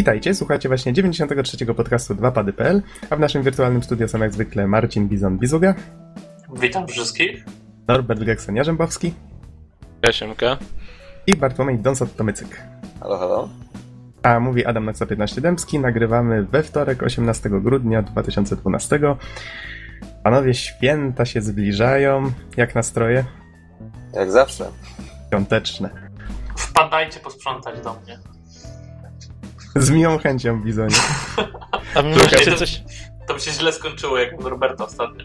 Witajcie, 0.00 0.34
słuchajcie 0.34 0.68
właśnie 0.68 0.92
93. 0.92 1.66
podcastu 1.66 2.14
2pady.pl, 2.14 2.82
a 3.10 3.16
w 3.16 3.20
naszym 3.20 3.42
wirtualnym 3.42 3.82
studio 3.82 4.08
są 4.08 4.18
jak 4.18 4.32
zwykle 4.32 4.66
Marcin 4.66 5.08
Bizon-Bizuga. 5.08 5.74
Witam 6.60 6.86
wszystkich. 6.86 7.44
Norbert 7.88 8.20
Gekson-Jarzębowski. 8.20 9.12
Jasiemka. 10.06 10.56
I 11.26 11.36
Bartłomiej 11.36 11.78
Donsot-Tomycyk. 11.78 12.46
Halo, 13.00 13.18
halo. 13.18 13.48
A 14.22 14.40
mówi 14.40 14.66
Adam 14.66 14.84
Naksa 14.84 15.06
15 15.06 15.40
Dębski. 15.40 15.78
Nagrywamy 15.78 16.44
we 16.44 16.62
wtorek 16.62 17.02
18 17.02 17.50
grudnia 17.50 18.02
2012. 18.02 19.00
Panowie, 20.24 20.54
święta 20.54 21.24
się 21.24 21.42
zbliżają. 21.42 22.32
Jak 22.56 22.74
nastroje? 22.74 23.24
Jak 24.12 24.30
zawsze. 24.30 24.70
Świąteczne. 25.28 25.90
Wpadajcie 26.56 27.20
posprzątać 27.20 27.80
do 27.80 27.94
mnie. 27.94 28.18
Z 29.76 29.90
miłą 29.90 30.18
chęcią, 30.18 30.62
Bizonie. 30.62 30.96
A 31.94 32.02
wy 32.02 32.08
możecie 32.08 32.56
coś... 32.56 32.82
To 33.28 33.34
by 33.34 33.40
się 33.40 33.50
źle 33.50 33.72
skończyło, 33.72 34.18
jak 34.18 34.40
u 34.40 34.48
Roberta 34.48 34.84
ostatnio. 34.84 35.24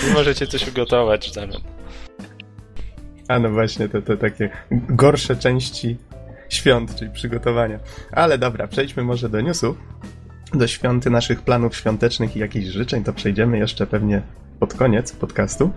Wy 0.00 0.12
możecie 0.14 0.46
coś 0.46 0.68
ugotować 0.68 1.30
w 1.30 1.34
zamian. 1.34 1.60
A 3.28 3.38
no 3.38 3.50
właśnie, 3.50 3.88
to, 3.88 4.02
to 4.02 4.16
takie 4.16 4.50
gorsze 4.70 5.36
części 5.36 5.96
świąt, 6.48 6.96
czyli 6.96 7.10
przygotowania. 7.10 7.78
Ale 8.12 8.38
dobra, 8.38 8.66
przejdźmy 8.66 9.02
może 9.02 9.28
do 9.28 9.40
newsów. 9.40 9.76
Do 10.54 10.66
świąty 10.66 11.10
naszych 11.10 11.42
planów 11.42 11.76
świątecznych 11.76 12.36
i 12.36 12.38
jakichś 12.38 12.66
życzeń, 12.66 13.04
to 13.04 13.12
przejdziemy 13.12 13.58
jeszcze 13.58 13.86
pewnie 13.86 14.22
pod 14.60 14.74
koniec 14.74 15.12
podcastu. 15.12 15.70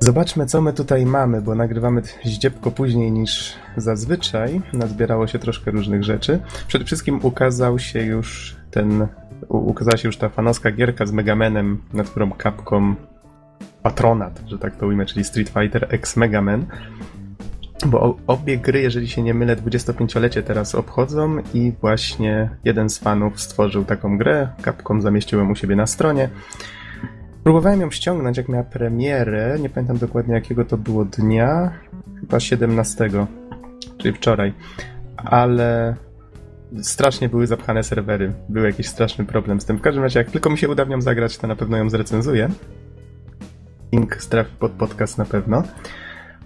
Zobaczmy, 0.00 0.46
co 0.46 0.60
my 0.60 0.72
tutaj 0.72 1.06
mamy, 1.06 1.42
bo 1.42 1.54
nagrywamy 1.54 2.02
zdziepko 2.24 2.70
później 2.70 3.12
niż 3.12 3.54
zazwyczaj. 3.76 4.60
Nazbierało 4.72 5.26
się 5.26 5.38
troszkę 5.38 5.70
różnych 5.70 6.04
rzeczy. 6.04 6.38
Przede 6.68 6.84
wszystkim 6.84 7.20
ukazał 7.22 7.78
się 7.78 8.02
już 8.02 8.56
ten. 8.70 9.06
Ukazała 9.48 9.96
się 9.96 10.08
już 10.08 10.16
ta 10.16 10.28
fanowska 10.28 10.70
gierka 10.70 11.06
z 11.06 11.12
Megamanem, 11.12 11.82
nad 11.92 12.10
którą 12.10 12.30
Capcom 12.42 12.96
patronat, 13.82 14.42
że 14.46 14.58
tak 14.58 14.76
to 14.76 14.86
ujmę, 14.86 15.06
czyli 15.06 15.24
Street 15.24 15.48
Fighter 15.48 15.86
X 15.90 16.16
Mega 16.16 16.42
Man. 16.42 16.66
Bo 17.86 18.16
obie 18.26 18.58
gry, 18.58 18.80
jeżeli 18.80 19.08
się 19.08 19.22
nie 19.22 19.34
mylę, 19.34 19.56
25-lecie 19.56 20.42
teraz 20.42 20.74
obchodzą 20.74 21.36
i 21.54 21.72
właśnie 21.80 22.50
jeden 22.64 22.90
z 22.90 22.98
fanów 22.98 23.40
stworzył 23.40 23.84
taką 23.84 24.18
grę. 24.18 24.48
Capcom 24.64 25.02
zamieścił 25.02 25.38
ją 25.38 25.50
u 25.50 25.54
siebie 25.54 25.76
na 25.76 25.86
stronie. 25.86 26.28
Próbowałem 27.46 27.80
ją 27.80 27.90
ściągnąć, 27.90 28.36
jak 28.36 28.48
miała 28.48 28.64
premierę. 28.64 29.58
Nie 29.60 29.70
pamiętam 29.70 29.98
dokładnie 29.98 30.34
jakiego 30.34 30.64
to 30.64 30.76
było 30.76 31.04
dnia. 31.04 31.72
Chyba 32.20 32.40
17, 32.40 33.10
czyli 33.98 34.14
wczoraj. 34.14 34.52
Ale 35.16 35.96
strasznie 36.82 37.28
były 37.28 37.46
zapchane 37.46 37.82
serwery. 37.82 38.32
Był 38.48 38.64
jakiś 38.64 38.88
straszny 38.88 39.24
problem 39.24 39.60
z 39.60 39.64
tym. 39.64 39.76
W 39.76 39.80
każdym 39.80 40.02
razie, 40.02 40.18
jak 40.18 40.30
tylko 40.30 40.50
mi 40.50 40.58
się 40.58 40.68
uda 40.68 40.84
w 40.84 40.88
nią 40.88 41.00
zagrać, 41.00 41.38
to 41.38 41.46
na 41.46 41.56
pewno 41.56 41.76
ją 41.76 41.90
zrecenzuję. 41.90 42.48
Link 43.92 44.16
trafi 44.16 44.56
pod 44.58 44.72
podcast 44.72 45.18
na 45.18 45.24
pewno. 45.24 45.62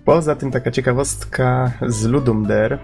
Poza 0.05 0.37
tym 0.37 0.51
taka 0.51 0.71
ciekawostka 0.71 1.73
z 1.87 2.05
Ludum 2.05 2.47
Dare. 2.47 2.79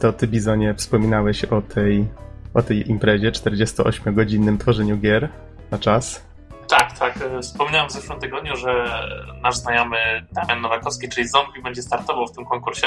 To 0.00 0.12
ty, 0.12 0.28
Bizonie, 0.28 0.74
wspominałeś 0.74 1.44
o 1.44 1.62
tej, 1.62 2.06
o 2.54 2.62
tej 2.62 2.90
imprezie, 2.90 3.32
48-godzinnym 3.32 4.58
tworzeniu 4.58 4.98
gier 4.98 5.28
na 5.70 5.78
czas. 5.78 6.31
Tak, 6.78 6.98
tak. 6.98 7.18
Wspomniałem 7.42 7.88
w 7.88 7.92
zeszłym 7.92 8.20
tygodniu, 8.20 8.56
że 8.56 9.00
nasz 9.42 9.56
znajomy 9.56 10.26
Damian 10.32 10.60
Nowakowski, 10.60 11.08
czyli 11.08 11.28
Zombie, 11.28 11.62
będzie 11.62 11.82
startował 11.82 12.26
w 12.26 12.32
tym 12.32 12.44
konkursie. 12.44 12.86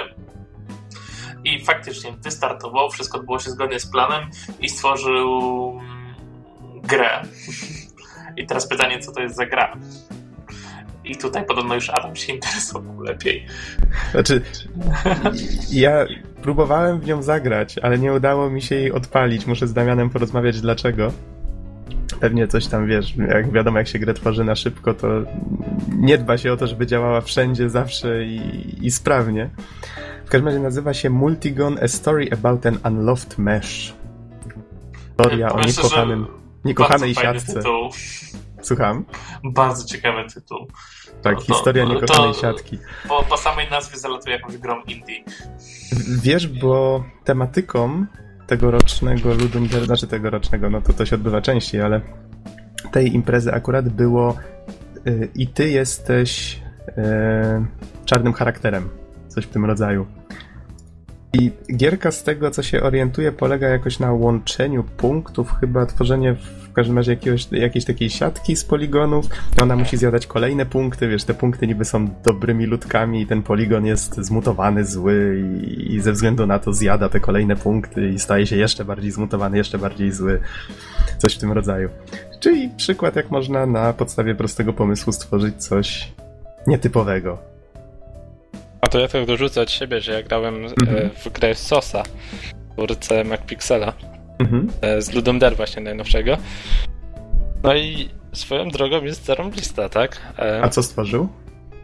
I 1.43 1.65
faktycznie 1.65 2.11
wystartował, 2.23 2.89
wszystko 2.89 3.17
odbyło 3.19 3.39
się 3.39 3.51
zgodnie 3.51 3.79
z 3.79 3.91
planem 3.91 4.29
i 4.59 4.69
stworzył 4.69 5.81
grę. 6.83 7.21
I 8.37 8.45
teraz 8.45 8.67
pytanie, 8.67 8.99
co 8.99 9.11
to 9.11 9.21
jest 9.21 9.35
za 9.35 9.45
gra? 9.45 9.77
I 11.03 11.17
tutaj 11.17 11.45
podobno 11.45 11.75
już 11.75 11.89
Adam 11.89 12.15
się 12.15 12.33
interesował 12.33 13.01
lepiej. 13.01 13.45
Znaczy, 14.11 14.41
ja 15.71 16.05
próbowałem 16.41 16.99
w 16.99 17.05
nią 17.05 17.21
zagrać, 17.21 17.77
ale 17.77 17.97
nie 17.97 18.13
udało 18.13 18.49
mi 18.49 18.61
się 18.61 18.75
jej 18.75 18.91
odpalić. 18.91 19.45
Muszę 19.45 19.67
z 19.67 19.73
Damianem 19.73 20.09
porozmawiać 20.09 20.61
dlaczego. 20.61 21.11
Pewnie 22.19 22.47
coś 22.47 22.67
tam 22.67 22.87
wiesz, 22.87 23.15
jak 23.17 23.51
wiadomo, 23.51 23.77
jak 23.77 23.87
się 23.87 23.99
grę 23.99 24.13
tworzy 24.13 24.43
na 24.43 24.55
szybko, 24.55 24.93
to 24.93 25.07
nie 25.97 26.17
dba 26.17 26.37
się 26.37 26.53
o 26.53 26.57
to, 26.57 26.67
żeby 26.67 26.87
działała 26.87 27.21
wszędzie, 27.21 27.69
zawsze 27.69 28.25
i, 28.25 28.85
i 28.85 28.91
sprawnie. 28.91 29.49
W 30.25 30.29
każdym 30.29 30.47
razie 30.47 30.59
nazywa 30.59 30.93
się 30.93 31.09
Multigon 31.09 31.77
A 31.83 31.87
Story 31.87 32.29
About 32.31 32.65
an 32.65 32.77
Unloved 32.85 33.37
Mesh. 33.37 33.93
Historia 35.07 35.53
o 35.53 35.61
niekochanym, 35.61 36.27
niekochanej 36.65 37.15
siatce. 37.15 37.53
Tytuł. 37.53 37.89
Słucham? 38.61 39.05
Bardzo 39.43 39.85
ciekawy 39.85 40.29
tytuł. 40.33 40.67
Tak, 41.21 41.35
to, 41.35 41.41
historia 41.41 41.85
to, 41.85 41.93
niekochanej 41.93 42.33
to, 42.33 42.41
siatki. 42.41 42.79
Po, 43.07 43.23
po 43.23 43.37
samej 43.37 43.69
nazwie 43.69 43.97
zalatuje 43.97 44.35
jakąś 44.35 44.57
grą 44.57 44.81
indie. 44.83 45.23
Wiesz, 46.21 46.47
bo 46.47 47.03
tematyką 47.23 48.05
tegorocznego 48.47 49.33
Ludum 49.33 49.67
Dare, 49.67 49.85
znaczy 49.85 50.07
tegorocznego, 50.07 50.69
no 50.69 50.81
to 50.81 50.93
to 50.93 51.05
się 51.05 51.15
odbywa 51.15 51.41
częściej, 51.41 51.81
ale 51.81 52.01
tej 52.91 53.15
imprezy 53.15 53.53
akurat 53.53 53.89
było 53.89 54.37
yy, 55.05 55.29
i 55.35 55.47
ty 55.47 55.69
jesteś 55.69 56.61
yy, 56.87 56.93
czarnym 58.05 58.33
charakterem, 58.33 58.89
coś 59.27 59.45
w 59.45 59.49
tym 59.49 59.65
rodzaju. 59.65 60.05
I 61.39 61.51
gierka 61.75 62.11
z 62.11 62.23
tego, 62.23 62.51
co 62.51 62.63
się 62.63 62.83
orientuje, 62.83 63.31
polega 63.31 63.67
jakoś 63.67 63.99
na 63.99 64.13
łączeniu 64.13 64.83
punktów, 64.83 65.53
chyba 65.59 65.85
tworzenie 65.85 66.33
w 66.33 66.73
każdym 66.73 66.97
razie 66.97 67.11
jakiegoś, 67.11 67.47
jakiejś 67.51 67.85
takiej 67.85 68.09
siatki 68.09 68.55
z 68.55 68.65
poligonów. 68.65 69.25
I 69.57 69.61
ona 69.61 69.75
musi 69.75 69.97
zjadać 69.97 70.27
kolejne 70.27 70.65
punkty, 70.65 71.07
wiesz, 71.07 71.23
te 71.23 71.33
punkty 71.33 71.67
niby 71.67 71.85
są 71.85 72.09
dobrymi 72.23 72.65
ludkami 72.65 73.21
i 73.21 73.27
ten 73.27 73.43
poligon 73.43 73.85
jest 73.85 74.15
zmutowany, 74.15 74.85
zły 74.85 75.43
i, 75.61 75.95
i 75.95 76.01
ze 76.01 76.11
względu 76.11 76.47
na 76.47 76.59
to 76.59 76.73
zjada 76.73 77.09
te 77.09 77.19
kolejne 77.19 77.55
punkty 77.55 78.09
i 78.09 78.19
staje 78.19 78.47
się 78.47 78.55
jeszcze 78.55 78.85
bardziej 78.85 79.11
zmutowany, 79.11 79.57
jeszcze 79.57 79.77
bardziej 79.77 80.11
zły. 80.11 80.39
Coś 81.17 81.35
w 81.35 81.39
tym 81.39 81.51
rodzaju. 81.51 81.89
Czyli 82.39 82.69
przykład, 82.77 83.15
jak 83.15 83.31
można 83.31 83.65
na 83.65 83.93
podstawie 83.93 84.35
prostego 84.35 84.73
pomysłu 84.73 85.13
stworzyć 85.13 85.55
coś 85.55 86.11
nietypowego. 86.67 87.54
Ja 88.99 89.07
tak 89.07 89.25
dorzucę 89.25 89.61
od 89.61 89.71
siebie, 89.71 90.01
że 90.01 90.11
ja 90.11 90.23
grałem 90.23 90.65
mhm. 90.65 91.09
w 91.09 91.29
grę 91.29 91.55
Sosa, 91.55 92.03
twórcę 92.73 93.23
MacPixela, 93.23 93.93
mhm. 94.39 94.69
z 95.01 95.13
Ludum 95.13 95.39
Dare 95.39 95.55
właśnie 95.55 95.81
najnowszego. 95.81 96.37
No 97.63 97.75
i 97.75 98.09
swoją 98.33 98.69
drogą 98.69 99.03
jest 99.03 99.25
zarąbista, 99.25 99.89
tak? 99.89 100.21
A 100.61 100.69
co 100.69 100.83
stworzył? 100.83 101.29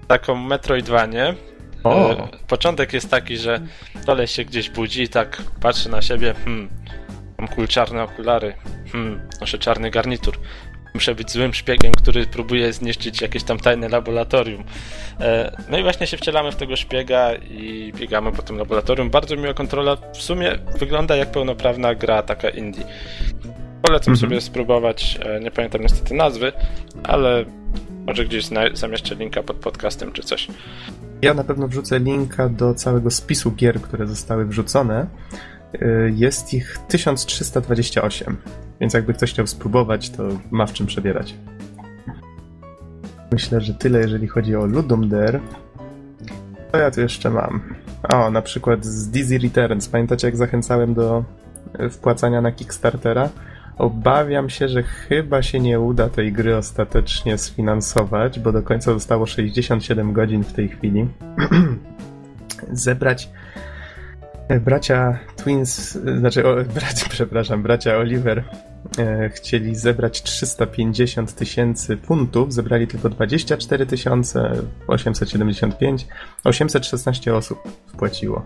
Taką 0.08 0.36
Metroidvanię. 0.36 1.36
O. 1.84 2.28
Początek 2.48 2.94
jest 2.94 3.10
taki, 3.10 3.38
że 3.38 3.62
dole 4.06 4.28
się 4.28 4.46
gdzieś 4.46 4.70
budzi 4.70 5.04
i 5.04 5.10
tak 5.10 5.42
patrzy 5.62 5.90
na 5.90 6.02
siebie, 6.02 6.34
hmm, 6.46 6.70
mam 7.38 7.48
kul 7.48 7.68
czarne 7.68 8.04
okulary, 8.04 8.54
hmm, 8.92 9.22
noszę 9.42 9.58
czarny 9.58 9.92
garnitur, 9.92 10.40
muszę 10.94 11.16
być 11.16 11.32
złym 11.32 11.54
szpiegiem, 11.54 11.92
który 11.92 12.26
próbuje 12.26 12.74
zniszczyć 12.74 13.22
jakieś 13.22 13.44
tam 13.44 13.60
tajne 13.60 13.90
laboratorium. 13.90 14.64
E, 15.20 15.58
no 15.70 15.78
i 15.78 15.84
właśnie 15.84 16.08
się 16.08 16.18
wcielamy 16.18 16.52
w 16.52 16.56
tego 16.56 16.76
szpiega 16.76 17.36
i 17.36 17.94
biegamy 17.96 18.32
po 18.32 18.42
tym 18.42 18.58
laboratorium. 18.58 19.10
Bardzo 19.10 19.36
miła 19.36 19.54
kontrola. 19.54 19.98
W 20.14 20.22
sumie 20.22 20.58
wygląda 20.80 21.16
jak 21.16 21.32
pełnoprawna 21.32 21.96
gra, 21.96 22.24
taka 22.24 22.50
indie. 22.50 22.84
Polecam 23.82 24.14
mhm. 24.14 24.18
sobie 24.18 24.42
spróbować. 24.42 25.20
E, 25.26 25.40
nie 25.40 25.52
pamiętam 25.52 25.82
niestety 25.82 26.14
nazwy, 26.14 26.52
ale 27.04 27.46
może 28.08 28.26
gdzieś 28.26 28.46
zamieszczę 28.74 29.16
linka 29.16 29.44
pod 29.44 29.58
podcastem 29.58 30.12
czy 30.12 30.22
coś. 30.22 30.48
Ja 31.22 31.34
na 31.34 31.44
pewno 31.44 31.68
wrzucę 31.68 32.00
linka 32.00 32.50
do 32.50 32.74
całego 32.74 33.12
spisu 33.12 33.52
gier, 33.52 33.82
które 33.82 34.08
zostały 34.08 34.46
wrzucone. 34.46 35.08
E, 35.74 36.10
jest 36.10 36.54
ich 36.54 36.78
1328. 36.88 38.38
Więc 38.82 38.94
jakby 38.94 39.14
ktoś 39.14 39.32
chciał 39.32 39.48
spróbować, 39.48 40.10
to 40.10 40.24
ma 40.52 40.66
w 40.66 40.74
czym 40.74 40.88
przebierać. 40.88 41.36
Myślę, 43.32 43.62
że 43.62 43.74
tyle, 43.74 44.00
jeżeli 44.00 44.28
chodzi 44.28 44.56
o 44.56 44.66
Ludum 44.66 45.10
Dare. 45.10 45.40
Co 46.72 46.78
ja 46.78 46.92
tu 46.92 47.02
jeszcze 47.02 47.30
mam? 47.30 47.62
O, 48.10 48.32
na 48.32 48.42
przykład 48.42 48.86
z 48.86 49.08
Dizzy 49.08 49.38
Returns. 49.38 49.88
Pamiętacie, 49.88 50.28
jak 50.28 50.38
zachęcałem 50.38 50.94
do 50.94 51.24
e, 51.80 51.90
wpłacania 51.90 52.42
na 52.42 52.52
Kickstartera? 52.52 53.30
Obawiam 53.78 54.50
się, 54.50 54.68
że 54.68 54.84
chyba 54.84 55.42
się 55.42 55.60
nie 55.60 55.80
uda 55.80 56.10
tej 56.10 56.34
gry 56.34 56.58
ostatecznie 56.58 57.38
sfinansować, 57.38 58.40
bo 58.40 58.52
do 58.52 58.64
końca 58.64 58.94
zostało 58.94 59.26
67 59.26 60.14
godzin 60.14 60.44
w 60.44 60.54
tej 60.54 60.70
chwili. 60.70 61.08
Zebrać 62.72 63.30
bracia 64.62 65.20
Twins, 65.36 65.96
e, 65.96 66.18
znaczy, 66.18 66.48
o, 66.48 66.56
bracia, 66.80 67.06
przepraszam, 67.10 67.64
bracia 67.64 67.98
Oliver 67.98 68.44
E, 69.00 69.30
chcieli 69.30 69.76
zebrać 69.76 70.24
350 70.24 71.36
tysięcy 71.36 71.98
funtów, 71.98 72.54
zebrali 72.54 72.88
tylko 72.88 73.10
24 73.10 73.86
tysiące 73.86 74.54
875, 74.88 76.08
816 76.44 77.36
osób 77.36 77.60
wpłaciło. 77.88 78.44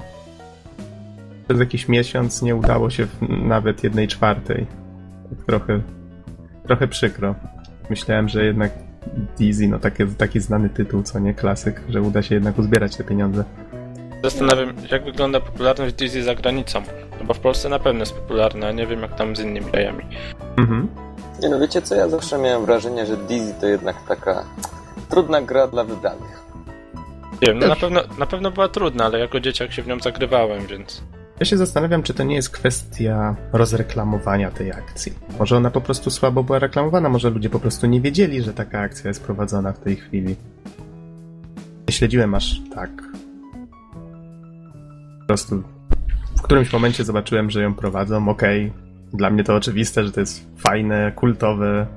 przez 1.47 1.59
jakiś 1.59 1.87
miesiąc 1.87 2.41
nie 2.41 2.55
udało 2.55 2.89
się 2.89 3.07
nawet 3.29 3.83
jednej 3.83 4.07
czwartej. 4.07 4.67
Tak 5.29 5.45
trochę, 5.45 5.81
trochę 6.63 6.87
przykro. 6.87 7.35
Myślałem, 7.89 8.29
że 8.29 8.45
jednak 8.45 8.71
Dizzy, 9.37 9.67
no 9.67 9.79
taki, 9.79 10.07
taki 10.07 10.39
znany 10.39 10.69
tytuł, 10.69 11.03
co 11.03 11.19
nie 11.19 11.33
klasyk, 11.33 11.81
że 11.89 12.01
uda 12.01 12.21
się 12.21 12.35
jednak 12.35 12.59
uzbierać 12.59 12.95
te 12.95 13.03
pieniądze. 13.03 13.43
Zastanawiam 14.25 14.73
jak 14.91 15.03
wygląda 15.03 15.39
popularność 15.39 15.95
Dizzy 15.95 16.23
za 16.23 16.35
granicą. 16.35 16.81
No 17.19 17.25
bo 17.25 17.33
w 17.33 17.39
Polsce 17.39 17.69
na 17.69 17.79
pewno 17.79 17.99
jest 17.99 18.13
popularna, 18.13 18.67
a 18.67 18.71
nie 18.71 18.87
wiem 18.87 19.01
jak 19.01 19.15
tam 19.15 19.35
z 19.35 19.39
innymi 19.39 19.65
krajami. 19.65 20.03
Mhm. 20.57 20.87
Nie 21.41 21.49
no, 21.49 21.59
wiecie 21.59 21.81
co, 21.81 21.95
ja 21.95 22.09
zawsze 22.09 22.37
miałem 22.37 22.65
wrażenie, 22.65 23.05
że 23.05 23.17
Dizzy 23.17 23.53
to 23.61 23.67
jednak 23.67 23.95
taka 24.07 24.43
trudna 25.09 25.41
gra 25.41 25.67
dla 25.67 25.83
wybranych. 25.83 26.43
Nie 27.41 27.47
wiem, 27.47 27.59
no 27.59 27.67
na 27.67 27.75
pewno, 27.75 28.01
na 28.19 28.25
pewno 28.25 28.51
była 28.51 28.67
trudna, 28.67 29.05
ale 29.05 29.19
jako 29.19 29.39
dzieciak 29.39 29.71
się 29.71 29.83
w 29.83 29.87
nią 29.87 29.99
zagrywałem, 29.99 30.67
więc... 30.67 31.03
Ja 31.39 31.45
się 31.45 31.57
zastanawiam, 31.57 32.03
czy 32.03 32.13
to 32.13 32.23
nie 32.23 32.35
jest 32.35 32.49
kwestia 32.49 33.35
rozreklamowania 33.53 34.51
tej 34.51 34.71
akcji. 34.71 35.13
Może 35.39 35.57
ona 35.57 35.71
po 35.71 35.81
prostu 35.81 36.09
słabo 36.09 36.43
była 36.43 36.59
reklamowana, 36.59 37.09
może 37.09 37.29
ludzie 37.29 37.49
po 37.49 37.59
prostu 37.59 37.87
nie 37.87 38.01
wiedzieli, 38.01 38.41
że 38.41 38.53
taka 38.53 38.79
akcja 38.79 39.07
jest 39.07 39.23
prowadzona 39.23 39.73
w 39.73 39.79
tej 39.79 39.95
chwili. 39.95 40.35
Nie 41.87 41.93
śledziłem 41.93 42.35
aż 42.35 42.61
tak. 42.75 42.89
Prostu 45.27 45.63
w 46.37 46.41
którymś 46.41 46.73
momencie 46.73 47.03
zobaczyłem, 47.03 47.49
że 47.49 47.61
ją 47.61 47.73
prowadzą, 47.73 48.29
okej. 48.29 48.73
Dla 49.13 49.29
mnie 49.29 49.43
to 49.43 49.55
oczywiste, 49.55 50.03
że 50.03 50.11
to 50.11 50.19
jest 50.19 50.45
fajne, 50.57 51.11
kultowe. 51.15 51.87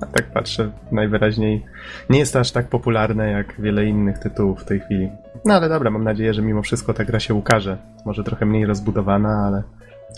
A 0.00 0.06
tak 0.06 0.32
patrzę, 0.32 0.70
najwyraźniej 0.92 1.64
nie 2.10 2.18
jest 2.18 2.32
to 2.32 2.40
aż 2.40 2.50
tak 2.50 2.68
popularne 2.68 3.30
jak 3.30 3.60
wiele 3.60 3.86
innych 3.86 4.18
tytułów 4.18 4.60
w 4.60 4.64
tej 4.64 4.80
chwili. 4.80 5.08
No 5.44 5.54
ale 5.54 5.68
dobra, 5.68 5.90
mam 5.90 6.04
nadzieję, 6.04 6.34
że 6.34 6.42
mimo 6.42 6.62
wszystko 6.62 6.94
ta 6.94 7.04
gra 7.04 7.20
się 7.20 7.34
ukaże. 7.34 7.78
Może 8.06 8.24
trochę 8.24 8.46
mniej 8.46 8.66
rozbudowana, 8.66 9.46
ale, 9.46 9.62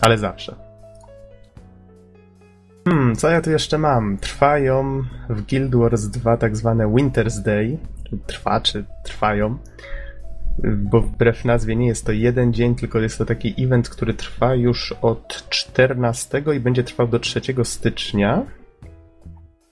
ale 0.01 0.19
zawsze. 0.19 0.55
Hmm, 2.89 3.17
co 3.17 3.31
ja 3.31 3.41
tu 3.41 3.51
jeszcze 3.51 3.79
mam? 3.79 4.19
Trwają 4.19 5.03
w 5.29 5.43
Guild 5.43 5.75
Wars 5.75 6.07
2 6.07 6.37
tak 6.37 6.57
zwane 6.57 6.87
Winter's 6.87 7.43
Day. 7.43 7.79
Trwa, 8.27 8.61
czy 8.61 8.85
trwają. 9.05 9.59
Bo 10.59 11.01
wbrew 11.01 11.45
nazwie 11.45 11.77
nie 11.77 11.87
jest 11.87 12.07
to 12.07 12.13
jeden 12.13 12.53
dzień, 12.53 12.75
tylko 12.75 12.99
jest 13.01 13.19
to 13.19 13.27
taki 13.27 13.55
event, 13.59 13.89
który 13.89 14.15
trwa 14.15 14.55
już 14.55 14.95
od 15.03 15.49
14 15.49 16.43
i 16.57 16.61
będzie 16.61 16.85
trwał 16.85 17.09
do 17.09 17.19
3 17.19 17.41
stycznia. 17.65 18.47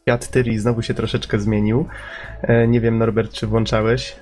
Świat 0.02 0.28
Tyri 0.30 0.58
znowu 0.58 0.82
się 0.82 0.94
troszeczkę 0.94 1.38
zmienił. 1.38 1.88
E, 2.42 2.68
Nie 2.68 2.80
wiem, 2.80 2.98
Norbert, 2.98 3.32
czy 3.32 3.46
włączałeś? 3.46 4.16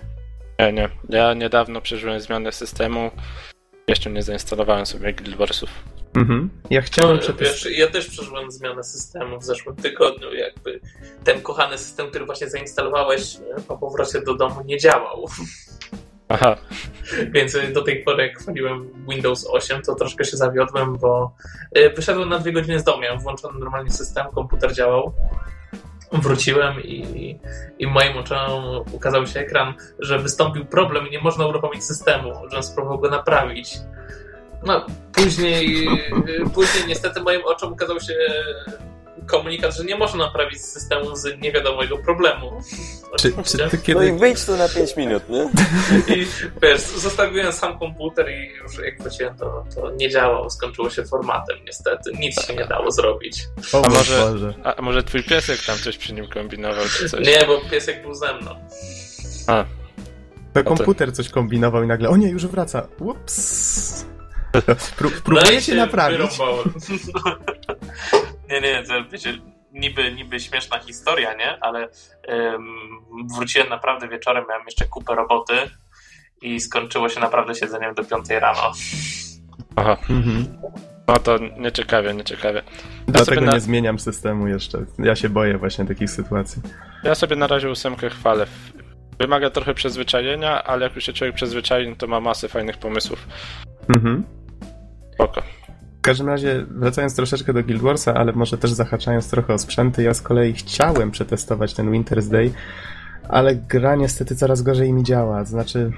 Nie, 0.58 0.72
nie. 0.72 0.88
Ja 1.08 1.34
niedawno 1.34 1.80
przeżyłem 1.80 2.20
zmianę 2.20 2.52
systemu. 2.52 3.10
Jeszcze 3.88 4.10
nie 4.10 4.22
zainstalowałem 4.22 4.86
sobie 4.86 5.12
Guild 5.12 5.36
Warsów. 5.36 5.70
Mhm. 6.16 6.50
Ja 6.70 6.82
chciałem 6.82 7.18
No, 7.28 7.34
wiesz, 7.40 7.68
ja 7.76 7.86
też 7.86 8.06
przeżyłem 8.06 8.50
zmianę 8.50 8.84
systemu 8.84 9.38
w 9.38 9.44
zeszłym 9.44 9.76
tygodniu. 9.76 10.34
Jakby 10.34 10.80
ten 11.24 11.40
kochany 11.40 11.78
system, 11.78 12.10
który 12.10 12.26
właśnie 12.26 12.48
zainstalowałeś 12.50 13.36
e, 13.36 13.60
po 13.68 13.78
powrocie 13.78 14.22
do 14.22 14.34
domu, 14.34 14.62
nie 14.64 14.78
działał. 14.78 15.26
Aha, 16.28 16.56
Więc 17.30 17.54
e, 17.54 17.68
do 17.72 17.82
tej 17.82 18.04
pory, 18.04 18.26
jak 18.26 18.38
chwaliłem 18.38 18.88
Windows 19.08 19.46
8, 19.50 19.82
to 19.82 19.94
troszkę 19.94 20.24
się 20.24 20.36
zawiodłem, 20.36 20.96
bo 20.98 21.34
e, 21.72 21.90
wyszedłem 21.90 22.28
na 22.28 22.38
dwie 22.38 22.52
godziny 22.52 22.78
z 22.78 22.84
domu. 22.84 23.02
Miałem 23.02 23.18
włączony 23.20 23.58
normalnie 23.58 23.90
system, 23.90 24.26
komputer 24.34 24.74
działał. 24.74 25.12
Wróciłem 26.12 26.82
i, 26.82 27.38
i 27.78 27.86
moim 27.86 28.16
oczom 28.16 28.84
ukazał 28.92 29.26
się 29.26 29.40
ekran, 29.40 29.74
że 29.98 30.18
wystąpił 30.18 30.64
problem 30.64 31.08
i 31.08 31.10
nie 31.10 31.20
można 31.20 31.46
uruchomić 31.46 31.84
systemu, 31.84 32.32
żebym 32.50 32.62
spróbował 32.62 32.98
go 32.98 33.10
naprawić. 33.10 33.78
No, 34.66 34.86
później, 35.12 35.86
e, 35.86 36.50
później 36.50 36.86
niestety 36.88 37.20
moim 37.20 37.44
oczom 37.44 37.72
ukazał 37.72 38.00
się 38.00 38.14
komunikat, 39.26 39.76
że 39.76 39.84
nie 39.84 39.96
można 39.96 40.24
naprawić 40.24 40.64
systemu 40.64 41.16
z 41.16 41.40
niewiadomego 41.40 41.98
problemu. 41.98 42.60
Czy, 43.18 43.32
czy 43.44 43.58
ty 43.58 43.64
No 43.76 43.82
kiedy... 43.82 44.08
i 44.08 44.12
wyjdź 44.18 44.44
tu 44.44 44.56
na 44.56 44.68
5 44.68 44.96
minut, 44.96 45.22
nie? 45.28 45.50
I 46.16 46.26
wiesz, 46.62 46.80
zostawiłem 46.80 47.52
sam 47.52 47.78
komputer 47.78 48.30
i 48.30 48.48
już 48.62 48.78
jak 48.78 49.02
wróciłem, 49.02 49.36
to, 49.36 49.64
to 49.74 49.90
nie 49.90 50.10
działał, 50.10 50.50
skończyło 50.50 50.90
się 50.90 51.04
formatem 51.04 51.56
niestety. 51.66 52.10
Nic 52.18 52.46
się 52.46 52.54
nie 52.54 52.64
dało 52.64 52.90
zrobić. 52.90 53.42
O 53.72 53.84
A 53.84 53.88
może- 53.88 54.18
Boże. 54.32 54.54
a 54.76 54.82
może 54.82 55.02
twój 55.02 55.22
piesek 55.22 55.60
tam 55.66 55.78
coś 55.78 55.98
przy 55.98 56.12
nim 56.14 56.28
kombinował, 56.28 56.84
czy 56.98 57.08
coś? 57.08 57.26
Nie, 57.26 57.46
bo 57.46 57.60
piesek 57.70 58.02
był 58.02 58.14
ze 58.14 58.34
mną. 58.34 58.50
A, 59.46 59.64
To 60.54 60.64
komputer 60.64 61.12
coś 61.12 61.28
kombinował 61.28 61.82
i 61.82 61.86
nagle, 61.86 62.08
o 62.08 62.16
nie, 62.16 62.28
już 62.28 62.46
wraca. 62.46 62.88
Ups. 63.00 64.06
Pró 64.96 65.10
No 65.10 65.16
próbuję 65.24 65.58
i 65.58 65.62
się 65.62 65.74
naprawić. 65.74 66.18
nie, 68.50 68.60
nie, 68.60 68.84
to 68.84 68.94
wiecie, 69.12 69.38
niby, 69.72 70.12
niby 70.12 70.40
śmieszna 70.40 70.78
historia, 70.78 71.34
nie? 71.34 71.58
Ale 71.60 71.88
em, 72.28 72.66
wróciłem 73.36 73.68
naprawdę 73.68 74.08
wieczorem, 74.08 74.44
miałem 74.48 74.64
jeszcze 74.66 74.84
kupę 74.84 75.14
roboty 75.14 75.54
i 76.42 76.60
skończyło 76.60 77.08
się 77.08 77.20
naprawdę 77.20 77.54
siedzeniem 77.54 77.94
do 77.94 78.04
5 78.04 78.28
rano. 78.30 78.72
aha. 79.76 79.96
Mhm. 80.10 80.58
No 81.08 81.18
to 81.18 81.38
nieciekawie, 81.58 82.14
nieciekawie. 82.14 82.62
Ja 82.66 83.12
Dlatego 83.12 83.40
na, 83.40 83.52
nie 83.52 83.60
zmieniam 83.60 83.98
systemu 83.98 84.48
jeszcze. 84.48 84.78
Ja 84.98 85.16
się 85.16 85.28
boję 85.28 85.58
właśnie 85.58 85.84
takich 85.84 86.10
sytuacji. 86.10 86.62
ja 87.04 87.14
sobie 87.14 87.36
na 87.36 87.46
razie 87.46 87.70
ósemkę 87.70 88.10
chwalę. 88.10 88.46
Wymaga 89.18 89.50
trochę 89.50 89.74
przyzwyczajenia, 89.74 90.64
ale 90.64 90.84
jak 90.84 90.94
już 90.94 91.04
się 91.04 91.12
człowiek 91.12 91.36
przyzwyczai, 91.36 91.96
to 91.96 92.06
ma 92.06 92.20
masę 92.20 92.48
fajnych 92.48 92.78
pomysłów. 92.78 93.26
Mhm. 93.88 94.24
Spoko. 95.14 95.42
Każdym 96.06 96.28
razie, 96.28 96.66
wracając 96.70 97.16
troszeczkę 97.16 97.52
do 97.52 97.62
Guild 97.62 97.82
Warsa, 97.82 98.14
ale 98.14 98.32
może 98.32 98.58
też 98.58 98.72
zahaczając 98.72 99.30
trochę 99.30 99.54
o 99.54 99.58
sprzęty, 99.58 100.02
ja 100.02 100.14
z 100.14 100.22
kolei 100.22 100.52
chciałem 100.52 101.10
przetestować 101.10 101.74
ten 101.74 101.90
Winter's 101.90 102.30
Day, 102.30 102.50
ale 103.28 103.56
gra 103.56 103.96
niestety 103.96 104.36
coraz 104.36 104.62
gorzej 104.62 104.92
mi 104.92 105.02
działa. 105.02 105.44
Znaczy, 105.44 105.92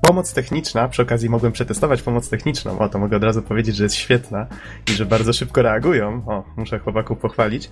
pomoc 0.00 0.34
techniczna, 0.34 0.88
przy 0.88 1.02
okazji 1.02 1.30
mogłem 1.30 1.52
przetestować 1.52 2.02
pomoc 2.02 2.28
techniczną, 2.28 2.78
o 2.78 2.88
to 2.88 2.98
mogę 2.98 3.16
od 3.16 3.24
razu 3.24 3.42
powiedzieć, 3.42 3.76
że 3.76 3.84
jest 3.84 3.96
świetna 3.96 4.46
i 4.90 4.92
że 4.92 5.06
bardzo 5.06 5.32
szybko 5.32 5.62
reagują. 5.62 6.22
O, 6.26 6.44
muszę 6.56 6.78
chłopaków 6.78 7.18
pochwalić. 7.18 7.70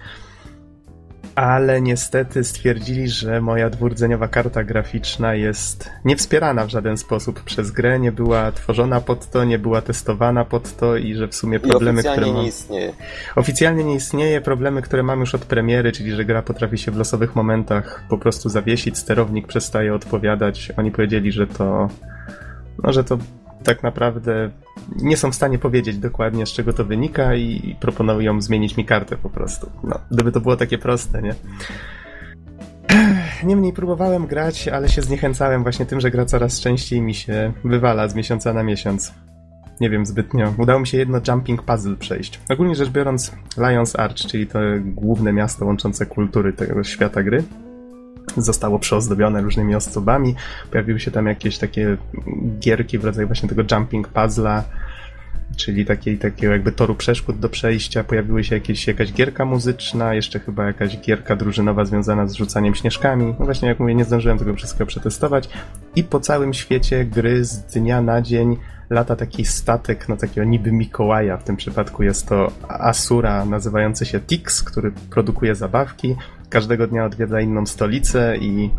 Ale 1.35 1.83
niestety 1.83 2.45
stwierdzili, 2.45 3.09
że 3.09 3.41
moja 3.41 3.71
dwurdzeniowa 3.71 4.29
karta 4.29 4.65
graficzna 4.65 5.35
jest 5.35 5.91
niewspierana 6.05 6.67
w 6.67 6.69
żaden 6.69 6.97
sposób 6.97 7.43
przez 7.43 7.71
grę, 7.71 8.01
nie 8.01 8.13
była 8.13 8.53
tworzona 8.53 9.01
pod 9.01 9.31
to, 9.31 9.45
nie 9.45 9.59
była 9.59 9.83
testowana 9.83 10.45
pod 10.45 10.77
to 10.77 10.97
i 10.97 11.15
że 11.15 11.29
w 11.29 11.35
sumie 11.35 11.59
I 11.59 11.61
problemy, 11.61 12.01
które 12.01 12.13
oficjalnie 12.13 12.33
mam... 12.33 12.43
nie 12.43 12.49
istnieje. 12.49 12.93
Oficjalnie 13.37 13.85
nie 13.85 13.95
istnieje, 13.95 14.41
problemy, 14.41 14.83
które 14.83 15.03
mam 15.03 15.21
już 15.21 15.35
od 15.35 15.45
premiery, 15.45 15.93
czyli 15.93 16.11
że 16.11 16.25
gra 16.25 16.43
potrafi 16.43 16.79
się 16.79 16.91
w 16.91 16.97
losowych 16.97 17.37
momentach 17.37 18.05
po 18.09 18.19
prostu 18.19 18.49
zawiesić, 18.49 18.99
sterownik 18.99 19.47
przestaje 19.47 19.95
odpowiadać. 19.95 20.73
Oni 20.77 20.91
powiedzieli, 20.91 21.33
że 21.33 21.47
to. 21.47 21.89
No, 22.83 22.93
że 22.93 23.05
to 23.05 23.19
tak 23.63 23.83
naprawdę 23.83 24.51
nie 24.97 25.17
są 25.17 25.31
w 25.31 25.35
stanie 25.35 25.59
powiedzieć 25.59 25.99
dokładnie, 25.99 26.47
z 26.47 26.53
czego 26.53 26.73
to 26.73 26.85
wynika 26.85 27.35
i 27.35 27.77
proponują 27.81 28.41
zmienić 28.41 28.77
mi 28.77 28.85
kartę 28.85 29.17
po 29.17 29.31
prostu. 29.31 29.71
No, 29.85 29.99
gdyby 30.11 30.33
to 30.33 30.41
było 30.41 30.57
takie 30.57 30.79
proste, 30.79 31.23
nie? 31.23 31.35
Niemniej 33.45 33.73
próbowałem 33.73 34.27
grać, 34.27 34.69
ale 34.69 34.89
się 34.89 35.03
zniechęcałem 35.03 35.63
właśnie 35.63 35.87
tym, 35.87 36.01
że 36.01 36.11
gra 36.11 36.25
coraz 36.25 36.61
częściej 36.61 37.01
mi 37.01 37.15
się 37.15 37.53
wywala 37.65 38.09
z 38.09 38.15
miesiąca 38.15 38.53
na 38.53 38.63
miesiąc. 38.63 39.15
Nie 39.81 39.91
wiem 39.91 40.07
zbytnio. 40.07 40.55
Udało 40.59 40.81
mi 40.81 40.87
się 40.87 40.99
jedno 40.99 41.21
jumping 41.29 41.63
puzzle 41.63 41.97
przejść. 41.97 42.41
Ogólnie 42.51 42.75
rzecz 42.75 42.89
biorąc, 42.89 43.33
Lions 43.59 43.97
Arch, 43.97 44.17
czyli 44.17 44.47
to 44.47 44.59
główne 44.85 45.33
miasto 45.33 45.67
łączące 45.67 46.07
kultury 46.07 46.53
tego 46.53 46.85
świata 46.85 47.23
gry, 47.23 47.45
zostało 48.37 48.79
przyozdobione 48.79 49.43
różnymi 49.43 49.75
ozdobami. 49.75 50.35
Pojawiły 50.71 51.01
się 51.01 51.11
tam 51.11 51.27
jakieś 51.27 51.59
takie 51.59 51.97
gierki 52.59 52.99
w 52.99 53.05
rodzaju 53.05 53.27
właśnie 53.27 53.49
tego 53.49 53.63
jumping 53.71 54.09
puzzla, 54.09 54.65
czyli 55.57 55.87
takiej, 55.87 56.19
takiego 56.19 56.53
jakby 56.53 56.73
toru 56.73 56.95
przeszkód 56.95 57.39
do 57.39 57.49
przejścia. 57.49 58.05
Pojawiły 58.05 58.45
się 58.45 58.55
jakieś, 58.55 58.87
jakaś 58.87 59.13
gierka 59.13 59.45
muzyczna, 59.45 60.15
jeszcze 60.15 60.41
chyba 60.41 60.67
jakaś 60.67 60.99
gierka 60.99 61.37
drużynowa 61.37 61.85
związana 61.85 62.27
z 62.27 62.35
rzucaniem 62.35 62.75
śnieżkami. 62.75 63.35
No 63.39 63.45
właśnie, 63.45 63.69
jak 63.69 63.81
mówię, 63.81 63.95
nie 63.95 64.05
zdążyłem 64.05 64.39
tego 64.39 64.55
wszystkiego 64.55 64.87
przetestować. 64.87 65.49
I 65.97 66.05
po 66.05 66.21
całym 66.21 66.55
świecie 66.55 67.05
gry 67.05 67.45
z 67.45 67.59
dnia 67.59 68.03
na 68.03 68.23
dzień 68.23 68.57
lata 68.91 69.17
taki 69.17 69.45
statek, 69.45 70.09
no 70.09 70.17
takiego 70.17 70.45
niby 70.45 70.73
Mikołaja, 70.73 71.37
w 71.37 71.45
tym 71.45 71.57
przypadku 71.57 72.03
jest 72.03 72.29
to 72.29 72.53
Asura 72.69 73.45
nazywający 73.45 74.07
się 74.07 74.21
Tix, 74.21 74.63
który 74.63 74.93
produkuje 75.11 75.55
zabawki. 75.55 76.17
Każdego 76.53 76.87
dnia 76.87 77.05
odwiedza 77.05 77.41
inną 77.41 77.67
stolicę 77.67 78.37
i 78.37 78.71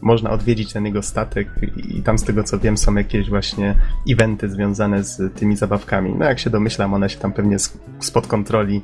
można 0.00 0.30
odwiedzić 0.30 0.72
ten 0.72 0.86
jego 0.86 1.02
statek 1.02 1.48
i 1.76 2.02
tam 2.02 2.18
z 2.18 2.24
tego 2.24 2.44
co 2.44 2.58
wiem 2.58 2.76
są 2.76 2.94
jakieś 2.94 3.30
właśnie 3.30 3.74
eventy 4.10 4.48
związane 4.48 5.04
z 5.04 5.34
tymi 5.34 5.56
zabawkami. 5.56 6.14
No 6.18 6.24
jak 6.24 6.38
się 6.38 6.50
domyślam, 6.50 6.94
one 6.94 7.10
się 7.10 7.18
tam 7.18 7.32
pewnie 7.32 7.56
spod 8.00 8.26
kontroli 8.26 8.82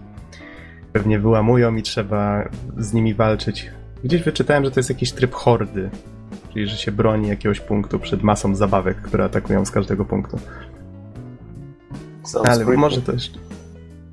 pewnie 0.93 1.19
wyłamują 1.19 1.77
i 1.77 1.83
trzeba 1.83 2.49
z 2.79 2.93
nimi 2.93 3.15
walczyć. 3.15 3.71
Gdzieś 4.05 4.23
wyczytałem, 4.23 4.65
że 4.65 4.71
to 4.71 4.81
jest 4.81 4.91
jakiś 4.91 5.13
tryb 5.13 5.35
hordy, 5.35 5.91
czyli 6.53 6.67
że 6.67 6.77
się 6.77 6.93
broni 6.93 7.29
jakiegoś 7.29 7.61
punktu 7.61 7.99
przed 7.99 8.23
masą 8.23 8.55
zabawek, 8.55 9.03
które 9.03 9.25
atakują 9.25 9.65
z 9.65 9.71
każdego 9.71 10.05
punktu. 10.05 10.39
Sounds 12.25 12.49
Ale 12.49 12.65
creepy. 12.65 12.81
może 12.81 13.03
to 13.03 13.13
jeszcze. 13.13 13.50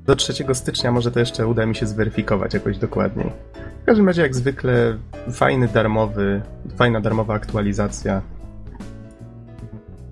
Do 0.08 0.16
3 0.16 0.32
stycznia 0.54 0.92
może 0.92 1.10
to 1.10 1.20
jeszcze 1.20 1.46
uda 1.46 1.66
mi 1.66 1.76
się 1.76 1.86
zweryfikować 1.86 2.54
jakoś 2.54 2.78
dokładniej. 2.78 3.32
W 3.82 3.84
każdym 3.86 4.06
razie, 4.06 4.22
jak 4.22 4.34
zwykle, 4.34 4.98
fajny, 5.32 5.68
darmowy, 5.68 6.42
fajna, 6.76 7.00
darmowa 7.00 7.34
aktualizacja. 7.34 8.22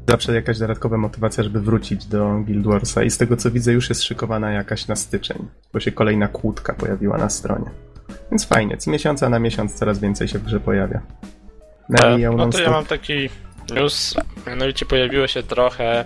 Zawsze 0.09 0.35
jakaś 0.35 0.59
dodatkowa 0.59 0.99
motywacja, 0.99 1.45
żeby 1.45 1.61
wrócić 1.61 2.07
do 2.07 2.43
Guild 2.47 2.67
Warsa 2.67 3.03
i 3.03 3.11
z 3.11 3.19
tego 3.19 3.37
co 3.37 3.51
widzę 3.51 3.73
już 3.73 3.89
jest 3.89 4.03
szykowana 4.03 4.51
jakaś 4.51 4.89
na 4.89 4.97
styczeń, 4.97 5.49
bo 5.73 5.81
się 5.81 5.93
kolejna 5.93 6.29
kłódka 6.29 6.75
pojawiła 6.75 7.19
na 7.19 7.29
stronie. 7.29 7.71
Więc 8.31 8.47
fajnie, 8.47 8.77
z 8.81 8.87
miesiąca 8.87 9.29
na 9.29 9.39
miesiąc 9.39 9.75
coraz 9.75 9.99
więcej 9.99 10.29
się 10.29 10.39
w 10.39 10.43
grze 10.43 10.61
pojawia. 10.61 11.01
Nawijał 11.89 12.37
No 12.37 12.49
to 12.49 12.61
ja 12.61 12.71
mam 12.71 12.87
taki 12.87 13.29
news, 13.75 14.15
mianowicie 14.47 14.87
pojawiło 14.87 15.27
się 15.27 15.43
trochę 15.43 16.05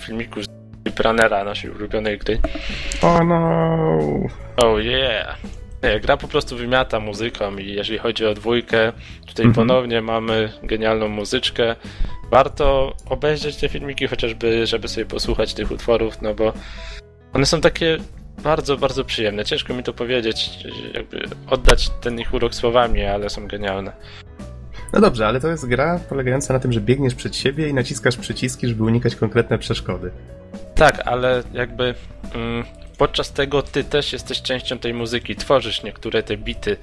filmików 0.00 0.44
z 0.96 1.00
Runnera, 1.00 1.44
naszej 1.44 1.70
ulubionej 1.70 2.18
gry. 2.18 2.38
O 3.02 3.24
no! 3.24 4.28
Oh 4.56 4.80
yeah! 4.80 5.36
Nie, 5.82 6.00
gra 6.00 6.16
po 6.16 6.28
prostu 6.28 6.56
wymiata 6.56 7.00
muzyką 7.00 7.56
i 7.56 7.74
jeżeli 7.74 7.98
chodzi 7.98 8.26
o 8.26 8.34
dwójkę, 8.34 8.92
tutaj 9.26 9.46
Mhm. 9.46 9.68
ponownie 9.68 10.00
mamy 10.02 10.52
genialną 10.62 11.08
muzyczkę. 11.08 11.76
Warto 12.30 12.92
obejrzeć 13.06 13.56
te 13.56 13.68
filmiki 13.68 14.06
chociażby, 14.06 14.66
żeby 14.66 14.88
sobie 14.88 15.06
posłuchać 15.06 15.54
tych 15.54 15.70
utworów, 15.70 16.22
no 16.22 16.34
bo 16.34 16.52
one 17.32 17.46
są 17.46 17.60
takie 17.60 17.98
bardzo, 18.42 18.76
bardzo 18.76 19.04
przyjemne. 19.04 19.44
Ciężko 19.44 19.74
mi 19.74 19.82
to 19.82 19.92
powiedzieć, 19.92 20.50
jakby 20.94 21.22
oddać 21.46 21.90
ten 22.00 22.20
ich 22.20 22.34
urok 22.34 22.54
słowami, 22.54 23.04
ale 23.04 23.30
są 23.30 23.46
genialne. 23.46 23.92
No 24.92 25.00
dobrze, 25.00 25.26
ale 25.26 25.40
to 25.40 25.48
jest 25.48 25.68
gra 25.68 26.00
polegająca 26.08 26.54
na 26.54 26.60
tym, 26.60 26.72
że 26.72 26.80
biegniesz 26.80 27.14
przed 27.14 27.36
siebie 27.36 27.68
i 27.68 27.74
naciskasz 27.74 28.16
przyciski, 28.16 28.68
żeby 28.68 28.84
unikać 28.84 29.16
konkretne 29.16 29.58
przeszkody. 29.58 30.10
Tak, 30.74 31.02
ale 31.04 31.42
jakby 31.52 31.94
mm, 32.34 32.64
podczas 32.98 33.32
tego 33.32 33.62
ty 33.62 33.84
też 33.84 34.12
jesteś 34.12 34.42
częścią 34.42 34.78
tej 34.78 34.94
muzyki, 34.94 35.36
tworzysz 35.36 35.82
niektóre 35.82 36.22
te 36.22 36.36
bity. 36.36 36.76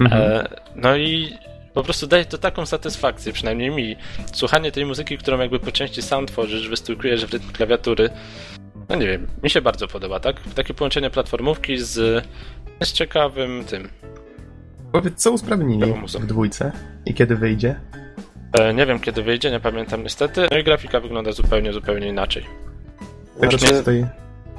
Mhm. 0.00 0.22
E, 0.22 0.48
no 0.74 0.96
i 0.96 1.32
po 1.74 1.82
prostu 1.82 2.06
daje 2.06 2.24
to 2.24 2.38
taką 2.38 2.66
satysfakcję, 2.66 3.32
przynajmniej 3.32 3.70
mi. 3.70 3.96
Słuchanie 4.32 4.72
tej 4.72 4.86
muzyki, 4.86 5.18
którą 5.18 5.38
jakby 5.38 5.60
po 5.60 5.72
części 5.72 6.02
sam 6.02 6.26
tworzysz, 6.26 6.68
występujesz 6.68 7.26
w 7.26 7.32
rytm 7.32 7.52
klawiatury. 7.52 8.10
No 8.88 8.96
nie 8.96 9.06
wiem, 9.06 9.26
mi 9.42 9.50
się 9.50 9.60
bardzo 9.60 9.88
podoba, 9.88 10.20
tak? 10.20 10.36
Takie 10.54 10.74
połączenie 10.74 11.10
platformówki 11.10 11.78
z, 11.78 12.24
z 12.82 12.92
ciekawym 12.92 13.64
tym. 13.64 13.88
Powiedz, 14.92 15.22
co 15.22 15.30
usprawnili 15.30 15.94
w 16.20 16.26
dwójce 16.26 16.72
i 17.06 17.14
kiedy 17.14 17.36
wyjdzie? 17.36 17.80
E, 18.52 18.74
nie 18.74 18.86
wiem 18.86 19.00
kiedy 19.00 19.22
wyjdzie, 19.22 19.50
nie 19.50 19.60
pamiętam 19.60 20.02
niestety. 20.02 20.48
No 20.50 20.58
i 20.58 20.64
grafika 20.64 21.00
wygląda 21.00 21.32
zupełnie, 21.32 21.72
zupełnie 21.72 22.08
inaczej. 22.08 22.46
Tego 23.40 23.58
Znaczy, 23.58 23.74
tutaj... 23.74 24.06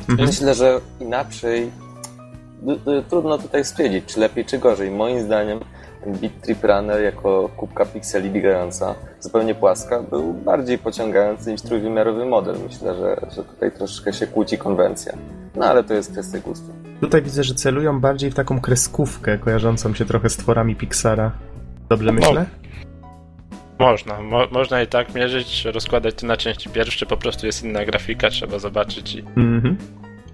Mhm. 0.09 0.27
Myślę, 0.27 0.53
że 0.53 0.79
inaczej. 0.99 1.71
d- 2.61 2.77
d- 2.85 3.03
Trudno 3.09 3.37
tutaj 3.37 3.65
stwierdzić, 3.65 4.05
czy 4.05 4.19
lepiej, 4.19 4.45
czy 4.45 4.57
gorzej. 4.57 4.91
Moim 4.91 5.21
zdaniem 5.21 5.59
ten 6.03 6.13
Beat 6.13 6.41
Trip 6.41 6.63
Runner 6.63 7.01
jako 7.03 7.49
kubka 7.57 7.85
pikseli 7.85 8.29
biegająca, 8.29 8.95
zupełnie 9.19 9.55
płaska, 9.55 9.99
był 10.03 10.33
bardziej 10.33 10.77
pociągający 10.77 11.51
niż 11.51 11.61
trójwymiarowy 11.61 12.25
model. 12.25 12.55
Myślę, 12.67 12.95
że, 12.95 13.17
że 13.35 13.43
tutaj 13.43 13.71
troszeczkę 13.71 14.13
się 14.13 14.27
kłóci 14.27 14.57
konwencja. 14.57 15.13
No 15.55 15.65
ale 15.65 15.83
to 15.83 15.93
jest 15.93 16.11
kwestia 16.11 16.39
gustu. 16.39 16.71
Tutaj 17.01 17.21
widzę, 17.21 17.43
że 17.43 17.55
celują 17.55 17.99
bardziej 17.99 18.31
w 18.31 18.35
taką 18.35 18.61
kreskówkę, 18.61 19.37
kojarzącą 19.37 19.93
się 19.93 20.05
trochę 20.05 20.29
z 20.29 20.37
tworami 20.37 20.75
Pixara. 20.75 21.31
Dobrze 21.89 22.11
myślę? 22.11 22.45
Można, 23.79 24.21
mo- 24.21 24.47
można 24.51 24.81
i 24.81 24.87
tak 24.87 25.15
mierzyć, 25.15 25.65
rozkładać 25.65 26.15
to 26.15 26.27
na 26.27 26.37
części 26.37 26.69
pierwsze, 26.69 27.05
po 27.05 27.17
prostu 27.17 27.45
jest 27.45 27.63
inna 27.63 27.85
grafika, 27.85 28.29
trzeba 28.29 28.59
zobaczyć 28.59 29.15
i 29.15 29.19
Mhm. 29.19 29.77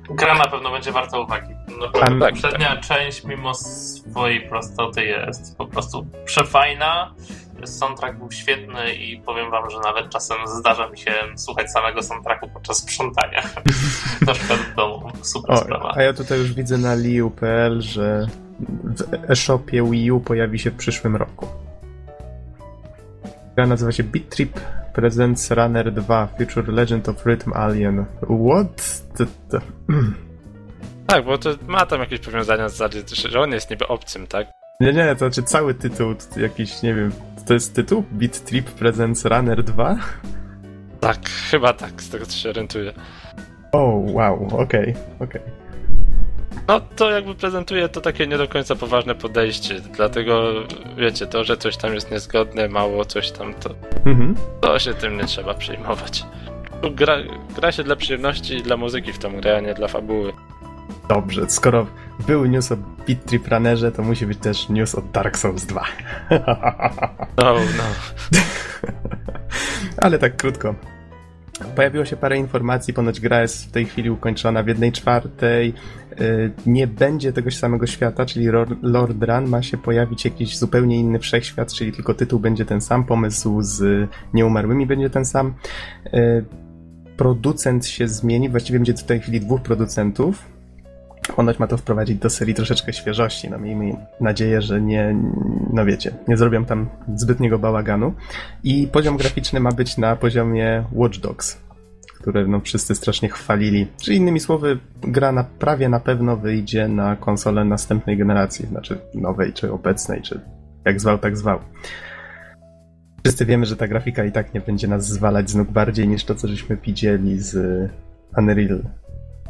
Gra 0.10 0.36
na 0.36 0.48
pewno 0.48 0.72
będzie 0.72 0.92
warta 0.92 1.20
uwagi. 1.20 1.54
A, 1.68 1.86
Naprawdę, 1.86 2.20
tak, 2.20 2.34
poprzednia 2.34 2.78
część, 2.78 3.24
mimo 3.24 3.54
swojej 3.54 4.42
prostoty, 4.50 5.04
jest 5.06 5.58
po 5.58 5.66
prostu 5.68 6.08
przefajna. 6.26 7.14
Soundtrack 7.66 8.18
był 8.18 8.32
świetny 8.32 8.94
i 8.94 9.18
powiem 9.20 9.52
wam, 9.52 9.70
że 9.70 9.80
nawet 9.80 10.10
czasem 10.10 10.38
zdarza 10.48 10.90
mi 10.90 10.98
się 10.98 11.12
słuchać 11.36 11.72
samego 11.72 12.04
soundtracku 12.04 12.50
podczas 12.54 12.78
sprzątania. 12.78 13.42
Na 14.28 14.34
przykład 14.34 14.60
w 14.60 14.76
domu. 14.76 15.12
Super 15.22 15.52
O, 15.56 15.58
sprawa. 15.58 15.92
a 15.96 16.02
ja 16.04 16.14
tutaj 16.14 16.40
już 16.40 16.54
widzę 16.54 16.78
na 16.78 16.96
liu.pl, 16.96 17.82
że 17.82 18.28
w 18.84 19.32
e-shopie 19.32 19.84
Wii 19.92 20.12
U 20.12 20.20
pojawi 20.20 20.60
się 20.60 20.72
w 20.72 20.76
przyszłym 20.76 21.16
roku. 21.16 21.48
Gra 23.56 23.68
nazywa 23.68 23.92
się 23.92 24.04
Beat 24.04 24.30
Trip 24.30 24.60
Presents 24.94 25.52
Runner 25.52 25.92
2 25.92 26.28
Future 26.38 26.68
Legend 26.68 27.10
of 27.10 27.26
Rhythm 27.26 27.54
Alien. 27.54 28.06
What? 28.22 29.04
To... 29.18 29.58
mm. 29.90 30.14
Tak, 31.08 31.26
bo 31.26 31.38
to 31.38 31.50
ma 31.68 31.86
tam 31.86 32.00
jakieś 32.00 32.20
powiązania 32.20 32.70
z 32.70 32.78
że 33.30 33.40
on 33.40 33.52
jest 33.52 33.70
niby 33.70 33.88
obcym, 33.88 34.28
tak? 34.28 34.48
Nie, 34.80 34.94
nie, 34.94 35.16
to 35.16 35.20
znaczy 35.20 35.44
cały 35.44 35.74
tytuł, 35.74 36.16
jakiś, 36.38 36.82
nie 36.82 36.94
wiem, 36.94 37.12
to 37.48 37.54
jest 37.54 37.76
tytuł? 37.76 38.04
Beat 38.12 38.44
Trip 38.44 38.72
Presents 38.72 39.26
Runner 39.26 39.64
2? 39.64 39.98
Tak, 41.00 41.30
chyba 41.52 41.74
tak, 41.74 42.02
z 42.02 42.10
tego 42.10 42.26
co 42.26 42.38
się 42.38 42.50
orientuję. 42.50 42.94
O, 43.72 44.04
wow, 44.06 44.48
okej, 44.58 44.94
okej. 45.20 45.42
No 46.68 46.80
to 46.80 47.10
jakby 47.12 47.36
prezentuje 47.36 47.90
to 47.90 48.02
takie 48.02 48.28
nie 48.28 48.38
do 48.38 48.48
końca 48.48 48.76
poważne 48.76 49.16
podejście, 49.16 49.80
dlatego 49.96 50.54
wiecie, 50.98 51.28
to, 51.28 51.44
że 51.44 51.58
coś 51.58 51.78
tam 51.78 51.94
jest 51.94 52.12
niezgodne, 52.12 52.70
mało 52.70 53.06
coś 53.06 53.32
tam, 53.32 53.54
to, 53.54 53.70
Mhm. 54.06 54.36
to 54.62 54.80
się 54.80 54.94
tym 54.94 55.18
nie 55.18 55.26
trzeba 55.26 55.54
przejmować. 55.54 56.26
Gra, 56.96 57.16
gra 57.56 57.72
się 57.72 57.84
dla 57.84 57.96
przyjemności 57.96 58.54
i 58.56 58.64
dla 58.64 58.78
muzyki 58.78 59.14
w 59.14 59.20
tą 59.20 59.42
grę, 59.42 59.58
a 59.58 59.60
nie 59.60 59.74
dla 59.74 59.88
fabuły. 59.88 60.34
Dobrze, 61.10 61.50
skoro 61.50 61.88
był 62.28 62.46
news 62.46 62.72
o 62.72 62.76
Beat 63.08 63.26
Trip 63.26 63.48
Runnerze, 63.48 63.92
to 63.92 64.04
musi 64.04 64.26
być 64.26 64.38
też 64.40 64.70
news 64.70 64.96
o 64.96 65.02
Dark 65.02 65.38
Souls 65.38 65.66
2. 65.66 65.86
No, 67.38 67.54
no. 67.54 67.84
Ale 70.04 70.20
tak 70.20 70.38
krótko. 70.38 70.76
Pojawiło 71.76 72.06
się 72.06 72.16
parę 72.18 72.38
informacji, 72.38 72.94
ponoć 72.94 73.20
gra 73.20 73.42
jest 73.42 73.66
w 73.68 73.72
tej 73.72 73.86
chwili 73.86 74.10
ukończona 74.10 74.64
w 74.64 74.68
jednej 74.68 74.92
czwartej. 74.92 75.74
Yy, 76.20 76.52
Nie 76.66 76.88
będzie 76.88 77.34
tegoś 77.34 77.58
samego 77.58 77.88
świata, 77.88 78.26
czyli 78.26 78.50
Lord- 78.84 79.26
Run 79.26 79.50
ma 79.50 79.62
się 79.62 79.78
pojawić 79.78 80.26
jakiś 80.26 80.58
zupełnie 80.58 81.00
inny 81.00 81.20
wszechświat, 81.20 81.74
czyli 81.74 81.92
tylko 81.92 82.14
tytuł 82.14 82.40
będzie 82.40 82.66
ten 82.66 82.82
sam, 82.82 83.04
pomysł 83.04 83.62
z 83.62 84.10
nieumarłymi 84.34 84.86
będzie 84.86 85.10
ten 85.10 85.26
sam. 85.26 85.54
Yy, 86.14 86.46
Producent 87.18 87.86
się 87.86 88.08
zmieni, 88.08 88.50
właściwie 88.50 88.80
będzie 88.80 88.94
w 88.94 89.04
tej 89.04 89.20
chwili 89.20 89.40
dwóch 89.42 89.62
producentów. 89.62 90.46
Ponoć 91.36 91.60
ma 91.60 91.68
to 91.68 91.78
wprowadzić 91.78 92.18
do 92.18 92.30
serii 92.30 92.54
troszeczkę 92.54 92.94
świeżości. 92.94 93.50
No 93.50 93.58
miejmy 93.60 93.96
nadzieję, 94.22 94.62
że 94.62 94.82
nie, 94.82 95.16
no 95.74 95.86
wiecie, 95.86 96.12
nie 96.28 96.38
zrobią 96.38 96.66
tam 96.66 96.90
zbytniego 97.16 97.60
bałaganu. 97.60 98.14
I 98.64 98.88
poziom 98.88 99.18
graficzny 99.18 99.60
ma 99.60 99.72
być 99.72 99.98
na 99.98 100.16
poziomie 100.16 100.84
Watch 100.92 101.20
Dogs, 101.20 101.58
które 102.24 102.48
no 102.48 102.60
wszyscy 102.60 102.96
strasznie 102.96 103.30
chwalili. 103.30 103.88
Czy 104.02 104.14
innymi 104.14 104.40
słowy, 104.40 104.80
gra 105.02 105.32
na, 105.32 105.44
prawie 105.44 105.90
na 105.90 106.00
pewno 106.00 106.38
wyjdzie 106.38 106.88
na 106.88 107.16
konsolę 107.16 107.66
następnej 107.66 108.18
generacji, 108.18 108.68
znaczy 108.68 108.98
nowej, 109.14 109.54
czy 109.54 109.72
obecnej, 109.72 110.22
czy 110.22 110.40
jak 110.86 111.02
zwał, 111.02 111.18
tak 111.18 111.38
zwał. 111.38 111.60
Wszyscy 113.24 113.46
wiemy, 113.46 113.66
że 113.66 113.76
ta 113.76 113.88
grafika 113.88 114.26
i 114.26 114.32
tak 114.32 114.54
nie 114.54 114.62
będzie 114.62 114.88
nas 114.88 115.08
zwalać 115.08 115.50
z 115.50 115.56
nóg 115.56 115.72
bardziej 115.72 116.08
niż 116.08 116.26
to, 116.26 116.36
co 116.36 116.48
żeśmy 116.48 116.78
widzieli 116.78 117.40
z 117.40 117.58
Unreal 118.38 118.84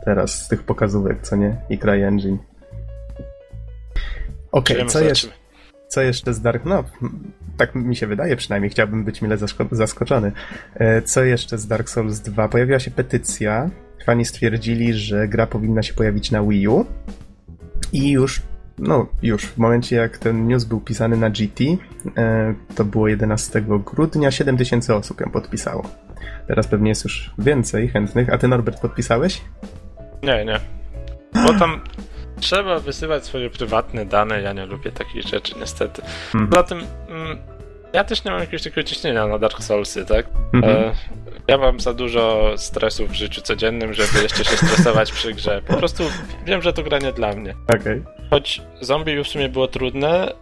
teraz, 0.06 0.44
z 0.44 0.48
tych 0.48 0.64
pokazówek, 0.64 1.22
co 1.22 1.36
nie? 1.36 1.56
I 1.70 1.78
CryEngine. 1.78 2.38
Okej, 4.52 4.76
Żyjemy, 4.76 4.92
co 4.92 5.02
jeszcze? 5.02 5.43
Co 5.94 6.02
jeszcze 6.02 6.34
z 6.34 6.42
Dark... 6.42 6.66
No, 6.66 6.84
tak 7.58 7.76
mi 7.76 7.96
się 7.96 8.08
wydaje 8.08 8.36
przynajmniej, 8.36 8.70
chciałbym 8.70 9.04
być 9.04 9.22
mile 9.22 9.38
zaskoczony. 9.72 10.32
E, 10.76 11.02
Co 11.02 11.24
jeszcze 11.24 11.58
z 11.58 11.68
Dark 11.68 11.90
Souls 11.90 12.20
2? 12.20 12.50
Pojawiła 12.50 12.80
się 12.80 12.92
petycja. 12.92 13.70
Fani 14.06 14.26
stwierdzili, 14.26 14.94
że 14.94 15.28
gra 15.28 15.48
powinna 15.48 15.84
się 15.84 15.94
pojawić 15.94 16.32
na 16.32 16.44
Wii 16.44 16.68
U. 16.68 16.86
I 17.92 18.12
już, 18.12 18.42
no 18.80 19.08
już, 19.22 19.46
w 19.46 19.58
momencie 19.58 19.96
jak 19.96 20.18
ten 20.18 20.48
news 20.48 20.64
był 20.64 20.82
pisany 20.82 21.18
na 21.18 21.30
GT, 21.30 21.64
e, 22.18 22.54
to 22.76 22.86
było 22.86 23.08
11 23.08 23.62
grudnia, 23.62 24.32
7000 24.32 24.96
osób 24.96 25.22
ją 25.22 25.32
podpisało. 25.32 25.84
Teraz 26.48 26.68
pewnie 26.68 26.90
jest 26.90 27.04
już 27.04 27.32
więcej 27.38 27.88
chętnych. 27.88 28.34
A 28.34 28.38
ty, 28.38 28.48
Norbert, 28.48 28.82
podpisałeś? 28.82 29.42
Nie, 30.24 30.46
nie. 30.46 30.60
Bo 31.34 31.60
tam 31.60 31.82
trzeba 32.44 32.80
wysyłać 32.80 33.26
swoje 33.26 33.50
prywatne 33.50 34.06
dane, 34.06 34.42
ja 34.42 34.54
nie 34.54 34.66
lubię 34.66 34.92
takich 34.92 35.24
rzeczy 35.24 35.54
niestety. 35.60 36.02
Mhm. 36.34 36.48
Poza 36.48 36.64
tym 36.64 36.84
mm, 37.10 37.38
ja 37.94 38.04
też 38.04 38.24
nie 38.24 38.32
mam 38.32 38.40
jakiegoś 38.40 38.64
takiego 38.64 38.84
ciśnienia 38.84 39.28
na 39.28 39.40
Dark 39.40 39.64
Soulsy, 39.64 40.06
tak? 40.06 40.26
Mhm. 40.54 40.78
E, 40.78 40.96
ja 41.48 41.58
mam 41.58 41.80
za 41.80 41.94
dużo 41.94 42.54
stresu 42.58 43.08
w 43.08 43.14
życiu 43.14 43.42
codziennym, 43.42 43.94
żeby 43.94 44.22
jeszcze 44.22 44.46
się 44.46 44.58
stresować 44.58 45.12
przy 45.12 45.34
grze. 45.34 45.62
Po 45.68 45.78
prostu 45.78 46.04
wiem, 46.46 46.62
że 46.62 46.74
to 46.74 46.84
gra 46.84 47.00
nie 47.00 47.12
dla 47.12 47.34
mnie. 47.34 47.56
Okej. 47.68 48.04
Choć 48.30 48.62
zombie 48.82 49.12
już 49.12 49.28
w 49.28 49.32
sumie 49.32 49.50
było 49.50 49.68
trudne, 49.68 50.34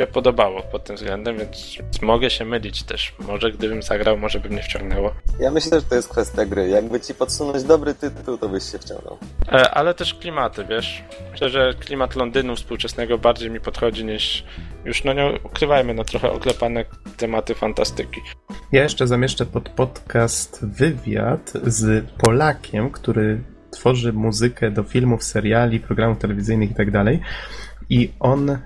się 0.00 0.06
podobało 0.06 0.62
pod 0.62 0.84
tym 0.84 0.96
względem, 0.96 1.38
więc 1.38 1.78
mogę 2.02 2.30
się 2.30 2.44
mylić 2.44 2.82
też. 2.82 3.14
Może 3.18 3.52
gdybym 3.52 3.82
zagrał, 3.82 4.18
może 4.18 4.40
by 4.40 4.48
mnie 4.48 4.62
wciągnęło. 4.62 5.14
Ja 5.40 5.50
myślę, 5.50 5.80
że 5.80 5.86
to 5.86 5.94
jest 5.94 6.08
kwestia 6.08 6.44
gry. 6.44 6.68
Jakby 6.68 7.00
ci 7.00 7.14
podsunąć 7.14 7.64
dobry 7.64 7.94
tytuł, 7.94 8.38
to 8.38 8.48
byś 8.48 8.64
się 8.72 8.78
wciągnął. 8.78 9.18
E, 9.52 9.70
ale 9.70 9.94
też 9.94 10.14
klimaty, 10.14 10.64
wiesz? 10.64 11.04
Myślę, 11.32 11.48
że 11.50 11.74
klimat 11.80 12.16
Londynu 12.16 12.56
współczesnego 12.56 13.18
bardziej 13.18 13.50
mi 13.50 13.60
podchodzi 13.60 14.04
niż 14.04 14.44
już, 14.84 15.04
no 15.04 15.12
nie 15.12 15.38
ukrywajmy, 15.44 15.94
no 15.94 16.04
trochę 16.04 16.30
oklepane 16.30 16.84
tematy 17.16 17.54
fantastyki. 17.54 18.20
Ja 18.72 18.82
jeszcze 18.82 19.06
zamieszczę 19.06 19.46
pod 19.46 19.68
podcast 19.68 20.66
wywiad 20.66 21.52
z 21.64 22.10
Polakiem, 22.18 22.90
który 22.90 23.40
tworzy 23.70 24.12
muzykę 24.12 24.70
do 24.70 24.82
filmów, 24.82 25.24
seriali, 25.24 25.80
programów 25.80 26.18
telewizyjnych 26.18 26.70
i 26.70 26.74
tak 26.74 26.90
dalej. 26.90 27.20
I 27.90 28.12
on 28.20 28.50
y, 28.50 28.58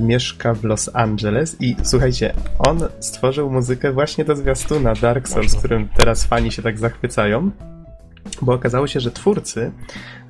mieszka 0.00 0.54
w 0.54 0.64
Los 0.64 0.90
Angeles 0.92 1.56
i 1.60 1.76
słuchajcie, 1.82 2.34
on 2.58 2.80
stworzył 3.00 3.50
muzykę 3.50 3.92
właśnie 3.92 4.24
do 4.24 4.36
zwiastuna 4.36 4.94
Dark 4.94 5.28
Souls, 5.28 5.44
Można. 5.46 5.58
którym 5.58 5.88
teraz 5.96 6.24
fani 6.24 6.52
się 6.52 6.62
tak 6.62 6.78
zachwycają. 6.78 7.50
Bo 8.42 8.52
okazało 8.52 8.86
się, 8.86 9.00
że 9.00 9.10
twórcy 9.10 9.72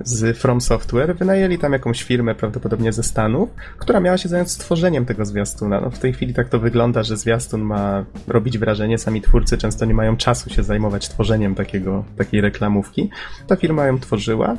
z 0.01 0.39
From 0.39 0.61
Software 0.61 1.17
wynajęli 1.17 1.59
tam 1.59 1.73
jakąś 1.73 2.03
firmę, 2.03 2.35
prawdopodobnie 2.35 2.93
ze 2.93 3.03
Stanów, 3.03 3.49
która 3.79 4.01
miała 4.01 4.19
się 4.19 4.29
zająć 4.29 4.51
stworzeniem 4.51 5.07
tego 5.07 5.25
zwiastuna. 5.25 5.81
No 5.81 5.91
w 5.91 5.99
tej 5.99 6.13
chwili 6.13 6.35
tak 6.35 6.49
to 6.49 6.59
wygląda, 6.59 7.03
że 7.03 7.17
zwiastun 7.17 7.61
ma 7.61 8.05
robić 8.27 8.59
wrażenie, 8.59 8.99
sami 8.99 9.23
twórcy 9.23 9.59
często 9.59 9.85
nie 9.85 9.95
mają 9.95 10.17
czasu 10.17 10.51
się 10.51 10.63
zajmować 10.63 11.09
tworzeniem 11.09 11.55
takiego, 11.55 12.05
takiej 12.17 12.41
reklamówki. 12.41 13.11
Ta 13.47 13.57
firma 13.57 13.87
ją 13.87 13.99
tworzyła, 13.99 14.57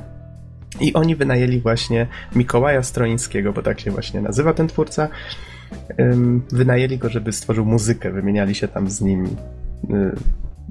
i 0.79 0.93
oni 0.93 1.15
wynajęli 1.15 1.59
właśnie 1.59 2.07
Mikołaja 2.35 2.83
Stroińskiego, 2.83 3.53
bo 3.53 3.61
tak 3.61 3.79
się 3.79 3.91
właśnie 3.91 4.21
nazywa 4.21 4.53
ten 4.53 4.67
twórca. 4.67 5.07
Wynajęli 6.51 6.97
go, 6.97 7.09
żeby 7.09 7.31
stworzył 7.31 7.65
muzykę, 7.65 8.11
wymieniali 8.11 8.55
się 8.55 8.67
tam 8.67 8.89
z 8.89 9.01
nim 9.01 9.25
y, 9.25 10.11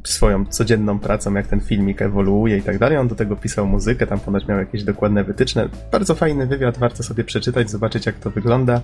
swoją 0.04 0.46
codzienną 0.46 0.98
pracą, 0.98 1.34
jak 1.34 1.46
ten 1.46 1.60
filmik 1.60 2.02
ewoluuje 2.02 2.56
i 2.56 2.62
tak 2.62 2.78
dalej. 2.78 2.98
On 2.98 3.08
do 3.08 3.14
tego 3.14 3.36
pisał 3.36 3.66
muzykę, 3.66 4.06
tam 4.06 4.20
ponoć 4.20 4.46
miał 4.46 4.58
jakieś 4.58 4.84
dokładne 4.84 5.24
wytyczne. 5.24 5.68
Bardzo 5.92 6.14
fajny 6.14 6.46
wywiad, 6.46 6.78
warto 6.78 7.02
sobie 7.02 7.24
przeczytać, 7.24 7.70
zobaczyć 7.70 8.06
jak 8.06 8.14
to 8.18 8.30
wygląda. 8.30 8.80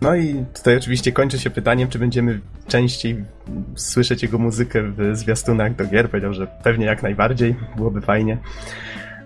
No 0.00 0.16
i 0.16 0.44
tutaj 0.54 0.76
oczywiście 0.76 1.12
kończy 1.12 1.38
się 1.38 1.50
pytaniem, 1.50 1.88
czy 1.88 1.98
będziemy 1.98 2.40
częściej 2.68 3.24
słyszeć 3.74 4.22
jego 4.22 4.38
muzykę 4.38 4.82
w 4.82 5.16
zwiastunach 5.16 5.76
do 5.76 5.86
gier. 5.86 6.10
Powiedział, 6.10 6.32
że 6.32 6.46
pewnie 6.46 6.86
jak 6.86 7.02
najbardziej, 7.02 7.54
byłoby 7.76 8.00
fajnie. 8.00 8.38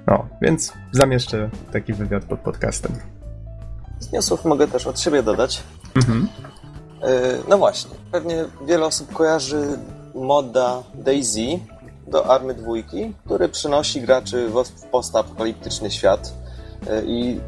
No, 0.07 0.27
więc 0.43 0.73
zamieszczę 0.93 1.51
taki 1.73 1.93
wywiad 1.93 2.25
pod 2.25 2.41
podcastem. 2.41 2.93
Z 3.99 4.13
newsów 4.13 4.45
mogę 4.45 4.69
też 4.69 4.87
od 4.87 5.01
siebie 5.01 5.23
dodać. 5.23 5.63
Mhm. 5.97 6.29
Yy, 7.03 7.09
No 7.49 7.59
właśnie, 7.59 7.91
pewnie 8.13 8.45
wiele 8.67 8.87
osób 8.87 9.13
kojarzy 9.13 9.79
moda 10.15 10.83
Daisy 10.95 11.59
do 12.07 12.27
Army 12.27 12.55
dwójki, 12.55 13.15
który 13.25 13.49
przynosi 13.49 14.01
graczy 14.03 14.49
w 14.49 14.87
postapokaliptyczny 14.91 15.91
świat 15.91 16.35
yy, 16.87 17.03
i 17.07 17.41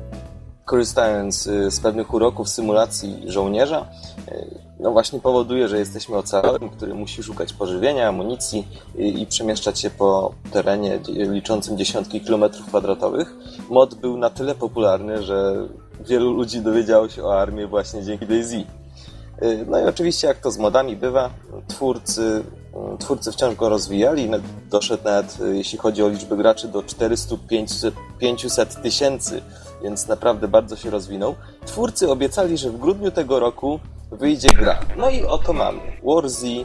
korzystając 0.64 1.47
yy, 1.47 1.71
z 1.71 1.80
pewnych 1.80 2.14
uroków 2.14 2.49
symulacji 2.49 3.23
żołnierza, 3.26 3.87
no 4.82 4.90
właśnie 4.90 5.20
powoduje, 5.20 5.68
że 5.68 5.78
jesteśmy 5.78 6.16
ocalałym, 6.16 6.70
który 6.70 6.94
musi 6.94 7.22
szukać 7.22 7.52
pożywienia, 7.52 8.08
amunicji 8.08 8.68
i, 8.98 9.22
i 9.22 9.26
przemieszczać 9.26 9.80
się 9.80 9.90
po 9.90 10.34
terenie 10.52 10.98
liczącym 11.08 11.78
dziesiątki 11.78 12.20
kilometrów 12.20 12.66
kwadratowych. 12.66 13.34
Mod 13.70 13.94
był 13.94 14.16
na 14.16 14.30
tyle 14.30 14.54
popularny, 14.54 15.22
że 15.22 15.68
wielu 16.00 16.32
ludzi 16.32 16.60
dowiedziało 16.60 17.08
się 17.08 17.24
o 17.24 17.40
armii 17.40 17.66
właśnie 17.66 18.04
dzięki 18.04 18.26
Daisy. 18.26 18.64
No 19.66 19.80
i 19.80 19.82
oczywiście, 19.82 20.26
jak 20.26 20.40
to 20.40 20.50
z 20.50 20.58
modami 20.58 20.96
bywa, 20.96 21.30
twórcy, 21.68 22.45
twórcy 22.99 23.32
wciąż 23.32 23.54
go 23.54 23.68
rozwijali. 23.68 24.30
Doszedł 24.71 25.04
nawet, 25.04 25.38
jeśli 25.52 25.78
chodzi 25.78 26.02
o 26.02 26.08
liczbę 26.08 26.36
graczy, 26.36 26.68
do 26.68 26.80
400-500 26.80 28.66
tysięcy, 28.82 29.42
więc 29.82 30.08
naprawdę 30.08 30.49
bardzo 30.49 30.76
się 30.76 30.90
rozwinął. 30.90 31.34
Twórcy 31.66 32.10
obiecali, 32.10 32.58
że 32.58 32.71
w 32.71 32.78
grudniu 32.78 33.10
tego 33.10 33.40
roku 33.40 33.80
wyjdzie 34.12 34.48
gra. 34.48 34.78
No 34.96 35.10
i 35.10 35.25
oto 35.25 35.52
mamy. 35.52 35.80
Warzy 36.04 36.64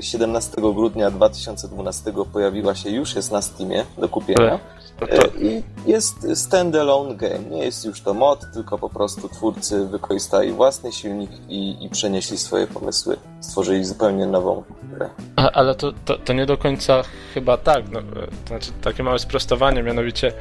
17 0.00 0.60
grudnia 0.60 1.10
2012 1.10 2.12
pojawiła 2.32 2.74
się 2.74 2.90
już, 2.90 3.14
jest 3.14 3.32
na 3.32 3.42
Steamie 3.42 3.84
do 3.98 4.08
kupienia. 4.08 4.58
No 5.00 5.06
to, 5.06 5.26
I 5.40 5.62
jest 5.86 6.38
standalone 6.38 7.14
game. 7.14 7.38
Nie 7.50 7.64
jest 7.64 7.84
już 7.84 8.00
to 8.00 8.14
mod, 8.14 8.40
tylko 8.54 8.78
po 8.78 8.88
prostu 8.88 9.28
twórcy 9.28 9.86
wykorzystali 9.86 10.52
własny 10.52 10.92
silnik 10.92 11.30
i, 11.48 11.84
i 11.84 11.88
przenieśli 11.88 12.38
swoje 12.38 12.66
pomysły. 12.66 13.16
Stworzyli 13.40 13.84
zupełnie 13.84 14.26
nową 14.26 14.62
grę. 14.82 15.08
a, 15.36 15.50
ale 15.50 15.74
to, 15.74 15.92
to, 16.04 16.18
to 16.18 16.32
nie 16.32 16.46
do 16.46 16.56
końca 16.56 17.02
chyba 17.34 17.56
tak. 17.56 17.90
No, 17.90 18.00
to 18.00 18.48
znaczy 18.48 18.70
takie 18.82 19.02
małe 19.02 19.18
sprostowanie, 19.18 19.82
mianowicie 19.82 20.32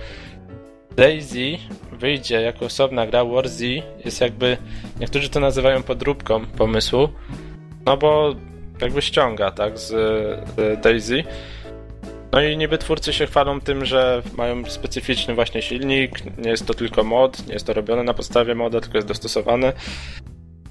Daisy 0.99 1.57
wyjdzie 1.91 2.41
jako 2.41 2.65
osobna 2.65 3.07
gra, 3.07 3.25
Warzy 3.25 3.81
jest 4.05 4.21
jakby, 4.21 4.57
niektórzy 4.99 5.29
to 5.29 5.39
nazywają 5.39 5.83
podróbką 5.83 6.45
pomysłu, 6.45 7.09
no 7.85 7.97
bo 7.97 8.35
jakby 8.81 9.01
ściąga, 9.01 9.51
tak, 9.51 9.77
z, 9.77 9.87
z 9.87 10.81
Daisy. 10.81 11.23
No 12.31 12.41
i 12.41 12.57
niby 12.57 12.77
twórcy 12.77 13.13
się 13.13 13.27
chwalą 13.27 13.61
tym, 13.61 13.85
że 13.85 14.21
mają 14.37 14.65
specyficzny 14.65 15.35
właśnie 15.35 15.61
silnik, 15.61 16.37
nie 16.37 16.49
jest 16.49 16.65
to 16.65 16.73
tylko 16.73 17.03
mod, 17.03 17.47
nie 17.47 17.53
jest 17.53 17.67
to 17.67 17.73
robione 17.73 18.03
na 18.03 18.13
podstawie 18.13 18.55
moda, 18.55 18.81
tylko 18.81 18.97
jest 18.97 19.07
dostosowane. 19.07 19.73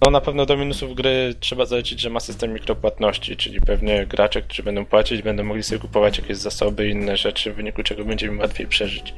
No 0.04 0.10
na 0.10 0.20
pewno 0.20 0.46
do 0.46 0.56
minusów 0.56 0.94
gry 0.94 1.34
trzeba 1.40 1.66
zaliczyć, 1.66 2.00
że 2.00 2.10
ma 2.10 2.20
system 2.20 2.52
mikropłatności, 2.52 3.36
czyli 3.36 3.60
pewnie 3.60 4.06
gracze, 4.06 4.42
którzy 4.42 4.62
będą 4.62 4.86
płacić, 4.86 5.22
będą 5.22 5.44
mogli 5.44 5.62
sobie 5.62 5.80
kupować 5.80 6.18
jakieś 6.18 6.36
zasoby 6.36 6.88
i 6.88 6.90
inne 6.90 7.16
rzeczy, 7.16 7.52
w 7.52 7.56
wyniku 7.56 7.82
czego 7.82 8.04
będzie 8.04 8.26
im 8.26 8.38
łatwiej 8.38 8.66
przeżyć. 8.66 9.14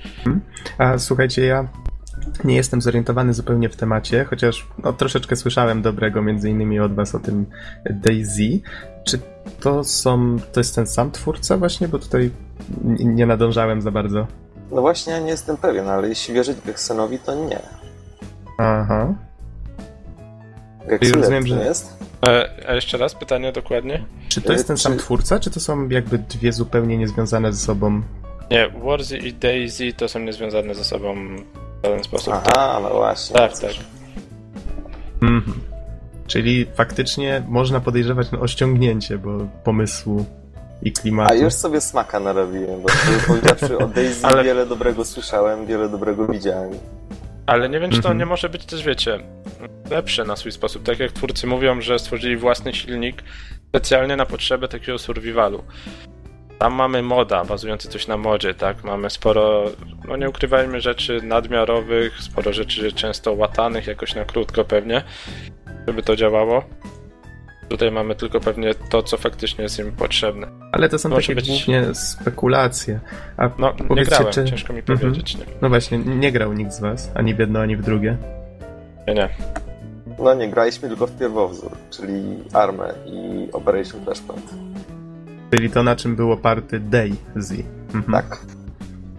A 0.79 0.99
słuchajcie, 0.99 1.45
ja 1.45 1.69
nie 2.45 2.57
jestem 2.57 2.81
zorientowany 2.81 3.35
zupełnie 3.35 3.69
w 3.69 3.77
temacie, 3.77 4.25
chociaż 4.25 4.67
no, 4.85 4.93
troszeczkę 4.93 5.37
słyszałem 5.37 5.83
dobrego 5.83 6.23
między 6.23 6.51
innymi 6.51 6.81
od 6.81 6.95
was 6.95 7.15
o 7.15 7.19
tym 7.19 7.47
Daisy. 7.91 8.61
Czy 9.05 9.19
to 9.61 9.85
są, 9.85 10.37
to 10.53 10.61
jest 10.61 10.75
ten 10.75 10.87
sam 10.87 11.11
twórca 11.11 11.57
właśnie, 11.57 11.89
bo 11.89 11.99
tutaj 11.99 12.31
nie 12.99 13.27
nadążałem 13.27 13.83
za 13.83 13.91
bardzo. 13.91 14.27
No 14.71 14.81
właśnie, 14.81 15.13
ja 15.13 15.19
nie 15.19 15.31
jestem 15.31 15.57
pewien, 15.57 15.89
ale 15.89 16.09
jeśli 16.09 16.35
wierzyć 16.35 16.59
Gexenowi, 16.67 17.19
to 17.19 17.35
nie. 17.35 17.59
Aha. 18.59 19.15
Gexulet 20.89 21.17
rozumiem, 21.17 21.43
to 21.43 21.49
że- 21.49 21.65
jest? 21.65 21.97
E, 22.29 22.51
a 22.69 22.75
jeszcze 22.75 22.99
raz 22.99 23.15
pytanie 23.15 23.53
dokładnie? 23.53 24.05
Czy 24.29 24.41
to 24.41 24.53
jest 24.53 24.67
ten 24.67 24.77
Czy- 24.77 24.83
sam 24.83 24.97
twórca, 24.99 25.41
czy 25.41 25.51
to 25.51 25.61
są 25.61 25.89
jakby 25.89 26.19
dwie 26.19 26.53
zupełnie 26.53 26.99
niezwiązane 26.99 27.53
ze 27.53 27.59
sobą? 27.67 28.03
Nie, 28.51 28.69
Warzy 28.69 29.19
i 29.19 29.33
Daisy 29.33 29.93
to 29.93 30.09
są 30.09 30.19
niezwiązane 30.19 30.75
ze 30.75 30.85
sobą 30.85 31.15
w 31.83 31.87
żaden 31.87 32.05
sposób. 32.05 32.35
Aha, 32.37 32.81
no 32.83 32.91
właśnie. 32.91 33.37
Tak, 33.37 33.59
tak. 33.59 33.71
Mhm. 35.23 35.61
Czyli 36.27 36.67
faktycznie 36.75 37.43
można 37.49 37.81
podejrzewać 37.81 38.31
no, 38.33 38.41
o 38.41 38.49
ściągnięcie, 38.49 39.19
bo 39.19 39.39
pomysłu 39.65 40.25
i 40.83 40.93
klimatu. 40.93 41.31
A 41.33 41.35
już 41.35 41.55
sobie 41.55 41.81
smaka 41.81 42.21
narobiłem, 42.21 42.83
bo 42.83 42.89
powiedziawszy 43.27 43.79
o 43.79 43.87
Daisy 43.87 44.27
Ale- 44.27 44.45
wiele 44.45 44.67
dobrego 44.67 45.05
słyszałem, 45.05 45.67
wiele 45.67 45.89
dobrego 45.89 46.27
widziałem. 46.27 46.71
Ale 47.47 47.69
nie 47.69 47.81
wiem, 47.81 47.91
czy 47.91 47.97
to 47.97 48.09
Mhm. 48.09 48.19
nie 48.19 48.27
może 48.27 48.49
być 48.49 48.65
też, 48.67 48.83
wiecie, 48.85 49.19
lepsze 49.91 50.25
na 50.25 50.37
swój 50.37 50.53
sposób. 50.53 50.83
Tak 50.83 50.99
jak 50.99 51.13
twórcy 51.13 51.47
mówią, 51.47 51.81
że 51.81 51.99
stworzyli 51.99 52.37
własny 52.37 52.75
silnik 52.75 53.23
specjalnie 53.69 54.17
na 54.17 54.27
potrzeby 54.27 54.69
takiego 54.69 54.99
survivalu. 54.99 55.65
Tam 56.59 56.75
mamy 56.75 57.03
moda, 57.03 57.45
bazujący 57.45 57.89
coś 57.89 58.07
na 58.07 58.17
modzie, 58.17 58.55
tak? 58.55 58.85
Mamy 58.85 59.11
sporo, 59.11 59.65
no 60.09 60.17
nie 60.17 60.29
ukrywajmy, 60.29 60.81
rzeczy 60.81 61.21
nadmiarowych, 61.23 62.21
sporo 62.23 62.53
rzeczy 62.53 62.93
często 62.93 63.33
łatanych 63.33 63.87
jakoś 63.87 64.15
na 64.15 64.25
krótko 64.25 64.65
pewnie, 64.65 65.03
żeby 65.87 66.03
to 66.03 66.17
działało. 66.17 66.65
Tutaj 67.69 67.91
mamy 67.91 68.15
tylko 68.15 68.41
pewnie 68.41 68.75
to, 68.75 69.03
co 69.03 69.17
faktycznie 69.17 69.63
jest 69.63 69.79
im 69.79 69.93
potrzebne. 69.93 70.47
Ale 70.73 70.89
to 70.89 70.99
są 70.99 71.09
Może 71.09 71.23
takie 71.23 71.35
być- 71.35 71.49
głównie 71.49 71.95
spekulacje. 71.95 73.01
A 73.37 73.51
No, 73.59 73.75
nie 73.91 74.05
grałem, 74.05 74.33
czy... 74.33 74.45
ciężko 74.45 74.73
mi 74.73 74.79
Mhm. 74.81 74.99
powiedzieć. 74.99 75.37
Nie, 75.37 75.45
No 75.63 75.69
właśnie, 75.69 75.99
nie 75.99 76.33
grał 76.33 76.53
nikt 76.53 76.73
z 76.73 76.81
was, 76.81 77.11
ani 77.15 77.35
w 77.35 77.39
jedno, 77.39 77.61
ani 77.61 77.77
w 77.77 77.83
drugie. 77.83 78.17
nie. 79.09 79.15
nie. 79.15 79.29
No 80.21 80.35
nie, 80.35 80.49
graliśmy 80.49 80.89
tylko 80.89 81.07
w 81.07 81.19
pierwowzór, 81.19 81.71
czyli 81.91 82.23
Armę 82.53 82.95
i 83.07 83.49
Operation 83.53 84.05
Flashpoint. 84.05 84.55
Czyli 85.51 85.71
to, 85.71 85.83
na 85.83 85.97
czym 85.97 86.17
był 86.17 86.33
oparty 86.33 86.81
Daisy. 86.81 87.65
Mhm. 87.95 88.13
Tak. 88.13 88.41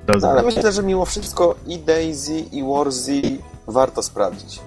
Rozumiem. 0.08 0.38
Ale 0.38 0.46
myślę, 0.46 0.72
że 0.72 0.84
mimo 0.84 1.06
wszystko 1.06 1.56
i 1.68 1.80
Daisy 1.80 2.40
i 2.40 2.64
Warzy 2.64 3.22
warto 3.68 4.04
sprawdzić. 4.04 4.60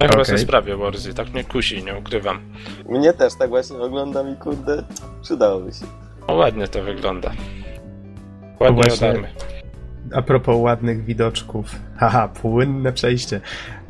Chyba 0.00 0.12
Okej. 0.12 0.24
sobie 0.24 0.38
sprawię 0.38 0.76
Warzy, 0.76 1.14
tak 1.14 1.32
mnie 1.32 1.44
kusi, 1.44 1.84
nie 1.84 1.98
ukrywam. 1.98 2.40
Mnie 2.88 3.12
też 3.12 3.34
tak 3.38 3.48
właśnie 3.48 3.76
oglądam 3.76 4.32
i 4.32 4.36
kurde, 4.36 4.82
przydałoby 5.22 5.72
się. 5.72 5.86
No 6.28 6.34
ładnie 6.34 6.68
to 6.68 6.82
wygląda. 6.82 7.30
Ładnie 8.60 8.82
Właśnie. 8.82 9.14
A 10.14 10.22
propos 10.22 10.56
ładnych 10.58 11.04
widoczków. 11.04 11.66
Haha, 11.96 12.28
płynne 12.28 12.92
przejście. 12.92 13.40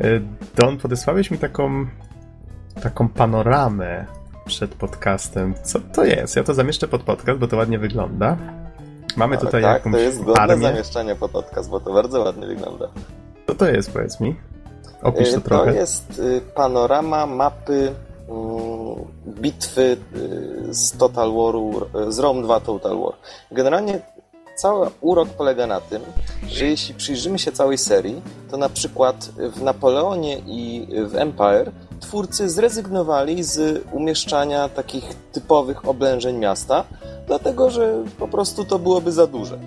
Y, 0.00 0.22
Don, 0.56 0.78
podesłałeś 0.78 1.30
mi 1.30 1.38
taką 1.38 1.86
taką 2.82 3.08
panoramę 3.08 4.06
przed 4.46 4.74
podcastem. 4.74 5.54
Co 5.62 5.80
to 5.80 6.04
jest? 6.04 6.36
Ja 6.36 6.44
to 6.44 6.54
zamieszczę 6.54 6.88
pod 6.88 7.02
podcast, 7.02 7.40
bo 7.40 7.48
to 7.48 7.56
ładnie 7.56 7.78
wygląda. 7.78 8.36
Mamy 9.16 9.38
tutaj 9.38 9.62
tak, 9.62 9.74
jakąś 9.74 9.92
to 9.92 9.98
jest 9.98 10.22
godne 10.22 10.42
armię. 10.42 10.62
zamieszczenie 10.68 11.14
pod 11.14 11.30
podcast, 11.30 11.70
bo 11.70 11.80
to 11.80 11.92
bardzo 11.92 12.20
ładnie 12.20 12.46
wygląda. 12.46 12.88
Co 13.46 13.54
to 13.54 13.66
jest, 13.68 13.92
powiedz 13.92 14.20
mi? 14.20 14.36
Opisz 15.02 15.32
to 15.32 15.38
Y, 15.38 15.40
trochę. 15.40 15.72
To 15.72 15.78
jest 15.78 16.18
y, 16.18 16.40
panorama 16.54 17.26
mapy 17.26 17.92
mm, 18.28 18.94
bitwy 19.40 19.96
y, 20.70 20.74
z 20.74 20.92
Total 20.96 21.32
Waru, 21.32 21.86
y, 22.08 22.12
z 22.12 22.18
Rome 22.18 22.42
2 22.42 22.60
Total 22.60 22.98
War. 22.98 23.12
Generalnie 23.52 24.00
cały 24.56 24.90
urok 25.00 25.28
polega 25.28 25.66
na 25.66 25.80
tym, 25.80 26.02
że 26.48 26.66
jeśli 26.66 26.94
przyjrzymy 26.94 27.38
się 27.38 27.52
całej 27.52 27.78
serii, 27.78 28.22
to 28.50 28.56
na 28.56 28.68
przykład 28.68 29.16
w 29.36 29.62
Napoleonie 29.62 30.38
i 30.46 30.88
w 31.06 31.16
Empire 31.16 31.72
twórcy 32.00 32.50
zrezygnowali 32.50 33.42
z 33.42 33.84
umieszczania 33.92 34.68
takich 34.68 35.04
typowych 35.32 35.88
oblężeń 35.88 36.36
miasta, 36.36 36.84
dlatego 37.26 37.70
że 37.70 38.04
po 38.18 38.28
prostu 38.28 38.64
to 38.64 38.78
byłoby 38.78 39.12
za 39.12 39.26
duże. 39.26 39.58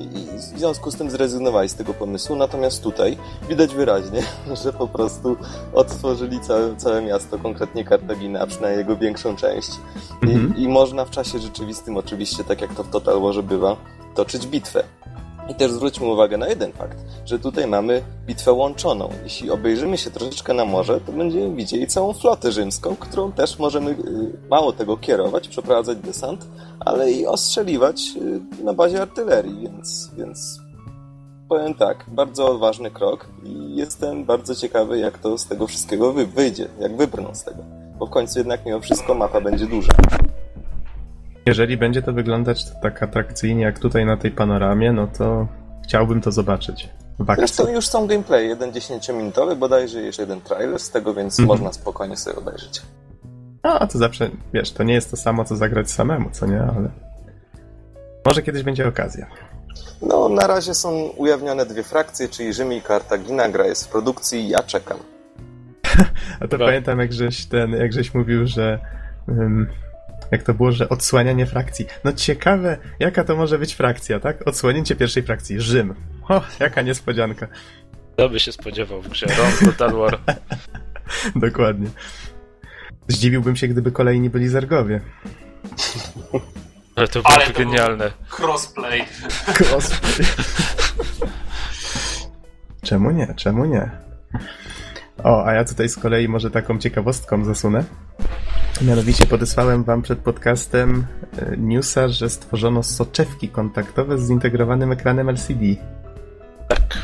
I, 0.00 0.38
w 0.38 0.58
związku 0.58 0.90
z 0.90 0.96
tym 0.96 1.10
zrezygnowali 1.10 1.68
z 1.68 1.74
tego 1.74 1.94
pomysłu, 1.94 2.36
natomiast 2.36 2.82
tutaj 2.82 3.16
widać 3.48 3.74
wyraźnie, 3.74 4.22
że 4.64 4.72
po 4.72 4.88
prostu 4.88 5.36
odtworzyli 5.74 6.40
całe, 6.40 6.76
całe 6.76 7.02
miasto, 7.02 7.38
konkretnie 7.38 7.84
Kartaginę, 7.84 8.40
a 8.40 8.46
przynajmniej 8.46 8.78
jego 8.78 8.96
większą 8.96 9.36
część. 9.36 9.70
Mhm. 10.22 10.56
I, 10.56 10.62
I 10.62 10.68
można 10.68 11.04
w 11.04 11.10
czasie 11.10 11.38
rzeczywistym, 11.38 11.96
oczywiście, 11.96 12.44
tak 12.44 12.60
jak 12.60 12.74
to 12.74 12.82
w 12.82 12.90
Total 12.90 13.20
Warze 13.20 13.42
bywa, 13.42 13.76
toczyć 14.14 14.46
bitwę. 14.46 14.84
I 15.50 15.54
też 15.54 15.72
zwróćmy 15.72 16.06
uwagę 16.06 16.36
na 16.38 16.48
jeden 16.48 16.72
fakt, 16.72 16.98
że 17.26 17.38
tutaj 17.38 17.66
mamy 17.66 18.02
bitwę 18.26 18.52
łączoną. 18.52 19.08
Jeśli 19.24 19.50
obejrzymy 19.50 19.98
się 19.98 20.10
troszeczkę 20.10 20.54
na 20.54 20.64
morze, 20.64 21.00
to 21.00 21.12
będziemy 21.12 21.56
widzieli 21.56 21.86
całą 21.86 22.12
flotę 22.12 22.52
rzymską, 22.52 22.96
którą 22.96 23.32
też 23.32 23.58
możemy 23.58 23.90
y, 23.90 23.96
mało 24.50 24.72
tego 24.72 24.96
kierować, 24.96 25.48
przeprowadzać 25.48 25.98
desant, 25.98 26.46
ale 26.80 27.10
i 27.10 27.26
ostrzeliwać 27.26 28.00
y, 28.60 28.64
na 28.64 28.74
bazie 28.74 29.02
artylerii, 29.02 29.60
więc, 29.60 30.10
więc 30.16 30.58
powiem 31.48 31.74
tak, 31.74 32.04
bardzo 32.08 32.50
odważny 32.50 32.90
krok 32.90 33.26
i 33.44 33.76
jestem 33.76 34.24
bardzo 34.24 34.54
ciekawy, 34.54 34.98
jak 34.98 35.18
to 35.18 35.38
z 35.38 35.46
tego 35.46 35.66
wszystkiego 35.66 36.12
wy- 36.12 36.26
wyjdzie, 36.26 36.68
jak 36.80 36.96
wybrną 36.96 37.34
z 37.34 37.44
tego. 37.44 37.62
Bo 37.98 38.06
w 38.06 38.10
końcu 38.10 38.38
jednak 38.38 38.66
mimo 38.66 38.80
wszystko 38.80 39.14
mapa 39.14 39.40
będzie 39.40 39.66
duża. 39.66 39.92
Jeżeli 41.46 41.76
będzie 41.76 42.02
to 42.02 42.12
wyglądać 42.12 42.64
tak 42.82 43.02
atrakcyjnie 43.02 43.62
jak 43.62 43.78
tutaj 43.78 44.06
na 44.06 44.16
tej 44.16 44.30
panoramie, 44.30 44.92
no 44.92 45.06
to 45.06 45.46
chciałbym 45.84 46.20
to 46.20 46.32
zobaczyć. 46.32 46.88
Zresztą 47.36 47.68
już 47.68 47.86
są 47.88 48.06
gameplay, 48.06 48.48
jeden 48.48 48.72
10-minutowy, 48.72 49.56
bodajże 49.56 50.00
jeszcze 50.00 50.22
jeden 50.22 50.40
trailer 50.40 50.78
z 50.78 50.90
tego, 50.90 51.14
więc 51.14 51.40
Mhm. 51.40 51.58
można 51.58 51.72
spokojnie 51.72 52.16
sobie 52.16 52.36
obejrzeć. 52.36 52.82
A, 53.62 53.86
to 53.86 53.98
zawsze, 53.98 54.30
wiesz, 54.52 54.72
to 54.72 54.82
nie 54.82 54.94
jest 54.94 55.10
to 55.10 55.16
samo, 55.16 55.44
co 55.44 55.56
zagrać 55.56 55.90
samemu, 55.90 56.30
co 56.32 56.46
nie, 56.46 56.60
ale... 56.60 56.90
Może 58.26 58.42
kiedyś 58.42 58.62
będzie 58.62 58.88
okazja. 58.88 59.26
No, 60.02 60.28
na 60.28 60.46
razie 60.46 60.74
są 60.74 60.90
ujawnione 61.16 61.66
dwie 61.66 61.82
frakcje, 61.82 62.28
czyli 62.28 62.52
Rzym 62.54 62.72
i 62.72 62.80
Kartagina. 62.80 63.48
Gra 63.48 63.66
jest 63.66 63.84
w 63.86 63.88
produkcji 63.88 64.40
i 64.40 64.48
ja 64.48 64.62
czekam. 64.62 64.98
A 66.40 66.40
to 66.40 66.48
Dobra. 66.48 66.66
pamiętam, 66.66 66.98
jak 66.98 67.12
żeś 67.12 67.46
ten, 67.46 67.70
jak 67.72 67.92
żeś 67.92 68.14
mówił, 68.14 68.46
że... 68.46 68.78
ym, 69.28 69.66
jak 70.32 70.42
to 70.42 70.54
było, 70.54 70.72
że 70.72 70.88
odsłanianie 70.88 71.46
frakcji. 71.46 71.86
No 72.04 72.12
ciekawe, 72.12 72.78
jaka 72.98 73.24
to 73.24 73.36
może 73.36 73.58
być 73.58 73.74
frakcja, 73.74 74.20
tak? 74.20 74.48
Odsłonięcie 74.48 74.96
pierwszej 74.96 75.22
frakcji. 75.22 75.60
Rzym. 75.60 75.94
O, 76.28 76.42
jaka 76.60 76.82
niespodzianka. 76.82 77.46
Kto 78.12 78.28
by 78.28 78.40
się 78.40 78.52
spodziewał 78.52 79.02
w 79.02 79.08
grze 79.08 79.26
Rome 79.26 79.52
Total 79.72 79.92
War? 79.92 80.18
Dokładnie. 81.36 81.90
Zdziwiłbym 83.08 83.56
się, 83.56 83.68
gdyby 83.68 83.92
kolejni 83.92 84.30
byli 84.30 84.48
zergowie. 84.48 85.00
Ale 86.96 87.08
to 87.08 87.20
Ale 87.24 87.36
byłoby 87.38 87.52
to 87.52 87.60
było- 87.60 87.70
genialne. 87.70 88.10
Crossplay. 88.38 89.04
Cosplay. 89.70 90.26
Czemu 92.82 93.10
nie? 93.10 93.34
Czemu 93.36 93.64
nie? 93.64 93.90
O, 95.24 95.46
a 95.46 95.52
ja 95.52 95.64
tutaj 95.64 95.88
z 95.88 95.96
kolei 95.96 96.28
może 96.28 96.50
taką 96.50 96.78
ciekawostką 96.78 97.44
zasunę. 97.44 97.84
Mianowicie 98.82 99.26
podesłałem 99.26 99.84
wam 99.84 100.02
przed 100.02 100.18
podcastem 100.18 101.06
e, 101.38 101.56
newsa, 101.56 102.08
że 102.08 102.30
stworzono 102.30 102.82
soczewki 102.82 103.48
kontaktowe 103.48 104.18
z 104.18 104.28
zintegrowanym 104.28 104.92
ekranem 104.92 105.28
LCD. 105.28 105.64
Tak. 106.68 106.98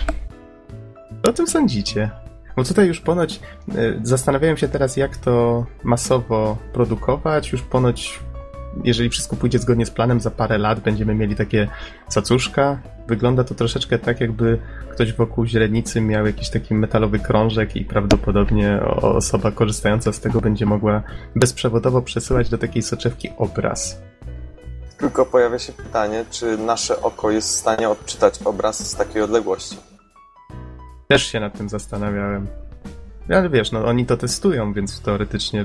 Co 1.24 1.31
o 1.31 1.33
tym 1.33 1.46
sądzicie? 1.46 2.11
Bo 2.57 2.64
tutaj 2.64 2.87
już 2.87 3.00
ponoć 3.00 3.40
e, 3.68 3.74
zastanawiałem 4.02 4.57
się 4.57 4.68
teraz, 4.68 4.96
jak 4.96 5.16
to 5.16 5.66
masowo 5.85 6.57
produkować. 6.72 7.52
Już 7.52 7.62
ponoć, 7.62 8.20
jeżeli 8.85 9.09
wszystko 9.09 9.37
pójdzie 9.37 9.59
zgodnie 9.59 9.87
z 9.87 9.90
planem, 9.90 10.20
za 10.20 10.31
parę 10.31 10.59
lat 10.59 10.81
będziemy 10.81 11.14
mieli 11.14 11.37
takie 11.37 11.68
cacuszka. 12.09 12.79
Wygląda 13.09 13.44
to 13.44 13.55
troszeczkę 13.55 13.98
tak, 13.98 14.20
jakby 14.20 14.59
ktoś 14.96 15.12
wokół 15.12 15.46
źrenicy 15.46 16.00
miał 16.00 16.26
jakiś 16.26 16.50
taki 16.50 16.74
metalowy 16.74 17.18
krążek 17.18 17.76
i 17.76 17.85
prawdopodobnie 17.85 18.80
osoba 19.02 19.50
korzystająca 19.50 20.12
z 20.12 20.20
tego 20.20 20.40
będzie 20.40 20.66
mogła 20.66 21.02
bezprzewodowo 21.35 22.02
przesyłać 22.02 22.48
do 22.48 22.59
takiej 22.59 22.82
soczewki 22.82 23.30
obraz. 23.37 24.00
Tylko 24.98 25.26
pojawia 25.26 25.59
się 25.59 25.72
pytanie, 25.72 26.24
czy 26.30 26.59
nasze 26.59 27.02
oko 27.02 27.30
jest 27.30 27.48
w 27.48 27.52
stanie 27.52 27.88
odczytać 27.88 28.42
obraz 28.44 28.90
z 28.90 28.96
takiej 28.96 29.22
odległości. 29.22 29.76
Też 31.09 31.26
się 31.26 31.40
nad 31.40 31.59
tym 31.59 31.68
zastanawiałem. 31.68 32.46
Ale 33.28 33.50
wiesz, 33.50 33.72
no 33.72 33.85
oni 33.85 34.06
to 34.06 34.16
testują, 34.16 34.72
więc 34.72 35.00
teoretycznie 35.00 35.64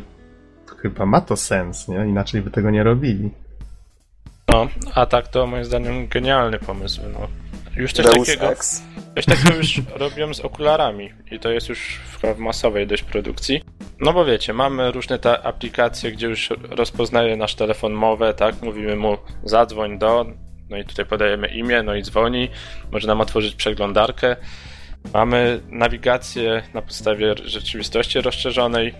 chyba 0.77 1.05
ma 1.05 1.21
to 1.21 1.35
sens, 1.37 1.87
nie? 1.87 2.07
Inaczej 2.07 2.41
by 2.41 2.51
tego 2.51 2.71
nie 2.71 2.83
robili. 2.83 3.31
No, 4.49 4.67
a 4.95 5.05
tak 5.05 5.27
to 5.27 5.47
moim 5.47 5.65
zdaniem 5.65 6.07
genialny 6.07 6.59
pomysł. 6.59 7.01
No. 7.13 7.50
Już 7.75 7.93
coś 7.93 8.05
Deus 8.05 8.27
takiego, 8.27 8.51
Ex. 8.51 8.84
coś 9.15 9.25
takiego 9.25 9.55
już 9.55 9.81
robią 9.95 10.34
z 10.34 10.39
okularami 10.39 11.10
i 11.31 11.39
to 11.39 11.51
jest 11.51 11.69
już 11.69 11.79
w, 11.79 12.36
w 12.36 12.38
masowej 12.38 12.88
dość 12.88 13.03
produkcji. 13.03 13.63
No 13.99 14.13
bo 14.13 14.25
wiecie, 14.25 14.53
mamy 14.53 14.91
różne 14.91 15.19
te 15.19 15.41
aplikacje, 15.41 16.12
gdzie 16.12 16.27
już 16.27 16.49
rozpoznaje 16.69 17.38
nasz 17.38 17.55
telefon 17.55 17.93
mowę, 17.93 18.34
tak? 18.34 18.62
Mówimy 18.62 18.95
mu 18.95 19.17
zadzwoń 19.43 19.99
do, 19.99 20.25
no 20.69 20.77
i 20.77 20.86
tutaj 20.86 21.05
podajemy 21.05 21.47
imię, 21.47 21.84
no 21.84 21.95
i 21.95 22.03
dzwoni, 22.03 22.49
może 22.91 23.07
nam 23.07 23.21
otworzyć 23.21 23.55
przeglądarkę. 23.55 24.36
Mamy 25.13 25.60
nawigację 25.69 26.63
na 26.73 26.81
podstawie 26.81 27.36
rzeczywistości 27.43 28.21
rozszerzonej 28.21 28.93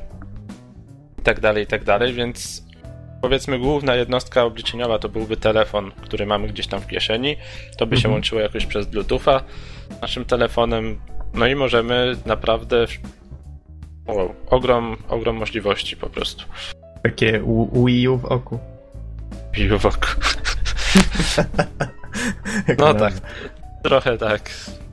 i 1.20 1.22
tak 1.22 1.40
dalej, 1.40 1.64
i 1.64 1.68
tak 1.68 1.84
dalej, 1.84 2.14
więc 2.14 2.64
powiedzmy 3.22 3.60
główna 3.60 3.96
jednostka 3.96 4.44
obliczeniowa 4.44 5.00
to 5.00 5.10
byłby 5.10 5.38
telefon, 5.38 5.92
który 6.02 6.26
mamy 6.26 6.48
gdzieś 6.48 6.68
tam 6.68 6.82
w 6.82 6.88
kieszeni. 6.88 7.38
To 7.78 7.86
by 7.88 7.96
się 7.96 8.00
Mhm. 8.00 8.14
łączyło 8.14 8.42
jakoś 8.42 8.66
przez 8.66 8.86
Bluetootha 8.88 9.44
z 9.98 10.02
naszym 10.02 10.26
telefonem. 10.26 11.00
No 11.34 11.48
i 11.48 11.56
możemy 11.56 12.16
naprawdę 12.26 12.86
wow, 14.08 14.36
ogrom, 14.50 14.98
ogrom 15.10 15.36
możliwości 15.36 15.98
po 15.98 16.10
prostu. 16.10 16.46
Takie 17.04 17.44
u- 17.44 17.86
Wii 17.86 18.08
U 18.08 18.18
w 18.18 18.26
oku. 18.26 18.60
I 19.58 19.68
w 19.68 19.86
oku. 19.86 20.08
No 22.78 22.94
tak, 22.94 23.14
trochę 23.84 24.18
tak. 24.18 24.50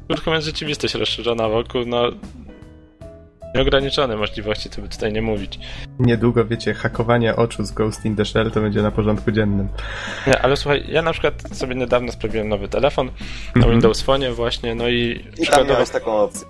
Krótko 0.06 0.30
mówiąc, 0.30 0.44
rzeczywistość 0.44 0.94
rozszerzona 0.94 1.48
wokół, 1.48 1.82
no 1.86 2.02
nieograniczone 3.54 4.16
możliwości, 4.16 4.70
to 4.70 4.82
by 4.82 4.88
tutaj 4.88 5.12
nie 5.12 5.22
mówić. 5.22 5.58
Niedługo, 5.98 6.44
wiecie, 6.44 6.74
hakowanie 6.74 7.36
oczu 7.36 7.64
z 7.64 7.70
Ghost 7.72 8.04
in 8.04 8.16
the 8.16 8.24
Shell 8.24 8.50
to 8.50 8.60
będzie 8.60 8.82
na 8.82 8.90
porządku 8.90 9.30
dziennym. 9.32 9.68
Nie, 10.26 10.42
ale 10.42 10.56
słuchaj, 10.56 10.84
ja 10.88 11.02
na 11.02 11.12
przykład 11.12 11.42
sobie 11.56 11.74
niedawno 11.74 12.12
sprawiłem 12.12 12.48
nowy 12.48 12.68
telefon 12.68 13.06
na 13.06 13.12
Mhm. 13.56 13.72
Windows 13.72 14.02
Phone 14.02 14.32
właśnie, 14.32 14.74
no 14.74 14.88
i 14.88 15.10
I 15.10 15.24
tam 15.24 15.32
przykładowo... 15.32 15.72
miałeś 15.72 15.90
taką 15.90 16.18
opcję. 16.18 16.46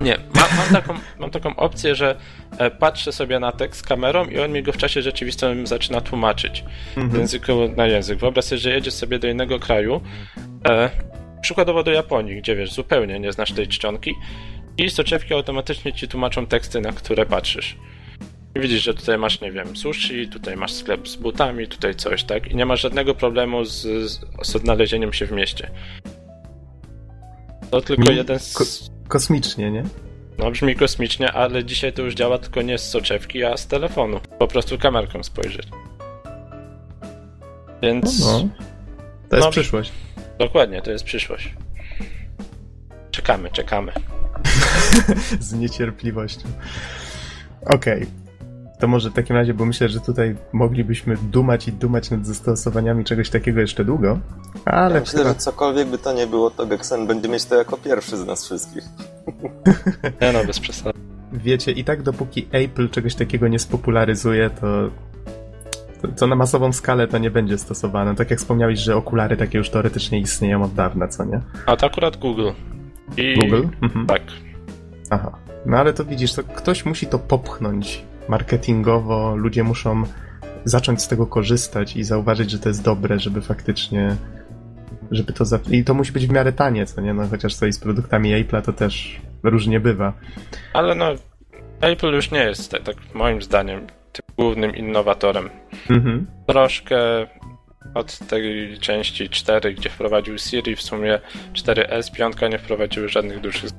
Nie, 0.00 0.16
ma, 0.34 0.42
mam, 0.58 0.72
taką, 0.82 0.94
mam 1.20 1.30
taką 1.30 1.56
opcję, 1.56 1.94
że 1.94 2.16
e, 2.58 2.70
patrzę 2.70 3.12
sobie 3.12 3.40
na 3.40 3.52
tekst 3.52 3.86
kamerą 3.86 4.24
i 4.26 4.38
on 4.40 4.52
mi 4.52 4.62
go 4.62 4.72
w 4.72 4.76
czasie 4.76 5.02
rzeczywistym 5.02 5.66
zaczyna 5.66 6.00
tłumaczyć 6.00 6.64
z 6.94 6.98
Mhm. 6.98 7.20
języku 7.20 7.52
na 7.76 7.86
język. 7.86 8.18
Wyobraź 8.18 8.44
sobie, 8.44 8.58
że 8.58 8.70
jedziesz 8.70 8.94
sobie 8.94 9.18
do 9.18 9.28
innego 9.28 9.58
kraju, 9.58 10.00
e, 10.68 10.90
przykładowo 11.40 11.82
do 11.82 11.90
Japonii, 11.90 12.36
gdzie 12.36 12.56
wiesz, 12.56 12.72
zupełnie 12.72 13.20
nie 13.20 13.32
znasz 13.32 13.52
tej 13.52 13.68
czcionki 13.68 14.14
i 14.78 14.90
soczewki 14.90 15.34
automatycznie 15.34 15.92
ci 15.92 16.08
tłumaczą 16.08 16.46
teksty, 16.46 16.80
na 16.80 16.92
które 16.92 17.26
patrzysz. 17.26 17.76
I 18.56 18.60
widzisz, 18.60 18.82
że 18.82 18.94
tutaj 18.94 19.18
masz, 19.18 19.40
nie 19.40 19.52
wiem, 19.52 19.76
sushi, 19.76 20.28
tutaj 20.28 20.56
masz 20.56 20.72
sklep 20.72 21.08
z 21.08 21.16
butami, 21.16 21.68
tutaj 21.68 21.94
coś, 21.94 22.24
tak? 22.24 22.50
I 22.50 22.56
nie 22.56 22.66
masz 22.66 22.80
żadnego 22.80 23.14
problemu 23.14 23.64
z, 23.64 23.82
z, 23.82 24.20
z 24.42 24.56
odnalezieniem 24.56 25.12
się 25.12 25.26
w 25.26 25.32
mieście. 25.32 25.70
To 27.70 27.80
tylko 27.80 28.10
jeden 28.10 28.38
z... 28.38 28.52
ko- 28.54 28.64
Kosmicznie, 29.08 29.70
nie? 29.70 29.82
No 30.38 30.50
brzmi 30.50 30.74
kosmicznie, 30.74 31.32
ale 31.32 31.64
dzisiaj 31.64 31.92
to 31.92 32.02
już 32.02 32.14
działa 32.14 32.38
tylko 32.38 32.62
nie 32.62 32.78
z 32.78 32.90
soczewki, 32.90 33.44
a 33.44 33.56
z 33.56 33.66
telefonu. 33.66 34.20
Po 34.38 34.48
prostu 34.48 34.78
kamerką 34.78 35.22
spojrzeć. 35.22 35.66
Więc 37.82 38.20
No, 38.20 38.32
no. 38.38 38.48
To 39.30 39.36
jest 39.36 39.46
No. 39.46 39.50
przyszłość. 39.50 39.92
dokładnie, 40.38 40.82
to 40.82 40.90
jest 40.90 41.04
przyszłość. 41.04 41.54
Czekamy, 43.10 43.50
czekamy. 43.50 43.92
Z 45.40 45.52
niecierpliwością. 45.52 46.48
Okej. 47.66 48.06
To 48.78 48.88
może 48.88 49.10
w 49.10 49.12
takim 49.14 49.36
razie, 49.36 49.54
bo 49.54 49.64
myślę, 49.64 49.88
że 49.88 50.00
tutaj 50.00 50.36
moglibyśmy 50.52 51.16
dumać 51.16 51.68
i 51.68 51.72
dumać 51.72 52.10
nad 52.10 52.26
zastosowaniami 52.26 53.04
czegoś 53.04 53.30
takiego 53.30 53.60
jeszcze 53.60 53.84
długo, 53.84 54.18
ale 54.64 54.94
Ja 54.94 55.00
myślę, 55.00 55.18
chyba... 55.18 55.30
że 55.32 55.38
cokolwiek 55.38 55.88
by 55.88 55.98
to 55.98 56.12
nie 56.12 56.26
było, 56.26 56.50
to 56.50 56.66
Gexen 56.66 57.06
będzie 57.06 57.28
mieć 57.28 57.44
to 57.44 57.54
jako 57.54 57.76
pierwszy 57.76 58.16
z 58.16 58.26
nas 58.26 58.44
wszystkich. 58.44 58.84
Nie 60.20 60.32
no, 60.32 60.44
bez 60.44 60.60
przesady. 60.60 60.98
wiecie, 61.32 61.72
i 61.72 61.84
tak 61.84 62.02
dopóki 62.02 62.46
Apple 62.52 62.88
czegoś 62.88 63.14
takiego 63.14 63.48
nie 63.48 63.58
spopularyzuje, 63.58 64.50
to, 64.50 64.90
to 66.16 66.26
na 66.26 66.36
masową 66.36 66.72
skalę 66.72 67.08
to 67.08 67.18
nie 67.18 67.30
będzie 67.30 67.58
stosowane. 67.58 68.14
Tak 68.14 68.30
jak 68.30 68.38
wspomniałeś, 68.38 68.78
że 68.78 68.96
okulary 68.96 69.36
takie 69.36 69.58
już 69.58 69.70
teoretycznie 69.70 70.20
istnieją 70.20 70.62
od 70.64 70.74
dawna, 70.74 71.08
co 71.08 71.24
nie? 71.24 71.40
A 71.66 71.76
to 71.76 71.86
akurat 71.86 72.16
Google. 72.16 72.48
I... 73.16 73.34
Google? 73.40 73.62
Mhm. 73.82 74.06
Tak. 74.06 74.22
Aha. 75.12 75.38
No 75.66 75.76
ale 75.76 75.92
to 75.92 76.04
widzisz, 76.04 76.32
to 76.32 76.42
ktoś 76.42 76.84
musi 76.84 77.06
to 77.06 77.18
popchnąć 77.18 78.04
marketingowo, 78.28 79.36
ludzie 79.36 79.64
muszą 79.64 80.02
zacząć 80.64 81.02
z 81.02 81.08
tego 81.08 81.26
korzystać 81.26 81.96
i 81.96 82.04
zauważyć, 82.04 82.50
że 82.50 82.58
to 82.58 82.68
jest 82.68 82.82
dobre, 82.82 83.18
żeby 83.18 83.42
faktycznie 83.42 84.16
żeby 85.10 85.32
to 85.32 85.44
za... 85.44 85.58
i 85.70 85.84
to 85.84 85.94
musi 85.94 86.12
być 86.12 86.26
w 86.26 86.30
miarę 86.30 86.52
tanie, 86.52 86.86
co 86.86 87.00
nie? 87.00 87.14
No 87.14 87.26
chociaż 87.30 87.54
sobie 87.54 87.72
z 87.72 87.78
produktami 87.78 88.44
Apple'a 88.44 88.62
to 88.62 88.72
też 88.72 89.20
różnie 89.42 89.80
bywa. 89.80 90.12
Ale 90.72 90.94
no, 90.94 91.14
Apple 91.80 92.14
już 92.14 92.30
nie 92.30 92.44
jest, 92.44 92.70
tak, 92.70 92.82
tak 92.82 92.96
moim 93.14 93.42
zdaniem, 93.42 93.86
tym 94.12 94.26
głównym 94.36 94.76
innowatorem. 94.76 95.50
Mhm. 95.90 96.26
Troszkę 96.46 96.96
od 97.94 98.18
tej 98.18 98.78
części 98.78 99.28
4, 99.28 99.74
gdzie 99.74 99.90
wprowadził 99.90 100.38
Siri, 100.38 100.76
w 100.76 100.82
sumie 100.82 101.20
4S, 101.54 102.12
5 102.12 102.36
nie 102.50 102.58
wprowadziły 102.58 103.08
żadnych 103.08 103.40
dużych 103.40 103.70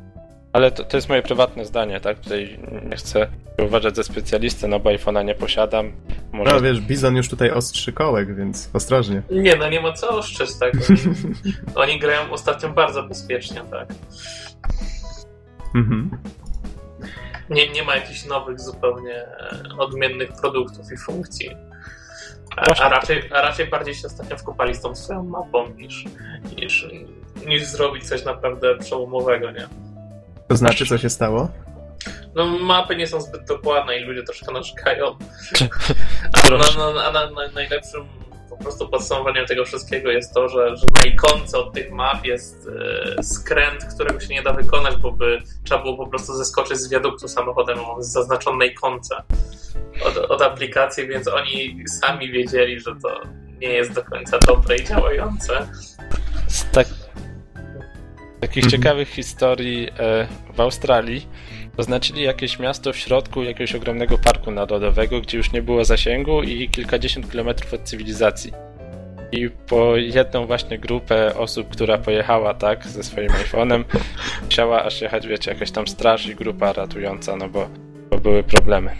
ale 0.54 0.72
to, 0.72 0.84
to 0.84 0.98
jest 0.98 1.10
moje 1.10 1.22
prywatne 1.22 1.66
zdanie, 1.66 2.00
tak? 2.00 2.20
Tutaj 2.20 2.60
nie 2.90 2.96
chcę 2.96 3.28
uważać 3.66 3.96
za 3.96 4.04
specjalistę, 4.04 4.68
no 4.68 4.80
bo 4.80 4.90
iPhone'a 4.90 5.26
nie 5.26 5.36
posiadam. 5.36 5.92
Może... 6.32 6.54
No 6.54 6.62
wiesz, 6.62 6.82
Bizon 6.82 7.16
już 7.16 7.30
tutaj 7.30 7.52
ostrzy 7.52 7.94
kołek, 7.94 8.36
więc 8.36 8.70
ostrożnie. 8.74 9.22
Nie, 9.32 9.56
no 9.56 9.70
nie 9.70 9.82
ma 9.82 9.94
co 9.94 10.10
oszczeć, 10.10 10.50
tak? 10.60 10.74
Oni, 10.90 11.00
oni 11.92 12.00
grają 12.00 12.32
ostatnio 12.32 12.70
bardzo 12.70 13.04
bezpiecznie, 13.04 13.62
tak? 13.72 13.88
Mhm. 15.76 16.18
Nie, 17.50 17.70
nie 17.70 17.84
ma 17.84 17.96
jakichś 17.96 18.26
nowych, 18.26 18.60
zupełnie 18.60 19.16
e, 19.16 19.64
odmiennych 19.78 20.30
produktów 20.42 20.92
i 20.92 20.98
funkcji. 20.98 21.50
A, 22.58 22.84
a, 22.84 22.90
raczej, 22.90 23.30
a 23.32 23.42
raczej 23.42 23.68
bardziej 23.68 23.96
się 23.96 24.08
ostatnio 24.08 24.38
wkopali 24.38 24.76
z 24.76 24.82
tą 24.82 24.96
swoją 24.96 25.24
mapą 25.24 25.70
niż, 25.70 26.06
niż, 26.58 26.88
niż 27.46 27.66
zrobić 27.66 28.08
coś 28.08 28.26
naprawdę 28.26 28.78
przełomowego, 28.78 29.52
nie? 29.52 29.68
To 30.54 30.58
znaczy, 30.58 30.86
co 30.86 30.98
się 30.98 31.10
stało? 31.10 31.50
No 32.36 32.46
mapy 32.46 32.96
nie 32.96 33.08
są 33.08 33.22
zbyt 33.22 33.46
dokładne 33.46 33.98
i 33.98 34.04
ludzie 34.04 34.24
troszkę 34.24 34.54
narzekają. 34.54 35.18
A, 36.34 36.50
na, 36.50 36.58
na, 36.58 37.12
na, 37.12 37.32
na, 37.32 37.48
najlepszym 37.56 38.08
po 38.50 38.58
prostu 38.58 38.90
podsumowaniem 38.90 39.46
tego 39.46 39.66
wszystkiego 39.66 40.12
jest 40.12 40.34
to, 40.34 40.50
że, 40.50 40.78
że 40.78 40.88
na 40.88 41.12
ikonce 41.12 41.58
od 41.58 41.74
tych 41.74 41.92
map 41.92 42.26
jest 42.26 42.70
e, 43.18 43.24
skręt, 43.24 43.86
którego 43.96 44.20
się 44.20 44.34
nie 44.34 44.44
da 44.44 44.54
wykonać, 44.54 44.98
bo 44.98 45.12
by 45.12 45.42
trzeba 45.64 45.82
było 45.82 45.98
po 45.98 46.08
prostu 46.08 46.34
zeskoczyć 46.34 46.78
z 46.78 46.90
wiaduktu 46.90 47.28
samochodem, 47.28 47.78
zaznaczony 48.00 48.58
na 48.58 48.66
ikonce 48.66 49.24
od, 50.06 50.18
od 50.18 50.42
aplikacji, 50.42 51.08
więc 51.08 51.28
oni 51.28 51.84
sami 51.88 52.32
wiedzieli, 52.32 52.80
że 52.80 52.96
to 53.04 53.22
nie 53.62 53.70
jest 53.70 53.94
do 53.94 54.04
końca 54.04 54.38
dobre 54.40 54.76
i 54.76 54.84
działające. 54.84 55.68
Z 56.48 56.72
tak... 56.72 56.88
takich 58.42 58.64
Mhm. 58.64 58.72
ciekawych 58.72 59.10
historii 59.10 59.90
e, 60.00 60.28
w 60.56 60.60
Australii 60.60 61.28
oznaczyli 61.78 62.24
jakieś 62.24 62.60
miasto 62.60 62.94
w 62.94 62.98
środku 62.98 63.44
jakiegoś 63.44 63.76
ogromnego 63.76 64.18
parku 64.18 64.52
narodowego, 64.52 65.22
gdzie 65.22 65.38
już 65.38 65.52
nie 65.52 65.62
było 65.62 65.86
zasięgu 65.86 66.44
i 66.44 66.70
kilkadziesiąt 66.70 67.32
kilometrów 67.32 67.74
od 67.74 67.84
cywilizacji. 67.84 68.52
I 69.32 69.50
po 69.50 69.96
jedną 69.96 70.46
właśnie 70.46 70.80
grupę 70.80 71.36
osób, 71.36 71.70
która 71.70 71.98
pojechała 71.98 72.54
tak 72.54 72.88
ze 72.88 73.04
swoim 73.04 73.30
iPhone'em, 73.30 73.84
musiała 74.46 74.84
aż 74.84 75.02
jechać, 75.02 75.28
wiecie, 75.28 75.52
jakaś 75.52 75.72
tam 75.72 75.88
straż 75.88 76.26
i 76.26 76.36
grupa 76.36 76.74
ratująca, 76.74 77.36
no 77.36 77.50
bo, 77.50 77.70
bo 78.10 78.18
były 78.18 78.44
problemy. 78.44 78.92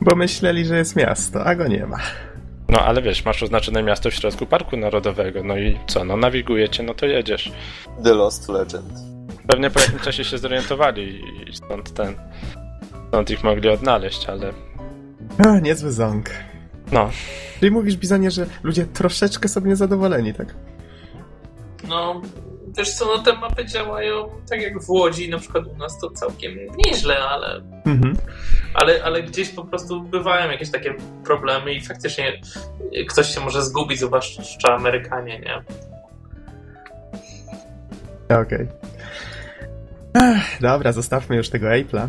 Bo 0.00 0.16
myśleli, 0.16 0.64
że 0.64 0.76
jest 0.76 0.96
miasto, 0.96 1.44
a 1.44 1.54
go 1.54 1.68
nie 1.68 1.86
ma. 1.86 1.98
No 2.68 2.78
ale 2.78 3.02
wiesz, 3.02 3.24
masz 3.24 3.42
oznaczone 3.42 3.82
miasto 3.82 4.10
w 4.10 4.14
środku 4.14 4.46
parku 4.46 4.76
narodowego, 4.76 5.42
no 5.44 5.58
i 5.58 5.78
co, 5.86 6.04
no 6.04 6.16
nawigujecie, 6.16 6.82
no 6.82 6.94
to 6.94 7.06
jedziesz. 7.06 7.52
The 8.04 8.14
Lost 8.14 8.48
Legend. 8.48 9.11
Pewnie 9.46 9.70
po 9.70 9.80
jakimś 9.80 10.02
czasie 10.02 10.24
się 10.24 10.38
zorientowali 10.38 11.20
i 11.48 11.56
stąd 11.56 11.94
ten. 11.94 12.14
Stąd 13.08 13.30
ich 13.30 13.44
mogli 13.44 13.68
odnaleźć, 13.68 14.28
ale. 14.28 14.52
A, 15.46 15.58
niezły 15.58 15.92
ząg. 15.92 16.30
No. 16.92 17.10
Czyli 17.60 17.70
mówisz, 17.70 17.96
Bizonie, 17.96 18.30
że 18.30 18.46
ludzie 18.62 18.86
troszeczkę 18.86 19.48
są 19.48 19.60
niezadowoleni, 19.60 20.34
tak? 20.34 20.54
No, 21.88 22.20
wiesz 22.78 22.94
co, 22.94 23.06
no 23.16 23.22
te 23.22 23.32
mapy 23.32 23.64
działają 23.66 24.28
tak 24.50 24.62
jak 24.62 24.82
w 24.82 24.90
Łodzi, 24.90 25.30
na 25.30 25.38
przykład 25.38 25.66
u 25.66 25.76
nas 25.76 25.98
to 25.98 26.10
całkiem 26.10 26.52
nieźle, 26.76 27.18
ale 27.18 27.60
Mhm. 27.86 28.16
ale, 28.74 29.04
ale 29.04 29.22
gdzieś 29.22 29.48
po 29.48 29.64
prostu 29.64 30.02
bywają 30.02 30.50
jakieś 30.50 30.70
takie 30.70 30.94
problemy 31.24 31.72
i 31.74 31.80
faktycznie 31.84 32.40
ktoś 33.08 33.34
się 33.34 33.40
może 33.40 33.62
zgubić, 33.62 34.00
zwłaszcza 34.00 34.74
Amerykanie, 34.74 35.40
nie? 35.40 35.62
Okej. 38.36 38.68
Ech, 40.14 40.58
Dobra, 40.60 40.92
zostawmy 40.92 41.36
już 41.36 41.48
tego 41.48 41.66
Apple'a. 41.66 42.08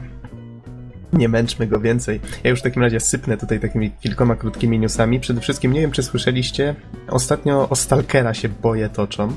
Nie 1.13 1.29
męczmy 1.29 1.67
go 1.67 1.79
więcej. 1.79 2.19
Ja 2.43 2.49
już 2.49 2.59
w 2.59 2.63
takim 2.63 2.81
razie 2.81 2.99
sypnę 2.99 3.37
tutaj 3.37 3.59
takimi 3.59 3.91
kilkoma 3.91 4.35
krótkimi 4.35 4.79
newsami. 4.79 5.19
Przede 5.19 5.41
wszystkim, 5.41 5.73
nie 5.73 5.81
wiem 5.81 5.91
czy 5.91 6.03
słyszeliście, 6.03 6.75
ostatnio 7.09 7.69
o 7.69 7.75
Stalkera 7.75 8.33
się 8.33 8.49
boje 8.49 8.89
toczą. 8.89 9.31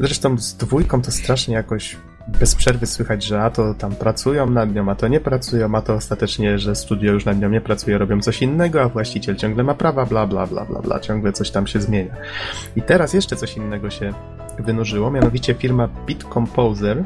Zresztą 0.00 0.38
z 0.38 0.56
dwójką 0.56 1.02
to 1.02 1.10
strasznie 1.10 1.54
jakoś 1.54 1.96
bez 2.28 2.54
przerwy 2.54 2.86
słychać, 2.86 3.24
że 3.24 3.42
a 3.42 3.50
to 3.50 3.74
tam 3.74 3.94
pracują 3.94 4.50
nad 4.50 4.74
nią, 4.74 4.90
a 4.90 4.94
to 4.94 5.08
nie 5.08 5.20
pracują, 5.20 5.74
a 5.74 5.82
to 5.82 5.94
ostatecznie, 5.94 6.58
że 6.58 6.74
studio 6.74 7.12
już 7.12 7.24
nad 7.24 7.40
nią 7.40 7.50
nie 7.50 7.60
pracuje, 7.60 7.98
robią 7.98 8.20
coś 8.20 8.42
innego, 8.42 8.82
a 8.82 8.88
właściciel 8.88 9.36
ciągle 9.36 9.64
ma 9.64 9.74
prawa, 9.74 10.06
bla 10.06 10.26
bla 10.26 10.46
bla 10.46 10.64
bla 10.64 10.80
bla, 10.80 11.00
ciągle 11.00 11.32
coś 11.32 11.50
tam 11.50 11.66
się 11.66 11.80
zmienia. 11.80 12.14
I 12.76 12.82
teraz 12.82 13.14
jeszcze 13.14 13.36
coś 13.36 13.56
innego 13.56 13.90
się 13.90 14.12
wynurzyło, 14.58 15.10
mianowicie 15.10 15.54
firma 15.54 15.88
Beat 16.06 16.24
Composer 16.34 17.04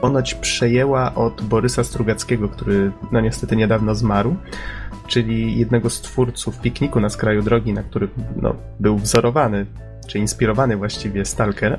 ponoć 0.00 0.34
przejęła 0.34 1.14
od 1.14 1.42
Borysa 1.42 1.84
Strugackiego, 1.84 2.48
który 2.48 2.92
no 3.12 3.20
niestety 3.20 3.56
niedawno 3.56 3.94
zmarł, 3.94 4.36
czyli 5.06 5.58
jednego 5.58 5.90
z 5.90 6.00
twórców 6.00 6.60
pikniku 6.60 7.00
na 7.00 7.08
skraju 7.08 7.42
drogi, 7.42 7.72
na 7.72 7.82
którym 7.82 8.10
no, 8.42 8.54
był 8.80 8.98
wzorowany, 8.98 9.66
czy 10.06 10.18
inspirowany 10.18 10.76
właściwie 10.76 11.24
Stalker, 11.24 11.78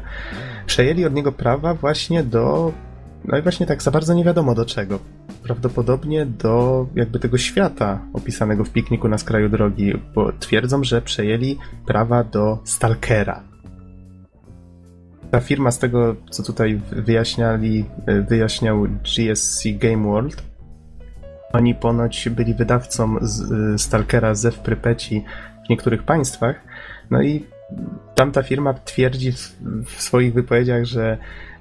przejęli 0.66 1.06
od 1.06 1.14
niego 1.14 1.32
prawa 1.32 1.74
właśnie 1.74 2.24
do 2.24 2.72
no 3.26 3.38
i 3.38 3.42
właśnie 3.42 3.66
tak 3.66 3.84
za 3.84 3.92
bardzo 3.92 4.14
nie 4.14 4.24
wiadomo 4.24 4.56
do 4.56 4.66
czego. 4.66 5.00
Prawdopodobnie 5.44 6.26
do 6.26 6.86
jakby 6.96 7.20
tego 7.20 7.38
świata 7.38 8.00
opisanego 8.14 8.64
w 8.64 8.70
pikniku 8.70 9.08
na 9.08 9.18
skraju 9.18 9.50
drogi, 9.50 9.94
bo 10.16 10.32
twierdzą, 10.40 10.84
że 10.84 11.02
przejęli 11.02 11.58
prawa 11.86 12.24
do 12.24 12.60
Stalkera. 12.64 13.49
Ta 15.32 15.40
firma, 15.40 15.72
z 15.72 15.80
tego 15.80 16.16
co 16.30 16.44
tutaj 16.44 16.82
wyjaśniali, 16.92 17.86
wyjaśniał 18.28 18.88
GSC 18.88 19.64
Game 19.78 20.04
World, 20.04 20.44
oni 21.54 21.76
ponoć 21.76 22.30
byli 22.30 22.54
wydawcą 22.54 23.16
z, 23.22 23.52
y, 23.52 23.80
Stalkera 23.80 24.36
ze 24.36 24.52
w 24.52 24.60
Prypeci 24.60 25.24
w 25.66 25.70
niektórych 25.70 26.04
państwach, 26.04 26.56
no 27.10 27.22
i 27.22 27.46
tamta 28.16 28.44
firma 28.44 28.74
twierdzi 28.74 29.32
w, 29.32 29.56
w 29.86 30.02
swoich 30.02 30.34
wypowiedziach, 30.34 30.86
że 30.86 31.18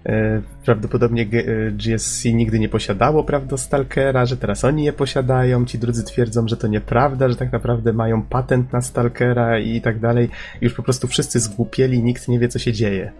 e, 0.07 0.43
prawdopodobnie 0.65 1.23
e, 1.23 1.71
GSC 1.73 2.33
nigdy 2.33 2.59
nie 2.59 2.69
posiadało 2.69 3.25
praw 3.25 3.47
do 3.47 3.59
Stalkera, 3.59 4.27
że 4.27 4.37
teraz 4.37 4.65
oni 4.65 4.85
je 4.85 4.93
posiadają, 4.93 5.65
ci 5.65 5.79
drudzy 5.79 6.05
twierdzą, 6.05 6.49
że 6.49 6.57
to 6.57 6.67
nieprawda, 6.67 7.29
że 7.29 7.37
tak 7.37 7.53
naprawdę 7.53 7.93
mają 7.93 8.23
patent 8.23 8.73
na 8.73 8.83
Stalkera 8.83 9.59
i 9.59 9.81
tak 9.81 9.99
dalej. 9.99 10.29
Już 10.61 10.75
po 10.75 10.83
prostu 10.83 11.09
wszyscy 11.09 11.41
zgłupieli, 11.41 12.03
nikt 12.03 12.29
nie 12.29 12.39
wie, 12.39 12.49
co 12.49 12.59
się 12.59 12.73
dzieje. 12.73 13.13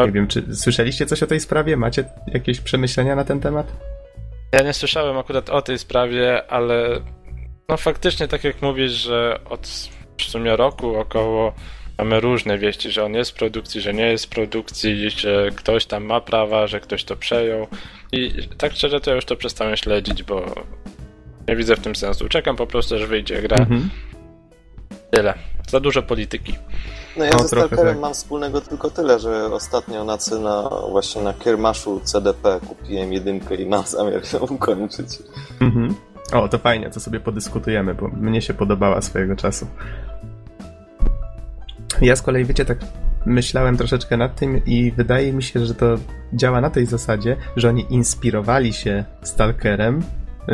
Nie 0.00 0.12
wiem, 0.12 0.28
czy 0.28 0.56
słyszeliście 0.56 1.06
coś 1.06 1.22
o 1.22 1.26
tej 1.26 1.40
sprawie? 1.40 1.76
Macie 1.76 2.04
jakieś 2.26 2.60
przemyślenia 2.60 3.16
na 3.16 3.24
ten 3.24 3.40
temat? 3.40 3.72
Ja 4.52 4.62
nie 4.62 4.72
słyszałem 4.72 5.18
akurat 5.18 5.50
o 5.50 5.62
tej 5.62 5.78
sprawie, 5.78 6.50
ale 6.50 7.00
no 7.68 7.76
faktycznie 7.76 8.28
tak 8.28 8.44
jak 8.44 8.62
mówisz, 8.62 8.92
że 8.92 9.40
od 9.44 9.90
w 10.18 10.22
sumie 10.22 10.56
roku 10.56 10.96
około 10.96 11.52
mamy 11.98 12.20
różne 12.20 12.58
wieści, 12.58 12.90
że 12.90 13.04
on 13.04 13.14
jest 13.14 13.30
w 13.30 13.34
produkcji, 13.34 13.80
że 13.80 13.94
nie 13.94 14.06
jest 14.06 14.26
w 14.26 14.28
produkcji, 14.28 15.10
że 15.10 15.50
ktoś 15.56 15.86
tam 15.86 16.04
ma 16.04 16.20
prawa, 16.20 16.66
że 16.66 16.80
ktoś 16.80 17.04
to 17.04 17.16
przejął 17.16 17.66
i 18.12 18.32
tak 18.58 18.72
szczerze 18.72 19.00
to 19.00 19.10
ja 19.10 19.16
już 19.16 19.24
to 19.24 19.36
przestałem 19.36 19.76
śledzić, 19.76 20.22
bo 20.22 20.54
nie 21.48 21.56
widzę 21.56 21.76
w 21.76 21.80
tym 21.80 21.96
sensu. 21.96 22.28
Czekam 22.28 22.56
po 22.56 22.66
prostu, 22.66 22.94
aż 22.94 23.06
wyjdzie 23.06 23.42
gra. 23.42 23.56
Mhm. 23.56 23.90
Tyle. 25.10 25.34
Za 25.68 25.80
dużo 25.80 26.02
polityki. 26.02 26.54
No 27.16 27.24
ja 27.24 27.30
No, 27.32 27.38
ze 27.42 27.48
Stalkerem 27.48 27.86
tak. 27.86 28.00
mam 28.00 28.14
wspólnego 28.14 28.60
tylko 28.60 28.90
tyle, 28.90 29.18
że 29.18 29.54
ostatnio 29.54 30.04
na, 30.04 30.18
na 30.42 30.70
właśnie 30.90 31.22
na 31.22 31.32
kiermaszu 31.34 32.00
CDP 32.04 32.60
kupiłem 32.68 33.12
jedynkę 33.12 33.54
i 33.54 33.66
mam 33.66 33.86
zamiar 33.86 34.22
ją 34.32 34.38
ukończyć. 34.38 35.18
Mhm. 35.60 35.94
O, 36.32 36.48
to 36.48 36.58
fajnie, 36.58 36.90
to 36.90 37.00
sobie 37.00 37.20
podyskutujemy, 37.20 37.94
bo 37.94 38.08
mnie 38.08 38.42
się 38.42 38.54
podobała 38.54 39.00
swojego 39.00 39.36
czasu. 39.36 39.66
Ja 42.00 42.16
z 42.16 42.22
kolei, 42.22 42.44
wiecie, 42.44 42.64
tak 42.64 42.78
myślałem 43.26 43.76
troszeczkę 43.76 44.16
nad 44.16 44.36
tym 44.36 44.64
i 44.66 44.92
wydaje 44.92 45.32
mi 45.32 45.42
się, 45.42 45.66
że 45.66 45.74
to 45.74 45.94
działa 46.32 46.60
na 46.60 46.70
tej 46.70 46.86
zasadzie, 46.86 47.36
że 47.56 47.68
oni 47.68 47.86
inspirowali 47.90 48.72
się 48.72 49.04
Stalkerem, 49.22 50.02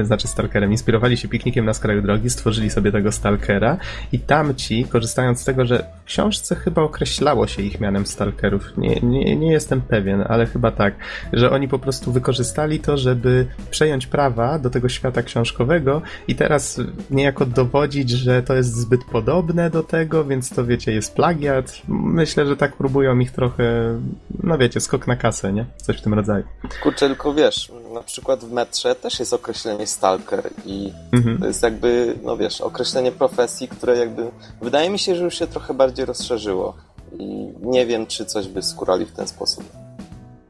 znaczy 0.03 0.29
Stalkerem, 0.29 0.71
inspirowali 0.71 1.17
się 1.17 1.29
piknikiem 1.29 1.65
na 1.65 1.75
skraju 1.75 2.03
drogi, 2.03 2.31
stworzyli 2.31 2.71
sobie 2.71 2.93
tego 2.93 3.13
Stalkera 3.13 3.77
i 4.13 4.21
tamci, 4.21 4.85
korzystając 4.85 5.41
z 5.41 5.45
tego, 5.45 5.67
że 5.67 5.87
w 6.03 6.05
książce 6.05 6.55
chyba 6.57 6.83
określało 6.83 7.47
się 7.47 7.63
ich 7.63 7.81
mianem 7.81 8.07
Stalkerów, 8.07 8.77
nie, 8.77 9.01
nie, 9.03 9.37
nie 9.37 9.53
jestem 9.53 9.81
pewien, 9.81 10.25
ale 10.29 10.47
chyba 10.47 10.71
tak, 10.71 10.95
że 11.33 11.51
oni 11.51 11.69
po 11.69 11.79
prostu 11.79 12.13
wykorzystali 12.13 12.81
to, 12.81 12.97
żeby 12.97 13.47
przejąć 13.71 14.07
prawa 14.07 14.59
do 14.59 14.71
tego 14.71 14.89
świata 14.89 15.23
książkowego 15.23 16.03
i 16.29 16.35
teraz 16.35 16.81
niejako 17.11 17.47
dowodzić, 17.47 18.11
że 18.11 18.43
to 18.43 18.55
jest 18.55 18.75
zbyt 18.75 19.05
podobne 19.05 19.71
do 19.71 19.83
tego, 19.83 20.25
więc 20.25 20.51
to 20.51 20.65
wiecie, 20.65 20.93
jest 20.93 21.15
plagiat. 21.15 21.83
Myślę, 21.89 22.47
że 22.47 22.57
tak 22.57 22.77
próbują 22.77 23.19
ich 23.19 23.33
trochę, 23.33 23.99
no 24.43 24.59
wiecie, 24.59 24.81
skok 24.81 25.07
na 25.07 25.17
kasę, 25.17 25.53
nie? 25.53 25.65
Coś 25.77 25.99
w 25.99 26.03
tym 26.03 26.15
rodzaju. 26.15 26.45
Kurczę, 26.83 27.07
tylko 27.07 27.35
wiesz, 27.35 27.73
na 27.95 28.03
przykład 28.03 28.45
w 28.45 28.53
metrze 28.53 28.95
też 28.95 29.19
jest 29.19 29.33
określenie 29.33 29.78
stalker 29.87 30.51
i 30.67 30.93
Mhm. 31.13 31.39
to 31.39 31.47
jest 31.47 31.63
jakby, 31.63 32.15
no 32.25 32.37
wiesz, 32.37 32.61
określenie 32.61 33.13
profesji, 33.13 33.69
które 33.69 33.97
jakby, 33.99 34.31
wydaje 34.63 34.91
mi 34.91 34.99
się, 34.99 35.17
że 35.17 35.25
już 35.25 35.39
się 35.39 35.47
trochę 35.47 35.75
bardziej 35.75 36.07
rozszerzyło 36.07 36.75
i 37.19 37.49
nie 37.63 37.87
wiem, 37.87 38.07
czy 38.07 38.25
coś 38.25 38.49
by 38.49 38.63
skórali 38.63 39.07
w 39.07 39.13
ten 39.13 39.29
sposób. 39.29 39.65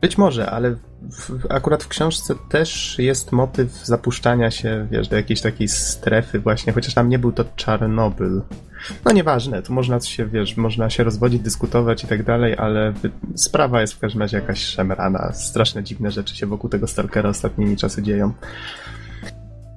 Być 0.01 0.19
może, 0.19 0.51
ale 0.51 0.71
w, 1.11 1.47
akurat 1.49 1.85
w 1.85 1.89
książce 1.89 2.35
też 2.49 2.99
jest 2.99 3.33
motyw 3.33 3.73
zapuszczania 3.85 4.51
się, 4.51 4.87
wiesz, 4.91 5.09
do 5.09 5.17
jakiejś 5.17 5.41
takiej 5.41 5.69
strefy 5.69 6.39
właśnie, 6.41 6.73
chociaż 6.73 6.95
tam 6.95 7.09
nie 7.09 7.19
był 7.19 7.33
to 7.33 7.45
Czarnobyl. 7.57 8.43
No 9.05 9.13
nieważne, 9.13 9.63
tu 9.63 9.73
można 9.73 10.01
się, 10.01 10.27
wiesz, 10.27 10.57
można 10.57 10.91
się 10.91 11.05
rozwodzić, 11.05 11.43
dyskutować 11.43 12.05
i 12.05 12.07
tak 12.07 12.23
dalej, 12.23 12.57
ale 12.59 12.93
sprawa 13.35 13.81
jest 13.81 13.93
w 13.93 13.99
każdym 13.99 14.23
razie 14.23 14.37
jakaś 14.37 14.61
szemrana. 14.61 15.33
Straszne, 15.33 15.83
dziwne 15.83 16.11
rzeczy 16.11 16.37
się 16.37 16.47
wokół 16.47 16.71
tego 16.71 16.87
Stalkera 16.87 17.31
ostatnimi 17.31 17.77
czasy 17.77 18.03
dzieją. 18.03 18.33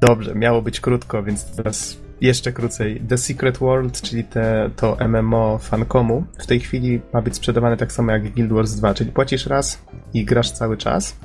Dobrze, 0.02 0.36
miało 0.36 0.62
być 0.62 0.80
krótko, 0.80 1.24
więc 1.24 1.56
teraz 1.56 1.98
jeszcze 2.22 2.52
krócej. 2.52 3.02
The 3.10 3.18
Secret 3.18 3.58
World, 3.58 4.02
czyli 4.02 4.24
te, 4.24 4.70
to 4.76 4.98
MMO 5.08 5.58
Fancomu, 5.58 6.24
w 6.40 6.48
tej 6.48 6.60
chwili 6.60 7.02
ma 7.14 7.22
być 7.22 7.36
sprzedawane 7.36 7.78
tak 7.78 7.92
samo 7.92 8.12
jak 8.12 8.34
Guild 8.34 8.52
Wars 8.52 8.72
2, 8.72 8.94
czyli 8.94 9.12
płacisz 9.12 9.46
raz 9.46 9.82
i 10.14 10.26
grasz 10.26 10.52
cały 10.52 10.78
czas. 10.78 11.16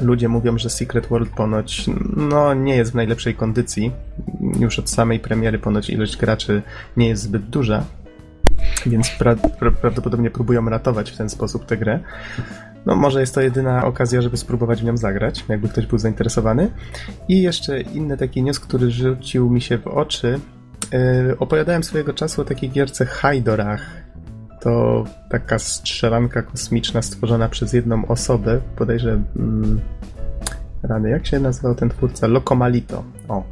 Ludzie 0.00 0.28
mówią, 0.28 0.58
że 0.58 0.70
Secret 0.70 1.06
World 1.06 1.30
ponoć 1.30 1.84
no, 2.16 2.54
nie 2.54 2.76
jest 2.76 2.92
w 2.92 2.94
najlepszej 2.94 3.34
kondycji. 3.34 3.92
Już 4.60 4.78
od 4.78 4.90
samej 4.90 5.20
premiery 5.20 5.58
ponoć 5.58 5.90
ilość 5.90 6.16
graczy 6.16 6.62
nie 6.96 7.08
jest 7.08 7.22
zbyt 7.22 7.42
duża, 7.42 7.84
więc 8.86 9.10
pra 9.10 9.36
pra 9.36 9.70
prawdopodobnie 9.70 10.30
próbują 10.30 10.68
ratować 10.68 11.10
w 11.10 11.16
ten 11.16 11.30
sposób 11.30 11.66
tę 11.66 11.76
grę. 11.76 12.00
No 12.86 12.96
może 12.96 13.20
jest 13.20 13.34
to 13.34 13.40
jedyna 13.40 13.84
okazja, 13.84 14.22
żeby 14.22 14.36
spróbować 14.36 14.80
w 14.80 14.84
nią 14.84 14.96
zagrać, 14.96 15.44
jakby 15.48 15.68
ktoś 15.68 15.86
był 15.86 15.98
zainteresowany. 15.98 16.70
I 17.28 17.42
jeszcze 17.42 17.80
inny 17.80 18.16
taki 18.16 18.42
news, 18.42 18.60
który 18.60 18.90
rzucił 18.90 19.50
mi 19.50 19.60
się 19.60 19.78
w 19.78 19.86
oczy. 19.86 20.40
Yy, 20.92 21.38
opowiadałem 21.38 21.84
swojego 21.84 22.12
czasu 22.14 22.42
o 22.42 22.44
takiej 22.44 22.70
gierce 22.70 23.06
Hajdorach. 23.06 24.06
To 24.60 25.04
taka 25.30 25.58
strzelanka 25.58 26.42
kosmiczna 26.42 27.02
stworzona 27.02 27.48
przez 27.48 27.72
jedną 27.72 28.06
osobę, 28.06 28.60
bodajże... 28.78 29.22
Mm, 29.36 29.80
rany, 30.82 31.10
jak 31.10 31.26
się 31.26 31.40
nazywał 31.40 31.74
ten 31.74 31.88
twórca? 31.88 32.26
Lokomalito. 32.26 33.04
O, 33.28 33.42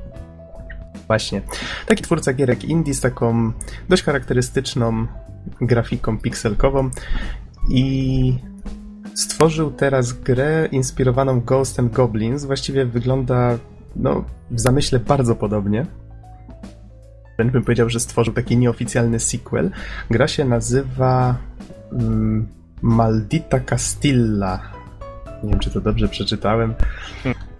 Właśnie. 1.06 1.42
Taki 1.86 2.02
twórca 2.02 2.32
gierek 2.32 2.64
indie 2.64 2.94
z 2.94 3.00
taką 3.00 3.52
dość 3.88 4.02
charakterystyczną 4.02 5.06
grafiką 5.60 6.18
pikselkową 6.18 6.90
i 7.70 8.53
stworzył 9.14 9.70
teraz 9.70 10.12
grę 10.12 10.68
inspirowaną 10.72 11.40
Ghost 11.40 11.80
and 11.80 11.92
Goblins. 11.92 12.44
Właściwie 12.44 12.86
wygląda 12.86 13.58
no, 13.96 14.24
w 14.50 14.60
zamyśle 14.60 14.98
bardzo 14.98 15.36
podobnie. 15.36 15.86
Wręcz 17.36 17.52
bym 17.52 17.62
powiedział, 17.62 17.90
że 17.90 18.00
stworzył 18.00 18.34
taki 18.34 18.56
nieoficjalny 18.56 19.20
sequel. 19.20 19.70
Gra 20.10 20.28
się 20.28 20.44
nazywa 20.44 21.36
mm, 21.92 22.46
Maldita 22.82 23.60
Castilla. 23.60 24.60
Nie 25.42 25.50
wiem, 25.50 25.58
czy 25.58 25.70
to 25.70 25.80
dobrze 25.80 26.08
przeczytałem. 26.08 26.74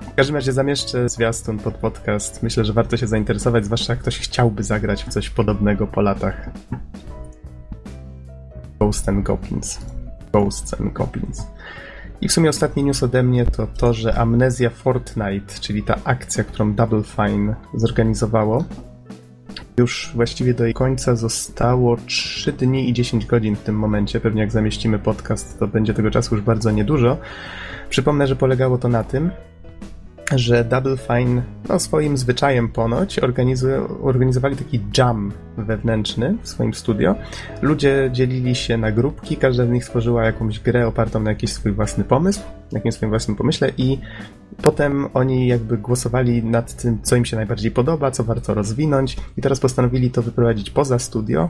W 0.00 0.14
każdym 0.16 0.36
razie 0.36 0.52
zamieszczę 0.52 1.08
zwiastun 1.08 1.58
pod 1.58 1.74
podcast. 1.74 2.42
Myślę, 2.42 2.64
że 2.64 2.72
warto 2.72 2.96
się 2.96 3.06
zainteresować, 3.06 3.64
zwłaszcza 3.64 3.92
jak 3.92 4.00
ktoś 4.00 4.18
chciałby 4.18 4.62
zagrać 4.62 5.04
w 5.04 5.08
coś 5.08 5.30
podobnego 5.30 5.86
po 5.86 6.00
latach. 6.00 6.50
Ghost 8.80 9.08
and 9.08 9.24
Goblins. 9.24 9.93
Ghosts 10.34 10.80
and 10.80 10.92
Goblins. 10.92 11.46
I 12.20 12.28
w 12.28 12.32
sumie 12.32 12.50
ostatni 12.50 12.84
news 12.84 13.02
ode 13.02 13.22
mnie 13.22 13.46
to 13.46 13.66
to, 13.66 13.92
że 13.92 14.14
Amnesia 14.14 14.70
Fortnite, 14.70 15.54
czyli 15.60 15.82
ta 15.82 15.96
akcja, 16.04 16.44
którą 16.44 16.74
Double 16.74 17.02
Fine 17.02 17.54
zorganizowało, 17.74 18.64
już 19.76 20.12
właściwie 20.14 20.54
do 20.54 20.64
jej 20.64 20.74
końca 20.74 21.16
zostało 21.16 21.96
3 22.06 22.52
dni 22.52 22.88
i 22.88 22.92
10 22.92 23.26
godzin 23.26 23.56
w 23.56 23.62
tym 23.62 23.78
momencie. 23.78 24.20
Pewnie 24.20 24.40
jak 24.40 24.52
zamieścimy 24.52 24.98
podcast, 24.98 25.58
to 25.58 25.66
będzie 25.66 25.94
tego 25.94 26.10
czasu 26.10 26.34
już 26.34 26.44
bardzo 26.44 26.70
niedużo. 26.70 27.16
Przypomnę, 27.90 28.26
że 28.26 28.36
polegało 28.36 28.78
to 28.78 28.88
na 28.88 29.04
tym, 29.04 29.30
że 30.32 30.64
Double 30.64 30.96
Fine, 30.96 31.42
no 31.68 31.78
swoim 31.78 32.16
zwyczajem 32.16 32.68
ponoć, 32.68 33.20
organizowali 34.02 34.56
taki 34.56 34.80
jam 34.98 35.32
wewnętrzny 35.56 36.36
w 36.42 36.48
swoim 36.48 36.74
studio. 36.74 37.14
Ludzie 37.62 38.10
dzielili 38.12 38.54
się 38.54 38.76
na 38.76 38.92
grupki, 38.92 39.36
każda 39.36 39.66
z 39.66 39.68
nich 39.68 39.84
stworzyła 39.84 40.24
jakąś 40.24 40.60
grę 40.60 40.86
opartą 40.86 41.20
na 41.20 41.30
jakiś 41.30 41.52
swój 41.52 41.72
własny 41.72 42.04
pomysł, 42.04 42.40
na 42.72 42.78
jakimś 42.78 42.94
swoim 42.94 43.10
własnym 43.10 43.36
pomyśle 43.36 43.70
i 43.78 43.98
potem 44.62 45.08
oni 45.14 45.46
jakby 45.46 45.78
głosowali 45.78 46.44
nad 46.44 46.82
tym, 46.82 46.98
co 47.02 47.16
im 47.16 47.24
się 47.24 47.36
najbardziej 47.36 47.70
podoba, 47.70 48.10
co 48.10 48.24
warto 48.24 48.54
rozwinąć 48.54 49.16
i 49.36 49.42
teraz 49.42 49.60
postanowili 49.60 50.10
to 50.10 50.22
wyprowadzić 50.22 50.70
poza 50.70 50.98
studio 50.98 51.48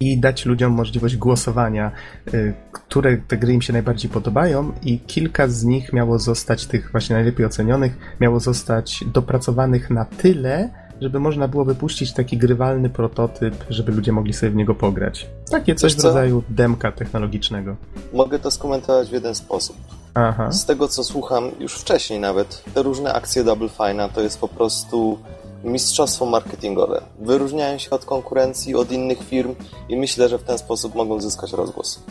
i 0.00 0.18
dać 0.18 0.46
ludziom 0.46 0.72
możliwość 0.72 1.16
głosowania, 1.16 1.92
y, 2.34 2.54
które 2.72 3.16
te 3.16 3.36
gry 3.36 3.52
im 3.52 3.62
się 3.62 3.72
najbardziej 3.72 4.10
podobają 4.10 4.72
i 4.82 5.00
kilka 5.00 5.48
z 5.48 5.64
nich 5.64 5.92
miało 5.92 6.18
zostać, 6.18 6.66
tych 6.66 6.90
właśnie 6.92 7.16
najlepiej 7.16 7.46
ocenionych, 7.46 8.16
miało 8.20 8.40
zostać 8.40 9.04
dopracowanych 9.12 9.90
na 9.90 10.04
tyle, 10.04 10.70
żeby 11.00 11.20
można 11.20 11.48
było 11.48 11.64
wypuścić 11.64 12.12
taki 12.12 12.38
grywalny 12.38 12.90
prototyp, 12.90 13.54
żeby 13.70 13.92
ludzie 13.92 14.12
mogli 14.12 14.32
sobie 14.32 14.52
w 14.52 14.54
niego 14.54 14.74
pograć. 14.74 15.26
Takie 15.50 15.74
coś 15.74 15.94
w 15.94 16.04
rodzaju 16.04 16.42
demka 16.48 16.92
technologicznego. 16.92 17.76
Mogę 18.12 18.38
to 18.38 18.50
skomentować 18.50 19.08
w 19.08 19.12
jeden 19.12 19.34
sposób. 19.34 19.76
Aha. 20.14 20.52
Z 20.52 20.66
tego 20.66 20.88
co 20.88 21.04
słucham 21.04 21.50
już 21.58 21.74
wcześniej 21.74 22.20
nawet, 22.20 22.64
te 22.74 22.82
różne 22.82 23.12
akcje 23.12 23.44
Double 23.44 23.68
Fine'a 23.68 24.08
to 24.08 24.20
jest 24.20 24.40
po 24.40 24.48
prostu 24.48 25.18
mistrzostwo 25.64 26.26
marketingowe. 26.26 27.02
Wyróżniają 27.20 27.78
się 27.78 27.90
od 27.90 28.04
konkurencji, 28.04 28.74
od 28.74 28.92
innych 28.92 29.22
firm 29.22 29.54
i 29.88 29.96
myślę, 29.96 30.28
że 30.28 30.38
w 30.38 30.42
ten 30.42 30.58
sposób 30.58 30.94
mogą 30.94 31.20
zyskać 31.20 31.52
rozgłos. 31.52 32.02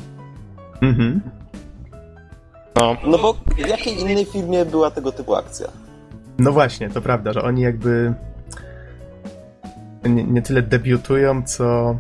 Mhm. 0.81 1.21
No, 2.75 2.97
No 3.03 3.17
bo 3.17 3.33
w 3.33 3.67
jakiej 3.67 3.99
innej 3.99 4.25
firmie 4.25 4.65
była 4.65 4.91
tego 4.91 5.11
typu 5.11 5.35
akcja? 5.35 5.67
No 6.39 6.51
właśnie, 6.51 6.89
to 6.89 7.01
prawda, 7.01 7.33
że 7.33 7.41
oni 7.41 7.61
jakby 7.61 8.13
nie, 10.03 10.23
nie 10.23 10.41
tyle 10.41 10.61
debiutują, 10.61 11.43
co 11.43 11.95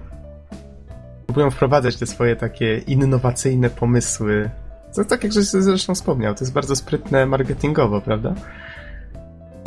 próbują 1.25 1.51
wprowadzać 1.51 1.95
te 1.95 2.05
swoje 2.05 2.35
takie 2.35 2.77
innowacyjne 2.77 3.69
pomysły. 3.69 4.49
To 4.95 5.05
tak 5.05 5.23
jak 5.23 5.33
żeś 5.33 5.45
zresztą 5.45 5.95
wspomniał, 5.95 6.35
to 6.35 6.39
jest 6.43 6.53
bardzo 6.53 6.75
sprytne 6.75 7.25
marketingowo, 7.25 8.01
prawda? 8.01 8.35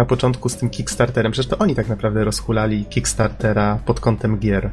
Na 0.03 0.07
początku 0.07 0.49
z 0.49 0.57
tym 0.57 0.71
Kickstarterem, 0.71 1.33
przecież 1.33 1.51
to 1.51 1.59
oni 1.59 1.75
tak 1.75 1.89
naprawdę 1.89 2.25
rozhulali 2.25 2.85
Kickstartera 2.85 3.79
pod 3.87 4.01
kątem 4.01 4.39
gier. 4.39 4.71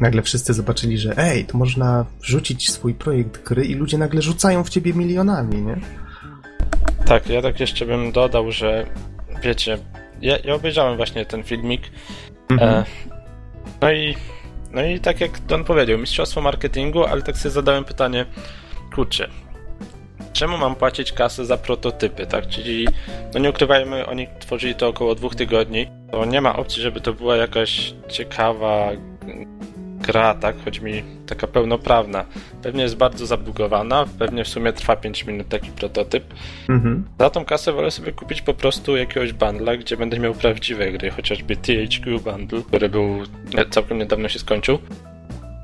Nagle 0.00 0.22
wszyscy 0.22 0.54
zobaczyli, 0.54 0.98
że 0.98 1.18
ej, 1.18 1.44
to 1.44 1.58
można 1.58 2.06
wrzucić 2.20 2.70
swój 2.70 2.94
projekt 2.94 3.44
gry 3.44 3.64
i 3.64 3.74
ludzie 3.74 3.98
nagle 3.98 4.22
rzucają 4.22 4.64
w 4.64 4.68
ciebie 4.68 4.92
milionami, 4.92 5.62
nie? 5.62 5.76
tak, 7.04 7.28
ja 7.28 7.42
tak 7.42 7.60
jeszcze 7.60 7.86
bym 7.86 8.12
dodał, 8.12 8.52
że 8.52 8.86
wiecie, 9.42 9.78
ja, 10.22 10.38
ja 10.44 10.54
obejrzałem 10.54 10.96
właśnie 10.96 11.26
ten 11.26 11.42
filmik. 11.42 11.82
Mhm. 12.50 12.70
E, 12.70 12.84
no 13.80 13.92
i 13.92 14.14
no 14.72 14.82
i 14.82 15.00
tak 15.00 15.20
jak 15.20 15.40
Don 15.46 15.64
powiedział, 15.64 15.98
mistrzostwo 15.98 16.40
marketingu, 16.40 17.04
ale 17.04 17.22
tak 17.22 17.36
sobie 17.36 17.52
zadałem 17.52 17.84
pytanie, 17.84 18.26
kurczę, 18.94 19.28
czemu 20.40 20.58
mam 20.58 20.74
płacić 20.74 21.12
kasę 21.12 21.46
za 21.46 21.56
prototypy, 21.56 22.26
tak? 22.26 22.48
Czyli, 22.48 22.88
no 23.34 23.40
nie 23.40 23.50
ukrywajmy, 23.50 24.06
oni 24.06 24.28
tworzyli 24.38 24.74
to 24.74 24.88
około 24.88 25.14
dwóch 25.14 25.34
tygodni, 25.34 25.86
to 26.10 26.24
nie 26.24 26.40
ma 26.40 26.56
opcji, 26.56 26.82
żeby 26.82 27.00
to 27.00 27.12
była 27.12 27.36
jakaś 27.36 27.94
ciekawa 28.08 28.90
gra, 30.00 30.34
tak? 30.34 30.64
Chodzi 30.64 30.82
mi 30.82 31.02
taka 31.26 31.46
pełnoprawna. 31.46 32.24
Pewnie 32.62 32.82
jest 32.82 32.96
bardzo 32.96 33.26
zabugowana, 33.26 34.06
pewnie 34.18 34.44
w 34.44 34.48
sumie 34.48 34.72
trwa 34.72 34.96
5 34.96 35.24
minut 35.24 35.48
taki 35.48 35.70
prototyp. 35.70 36.24
Mhm. 36.68 37.04
Za 37.18 37.30
tą 37.30 37.44
kasę 37.44 37.72
wolę 37.72 37.90
sobie 37.90 38.12
kupić 38.12 38.42
po 38.42 38.54
prostu 38.54 38.96
jakiegoś 38.96 39.32
bundla, 39.32 39.76
gdzie 39.76 39.96
będę 39.96 40.18
miał 40.18 40.34
prawdziwe 40.34 40.92
gry, 40.92 41.10
chociażby 41.10 41.56
THQ 41.56 42.20
Bundle, 42.20 42.62
który 42.62 42.88
był 42.88 43.18
całkiem 43.70 43.98
niedawno 43.98 44.28
się 44.28 44.38
skończył. 44.38 44.78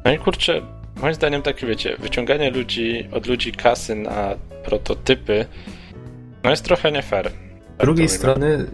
No 0.05 0.13
i 0.13 0.19
kurczę, 0.19 0.63
moim 1.03 1.15
zdaniem 1.15 1.43
takie 1.43 1.67
wiecie, 1.67 1.97
wyciąganie 1.99 2.51
ludzi 2.51 3.09
od 3.13 3.27
ludzi 3.27 3.53
kasy 3.53 3.95
na 3.95 4.35
prototypy 4.65 5.47
no 6.47 6.51
jest 6.51 6.65
trochę 6.65 6.93
nie 6.93 7.03
fair. 7.03 7.31
Z 7.81 7.83
drugiej 7.83 8.09
strony, 8.09 8.67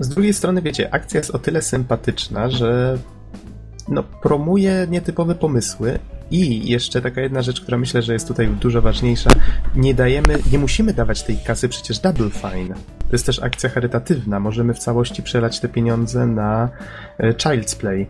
z 0.00 0.08
drugiej 0.08 0.34
strony, 0.34 0.62
wiecie, 0.62 0.94
akcja 0.94 1.20
jest 1.20 1.30
o 1.30 1.38
tyle 1.38 1.62
sympatyczna, 1.62 2.50
że 2.50 2.98
no, 3.88 4.02
promuje 4.02 4.86
nietypowe 4.90 5.34
pomysły 5.34 5.98
i 6.30 6.70
jeszcze 6.70 7.02
taka 7.02 7.20
jedna 7.20 7.42
rzecz, 7.42 7.60
która 7.60 7.78
myślę, 7.78 8.02
że 8.02 8.12
jest 8.12 8.28
tutaj 8.28 8.48
dużo 8.48 8.82
ważniejsza. 8.82 9.30
Nie 9.74 9.94
dajemy, 9.94 10.38
nie 10.52 10.58
musimy 10.58 10.94
dawać 10.94 11.22
tej 11.22 11.36
kasy 11.36 11.68
przecież 11.68 11.98
Double 11.98 12.30
Fine. 12.30 12.74
To 12.98 13.12
jest 13.12 13.26
też 13.26 13.42
akcja 13.42 13.70
charytatywna. 13.70 14.40
Możemy 14.40 14.74
w 14.74 14.78
całości 14.78 15.22
przelać 15.22 15.60
te 15.60 15.68
pieniądze 15.68 16.26
na 16.26 16.68
e, 17.18 17.32
Child's 17.32 17.76
Play. 17.76 18.06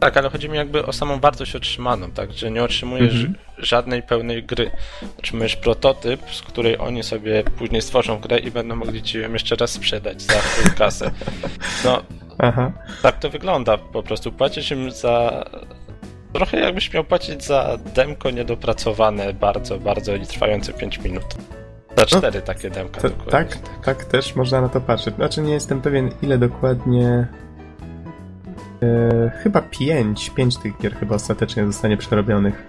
Tak, 0.00 0.16
ale 0.16 0.30
chodzi 0.30 0.48
mi 0.48 0.56
jakby 0.56 0.86
o 0.86 0.92
samą 0.92 1.20
wartość 1.20 1.56
otrzymaną, 1.56 2.10
tak, 2.10 2.32
że 2.32 2.50
nie 2.50 2.62
otrzymujesz 2.62 3.14
Mhm. 3.14 3.34
żadnej 3.58 4.02
pełnej 4.02 4.42
gry. 4.44 4.70
Otrzymujesz 5.18 5.56
prototyp, 5.56 6.20
z 6.32 6.42
której 6.42 6.78
oni 6.78 7.02
sobie 7.02 7.42
później 7.44 7.82
stworzą 7.82 8.18
grę 8.20 8.38
i 8.38 8.50
będą 8.50 8.76
mogli 8.76 9.02
ci 9.02 9.18
ją 9.20 9.32
jeszcze 9.32 9.56
raz 9.56 9.70
sprzedać 9.70 10.22
za 10.22 10.32
tę 10.32 10.70
kasę. 10.78 11.10
No, 11.84 12.02
Aha. 12.38 12.72
tak 13.02 13.18
to 13.18 13.30
wygląda 13.30 13.78
po 13.78 14.02
prostu. 14.02 14.32
Płacisz 14.32 14.70
im 14.70 14.90
za... 14.90 15.44
Trochę 16.32 16.60
jakbyś 16.60 16.92
miał 16.94 17.04
płacić 17.04 17.44
za 17.44 17.78
demko 17.94 18.30
niedopracowane 18.30 19.34
bardzo, 19.34 19.78
bardzo 19.78 20.14
i 20.16 20.26
trwające 20.26 20.72
5 20.72 20.98
minut. 20.98 21.24
Za 21.96 22.06
cztery 22.06 22.42
takie 22.42 22.70
demka 22.70 23.00
To, 23.00 23.08
dokładnie. 23.08 23.32
tak, 23.32 23.58
tak 23.84 24.04
też 24.04 24.34
można 24.36 24.60
na 24.60 24.68
to 24.68 24.80
patrzeć. 24.80 25.14
Znaczy 25.14 25.40
nie 25.40 25.52
jestem 25.52 25.82
pewien 25.82 26.10
ile 26.22 26.38
dokładnie. 26.38 27.26
E, 28.82 29.30
chyba 29.42 29.62
pięć, 29.62 30.30
pięć 30.30 30.56
tych 30.56 30.78
gier 30.78 30.94
chyba 30.94 31.14
ostatecznie 31.14 31.66
zostanie 31.66 31.96
przerobionych. 31.96 32.66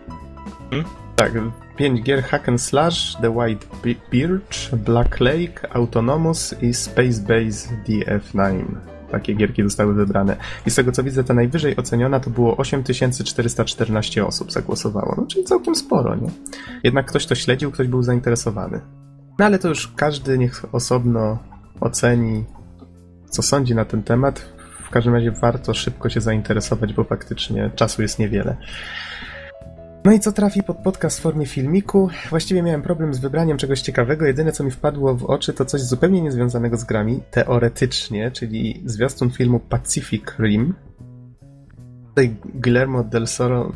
Hmm? 0.70 0.89
Tak, 1.16 1.32
pięć 1.78 2.01
gier 2.01 2.24
Hack 2.24 2.49
and 2.49 2.62
Slash, 2.62 3.16
The 3.22 3.30
White 3.30 3.66
Bi- 3.84 3.95
Birch, 4.12 4.76
Black 4.76 5.20
Lake, 5.20 5.74
Autonomous 5.74 6.55
i 6.62 6.74
Space 6.74 7.22
Base 7.22 7.70
DF9. 7.88 8.64
Takie 9.12 9.34
gierki 9.34 9.64
zostały 9.64 9.93
wybrane. 9.93 10.38
I 10.66 10.72
z 10.72 10.76
tego 10.76 10.91
co 10.91 11.03
widzę, 11.03 11.24
ta 11.24 11.34
najwyżej 11.34 11.78
oceniona 11.78 12.20
to 12.20 12.30
było 12.30 12.57
8414 12.57 14.26
osób 14.26 14.51
zagłosowało. 14.51 15.16
No, 15.18 15.26
czyli 15.28 15.43
całkiem 15.43 15.76
sporo, 15.76 16.16
nie? 16.16 16.30
Jednak 16.84 17.05
ktoś 17.05 17.26
to 17.26 17.36
śledził, 17.36 17.72
ktoś 17.72 17.88
był 17.88 18.03
zainteresowany. 18.03 18.82
No 19.39 19.45
ale 19.45 19.59
to 19.59 19.68
już 19.68 19.88
każdy 19.95 20.38
niech 20.38 20.76
osobno 20.76 21.38
oceni, 21.80 22.45
co 23.30 23.41
sądzi 23.41 23.76
na 23.76 23.86
ten 23.86 24.03
temat. 24.03 24.45
Każdym 24.92 25.14
razie 25.14 25.32
warto 25.32 25.74
szybko 25.74 26.10
się 26.10 26.22
zainteresować, 26.22 26.94
bo 26.94 27.04
faktycznie 27.04 27.72
czasu 27.76 28.02
jest 28.02 28.20
niewiele. 28.20 28.58
No 30.06 30.12
i 30.12 30.20
co 30.20 30.32
trafi 30.32 30.64
pod 30.64 30.78
podcast 30.78 31.20
w 31.20 31.22
formie 31.22 31.46
filmiku? 31.46 32.10
Właściwie 32.30 32.64
miałem 32.64 32.82
problem 32.82 33.14
z 33.14 33.20
wybraniem 33.20 33.58
czegoś 33.58 33.82
ciekawego. 33.82 34.26
Jedyne 34.26 34.52
co 34.52 34.64
mi 34.64 34.72
wpadło 34.72 35.16
w 35.16 35.26
oczy 35.26 35.54
to 35.54 35.66
coś 35.66 35.82
zupełnie 35.82 36.22
niezwiązanego 36.22 36.78
z 36.78 36.84
grami, 36.84 37.24
teoretycznie, 37.32 38.32
czyli 38.32 38.82
zwiastun 38.86 39.30
filmu 39.30 39.60
Pacific 39.60 40.24
Rim. 40.39 40.74
Tutaj 42.08 42.36
Guillermo 42.46 43.04
del, 43.04 43.28
Soro, 43.28 43.72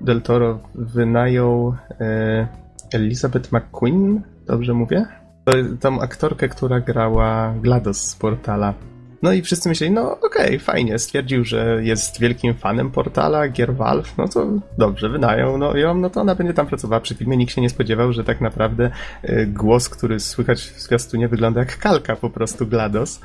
del 0.00 0.22
Toro 0.22 0.60
wynajął 0.74 1.74
e, 2.00 2.48
Elizabeth 2.92 3.52
McQueen, 3.52 4.22
dobrze 4.46 4.74
mówię? 4.74 5.06
To, 5.44 5.52
tą 5.80 6.00
aktorkę, 6.00 6.48
która 6.48 6.80
grała 6.80 7.54
GLaDOS 7.62 8.00
z 8.00 8.14
Portala. 8.14 8.74
No 9.22 9.32
i 9.32 9.42
wszyscy 9.42 9.68
myśleli, 9.68 9.92
no 9.92 10.20
okej, 10.20 10.58
fajnie, 10.58 10.98
stwierdził, 10.98 11.44
że 11.44 11.80
jest 11.82 12.20
wielkim 12.20 12.54
fanem 12.54 12.90
Portala, 12.90 13.48
gier 13.48 13.74
Valve, 13.74 14.18
no 14.18 14.28
to 14.28 14.46
dobrze, 14.78 15.08
wynają 15.08 15.58
no 15.58 15.76
ją, 15.76 15.94
no 15.94 16.10
to 16.10 16.20
ona 16.20 16.34
będzie 16.34 16.54
tam 16.54 16.66
pracowała 16.66 17.00
przy 17.00 17.14
filmie. 17.14 17.36
Nikt 17.36 17.54
się 17.54 17.60
nie 17.60 17.70
spodziewał, 17.70 18.12
że 18.12 18.24
tak 18.24 18.40
naprawdę 18.40 18.90
y, 19.24 19.46
głos, 19.46 19.88
który 19.88 20.20
słychać 20.20 20.60
w 20.60 20.80
zwiastunie 20.80 21.28
wygląda 21.28 21.60
jak 21.60 21.78
kalka 21.78 22.16
po 22.16 22.30
prostu 22.30 22.66
GLaDOS. 22.66 23.20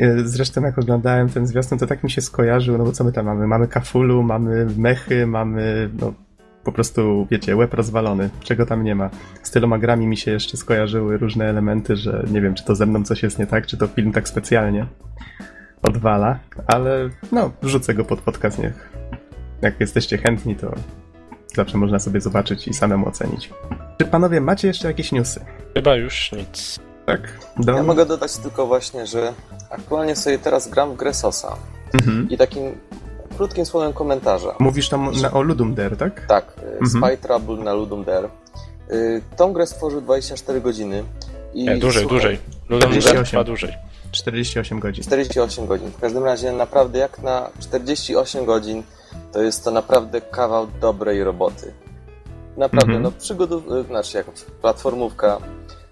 Y, 0.00 0.28
Zresztą 0.28 0.62
jak 0.62 0.78
oglądałem 0.78 1.28
ten 1.28 1.46
zwiastun, 1.46 1.78
to 1.78 1.86
tak 1.86 2.04
mi 2.04 2.10
się 2.10 2.20
skojarzył, 2.20 2.78
no 2.78 2.84
bo 2.84 2.92
co 2.92 3.04
my 3.04 3.12
tam 3.12 3.26
mamy? 3.26 3.46
Mamy 3.46 3.68
kafulu, 3.68 4.22
mamy 4.22 4.66
mechy, 4.76 5.26
mamy 5.26 5.90
no 6.00 6.12
po 6.64 6.72
prostu, 6.72 7.26
wiecie, 7.30 7.56
łeb 7.56 7.74
rozwalony, 7.74 8.30
czego 8.40 8.66
tam 8.66 8.84
nie 8.84 8.94
ma. 8.94 9.10
Z 9.42 9.50
tyloma 9.50 9.78
grami 9.78 10.06
mi 10.06 10.16
się 10.16 10.30
jeszcze 10.30 10.56
skojarzyły 10.56 11.18
różne 11.18 11.44
elementy, 11.44 11.96
że 11.96 12.24
nie 12.30 12.40
wiem, 12.40 12.54
czy 12.54 12.64
to 12.64 12.74
ze 12.74 12.86
mną 12.86 13.04
coś 13.04 13.22
jest 13.22 13.38
nie 13.38 13.46
tak, 13.46 13.66
czy 13.66 13.76
to 13.76 13.86
film 13.86 14.12
tak 14.12 14.28
specjalnie 14.28 14.86
odwala, 15.82 16.38
ale 16.66 17.10
no, 17.32 17.50
wrzucę 17.62 17.94
go 17.94 18.04
pod 18.04 18.20
podcast, 18.20 18.58
niech 18.58 18.92
jak 19.62 19.80
jesteście 19.80 20.18
chętni, 20.18 20.56
to 20.56 20.74
zawsze 21.56 21.78
można 21.78 21.98
sobie 21.98 22.20
zobaczyć 22.20 22.68
i 22.68 22.74
samemu 22.74 23.08
ocenić. 23.08 23.50
Czy 23.98 24.04
panowie 24.04 24.40
macie 24.40 24.68
jeszcze 24.68 24.88
jakieś 24.88 25.12
newsy? 25.12 25.44
Chyba 25.74 25.96
już 25.96 26.32
nic. 26.32 26.78
Tak? 27.06 27.20
Don? 27.56 27.76
Ja 27.76 27.82
mogę 27.82 28.06
dodać 28.06 28.36
tylko 28.36 28.66
właśnie, 28.66 29.06
że 29.06 29.32
aktualnie 29.70 30.16
sobie 30.16 30.38
teraz 30.38 30.70
gram 30.70 30.92
w 30.92 30.96
grę 30.96 31.14
Sosa 31.14 31.56
Mhm. 31.94 32.28
i 32.30 32.38
takim 32.38 32.62
krótkim 33.38 33.66
słowem 33.66 33.92
komentarza. 33.92 34.54
Mówisz 34.58 34.88
tam 34.88 35.12
na, 35.22 35.30
o 35.32 35.42
Ludum 35.42 35.74
Dare, 35.74 35.96
tak? 35.96 36.26
Tak, 36.26 36.52
y, 36.58 36.78
Mhm. 36.78 36.88
Spy 36.90 37.16
Trouble 37.28 37.56
na 37.64 37.72
Ludum 37.72 38.04
Dare. 38.04 38.28
Y, 38.90 39.22
Tą 39.36 39.52
grę 39.52 39.66
stworzył 39.66 40.00
24 40.00 40.60
godziny. 40.60 41.04
I 41.54 41.64
Nie, 41.64 41.76
dłużej, 41.76 42.02
słuchaj, 42.02 42.18
dłużej. 42.18 42.38
Ludem 42.68 42.90
48. 42.90 43.24
trwa 43.24 43.44
dłużej. 43.44 43.74
48 44.12 44.80
godzin. 44.80 45.04
48 45.04 45.66
godzin. 45.66 45.90
W 45.90 46.00
każdym 46.00 46.24
razie 46.24 46.52
naprawdę 46.52 46.98
jak 46.98 47.22
na 47.22 47.50
48 47.60 48.44
godzin 48.44 48.82
to 49.32 49.42
jest 49.42 49.64
to 49.64 49.70
naprawdę 49.70 50.20
kawał 50.20 50.66
dobrej 50.80 51.24
roboty. 51.24 51.72
Naprawdę, 52.56 52.92
Mhm. 52.94 53.02
no 53.02 53.12
przygodów, 53.20 53.64
y, 53.72 53.82
znaczy 53.84 54.16
jak 54.16 54.26
platformówka, 54.62 55.38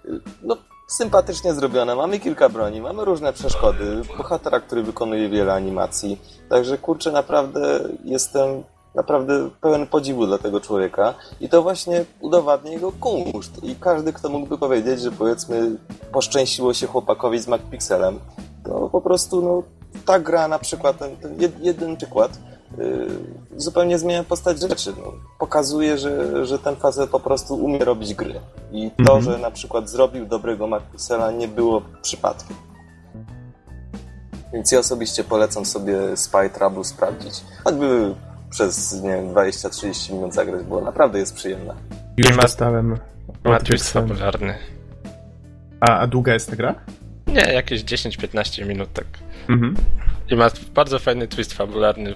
y, 0.05 0.09
no 0.43 0.57
sympatycznie 0.87 1.55
zrobione. 1.55 1.95
Mamy 1.95 2.21
kilka 2.21 2.49
broni, 2.49 2.81
mamy 2.81 3.05
różne 3.05 3.33
przeszkody, 3.33 4.03
bohatera, 4.19 4.61
który 4.61 4.83
wykonuje 4.83 5.29
wiele 5.29 5.53
animacji. 5.53 6.21
Także 6.49 6.79
kurczę, 6.79 7.13
naprawdę 7.13 7.89
jestem 8.05 8.63
naprawdę 8.97 9.51
pełen 9.61 9.87
podziwu 9.87 10.27
dla 10.27 10.39
tego 10.39 10.61
człowieka 10.61 11.15
i 11.41 11.49
to 11.49 11.63
właśnie 11.63 12.05
udowadnia 12.21 12.73
jego 12.73 12.93
kunszt. 12.93 13.65
I 13.65 13.77
każdy, 13.81 14.13
kto 14.13 14.29
mógłby 14.29 14.59
powiedzieć, 14.59 15.01
że 15.01 15.11
powiedzmy 15.13 15.77
poszczęściło 16.13 16.75
się 16.75 16.87
chłopakowi 16.87 17.39
z 17.39 17.49
MacPixelem, 17.49 18.21
to 18.65 18.89
po 18.93 19.01
prostu 19.01 19.43
no, 19.43 19.63
ta 20.05 20.19
gra 20.19 20.49
na 20.49 20.59
przykład, 20.59 20.99
ten, 20.99 21.17
ten 21.17 21.41
jed, 21.41 21.61
jeden 21.61 21.97
przykład 21.97 22.39
zupełnie 23.57 23.99
zmienia 23.99 24.25
postać 24.25 24.61
rzeczy. 24.61 24.93
No, 24.99 25.13
pokazuje, 25.39 25.99
że, 25.99 26.47
że 26.47 26.59
ten 26.59 26.77
facet 26.77 27.11
po 27.11 27.21
prostu 27.21 27.55
umie 27.55 27.79
robić 27.85 28.15
gry. 28.15 28.41
I 28.73 28.91
to, 28.91 29.17
Mhm. 29.17 29.23
że 29.23 29.39
na 29.39 29.51
przykład 29.51 29.91
zrobił 29.91 30.27
dobrego 30.27 30.67
MacPixela 30.67 31.31
nie 31.33 31.49
było 31.49 31.83
przypadkiem. 32.03 32.57
Więc 34.53 34.73
ja 34.73 34.79
osobiście 34.79 35.25
polecam 35.25 35.65
sobie 35.67 36.17
Spy 36.17 36.51
Trouble 36.55 36.85
sprawdzić. 36.85 37.35
Choćby 37.65 38.15
przez, 38.51 39.03
nie 39.03 39.11
wiem, 39.11 39.29
20-30 39.35 40.13
minut 40.13 40.35
zagrać, 40.35 40.65
bo 40.65 40.81
naprawdę 40.81 41.19
jest 41.19 41.35
przyjemna. 41.35 41.75
Już 42.17 42.37
ma- 42.37 42.43
dostałem 42.43 42.99
Ma 43.45 43.57
od 43.57 43.65
twist 43.65 43.85
Pixel. 43.85 44.03
fabularny. 44.09 44.55
A, 45.81 45.99
a 45.99 46.07
długa 46.07 46.33
jest 46.35 46.51
ta 46.51 46.57
gra? 46.57 46.75
Nie, 47.27 47.53
jakieś 47.53 47.85
10-15 47.85 48.67
minut 48.67 48.89
tak. 48.93 49.07
Mhm. 49.49 49.75
I 50.31 50.37
ma 50.37 50.51
bardzo 50.75 50.99
fajny 50.99 51.29
twist 51.29 51.53
fabularny 51.53 52.15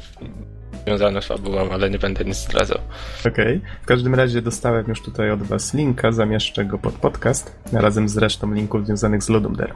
związany 0.86 1.22
z 1.22 1.26
fabułą, 1.26 1.70
ale 1.70 1.90
nie 1.90 1.98
będę 1.98 2.24
nic 2.24 2.36
zdradzał. 2.36 2.78
Okej. 3.26 3.60
W 3.82 3.86
każdym 3.86 4.14
razie 4.14 4.42
dostałem 4.42 4.84
już 4.88 5.02
tutaj 5.02 5.30
od 5.30 5.42
was 5.42 5.74
linka, 5.74 6.12
zamieszczę 6.12 6.64
go 6.64 6.78
pod 6.78 6.94
podcast, 6.94 7.58
razem 7.72 8.08
z 8.08 8.16
resztą 8.16 8.54
linków 8.54 8.86
związanych 8.86 9.22
z 9.22 9.28
Ludum 9.28 9.56
Dare. 9.56 9.74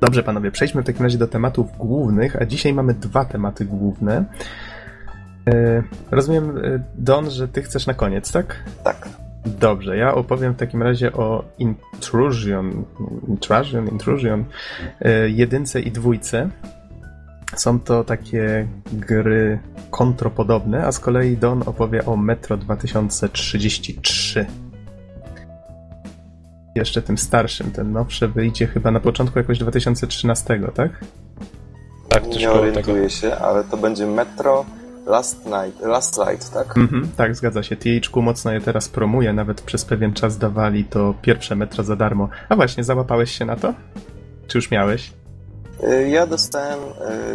Dobrze, 0.00 0.22
panowie, 0.22 0.50
przejdźmy 0.50 0.82
w 0.82 0.86
takim 0.86 1.02
razie 1.02 1.18
do 1.18 1.26
tematów 1.26 1.78
głównych, 1.78 2.36
a 2.36 2.46
dzisiaj 2.46 2.74
mamy 2.74 2.94
dwa 2.94 3.24
tematy 3.24 3.64
główne. 3.64 4.24
E, 5.48 5.82
rozumiem, 6.10 6.58
e, 6.58 6.84
Don, 6.98 7.30
że 7.30 7.48
ty 7.48 7.62
chcesz 7.62 7.86
na 7.86 7.94
koniec, 7.94 8.32
tak? 8.32 8.64
Tak. 8.84 9.08
Dobrze, 9.46 9.96
ja 9.96 10.14
opowiem 10.14 10.52
w 10.52 10.56
takim 10.56 10.82
razie 10.82 11.12
o 11.12 11.44
Intrusion, 11.58 12.84
Intrusion, 13.28 13.88
Intrusion, 13.88 14.44
e, 15.00 15.28
jedynce 15.28 15.80
i 15.80 15.90
dwójce. 15.90 16.50
Są 17.56 17.80
to 17.80 18.04
takie 18.04 18.68
gry 18.92 19.58
kontropodobne, 19.90 20.86
a 20.86 20.92
z 20.92 20.98
kolei 20.98 21.36
Don 21.36 21.62
opowie 21.66 22.06
o 22.06 22.16
Metro 22.16 22.56
2033. 22.56 24.46
Jeszcze 26.74 27.02
tym 27.02 27.18
starszym, 27.18 27.70
ten 27.70 27.92
nowszy 27.92 28.28
wyjdzie 28.28 28.66
chyba 28.66 28.90
na 28.90 29.00
początku 29.00 29.38
jakoś 29.38 29.58
2013, 29.58 30.60
tak? 30.74 31.04
Tak, 32.08 32.26
coś 32.26 32.36
Nie 32.36 32.50
orientuję 32.50 33.10
się, 33.10 33.36
ale 33.36 33.64
to 33.64 33.76
będzie 33.76 34.06
Metro 34.06 34.64
Last 35.06 35.46
Night, 35.46 35.80
Last 35.80 36.18
Light, 36.18 36.52
tak? 36.52 36.78
Mhm, 36.78 37.08
tak, 37.16 37.36
zgadza 37.36 37.62
się. 37.62 37.76
THQ 37.76 38.22
mocno 38.22 38.52
je 38.52 38.60
teraz 38.60 38.88
promuje, 38.88 39.32
nawet 39.32 39.60
przez 39.60 39.84
pewien 39.84 40.12
czas 40.12 40.38
dawali 40.38 40.84
to 40.84 41.14
pierwsze 41.22 41.56
metro 41.56 41.84
za 41.84 41.96
darmo. 41.96 42.28
A 42.48 42.56
właśnie, 42.56 42.84
załapałeś 42.84 43.38
się 43.38 43.44
na 43.44 43.56
to? 43.56 43.74
Czy 44.46 44.58
już 44.58 44.70
miałeś? 44.70 45.12
Y, 45.82 46.08
Ja 46.08 46.26
dostałem 46.26 46.78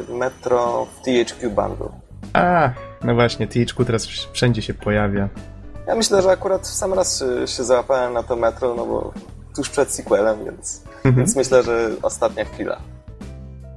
y, 0.10 0.14
metro 0.14 0.86
w 0.86 1.02
THQ 1.06 1.50
Bundle. 1.50 1.90
A, 2.34 2.70
no 3.04 3.16
właśnie, 3.16 3.48
THQ 3.48 3.86
teraz 3.86 4.06
wszędzie 4.06 4.62
się 4.62 4.74
pojawia. 4.74 5.30
Ja 5.88 5.96
myślę, 5.96 6.22
że 6.22 6.30
akurat 6.32 6.62
w 6.62 6.74
sam 6.74 6.94
raz 6.94 7.22
y, 7.22 7.48
się 7.48 7.64
załapałem 7.64 8.14
na 8.14 8.24
to 8.24 8.36
metro, 8.36 8.76
no 8.76 8.86
bo 8.86 9.14
tuż 9.56 9.70
przed 9.70 9.92
sequelem, 9.94 10.46
więc, 10.46 10.84
Mhm. 10.96 11.16
więc 11.16 11.36
myślę, 11.36 11.64
że 11.64 11.90
ostatnia 12.02 12.46
chwila. 12.46 12.78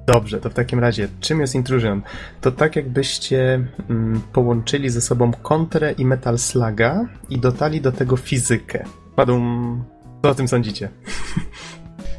Dobrze, 0.07 0.41
to 0.41 0.51
w 0.51 0.55
takim 0.55 0.79
razie, 0.81 1.09
czym 1.21 1.41
jest 1.41 1.55
Intrusion? 1.55 2.03
To 2.41 2.53
tak 2.53 2.77
jakbyście 2.77 3.67
mm, 3.91 4.21
połączyli 4.33 4.91
ze 4.91 5.01
sobą 5.01 5.33
kontrę 5.43 5.93
i 5.93 6.05
Metal 6.07 6.39
Sluga 6.39 7.05
i 7.29 7.39
dodali 7.39 7.81
do 7.81 7.93
tego 7.93 8.17
fizykę. 8.17 8.85
Padum. 9.17 9.85
Co 10.23 10.31
o 10.31 10.35
tym 10.35 10.49
sądzicie? 10.49 10.89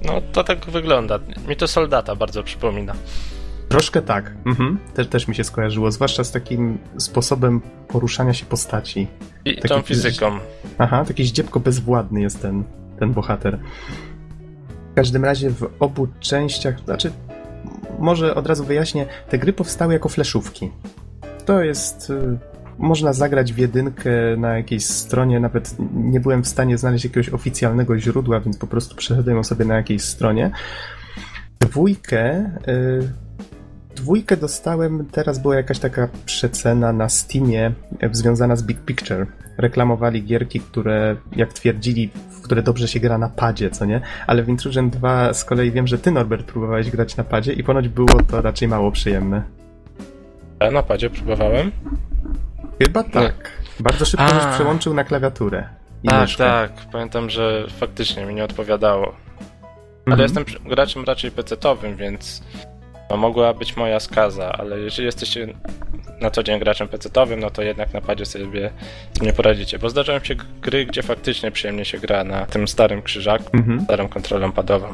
No 0.06 0.22
to 0.32 0.44
tak 0.44 0.66
wygląda. 0.66 1.20
Mi 1.48 1.56
to 1.56 1.68
soldata 1.68 2.16
bardzo 2.16 2.44
przypomina. 2.44 2.94
Troszkę 3.70 4.02
tak. 4.02 4.32
Mhm. 4.46 4.80
Też, 4.94 5.08
też 5.08 5.28
mi 5.28 5.36
się 5.36 5.44
skojarzyło, 5.44 5.92
zwłaszcza 5.92 6.24
z 6.24 6.32
takim 6.32 6.78
sposobem 6.98 7.62
poruszania 7.88 8.34
się 8.34 8.46
postaci. 8.46 9.08
I 9.46 9.56
Taki 9.56 9.68
tą 9.68 9.80
fizyk- 9.80 9.86
fizyką. 9.88 10.40
Aha, 10.78 11.06
taki 11.08 11.26
zdziebko 11.26 11.60
bezwładny 11.60 12.22
jest 12.22 12.42
ten, 12.42 12.64
ten 13.00 13.14
bohater. 13.14 13.60
W 14.92 14.96
każdym 14.96 15.26
razie 15.26 15.50
w 15.50 15.70
obu 15.80 16.08
częściach, 16.20 16.80
znaczy, 16.80 17.12
może 18.00 18.36
od 18.36 18.48
razu 18.48 18.64
wyjaśnię, 18.64 19.06
te 19.30 19.38
gry 19.38 19.54
powstały 19.54 19.94
jako 19.94 20.10
fleszówki. 20.10 20.72
To 21.46 21.62
jest. 21.64 22.12
Y, 22.80 22.84
Można 22.84 23.14
zagrać 23.14 23.54
w 23.54 23.58
jedynkę 23.58 24.12
na 24.38 24.58
jakiejś 24.58 24.86
stronie, 24.86 25.40
nawet 25.40 25.76
nie 25.94 26.20
byłem 26.20 26.44
w 26.44 26.48
stanie 26.48 26.78
znaleźć 26.78 27.04
jakiegoś 27.04 27.30
oficjalnego 27.30 28.00
źródła, 28.00 28.40
więc 28.40 28.58
po 28.58 28.68
prostu 28.68 28.96
przeszedłem 28.96 29.38
ją 29.38 29.44
sobie 29.44 29.66
na 29.66 29.76
jakiejś 29.76 30.02
stronie. 30.02 30.52
Dwójkę. 31.60 32.52
y, 32.68 33.24
Dwójkę 33.96 34.38
dostałem, 34.38 35.06
teraz 35.12 35.40
była 35.40 35.56
jakaś 35.56 35.80
taka 35.80 36.10
przecena 36.26 36.94
na 36.94 37.10
Steamie 37.10 37.72
e, 38.00 38.10
związana 38.12 38.56
z 38.56 38.64
Big 38.64 38.80
Picture. 38.80 39.26
Reklamowali 39.58 40.24
gierki, 40.24 40.60
które, 40.60 41.16
jak 41.36 41.54
twierdzili, 41.54 42.10
w 42.30 42.42
które 42.42 42.64
dobrze 42.64 42.88
się 42.88 43.00
gra 43.00 43.18
na 43.18 43.30
padzie, 43.30 43.70
co 43.70 43.86
nie? 43.86 44.02
Ale 44.28 44.44
w 44.44 44.50
Intrusion 44.50 44.90
2 44.90 45.34
z 45.34 45.44
kolei 45.44 45.72
wiem, 45.72 45.88
że 45.88 45.98
ty, 45.98 46.12
Norbert, 46.12 46.46
próbowałeś 46.46 46.92
grać 46.92 47.18
na 47.18 47.24
padzie 47.24 47.54
i 47.54 47.64
ponoć 47.64 47.90
było 47.90 48.22
to 48.32 48.42
raczej 48.42 48.68
mało 48.68 48.92
przyjemne. 48.92 49.44
Ja 50.60 50.72
na 50.72 50.84
padzie 50.84 51.10
próbowałem. 51.10 51.72
Chyba 52.82 53.04
tak. 53.04 53.52
Bardzo 53.80 54.06
szybko 54.06 54.26
A. 54.26 54.30
żeś 54.34 54.54
przełączył 54.56 54.94
na 54.94 55.04
klawiaturę. 55.04 55.70
Tak, 56.08 56.22
myszkę. 56.22 56.44
tak. 56.44 56.72
Pamiętam, 56.92 57.30
że 57.30 57.66
faktycznie 57.78 58.26
mi 58.26 58.36
nie 58.36 58.44
odpowiadało. 58.44 59.06
Mhm. 59.08 60.14
Ale 60.14 60.24
jestem 60.24 60.46
przy- 60.46 60.60
graczem 60.60 61.04
raczej 61.04 61.32
PC-towym, 61.32 61.96
więc 61.96 62.44
no, 63.10 63.18
mogła 63.18 63.54
być 63.54 63.78
moja 63.78 64.00
skaza, 64.00 64.52
ale 64.52 64.80
jeżeli 64.80 65.06
jesteście 65.06 65.48
na 66.22 66.32
co 66.32 66.44
dzień 66.44 66.60
graczem 66.60 66.88
PC-towym, 66.88 67.40
no 67.40 67.50
to 67.50 67.62
jednak 67.62 67.94
na 67.94 68.02
padzie 68.02 68.26
sobie 68.26 68.72
z 69.14 69.18
tym 69.20 69.26
nie 69.28 69.34
poradzicie. 69.34 69.80
Bo 69.80 69.90
zdarzają 69.90 70.20
się 70.20 70.36
gry, 70.62 70.86
gdzie 70.86 71.04
faktycznie 71.04 71.52
przyjemnie 71.52 71.86
się 71.86 71.98
gra 72.00 72.24
na 72.24 72.46
tym 72.46 72.68
starym 72.68 73.02
krzyżaku, 73.02 73.50
Mhm. 73.58 73.82
starą 73.84 74.08
kontrolą 74.10 74.52
padową. 74.52 74.88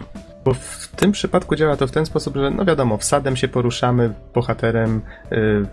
Bo 0.45 0.53
w 0.53 0.87
tym 0.95 1.11
przypadku 1.11 1.55
działa 1.55 1.75
to 1.77 1.87
w 1.87 1.91
ten 1.91 2.05
sposób, 2.05 2.35
że 2.37 2.49
no 2.51 2.65
wiadomo, 2.65 2.97
wsadem 2.97 3.35
się 3.35 3.47
poruszamy, 3.47 4.13
bohaterem, 4.33 5.01
y, 5.31 5.65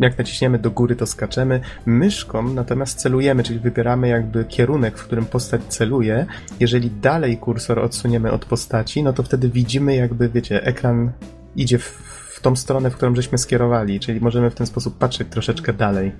jak 0.00 0.18
naciśniemy 0.18 0.58
do 0.58 0.70
góry, 0.70 0.96
to 0.96 1.06
skaczemy. 1.06 1.60
Myszką 1.86 2.42
natomiast 2.42 2.98
celujemy, 2.98 3.42
czyli 3.42 3.58
wybieramy 3.58 4.08
jakby 4.08 4.44
kierunek, 4.44 4.98
w 4.98 5.04
którym 5.04 5.24
postać 5.26 5.60
celuje. 5.68 6.26
Jeżeli 6.60 6.90
dalej 6.90 7.36
kursor 7.36 7.78
odsuniemy 7.78 8.32
od 8.32 8.44
postaci, 8.44 9.02
no 9.02 9.12
to 9.12 9.22
wtedy 9.22 9.48
widzimy 9.48 9.94
jakby, 9.96 10.28
wiecie, 10.28 10.64
ekran 10.64 11.12
idzie 11.56 11.78
w, 11.78 11.84
w 12.36 12.40
tą 12.40 12.56
stronę, 12.56 12.90
w 12.90 12.96
którą 12.96 13.14
żeśmy 13.14 13.38
skierowali, 13.38 14.00
czyli 14.00 14.20
możemy 14.20 14.50
w 14.50 14.54
ten 14.54 14.66
sposób 14.66 14.98
patrzeć 14.98 15.28
troszeczkę 15.30 15.72
dalej. 15.72 16.12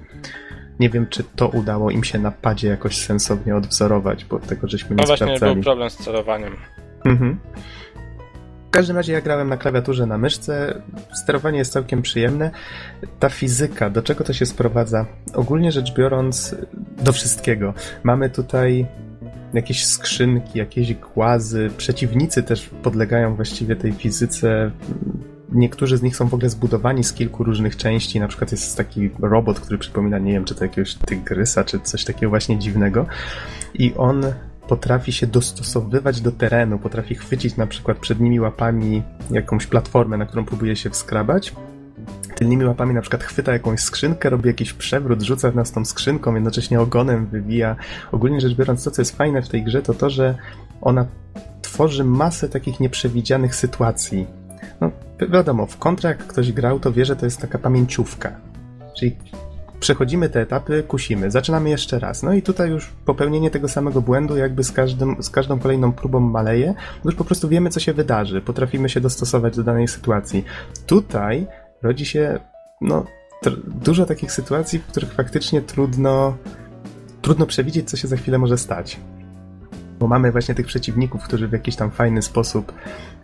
Nie 0.81 0.91
wiem, 0.91 1.07
czy 1.11 1.25
to 1.37 1.49
udało 1.49 1.91
im 1.91 2.05
się 2.05 2.19
na 2.19 2.31
padzie 2.31 2.69
jakoś 2.69 2.97
sensownie 2.97 3.57
odwzorować, 3.57 4.25
bo 4.25 4.39
tego 4.39 4.69
żeśmy 4.69 4.91
nie 4.91 4.97
No 5.03 5.07
właśnie 5.07 5.27
sprawdzali. 5.27 5.55
był 5.55 5.63
problem 5.63 5.91
z 5.91 5.97
celowaniem. 5.97 6.53
Mhm. 7.05 7.39
W 8.71 8.73
każdym 8.73 8.97
razie 8.97 9.13
ja 9.13 9.21
grałem 9.21 9.49
na 9.49 9.57
klawiaturze, 9.57 10.07
na 10.07 10.19
myszce. 10.19 10.83
Sterowanie 11.13 11.59
jest 11.59 11.73
całkiem 11.73 12.03
przyjemne. 12.03 12.51
Ta 13.19 13.29
fizyka, 13.29 13.91
do 13.91 14.03
czego 14.03 14.25
to 14.25 14.33
się 14.33 14.47
sprowadza? 14.47 15.07
Ogólnie 15.35 15.73
rzecz 15.73 15.95
biorąc, 15.95 16.55
do 17.05 17.13
wszystkiego. 17.13 17.75
Mamy 18.03 18.31
tutaj 18.31 18.87
jakieś 19.55 19.87
skrzynki, 19.87 20.59
jakieś 20.59 20.95
głazy. 20.95 21.71
Przeciwnicy 21.77 22.43
też 22.43 22.71
podlegają 22.83 23.37
właściwie 23.37 23.77
tej 23.77 23.93
fizyce. 23.93 24.71
Niektórzy 25.53 25.97
z 25.97 26.03
nich 26.03 26.17
są 26.17 26.29
w 26.29 26.35
ogóle 26.35 26.49
zbudowani 26.51 27.05
z 27.05 27.13
kilku 27.13 27.45
różnych 27.45 27.77
części. 27.77 28.21
Na 28.21 28.29
przykład 28.29 28.53
jest 28.53 28.77
taki 28.77 29.11
robot, 29.23 29.61
który 29.61 29.79
przypomina, 29.79 30.19
nie 30.19 30.33
wiem, 30.33 30.45
czy 30.45 30.55
to 30.55 30.65
jakiegoś 30.65 30.95
tygrysa, 30.95 31.65
czy 31.65 31.81
coś 31.81 32.05
takiego 32.05 32.31
właśnie 32.31 32.59
dziwnego. 32.59 33.07
I 33.75 33.95
on 33.95 34.25
potrafi 34.69 35.13
się 35.13 35.27
dostosowywać 35.27 36.21
do 36.21 36.33
terenu, 36.33 36.79
potrafi 36.79 37.15
chwycić 37.15 37.57
na 37.57 37.67
przykład 37.67 37.99
przednimi 37.99 38.41
łapami 38.41 39.03
jakąś 39.31 39.67
platformę, 39.67 40.17
na 40.17 40.27
którą 40.27 40.45
próbuje 40.45 40.77
się 40.77 40.91
wskrabać. 40.91 41.53
Tylnymi 42.35 42.65
łapami 42.65 42.95
na 42.95 43.01
przykład 43.01 43.25
chwyta 43.25 43.53
jakąś 43.53 43.81
skrzynkę, 43.81 44.31
robi 44.31 44.49
jakiś 44.49 44.73
przewrót, 44.73 45.23
rzuca 45.23 45.51
w 45.51 45.57
nas 45.57 45.73
tą 45.73 45.85
skrzynką, 45.85 46.35
jednocześnie 46.35 46.81
ogonem 46.81 47.27
wywija. 47.27 47.77
Ogólnie 48.13 48.41
rzecz 48.41 48.55
biorąc, 48.55 48.85
to 48.85 48.91
co 48.91 49.03
jest 49.03 49.17
fajne 49.17 49.43
w 49.43 49.49
tej 49.49 49.63
grze, 49.63 49.83
to 49.83 49.95
to, 49.95 50.11
że 50.11 50.35
ona 50.81 51.07
tworzy 51.63 52.05
masę 52.05 52.49
takich 52.49 52.81
nieprzewidzianych 52.81 53.55
sytuacji. 53.55 54.27
No, 54.81 54.91
wi- 55.21 55.29
wiadomo, 55.29 55.67
w 55.67 55.79
kontrę 55.79 56.09
jak 56.09 56.19
ktoś 56.27 56.53
grał, 56.53 56.81
to 56.81 56.93
wie, 56.93 57.05
że 57.05 57.17
to 57.17 57.27
jest 57.27 57.41
taka 57.41 57.59
pamięciówka. 57.59 58.33
Czyli 58.99 59.17
przechodzimy 59.81 60.29
te 60.29 60.41
etapy, 60.41 60.83
kusimy, 60.83 61.31
zaczynamy 61.31 61.71
jeszcze 61.71 61.99
raz. 61.99 62.23
No 62.23 62.33
i 62.33 62.43
tutaj 62.43 62.71
już 62.71 62.93
popełnienie 63.05 63.51
tego 63.51 63.69
samego 63.69 64.03
błędu 64.03 64.37
jakby 64.37 64.65
z, 64.65 64.73
każdym, 64.73 65.23
z 65.23 65.31
każdą 65.31 65.59
kolejną 65.59 65.93
próbą 65.93 66.21
maleje, 66.21 66.75
już 67.05 67.15
po 67.15 67.25
prostu 67.25 67.49
wiemy, 67.49 67.71
co 67.71 67.81
się 67.81 67.93
wydarzy, 67.93 68.41
potrafimy 68.41 68.89
się 68.89 69.01
dostosować 69.01 69.57
do 69.57 69.63
danej 69.63 69.89
sytuacji. 69.89 70.45
Tutaj 70.87 71.47
rodzi 71.83 72.07
się 72.07 72.41
no, 72.81 73.05
dużo 73.67 74.07
takich 74.07 74.33
sytuacji, 74.33 74.79
w 74.79 74.87
których 74.87 75.13
faktycznie 75.13 75.63
trudno, 75.63 76.37
trudno 77.23 77.47
przewidzieć, 77.47 77.91
co 77.91 77.97
się 77.97 78.09
za 78.09 78.17
chwilę 78.17 78.39
może 78.39 78.59
stać. 78.59 79.01
Bo 80.01 80.09
mamy 80.09 80.33
właśnie 80.33 80.55
tych 80.55 80.67
przeciwników, 80.67 81.25
którzy 81.25 81.49
w 81.49 81.53
jakiś 81.53 81.77
tam 81.77 81.91
fajny 81.91 82.23
sposób 82.23 82.73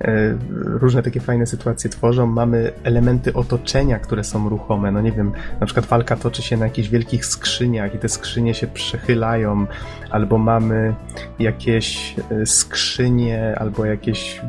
e, 0.01 0.37
różne 0.65 1.03
takie 1.03 1.21
fajne 1.21 1.47
sytuacje 1.47 1.91
tworzą. 1.91 2.27
Mamy 2.27 2.73
elementy 2.83 3.33
otoczenia, 3.33 3.99
które 3.99 4.25
są 4.25 4.49
ruchome. 4.49 4.93
No 4.93 5.01
nie 5.01 5.13
wiem, 5.13 5.33
na 5.61 5.67
przykład 5.67 5.87
walka 5.87 6.17
toczy 6.17 6.43
się 6.43 6.57
na 6.57 6.65
jakichś 6.65 6.89
wielkich 6.89 7.27
skrzyniach 7.27 7.95
i 7.95 7.99
te 7.99 8.09
skrzynie 8.09 8.55
się 8.55 8.67
przechylają, 8.67 9.67
albo 10.11 10.39
mamy 10.39 10.95
jakieś 11.39 12.15
e, 12.31 12.47
skrzynie, 12.47 13.55
albo 13.59 13.85
jakieś 13.85 14.41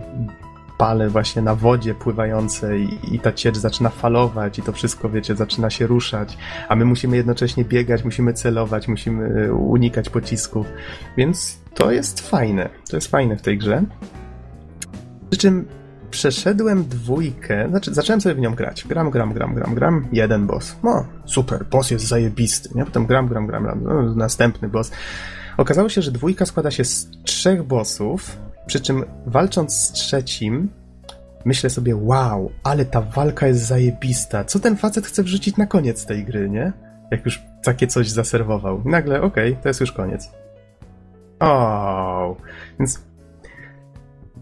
pale 0.77 1.09
właśnie 1.09 1.41
na 1.41 1.55
wodzie 1.55 1.95
pływające 1.95 2.79
i, 2.79 3.15
i 3.15 3.19
ta 3.19 3.31
ciecz 3.31 3.57
zaczyna 3.57 3.89
falować 3.89 4.59
i 4.59 4.61
to 4.61 4.71
wszystko, 4.71 5.09
wiecie, 5.09 5.35
zaczyna 5.35 5.69
się 5.69 5.87
ruszać, 5.87 6.37
a 6.69 6.75
my 6.75 6.85
musimy 6.85 7.17
jednocześnie 7.17 7.65
biegać, 7.65 8.03
musimy 8.03 8.33
celować, 8.33 8.87
musimy 8.87 9.45
e, 9.45 9.53
unikać 9.53 10.09
pocisków, 10.09 10.67
więc 11.17 11.59
to 11.73 11.91
jest 11.91 12.29
fajne, 12.29 12.69
to 12.89 12.97
jest 12.97 13.07
fajne 13.07 13.37
w 13.37 13.41
tej 13.41 13.57
grze. 13.57 13.83
Przy 15.29 15.39
czym 15.39 15.65
przeszedłem 16.11 16.83
dwójkę, 16.83 17.67
znaczy 17.69 17.93
zacząłem 17.93 18.21
sobie 18.21 18.35
w 18.35 18.39
nią 18.39 18.55
grać. 18.55 18.85
Gram, 18.87 19.11
gram, 19.11 19.33
gram, 19.33 19.55
gram, 19.55 19.75
gram. 19.75 20.07
Jeden 20.11 20.47
boss. 20.47 20.75
No, 20.83 21.05
super, 21.25 21.65
boss 21.65 21.91
jest 21.91 22.07
zajebisty. 22.07 22.69
Nie? 22.75 22.85
Potem 22.85 23.05
gram, 23.05 23.27
gram, 23.27 23.47
gram, 23.47 23.63
gram. 23.63 23.83
No, 23.83 24.15
następny 24.15 24.69
boss. 24.69 24.91
Okazało 25.57 25.89
się, 25.89 26.01
że 26.01 26.11
dwójka 26.11 26.45
składa 26.45 26.71
się 26.71 26.85
z 26.85 27.09
trzech 27.23 27.63
bossów, 27.63 28.37
przy 28.67 28.79
czym 28.79 29.03
walcząc 29.25 29.73
z 29.73 29.91
trzecim, 29.91 30.69
myślę 31.45 31.69
sobie, 31.69 31.95
wow, 31.95 32.51
ale 32.63 32.85
ta 32.85 33.01
walka 33.01 33.47
jest 33.47 33.65
zajebista. 33.65 34.43
Co 34.43 34.59
ten 34.59 34.77
facet 34.77 35.05
chce 35.05 35.23
wrzucić 35.23 35.57
na 35.57 35.65
koniec 35.65 36.05
tej 36.05 36.25
gry, 36.25 36.49
nie? 36.49 36.73
Jak 37.11 37.25
już 37.25 37.43
takie 37.63 37.87
coś 37.87 38.09
zaserwował. 38.09 38.81
I 38.85 38.89
nagle, 38.89 39.21
okej, 39.21 39.57
to 39.63 39.69
jest 39.69 39.79
już 39.79 39.91
koniec. 39.91 40.31
O, 41.39 42.35
więc 42.79 43.01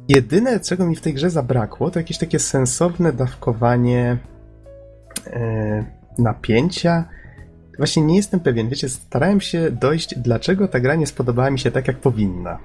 jedyne, 0.09 0.59
czego 0.59 0.86
mi 0.86 0.95
w 0.95 1.01
tej 1.01 1.13
grze 1.13 1.30
zabrakło, 1.30 1.91
to 1.91 1.99
jakieś 1.99 2.17
takie 2.17 2.39
sensowne 2.39 3.13
dawkowanie 3.13 4.17
e, 5.28 5.86
napięcia. 6.17 7.09
Właśnie 7.78 8.03
nie 8.03 8.15
jestem 8.15 8.39
pewien, 8.39 8.69
wiecie, 8.69 8.89
starałem 8.89 9.41
się 9.41 9.71
dojść, 9.71 10.15
dlaczego 10.19 10.67
ta 10.67 10.80
gra 10.80 10.95
nie 10.95 11.07
spodobała 11.07 11.49
mi 11.49 11.59
się 11.59 11.71
tak, 11.71 11.88
jak 11.88 11.97
powinna. 11.97 12.59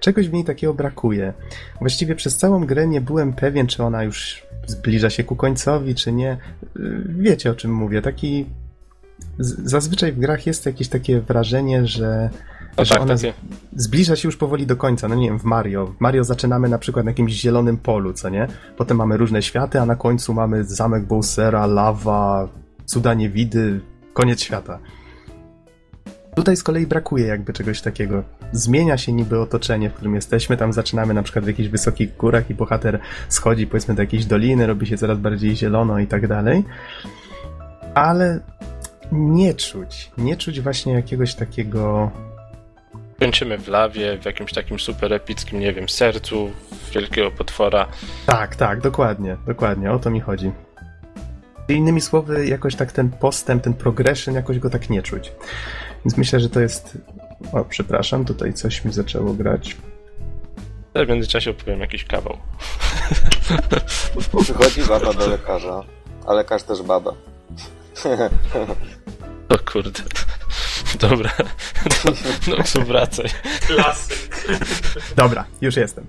Czegoś 0.00 0.28
w 0.28 0.32
niej 0.32 0.44
takiego 0.44 0.74
brakuje. 0.74 1.32
Właściwie 1.78 2.14
przez 2.14 2.36
całą 2.36 2.66
grę 2.66 2.86
nie 2.86 3.00
byłem 3.00 3.32
pewien, 3.32 3.66
czy 3.66 3.82
ona 3.82 4.02
już 4.04 4.42
zbliża 4.66 5.10
się 5.10 5.24
ku 5.24 5.36
końcowi, 5.36 5.94
czy 5.94 6.12
nie. 6.12 6.38
Y, 6.76 7.04
Wiecie, 7.08 7.50
o 7.50 7.54
czym 7.54 7.74
mówię. 7.74 8.02
Taki 8.02 8.46
zazwyczaj 9.38 10.12
w 10.12 10.18
grach 10.18 10.46
jest 10.46 10.66
jakieś 10.66 10.88
takie 10.88 11.20
wrażenie, 11.20 11.86
że, 11.86 12.30
No 12.78 12.84
że 12.84 12.94
tak, 12.94 13.02
ona 13.02 13.14
takie, 13.14 13.32
zbliża 13.76 14.16
się 14.16 14.28
już 14.28 14.36
powoli 14.36 14.66
do 14.66 14.76
końca. 14.76 15.08
No 15.08 15.14
nie 15.14 15.28
wiem, 15.28 15.38
w 15.38 15.44
Mario. 15.44 15.86
W 15.86 16.00
Mario 16.00 16.24
zaczynamy 16.24 16.68
na 16.68 16.78
przykład 16.78 17.04
na 17.04 17.10
jakimś 17.10 17.32
zielonym 17.32 17.78
polu, 17.78 18.12
co 18.12 18.28
nie? 18.28 18.48
Potem 18.76 18.96
mamy 18.96 19.16
różne 19.16 19.42
światy, 19.42 19.80
a 19.80 19.86
na 19.86 19.96
końcu 19.96 20.34
mamy 20.34 20.64
zamek 20.64 21.06
Bowsera, 21.06 21.66
lawa, 21.66 22.48
cuda 22.84 23.14
niewidy, 23.14 23.80
koniec 24.12 24.40
świata. 24.40 24.78
Tutaj 26.36 26.56
z 26.56 26.62
kolei 26.62 26.86
brakuje 26.86 27.26
jakby 27.26 27.52
czegoś 27.52 27.80
takiego. 27.80 28.24
Zmienia 28.52 28.98
się 28.98 29.12
niby 29.12 29.40
otoczenie, 29.40 29.90
w 29.90 29.94
którym 29.94 30.14
jesteśmy. 30.14 30.56
Tam 30.56 30.72
zaczynamy 30.72 31.14
na 31.14 31.22
przykład 31.22 31.44
w 31.44 31.48
jakichś 31.48 31.68
wysokich 31.68 32.16
górach 32.16 32.50
i 32.50 32.54
bohater 32.54 33.00
schodzi 33.28 33.66
powiedzmy 33.66 33.94
do 33.94 34.02
jakiejś 34.02 34.24
doliny, 34.24 34.66
robi 34.66 34.86
się 34.86 34.96
coraz 34.96 35.18
bardziej 35.18 35.56
zielono 35.56 35.98
i 35.98 36.06
tak 36.06 36.26
dalej. 36.26 36.64
Ale 37.94 38.40
nie 39.12 39.54
czuć, 39.54 40.10
nie 40.18 40.36
czuć 40.36 40.60
właśnie 40.60 40.92
jakiegoś 40.92 41.34
takiego 41.34 42.10
kończymy 43.20 43.58
w 43.58 43.68
lawie, 43.68 44.18
w 44.18 44.24
jakimś 44.24 44.52
takim 44.52 44.78
super 44.78 45.12
epickim, 45.12 45.60
nie 45.60 45.72
wiem, 45.72 45.88
sercu 45.88 46.50
wielkiego 46.94 47.30
potwora. 47.30 47.88
Tak, 48.26 48.56
tak, 48.56 48.80
dokładnie, 48.80 49.36
dokładnie, 49.46 49.92
o 49.92 49.98
to 49.98 50.10
mi 50.10 50.20
chodzi. 50.20 50.52
Innymi 51.68 52.00
słowy, 52.00 52.46
jakoś 52.46 52.74
tak 52.74 52.92
ten 52.92 53.10
postęp, 53.10 53.62
ten 53.62 53.74
progression, 53.74 54.34
jakoś 54.34 54.58
go 54.58 54.70
tak 54.70 54.90
nie 54.90 55.02
czuć. 55.02 55.32
Więc 56.04 56.16
myślę, 56.16 56.40
że 56.40 56.50
to 56.50 56.60
jest. 56.60 56.98
O, 57.52 57.64
przepraszam, 57.64 58.24
tutaj 58.24 58.52
coś 58.52 58.84
mi 58.84 58.92
zaczęło 58.92 59.34
grać. 59.34 59.76
Ja 60.94 61.04
w 61.04 61.08
międzyczasie 61.08 61.50
opowiem 61.50 61.80
jakiś 61.80 62.04
kawał. 62.04 62.38
Przychodzi 64.42 64.82
baba 64.88 65.12
do 65.12 65.28
lekarza, 65.28 65.84
a 66.26 66.32
lekarz 66.32 66.62
też 66.62 66.82
baba. 66.82 67.12
O 69.48 69.58
kurde. 69.72 70.02
Dobra. 71.00 71.30
No, 72.48 72.56
no 72.74 72.84
wracaj. 72.84 73.26
Klasyk. 73.66 74.46
Dobra, 75.16 75.44
już 75.60 75.76
jestem. 75.76 76.06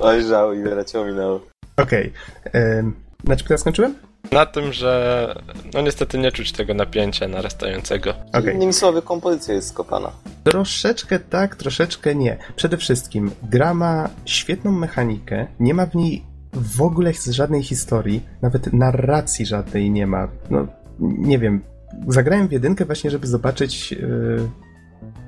Oj, 0.00 0.24
żał, 0.24 0.54
ile 0.54 0.74
leciało 0.74 1.04
minęło. 1.04 1.40
Okej. 1.76 2.12
Okay. 2.46 2.92
Na 3.24 3.36
czym 3.36 3.46
teraz 3.48 3.60
skończyłem? 3.60 3.94
Na 4.32 4.46
tym, 4.46 4.72
że 4.72 5.34
no 5.74 5.80
niestety 5.80 6.18
nie 6.18 6.32
czuć 6.32 6.52
tego 6.52 6.74
napięcia 6.74 7.28
narastającego. 7.28 8.14
Okej. 8.32 8.54
Innymi 8.54 8.72
słowy, 8.72 9.02
kompozycja 9.02 9.54
jest 9.54 9.68
skopana. 9.68 10.12
Troszeczkę 10.44 11.18
tak, 11.18 11.56
troszeczkę 11.56 12.14
nie. 12.14 12.36
Przede 12.56 12.76
wszystkim 12.76 13.30
gra 13.42 13.74
ma 13.74 14.08
świetną 14.24 14.72
mechanikę, 14.72 15.46
nie 15.60 15.74
ma 15.74 15.86
w 15.86 15.94
niej 15.94 16.24
w 16.52 16.82
ogóle 16.82 17.12
żadnej 17.30 17.62
historii, 17.62 18.22
nawet 18.42 18.72
narracji 18.72 19.46
żadnej 19.46 19.90
nie 19.90 20.06
ma. 20.06 20.28
No, 20.50 20.66
nie 21.00 21.38
wiem. 21.38 21.62
Zagrałem 22.08 22.48
w 22.48 22.52
jedynkę 22.52 22.84
właśnie, 22.84 23.10
żeby 23.10 23.26
zobaczyć, 23.26 23.92
yy, 23.92 24.48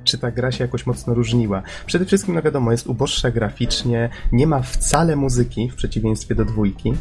czy 0.04 0.18
ta 0.18 0.30
gra 0.30 0.52
się 0.52 0.64
jakoś 0.64 0.86
mocno 0.86 1.14
różniła. 1.14 1.62
Przede 1.86 2.04
wszystkim, 2.04 2.34
no 2.34 2.42
wiadomo, 2.42 2.72
jest 2.72 2.86
uboższa 2.86 3.30
graficznie, 3.30 4.10
nie 4.32 4.46
ma 4.46 4.62
wcale 4.62 5.16
muzyki, 5.16 5.70
w 5.70 5.74
przeciwieństwie 5.74 6.34
do 6.34 6.44
dwójki. 6.44 6.92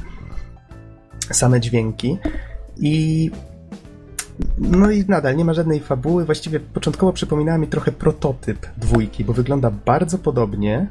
Same 1.32 1.60
dźwięki. 1.60 2.18
I 2.78 3.32
no 4.58 4.92
i 4.92 5.06
nadal 5.08 5.36
nie 5.36 5.46
ma 5.46 5.54
żadnej 5.54 5.80
fabuły. 5.80 6.26
Właściwie 6.26 6.60
początkowo 6.60 7.14
przypominała 7.14 7.58
mi 7.58 7.68
trochę 7.68 7.92
prototyp 7.92 8.68
dwójki, 8.78 9.24
bo 9.24 9.34
wygląda 9.34 9.72
bardzo 9.86 10.18
podobnie, 10.18 10.88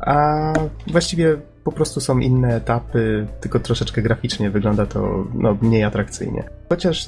a 0.00 0.52
właściwie 0.86 1.36
po 1.64 1.72
prostu 1.72 2.00
są 2.00 2.18
inne 2.18 2.56
etapy, 2.56 3.26
tylko 3.40 3.60
troszeczkę 3.60 4.02
graficznie 4.02 4.50
wygląda 4.50 4.86
to 4.86 5.26
no, 5.34 5.56
mniej 5.62 5.84
atrakcyjnie. 5.84 6.44
Chociaż 6.68 7.06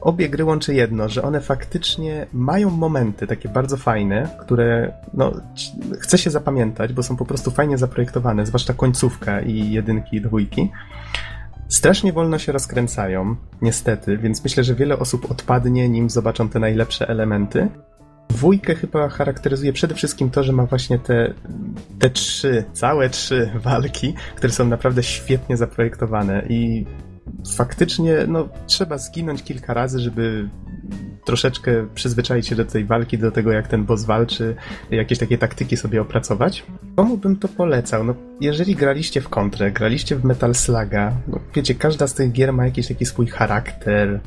obie 0.00 0.28
gry 0.28 0.44
łączy 0.44 0.74
jedno, 0.74 1.08
że 1.08 1.22
one 1.22 1.40
faktycznie 1.40 2.26
mają 2.32 2.70
momenty 2.70 3.26
takie 3.26 3.48
bardzo 3.48 3.76
fajne, 3.76 4.28
które 4.40 4.92
no, 5.14 5.32
chce 6.00 6.18
się 6.18 6.30
zapamiętać, 6.30 6.92
bo 6.92 7.02
są 7.02 7.16
po 7.16 7.24
prostu 7.24 7.50
fajnie 7.50 7.78
zaprojektowane, 7.78 8.46
zwłaszcza 8.46 8.74
końcówka 8.74 9.40
i 9.40 9.72
jedynki 9.72 10.16
i 10.16 10.20
dwójki. 10.20 10.70
Strasznie 11.70 12.12
wolno 12.12 12.38
się 12.38 12.52
rozkręcają, 12.52 13.36
niestety, 13.62 14.18
więc 14.18 14.44
myślę, 14.44 14.64
że 14.64 14.74
wiele 14.74 14.98
osób 14.98 15.30
odpadnie, 15.30 15.88
nim 15.88 16.10
zobaczą 16.10 16.48
te 16.48 16.58
najlepsze 16.58 17.08
elementy. 17.08 17.68
Dwójkę 18.28 18.74
chyba 18.74 19.08
charakteryzuje 19.08 19.72
przede 19.72 19.94
wszystkim 19.94 20.30
to, 20.30 20.44
że 20.44 20.52
ma 20.52 20.66
właśnie 20.66 20.98
te, 20.98 21.34
te 21.98 22.10
trzy, 22.10 22.64
całe 22.72 23.10
trzy 23.10 23.50
walki, 23.54 24.14
które 24.36 24.52
są 24.52 24.66
naprawdę 24.66 25.02
świetnie 25.02 25.56
zaprojektowane 25.56 26.46
i 26.48 26.86
faktycznie 27.56 28.16
no, 28.28 28.48
trzeba 28.66 28.98
zginąć 28.98 29.42
kilka 29.42 29.74
razy, 29.74 30.00
żeby 30.00 30.48
troszeczkę 31.24 31.86
przyzwyczaić 31.94 32.46
się 32.46 32.56
do 32.56 32.64
tej 32.64 32.84
walki, 32.84 33.18
do 33.18 33.30
tego 33.30 33.52
jak 33.52 33.68
ten 33.68 33.84
boss 33.84 34.04
walczy, 34.04 34.56
jakieś 34.90 35.18
takie 35.18 35.38
taktyki 35.38 35.76
sobie 35.76 36.00
opracować. 36.00 36.64
Komu 36.96 37.16
bym 37.16 37.36
to 37.36 37.48
polecał? 37.48 38.04
No, 38.04 38.14
jeżeli 38.40 38.74
graliście 38.74 39.20
w 39.20 39.28
kontrę, 39.28 39.70
graliście 39.72 40.16
w 40.16 40.24
Metal 40.24 40.54
Sluga, 40.54 41.12
no 41.28 41.40
wiecie, 41.54 41.74
każda 41.74 42.06
z 42.06 42.14
tych 42.14 42.32
gier 42.32 42.52
ma 42.52 42.64
jakiś 42.64 42.88
taki 42.88 43.06
swój 43.06 43.26
charakter, 43.26 44.20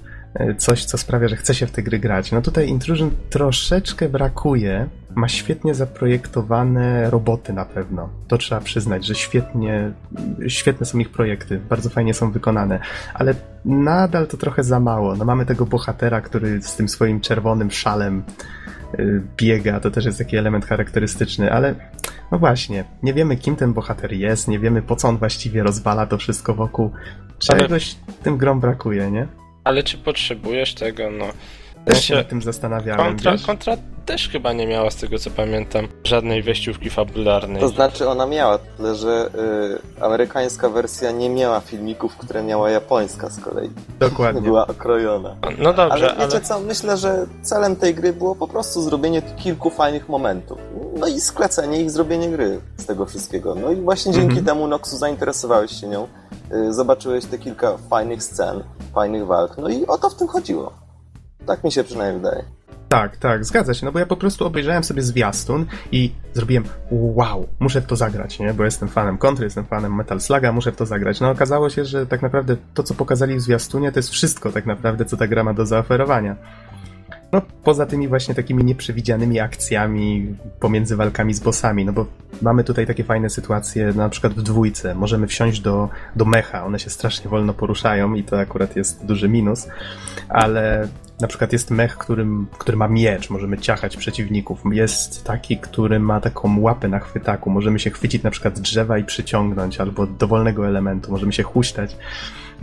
coś, 0.58 0.86
co 0.86 0.98
sprawia, 0.98 1.28
że 1.28 1.36
chce 1.36 1.56
się 1.56 1.68
w 1.68 1.72
te 1.72 1.84
gry 1.84 2.00
grać. 2.00 2.32
No 2.32 2.42
tutaj 2.42 2.68
Intrusion 2.68 3.12
troszeczkę 3.30 4.10
brakuje. 4.10 4.90
Ma 5.16 5.28
świetnie 5.28 5.74
zaprojektowane 5.74 7.10
roboty 7.10 7.54
na 7.54 7.66
pewno. 7.66 8.10
To 8.28 8.38
trzeba 8.38 8.62
przyznać, 8.62 9.06
że 9.06 9.16
świetnie, 9.16 9.92
świetne 10.48 10.86
są 10.86 11.00
ich 11.00 11.10
projekty, 11.10 11.60
bardzo 11.70 11.90
fajnie 11.90 12.14
są 12.14 12.32
wykonane, 12.32 12.80
ale 13.14 13.36
nadal 13.66 14.28
to 14.28 14.38
trochę 14.38 14.64
za 14.64 14.80
mało. 14.80 15.16
No 15.16 15.26
mamy 15.26 15.46
tego 15.46 15.66
bohatera, 15.66 16.22
który 16.22 16.62
z 16.62 16.76
tym 16.76 16.90
swoim 16.90 17.22
czerwonym 17.22 17.72
szalem 17.72 18.24
biega, 19.38 19.80
to 19.80 19.92
też 19.92 20.06
jest 20.06 20.18
taki 20.18 20.38
element 20.38 20.66
charakterystyczny, 20.66 21.52
ale 21.52 21.76
no 22.32 22.40
właśnie, 22.40 22.84
nie 23.04 23.14
wiemy 23.14 23.36
kim 23.36 23.56
ten 23.56 23.74
bohater 23.74 24.14
jest, 24.14 24.48
nie 24.48 24.60
wiemy 24.60 24.82
po 24.82 24.96
co 24.96 25.08
on 25.08 25.18
właściwie 25.18 25.64
rozwala 25.64 26.06
to 26.06 26.18
wszystko 26.18 26.54
wokół. 26.54 26.92
Czegoś 27.40 27.96
ale... 28.08 28.18
tym 28.24 28.38
grom 28.38 28.60
brakuje, 28.60 29.12
nie? 29.12 29.28
Ale 29.64 29.84
czy 29.84 29.98
potrzebujesz 29.98 30.74
tego? 30.74 31.04
No. 31.12 31.26
Też 31.86 32.06
się 32.06 32.16
nad 32.16 32.30
tym 32.30 32.42
zastanawiałem. 32.42 33.06
Kontra, 33.06 33.34
kontra 33.46 33.78
też 34.06 34.30
chyba 34.30 34.54
nie 34.54 34.68
miała, 34.68 34.92
z 34.92 34.96
tego 34.96 35.20
co 35.20 35.30
pamiętam, 35.30 35.88
żadnej 36.04 36.44
wejściówki 36.44 36.90
fabularnej. 36.90 37.62
To 37.62 37.68
znaczy 37.68 38.10
ona 38.10 38.26
miała, 38.26 38.58
tyle 38.58 38.96
że 38.96 39.30
y, 40.00 40.04
amerykańska 40.04 40.70
wersja 40.70 41.12
nie 41.12 41.30
miała 41.30 41.60
filmików, 41.60 42.18
które 42.18 42.44
miała 42.44 42.70
japońska 42.70 43.30
z 43.30 43.40
kolei. 43.40 43.70
Dokładnie. 44.00 44.42
Była 44.52 44.68
okrojona. 44.68 45.36
No 45.58 45.74
dobrze, 45.74 46.12
ale 46.12 46.26
wiecie 46.26 46.38
ale... 46.38 46.42
co, 46.42 46.60
myślę, 46.60 46.98
że 46.98 47.26
celem 47.42 47.76
tej 47.76 47.96
gry 47.96 48.14
było 48.14 48.36
po 48.36 48.48
prostu 48.48 48.82
zrobienie 48.82 49.22
kilku 49.22 49.70
fajnych 49.70 50.10
momentów. 50.10 50.58
No 51.00 51.08
i 51.08 51.22
sklecenie 51.22 51.82
ich, 51.82 51.92
zrobienie 51.92 52.30
gry 52.30 52.60
z 52.78 52.86
tego 52.86 53.06
wszystkiego. 53.06 53.56
No 53.56 53.72
i 53.72 53.76
właśnie 53.76 54.12
dzięki 54.12 54.28
Mhm. 54.38 54.46
temu, 54.46 54.68
Noxu, 54.68 54.98
zainteresowałeś 54.98 55.72
się 55.82 55.88
nią, 55.88 56.08
y, 56.54 56.74
zobaczyłeś 56.74 57.26
te 57.26 57.38
kilka 57.38 57.78
fajnych 57.90 58.24
scen, 58.24 58.64
fajnych 58.94 59.26
walk, 59.26 59.58
no 59.58 59.70
i 59.70 59.86
o 59.86 59.98
to 59.98 60.10
w 60.10 60.16
tym 60.16 60.28
chodziło. 60.28 60.83
Tak 61.46 61.64
mi 61.64 61.72
się 61.72 61.84
przynajmniej 61.84 62.22
wydaje. 62.22 62.44
Tak, 62.90 63.18
tak, 63.18 63.46
zgadza 63.46 63.74
się, 63.74 63.86
no 63.86 63.92
bo 63.92 64.00
ja 64.00 64.06
po 64.06 64.18
prostu 64.18 64.46
obejrzałem 64.46 64.84
sobie 64.84 65.02
zwiastun 65.02 65.66
i 65.92 66.12
zrobiłem 66.34 66.64
wow, 66.92 67.48
muszę 67.60 67.82
w 67.82 67.86
to 67.86 67.96
zagrać, 67.96 68.40
nie? 68.40 68.54
Bo 68.54 68.64
jestem 68.64 68.90
fanem 68.90 69.18
Kontry, 69.18 69.46
jestem 69.46 69.66
fanem 69.66 69.96
Metal 69.96 70.22
Sluga, 70.22 70.52
muszę 70.52 70.72
w 70.72 70.76
to 70.76 70.86
zagrać. 70.86 71.20
No 71.22 71.30
okazało 71.30 71.70
się, 71.70 71.86
że 71.86 72.06
tak 72.06 72.22
naprawdę 72.22 72.56
to, 72.74 72.84
co 72.84 72.94
pokazali 72.94 73.36
w 73.36 73.42
zwiastunie, 73.42 73.92
to 73.92 74.00
jest 74.00 74.10
wszystko 74.10 74.52
tak 74.52 74.66
naprawdę, 74.66 75.06
co 75.06 75.18
ta 75.18 75.28
gra 75.28 75.44
ma 75.44 75.54
do 75.54 75.66
zaoferowania. 75.66 76.36
No, 77.34 77.42
poza 77.64 77.86
tymi 77.86 78.08
właśnie 78.08 78.36
takimi 78.36 78.64
nieprzewidzianymi 78.64 79.40
akcjami 79.40 80.36
pomiędzy 80.60 80.96
walkami 80.96 81.34
z 81.34 81.40
bossami, 81.40 81.86
no 81.86 81.94
bo 81.94 82.06
mamy 82.42 82.64
tutaj 82.64 82.88
takie 82.88 83.04
fajne 83.04 83.30
sytuacje, 83.30 83.94
na 83.96 84.10
przykład 84.10 84.34
w 84.34 84.42
dwójce. 84.42 84.96
Możemy 84.96 85.28
wsiąść 85.28 85.60
do, 85.60 85.90
do 86.16 86.26
mecha, 86.26 86.66
one 86.66 86.80
się 86.80 86.90
strasznie 86.90 87.30
wolno 87.30 87.54
poruszają 87.54 88.14
i 88.14 88.24
to 88.24 88.40
akurat 88.40 88.76
jest 88.76 89.06
duży 89.06 89.30
minus, 89.30 89.68
ale 90.30 90.88
na 91.22 91.28
przykład 91.28 91.54
jest 91.54 91.72
mech, 91.72 91.98
którym, 91.98 92.48
który 92.58 92.78
ma 92.78 92.88
miecz, 92.88 93.30
możemy 93.30 93.58
ciachać 93.58 93.98
przeciwników. 93.98 94.62
Jest 94.72 95.24
taki, 95.24 95.58
który 95.58 96.00
ma 96.00 96.20
taką 96.20 96.60
łapę 96.60 96.88
na 96.88 97.00
chwytaku, 97.00 97.50
możemy 97.50 97.80
się 97.80 97.90
chwycić 97.90 98.24
na 98.24 98.32
przykład 98.32 98.60
drzewa 98.60 98.98
i 98.98 99.04
przyciągnąć, 99.04 99.80
albo 99.80 100.08
dowolnego 100.08 100.68
elementu, 100.68 101.12
możemy 101.12 101.34
się 101.34 101.44
huśtać. 101.44 101.98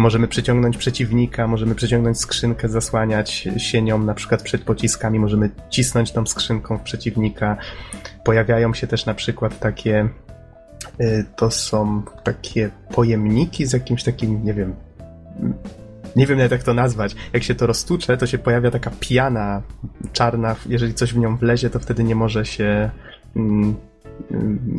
Możemy 0.01 0.29
przyciągnąć 0.29 0.77
przeciwnika, 0.77 1.47
możemy 1.47 1.75
przyciągnąć 1.75 2.21
skrzynkę, 2.21 2.69
zasłaniać 2.69 3.49
się 3.57 3.83
nią 3.83 3.99
na 3.99 4.15
przykład 4.15 4.43
przed 4.43 4.63
pociskami, 4.63 5.19
możemy 5.19 5.51
cisnąć 5.71 6.13
tą 6.13 6.27
skrzynką 6.27 6.79
w 6.79 6.83
przeciwnika. 6.83 7.57
Pojawiają 8.25 8.75
się 8.75 8.87
też 8.87 9.07
na 9.07 9.15
przykład 9.15 9.59
takie 9.59 10.09
y, 11.01 11.25
to 11.37 11.51
są 11.51 12.03
takie 12.25 12.71
pojemniki 12.95 13.67
z 13.67 13.73
jakimś 13.73 14.05
takim, 14.05 14.45
nie 14.45 14.55
wiem, 14.55 14.75
nie 16.17 16.27
wiem 16.27 16.39
nawet 16.39 16.53
jak 16.53 16.63
to 16.63 16.75
nazwać. 16.75 17.17
Jak 17.33 17.43
się 17.43 17.55
to 17.55 17.67
roztucze, 17.67 18.17
to 18.17 18.27
się 18.27 18.39
pojawia 18.39 18.71
taka 18.71 18.91
piana 19.01 19.63
czarna. 20.13 20.57
Jeżeli 20.69 20.95
coś 20.95 21.15
w 21.15 21.19
nią 21.19 21.37
wlezie, 21.37 21.71
to 21.71 21.79
wtedy 21.79 22.05
nie 22.05 22.15
może 22.15 22.47
się 22.47 22.91
mm, 23.37 23.77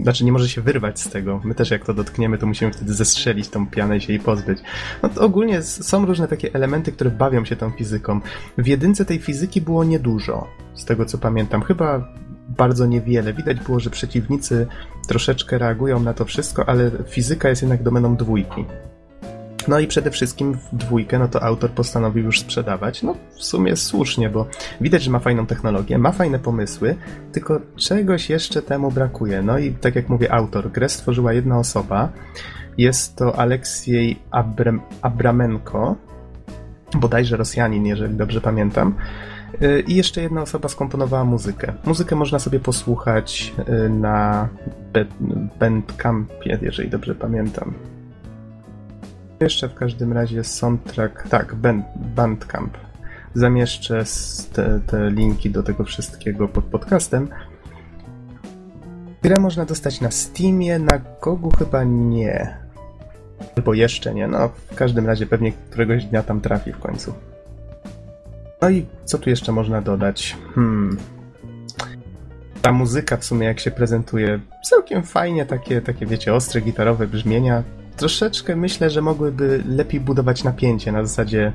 znaczy 0.02 0.26
nie 0.26 0.32
może 0.32 0.50
się 0.50 0.62
wyrwać 0.62 1.00
z 1.00 1.10
tego. 1.10 1.42
My 1.44 1.56
też 1.56 1.72
jak 1.72 1.86
to 1.86 1.94
dotkniemy, 1.94 2.38
to 2.38 2.46
musimy 2.46 2.72
wtedy 2.72 2.94
zestrzelić 2.94 3.50
tą 3.50 3.68
pianę 3.68 3.98
i 3.98 4.02
się 4.02 4.14
jej 4.14 4.20
pozbyć. 4.20 4.60
No 5.04 5.10
to 5.10 5.22
ogólnie 5.22 5.62
są 5.62 6.06
różne 6.06 6.28
takie 6.28 6.54
elementy, 6.54 6.92
które 6.92 7.10
bawią 7.10 7.46
się 7.46 7.56
tą 7.56 7.72
fizyką. 7.72 8.22
W 8.58 8.68
jedynce 8.68 9.06
tej 9.06 9.20
fizyki 9.20 9.62
było 9.62 9.84
niedużo, 9.84 10.48
z 10.74 10.86
tego 10.86 11.06
co 11.06 11.18
pamiętam. 11.18 11.62
Chyba 11.62 12.14
bardzo 12.58 12.86
niewiele. 12.86 13.34
Widać 13.34 13.60
było, 13.60 13.80
że 13.80 13.90
przeciwnicy 13.90 14.68
troszeczkę 15.08 15.58
reagują 15.58 16.00
na 16.00 16.14
to 16.14 16.26
wszystko, 16.26 16.70
ale 16.70 16.92
fizyka 17.10 17.50
jest 17.50 17.62
jednak 17.62 17.84
domeną 17.84 18.16
dwójki. 18.16 18.66
No 19.68 19.80
i 19.80 19.88
przede 19.88 20.12
wszystkim 20.12 20.54
w 20.54 20.76
dwójkę, 20.76 21.20
no 21.20 21.28
to 21.28 21.44
autor 21.44 21.72
postanowił 21.72 22.26
już 22.26 22.40
sprzedawać. 22.40 23.04
No 23.04 23.16
w 23.36 23.44
sumie 23.44 23.76
słusznie, 23.76 24.30
bo 24.30 24.48
widać, 24.82 25.04
że 25.04 25.12
ma 25.12 25.20
fajną 25.20 25.46
technologię, 25.46 25.98
ma 25.98 26.12
fajne 26.12 26.40
pomysły, 26.40 26.96
tylko 27.32 27.62
czegoś 27.76 28.30
jeszcze 28.30 28.62
temu 28.62 28.92
brakuje. 28.92 29.42
No 29.42 29.60
i 29.60 29.72
tak 29.74 29.96
jak 29.96 30.10
mówię, 30.10 30.34
autor, 30.34 30.72
grę 30.72 30.90
stworzyła 30.90 31.34
jedna 31.34 31.60
osoba. 31.60 32.10
Jest 32.78 33.16
to 33.16 33.40
Aleksiej 33.40 34.20
Abram 34.32 34.82
Abramenko, 35.02 35.96
bodajże 36.96 37.38
Rosjanin, 37.38 37.86
jeżeli 37.86 38.16
dobrze 38.16 38.42
pamiętam. 38.42 38.96
Y, 39.62 39.84
I 39.88 39.96
jeszcze 39.96 40.22
jedna 40.22 40.42
osoba 40.42 40.70
skomponowała 40.70 41.26
muzykę. 41.26 41.74
Muzykę 41.86 42.16
można 42.16 42.40
sobie 42.40 42.60
posłuchać 42.60 43.54
y, 43.86 43.90
na 43.90 44.48
Bandcampie, 45.60 46.60
jeżeli 46.62 46.90
dobrze 46.90 47.16
pamiętam. 47.16 47.74
Jeszcze 49.42 49.70
w 49.70 49.74
każdym 49.74 50.14
razie 50.14 50.44
soundtrack, 50.44 51.30
tak, 51.30 51.56
band, 51.56 51.86
Bandcamp. 51.96 52.78
Zamieszczę 53.34 54.04
te, 54.54 54.80
te 54.88 55.10
linki 55.10 55.50
do 55.50 55.64
tego 55.64 55.84
wszystkiego 55.84 56.48
pod 56.48 56.66
podcastem. 56.66 57.28
Grę 59.24 59.40
można 59.40 59.66
dostać 59.66 60.02
na 60.02 60.12
Steamie, 60.12 60.80
na 60.80 61.02
Gogu 61.22 61.52
chyba 61.52 61.84
nie. 61.84 62.58
Albo 63.58 63.74
jeszcze 63.74 64.14
nie, 64.14 64.28
no 64.28 64.50
w 64.50 64.76
każdym 64.76 65.08
razie 65.08 65.26
pewnie 65.26 65.52
któregoś 65.52 66.06
dnia 66.06 66.24
tam 66.24 66.42
trafi 66.42 66.74
w 66.74 66.80
końcu. 66.80 67.14
No 68.62 68.70
i 68.70 68.86
co 69.06 69.18
tu 69.18 69.30
jeszcze 69.30 69.52
można 69.52 69.82
dodać? 69.82 70.38
Hmm. 70.56 70.98
Ta 72.62 72.72
muzyka 72.72 73.18
w 73.18 73.26
sumie 73.26 73.48
jak 73.48 73.60
się 73.60 73.72
prezentuje, 73.72 74.40
całkiem 74.70 75.04
fajnie, 75.04 75.46
takie, 75.46 75.82
takie 75.82 76.06
wiecie, 76.06 76.34
ostre 76.34 76.62
gitarowe 76.62 77.08
brzmienia. 77.08 77.64
Troszeczkę 77.98 78.56
myślę, 78.56 78.90
że 78.90 79.02
mogłyby 79.02 79.64
lepiej 79.68 80.00
budować 80.00 80.44
napięcie 80.44 80.92
na 80.92 81.06
zasadzie 81.06 81.54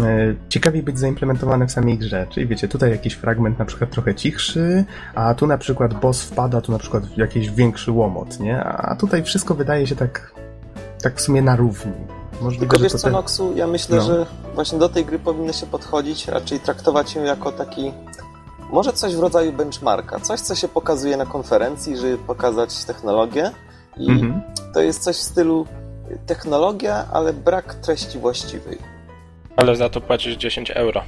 e, 0.00 0.34
ciekawiej 0.48 0.82
być 0.82 0.98
zaimplementowane 0.98 1.66
w 1.66 1.72
samej 1.72 1.98
grze. 1.98 2.26
Czyli 2.30 2.46
wiecie, 2.46 2.68
tutaj 2.68 2.90
jakiś 2.90 3.14
fragment 3.14 3.58
na 3.58 3.64
przykład 3.64 3.90
trochę 3.90 4.14
cichszy, 4.14 4.84
a 5.14 5.34
tu 5.34 5.46
na 5.46 5.58
przykład 5.58 6.00
boss 6.00 6.22
wpada, 6.22 6.60
tu 6.60 6.72
na 6.72 6.78
przykład 6.78 7.16
jakiś 7.16 7.50
większy 7.50 7.92
łomot, 7.92 8.40
nie? 8.40 8.64
A 8.64 8.96
tutaj 8.96 9.22
wszystko 9.22 9.54
wydaje 9.54 9.86
się 9.86 9.96
tak, 9.96 10.32
tak 11.02 11.16
w 11.16 11.20
sumie 11.20 11.42
na 11.42 11.56
równi. 11.56 11.92
Możliwe, 12.40 12.60
Tylko 12.60 12.78
wiesz 12.78 12.92
co, 12.92 12.98
ten... 12.98 13.12
Noxu, 13.12 13.52
ja 13.56 13.66
myślę, 13.66 13.96
no. 13.96 14.02
że 14.02 14.26
właśnie 14.54 14.78
do 14.78 14.88
tej 14.88 15.04
gry 15.04 15.18
powinno 15.18 15.52
się 15.52 15.66
podchodzić, 15.66 16.28
raczej 16.28 16.60
traktować 16.60 17.14
ją 17.14 17.22
jako 17.22 17.52
taki 17.52 17.92
może 18.72 18.92
coś 18.92 19.16
w 19.16 19.20
rodzaju 19.20 19.52
benchmarka, 19.52 20.20
coś, 20.20 20.40
co 20.40 20.54
się 20.54 20.68
pokazuje 20.68 21.16
na 21.16 21.26
konferencji, 21.26 21.96
żeby 21.96 22.18
pokazać 22.18 22.84
technologię 22.84 23.50
i 23.96 24.10
mhm. 24.10 24.42
to 24.74 24.80
jest 24.80 25.02
coś 25.02 25.16
w 25.16 25.22
stylu 25.22 25.66
technologia, 26.26 27.06
ale 27.12 27.32
brak 27.32 27.74
treści 27.74 28.18
właściwej. 28.18 28.78
Ale 29.56 29.76
za 29.76 29.88
to 29.88 30.00
płacisz 30.00 30.36
10 30.36 30.70
euro. 30.70 31.02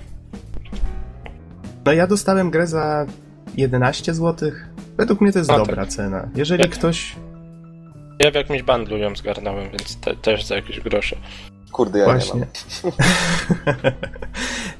No 1.85 1.93
ja 1.93 2.07
dostałem 2.07 2.51
grę 2.51 2.67
za 2.67 3.07
11 3.57 4.15
zł. 4.15 4.51
Według 4.97 5.21
mnie 5.21 5.33
to 5.33 5.39
jest 5.39 5.51
dobra 5.51 5.77
tak. 5.77 5.89
cena. 5.89 6.29
Jeżeli 6.35 6.63
ja, 6.63 6.69
ktoś... 6.69 7.17
Ja 8.19 8.31
w 8.31 8.35
jakimś 8.35 8.63
bandlu 8.63 8.97
ją 8.97 9.17
zgarnąłem, 9.17 9.71
więc 9.71 9.97
te, 9.97 10.17
też 10.17 10.45
za 10.45 10.55
jakieś 10.55 10.81
grosze. 10.81 11.17
Kurde, 11.73 11.99
ja 11.99 12.05
Właśnie. 12.05 12.41
nie 12.41 12.47
mam. 12.85 12.93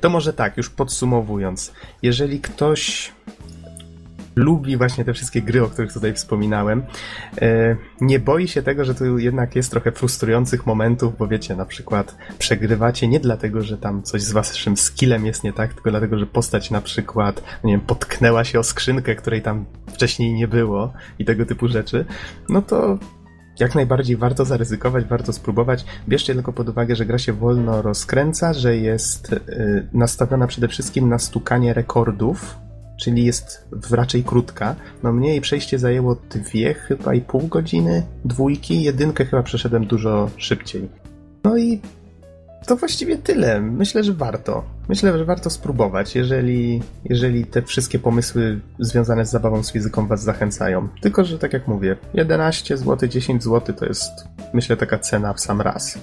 to 0.01 0.11
może 0.11 0.33
tak, 0.33 0.57
już 0.57 0.71
podsumowując. 0.71 1.73
Jeżeli 2.03 2.41
ktoś 2.41 3.13
lubi 4.37 4.77
właśnie 4.77 5.05
te 5.05 5.13
wszystkie 5.13 5.43
gry, 5.43 5.63
o 5.63 5.69
których 5.69 5.93
tutaj 5.93 6.15
wspominałem. 6.15 6.83
E, 7.43 7.77
nie 8.01 8.19
boi 8.19 8.49
się 8.49 8.63
tego, 8.63 8.85
że 8.85 8.95
tu 8.95 9.19
jednak 9.19 9.57
jest 9.57 9.71
trochę 9.71 9.93
frustrujących 9.93 10.67
momentów, 10.67 11.19
bo 11.19 11.29
wiecie, 11.29 11.57
na 11.57 11.67
przykład 11.67 12.17
przegrywacie 12.39 13.09
nie 13.09 13.21
dlatego, 13.21 13.63
że 13.63 13.79
tam 13.79 14.03
coś 14.03 14.23
z 14.23 14.33
waszym 14.33 14.77
skillem 14.77 15.27
jest 15.27 15.45
nie 15.45 15.53
tak, 15.53 15.75
tylko 15.75 15.91
dlatego, 15.91 16.19
że 16.19 16.27
postać 16.27 16.71
na 16.71 16.81
przykład, 16.81 17.43
no 17.63 17.69
nie 17.69 17.77
wiem, 17.77 17.87
potknęła 17.87 18.45
się 18.45 18.59
o 18.59 18.63
skrzynkę, 18.63 19.15
której 19.15 19.43
tam 19.43 19.65
wcześniej 19.87 20.35
nie 20.35 20.49
było 20.49 20.93
i 21.19 21.25
tego 21.25 21.47
typu 21.47 21.69
rzeczy, 21.69 22.05
no 22.49 22.63
to 22.63 22.99
jak 23.61 23.75
najbardziej 23.75 24.17
warto 24.17 24.45
zaryzykować, 24.45 25.05
warto 25.05 25.33
spróbować. 25.33 25.85
Bierzcie 26.09 26.35
tylko 26.35 26.53
pod 26.53 26.69
uwagę, 26.69 26.97
że 26.97 27.07
gra 27.07 27.19
się 27.19 27.33
wolno 27.33 27.83
rozkręca, 27.83 28.53
że 28.53 28.77
jest 28.77 29.33
y, 29.33 29.89
nastawiona 29.93 30.47
przede 30.47 30.69
wszystkim 30.69 31.09
na 31.09 31.19
stukanie 31.19 31.75
rekordów, 31.75 32.57
czyli 32.97 33.25
jest 33.25 33.69
raczej 33.91 34.25
krótka. 34.25 34.77
No 35.03 35.13
mnie 35.13 35.29
jej 35.29 35.41
przejście 35.41 35.79
zajęło 35.79 36.17
dwie 36.31 36.75
chyba 36.75 37.15
i 37.15 37.21
pół 37.21 37.47
godziny, 37.47 38.03
dwójki, 38.25 38.83
jedynkę 38.83 39.25
chyba 39.25 39.43
przeszedłem 39.43 39.87
dużo 39.87 40.31
szybciej. 40.37 40.89
No 41.45 41.57
i 41.57 41.81
to 42.67 42.77
właściwie 42.77 43.19
tyle. 43.19 43.61
Myślę, 43.61 44.05
że 44.05 44.13
warto. 44.13 44.65
Myślę, 44.89 45.19
że 45.19 45.25
warto 45.25 45.51
spróbować, 45.51 46.15
jeżeli, 46.15 46.83
jeżeli 47.05 47.47
te 47.47 47.63
wszystkie 47.63 47.99
pomysły 47.99 48.61
związane 48.79 49.27
z 49.27 49.31
zabawą 49.31 49.63
z 49.63 49.73
fizyką 49.73 50.07
was 50.07 50.23
zachęcają. 50.23 50.89
Tylko, 51.01 51.25
że 51.25 51.39
tak 51.39 51.53
jak 51.53 51.69
mówię, 51.69 51.97
11 52.15 52.77
zł, 52.77 53.09
10 53.09 53.43
zł 53.43 53.75
to 53.77 53.87
jest, 53.87 54.11
myślę, 54.53 54.77
taka 54.77 54.99
cena 54.99 55.33
w 55.33 55.41
sam 55.41 55.61
raz. 55.61 55.99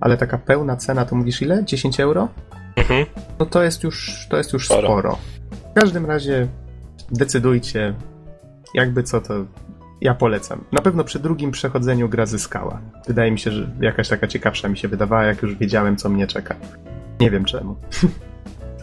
Ale 0.00 0.16
taka 0.16 0.38
pełna 0.38 0.76
cena, 0.76 1.04
to 1.04 1.16
mówisz 1.16 1.42
ile? 1.42 1.64
10 1.64 2.00
euro? 2.00 2.28
Mhm. 2.76 3.06
No 3.38 3.46
to 3.46 3.62
jest 3.62 3.82
już, 3.82 4.26
to 4.30 4.36
jest 4.36 4.52
już 4.52 4.66
sporo. 4.66 4.88
sporo. 4.88 5.18
W 5.76 5.78
każdym 5.78 6.06
razie 6.06 6.48
decydujcie, 7.10 7.94
jakby 8.74 9.02
co 9.02 9.20
to 9.20 9.34
ja 10.00 10.14
polecam. 10.14 10.64
Na 10.72 10.82
pewno 10.82 11.04
przy 11.04 11.18
drugim 11.18 11.50
przechodzeniu 11.50 12.08
gra 12.08 12.26
zyskała. 12.26 12.80
Wydaje 13.06 13.30
mi 13.30 13.38
się, 13.38 13.50
że 13.50 13.70
jakaś 13.80 14.08
taka 14.08 14.26
ciekawsza 14.26 14.68
mi 14.68 14.78
się 14.78 14.88
wydawała, 14.88 15.24
jak 15.24 15.42
już 15.42 15.54
wiedziałem, 15.54 15.96
co 15.96 16.08
mnie 16.08 16.26
czeka. 16.26 16.54
Nie 17.20 17.30
wiem 17.30 17.44
czemu. 17.44 17.76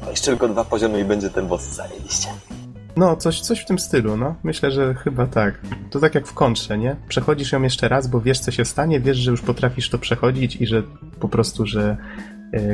A 0.08 0.10
jeszcze 0.10 0.26
tylko 0.26 0.48
dwa 0.50 0.64
poziomy 0.64 1.00
i 1.00 1.06
będzie 1.06 1.30
ten 1.30 1.48
boss 1.48 1.76
zajęliście. 1.76 2.28
No, 2.96 3.16
coś, 3.16 3.41
coś 3.41 3.60
w 3.60 3.66
tym 3.66 3.80
stylu, 3.80 4.18
no. 4.18 4.36
Myślę, 4.44 4.72
że 4.72 4.94
chyba 4.94 5.28
tak. 5.28 5.62
To 5.91 6.00
tak 6.00 6.16
jak 6.16 6.28
w 6.28 6.34
kontrze, 6.34 6.78
nie? 6.78 6.96
Przechodzisz 7.08 7.52
ją 7.52 7.62
jeszcze 7.62 7.88
raz, 7.88 8.08
bo 8.08 8.22
wiesz, 8.22 8.39
co 8.39 8.52
się 8.52 8.66
stanie, 8.66 9.00
wiesz, 9.00 9.18
że 9.18 9.32
już 9.32 9.41
potrafisz 9.41 9.89
to 9.89 10.00
przechodzić 10.00 10.56
i 10.56 10.68
że 10.68 10.84
po 11.20 11.30
prostu, 11.30 11.66
że 11.66 11.98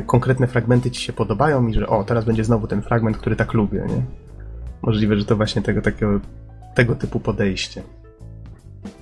konkretne 0.05 0.47
fragmenty 0.47 0.91
ci 0.91 1.01
się 1.01 1.13
podobają 1.13 1.67
i 1.67 1.73
że 1.73 1.87
o, 1.87 2.03
teraz 2.03 2.25
będzie 2.25 2.43
znowu 2.43 2.67
ten 2.67 2.81
fragment, 2.81 3.17
który 3.17 3.35
tak 3.35 3.53
lubię, 3.53 3.85
nie? 3.89 4.01
Możliwe, 4.81 5.17
że 5.17 5.25
to 5.25 5.35
właśnie 5.35 5.61
tego 5.61 5.81
takiego, 5.81 6.19
tego 6.75 6.95
typu 6.95 7.19
podejście. 7.19 7.83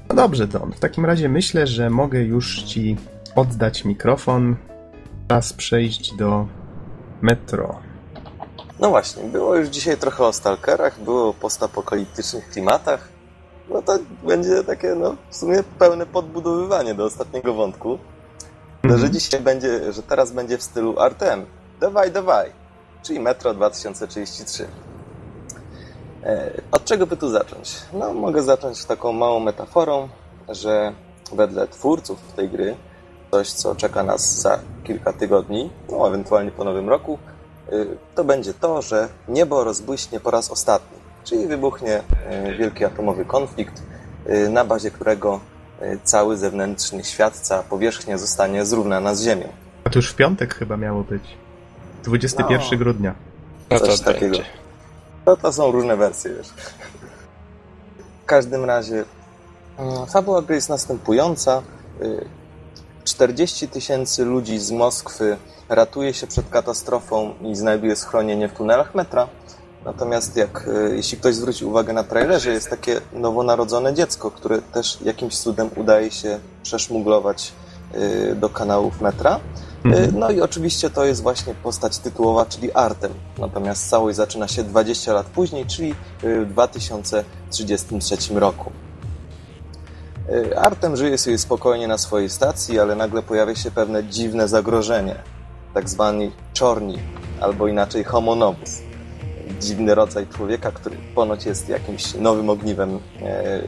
No 0.10 0.16
dobrze, 0.16 0.48
Don. 0.48 0.72
W 0.72 0.80
takim 0.80 1.06
razie 1.06 1.30
myślę, 1.30 1.68
że 1.68 1.90
mogę 1.90 2.22
już 2.22 2.64
ci 2.64 2.98
oddać 3.36 3.86
mikrofon. 3.86 4.56
Czas 5.28 5.54
przejść 5.54 6.16
do 6.16 6.48
metro. 7.22 7.80
No 8.80 8.90
właśnie, 8.90 9.24
było 9.24 9.56
już 9.56 9.70
dzisiaj 9.70 9.98
trochę 9.98 10.24
o 10.24 10.34
stalkerach, 10.34 11.04
było 11.04 11.30
o 11.30 11.34
postapokaliptycznych 11.34 12.50
klimatach. 12.50 13.10
No 13.70 13.82
to 13.82 14.00
będzie 14.28 14.64
takie, 14.64 14.96
no, 14.96 15.16
w 15.30 15.36
sumie 15.36 15.64
pełne 15.80 16.06
podbudowywanie 16.06 16.94
do 16.94 17.06
ostatniego 17.06 17.54
wątku. 17.54 18.00
No, 18.84 18.98
że 18.98 19.10
dzisiaj 19.10 19.42
będzie, 19.42 19.94
że 19.94 20.04
teraz 20.04 20.32
będzie 20.32 20.58
w 20.58 20.64
stylu 20.64 21.00
Artem. 21.00 21.46
Dawaj, 21.80 22.12
dawaj. 22.12 22.52
Czyli 23.04 23.20
Metro 23.20 23.54
2033. 23.54 24.68
E, 26.24 26.52
od 26.72 26.86
czego 26.86 27.08
by 27.08 27.18
tu 27.18 27.30
zacząć? 27.30 27.76
No, 27.94 28.14
mogę 28.14 28.44
zacząć 28.44 28.86
taką 28.86 29.12
małą 29.14 29.40
metaforą, 29.40 30.10
że 30.50 30.94
wedle 31.34 31.68
twórców 31.68 32.20
tej 32.36 32.50
gry, 32.50 32.76
coś 33.32 33.52
co 33.52 33.76
czeka 33.76 34.04
nas 34.04 34.42
za 34.42 34.60
kilka 34.84 35.14
tygodni, 35.14 35.70
no 35.92 36.08
ewentualnie 36.08 36.52
po 36.52 36.64
nowym 36.64 36.90
roku, 36.90 37.20
y, 37.72 37.88
to 38.16 38.24
będzie 38.24 38.54
to, 38.54 38.82
że 38.82 39.10
niebo 39.28 39.64
rozbłyśnie 39.64 40.20
po 40.20 40.32
raz 40.32 40.52
ostatni, 40.52 40.98
czyli 41.24 41.48
wybuchnie 41.48 42.02
y, 42.50 42.56
wielki 42.56 42.86
atomowy 42.86 43.26
konflikt, 43.26 43.84
na 44.50 44.66
bazie 44.66 44.92
którego 44.92 45.40
cały 46.04 46.38
zewnętrzny 46.38 47.04
świat, 47.04 47.38
cała 47.38 47.64
powierzchnia 47.64 48.18
zostanie 48.18 48.66
zrównana 48.66 49.16
z 49.16 49.24
Ziemią. 49.24 49.50
A 49.84 49.90
to 49.90 50.00
już 50.00 50.12
w 50.12 50.16
piątek 50.16 50.56
chyba 50.56 50.78
miało 50.78 51.04
być. 51.04 51.24
21 52.04 52.60
no, 52.72 52.78
grudnia. 52.78 53.16
No 53.70 53.80
coś 53.80 54.00
takiego. 54.00 54.38
To, 55.26 55.38
to 55.38 55.54
są 55.54 55.72
różne 55.72 55.98
wersje, 55.98 56.34
wiesz. 56.34 56.48
W 58.24 58.26
każdym 58.26 58.66
razie 58.66 59.06
mm, 59.78 60.06
fabuła 60.06 60.42
gry 60.42 60.56
jest 60.56 60.70
następująca. 60.70 61.62
40 63.04 63.66
y, 63.66 63.68
tysięcy 63.68 64.26
ludzi 64.26 64.60
z 64.60 64.72
Moskwy 64.72 65.38
ratuje 65.70 66.14
się 66.14 66.28
przed 66.28 66.50
katastrofą 66.50 67.34
i 67.42 67.56
znajduje 67.56 67.96
schronienie 67.96 68.48
w 68.48 68.54
tunelach 68.54 68.96
metra. 68.96 69.28
Natomiast 69.88 70.36
jak, 70.36 70.68
e, 70.68 70.96
jeśli 70.96 71.18
ktoś 71.18 71.36
zwróci 71.36 71.66
uwagę 71.66 71.94
na 71.94 72.04
trailerze, 72.04 72.52
jest 72.52 72.70
takie 72.70 73.02
nowonarodzone 73.14 73.94
dziecko, 73.94 74.32
które 74.32 74.62
też 74.62 74.98
jakimś 75.02 75.38
cudem 75.38 75.70
udaje 75.76 76.12
się 76.12 76.40
przeszmuglować 76.64 77.52
e, 77.94 78.36
do 78.36 78.50
kanałów 78.50 79.02
metra. 79.02 79.40
Mhm. 79.86 80.20
No 80.20 80.32
i 80.32 80.42
oczywiście 80.42 80.90
to 80.90 81.06
jest 81.06 81.22
właśnie 81.22 81.54
postać 81.54 81.98
tytułowa, 81.98 82.46
czyli 82.46 82.72
Artem. 82.72 83.12
Natomiast 83.38 83.90
całość 83.90 84.18
zaczyna 84.18 84.48
się 84.48 84.64
20 84.64 85.14
lat 85.14 85.26
później, 85.26 85.66
czyli 85.66 85.96
w 86.24 86.46
2033 86.50 88.18
roku. 88.34 88.72
Artem 90.58 90.96
żyje 90.96 91.18
sobie 91.18 91.38
spokojnie 91.38 91.88
na 91.88 91.98
swojej 91.98 92.30
stacji, 92.30 92.80
ale 92.80 92.96
nagle 92.96 93.22
pojawia 93.24 93.56
się 93.56 93.72
pewne 93.72 94.04
dziwne 94.04 94.48
zagrożenie. 94.48 95.16
Tak 95.74 95.90
zwani 95.90 96.32
czorni, 96.54 97.00
albo 97.42 97.68
inaczej 97.68 98.04
homo 98.04 98.36
novus. 98.36 98.87
Dziwny 99.62 99.96
rodzaj 99.96 100.28
człowieka, 100.28 100.72
który 100.72 100.98
ponoć 101.16 101.46
jest 101.46 101.70
jakimś 101.70 102.16
nowym 102.16 102.50
ogniwem, 102.50 103.00
e, 103.22 103.62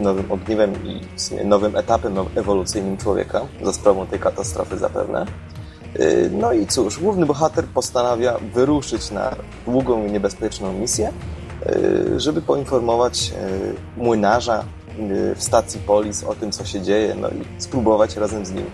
nowym 0.00 0.32
ogniwem 0.32 0.72
i 0.86 1.00
w 1.16 1.22
sumie 1.22 1.44
nowym 1.44 1.76
etapem 1.76 2.14
ewolucyjnym 2.34 2.96
człowieka, 2.96 3.40
za 3.62 3.72
sprawą 3.72 4.06
tej 4.06 4.18
katastrofy 4.18 4.78
zapewne. 4.78 5.26
E, 5.94 6.28
no 6.30 6.52
i 6.52 6.66
cóż, 6.66 6.98
główny 6.98 7.26
bohater 7.26 7.64
postanawia 7.64 8.38
wyruszyć 8.54 9.10
na 9.10 9.36
długą 9.66 10.06
i 10.06 10.12
niebezpieczną 10.12 10.72
misję, 10.72 11.12
e, 11.66 12.20
żeby 12.20 12.42
poinformować 12.42 13.32
młynarza 13.96 14.64
w 15.36 15.42
stacji 15.42 15.80
Polis 15.86 16.24
o 16.24 16.34
tym, 16.34 16.52
co 16.52 16.64
się 16.64 16.82
dzieje, 16.82 17.14
no 17.20 17.28
i 17.28 17.62
spróbować 17.62 18.16
razem 18.16 18.46
z 18.46 18.52
nim 18.52 18.64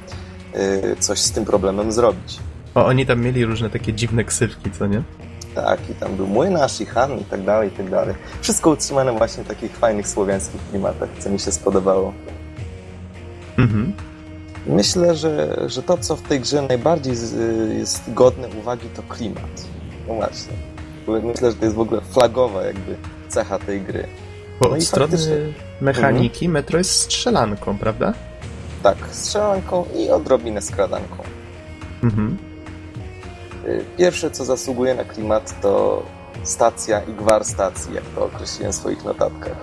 coś 0.98 1.18
z 1.18 1.32
tym 1.32 1.44
problemem 1.44 1.92
zrobić. 1.92 2.38
O, 2.74 2.86
oni 2.86 3.06
tam 3.06 3.20
mieli 3.20 3.44
różne 3.44 3.70
takie 3.70 3.92
dziwne 3.92 4.24
ksywki, 4.24 4.70
co 4.70 4.86
nie? 4.86 5.02
Tak, 5.64 5.90
i 5.90 5.94
tam 5.94 6.16
był 6.16 6.26
młynarz 6.26 6.80
i 6.80 6.86
Han 6.86 7.18
i 7.18 7.24
tak 7.24 7.44
dalej, 7.44 7.68
i 7.68 7.72
tak 7.72 7.90
dalej. 7.90 8.14
Wszystko 8.40 8.70
utrzymane 8.70 9.12
właśnie 9.12 9.44
w 9.44 9.48
takich 9.48 9.76
fajnych 9.76 10.08
słowiańskich 10.08 10.60
klimatach, 10.70 11.08
co 11.18 11.30
mi 11.30 11.38
się 11.38 11.52
spodobało. 11.52 12.12
Mhm. 13.58 13.92
Myślę, 14.66 15.14
że, 15.14 15.56
że 15.66 15.82
to, 15.82 15.98
co 15.98 16.16
w 16.16 16.22
tej 16.22 16.40
grze 16.40 16.62
najbardziej 16.62 17.14
jest 17.78 18.12
godne 18.12 18.48
uwagi, 18.60 18.88
to 18.96 19.02
klimat. 19.02 19.66
No 20.08 20.14
właśnie. 20.14 20.52
Myślę, 21.06 21.50
że 21.50 21.56
to 21.56 21.64
jest 21.64 21.76
w 21.76 21.80
ogóle 21.80 22.00
flagowa 22.00 22.62
jakby 22.62 22.96
cecha 23.28 23.58
tej 23.58 23.80
gry. 23.80 24.06
Bo 24.60 24.68
no 24.68 24.74
od 24.74 24.82
strony 24.82 25.16
mechaniki 25.80 26.46
mhm. 26.46 26.52
Metro 26.52 26.78
jest 26.78 26.90
strzelanką, 26.90 27.78
prawda? 27.78 28.14
Tak, 28.82 28.96
strzelanką 29.10 29.84
i 29.96 30.10
odrobinę 30.10 30.62
skradanką. 30.62 31.22
Mhm. 32.02 32.49
Y, 33.64 33.84
pierwsze, 33.96 34.30
co 34.30 34.44
zasługuje 34.44 34.94
na 34.94 35.04
klimat, 35.04 35.60
to 35.60 36.02
stacja 36.44 37.00
i 37.00 37.12
gwar 37.12 37.44
stacji, 37.44 37.94
jak 37.94 38.04
to 38.04 38.24
określiłem 38.24 38.72
w 38.72 38.76
swoich 38.76 39.04
notatkach. 39.04 39.56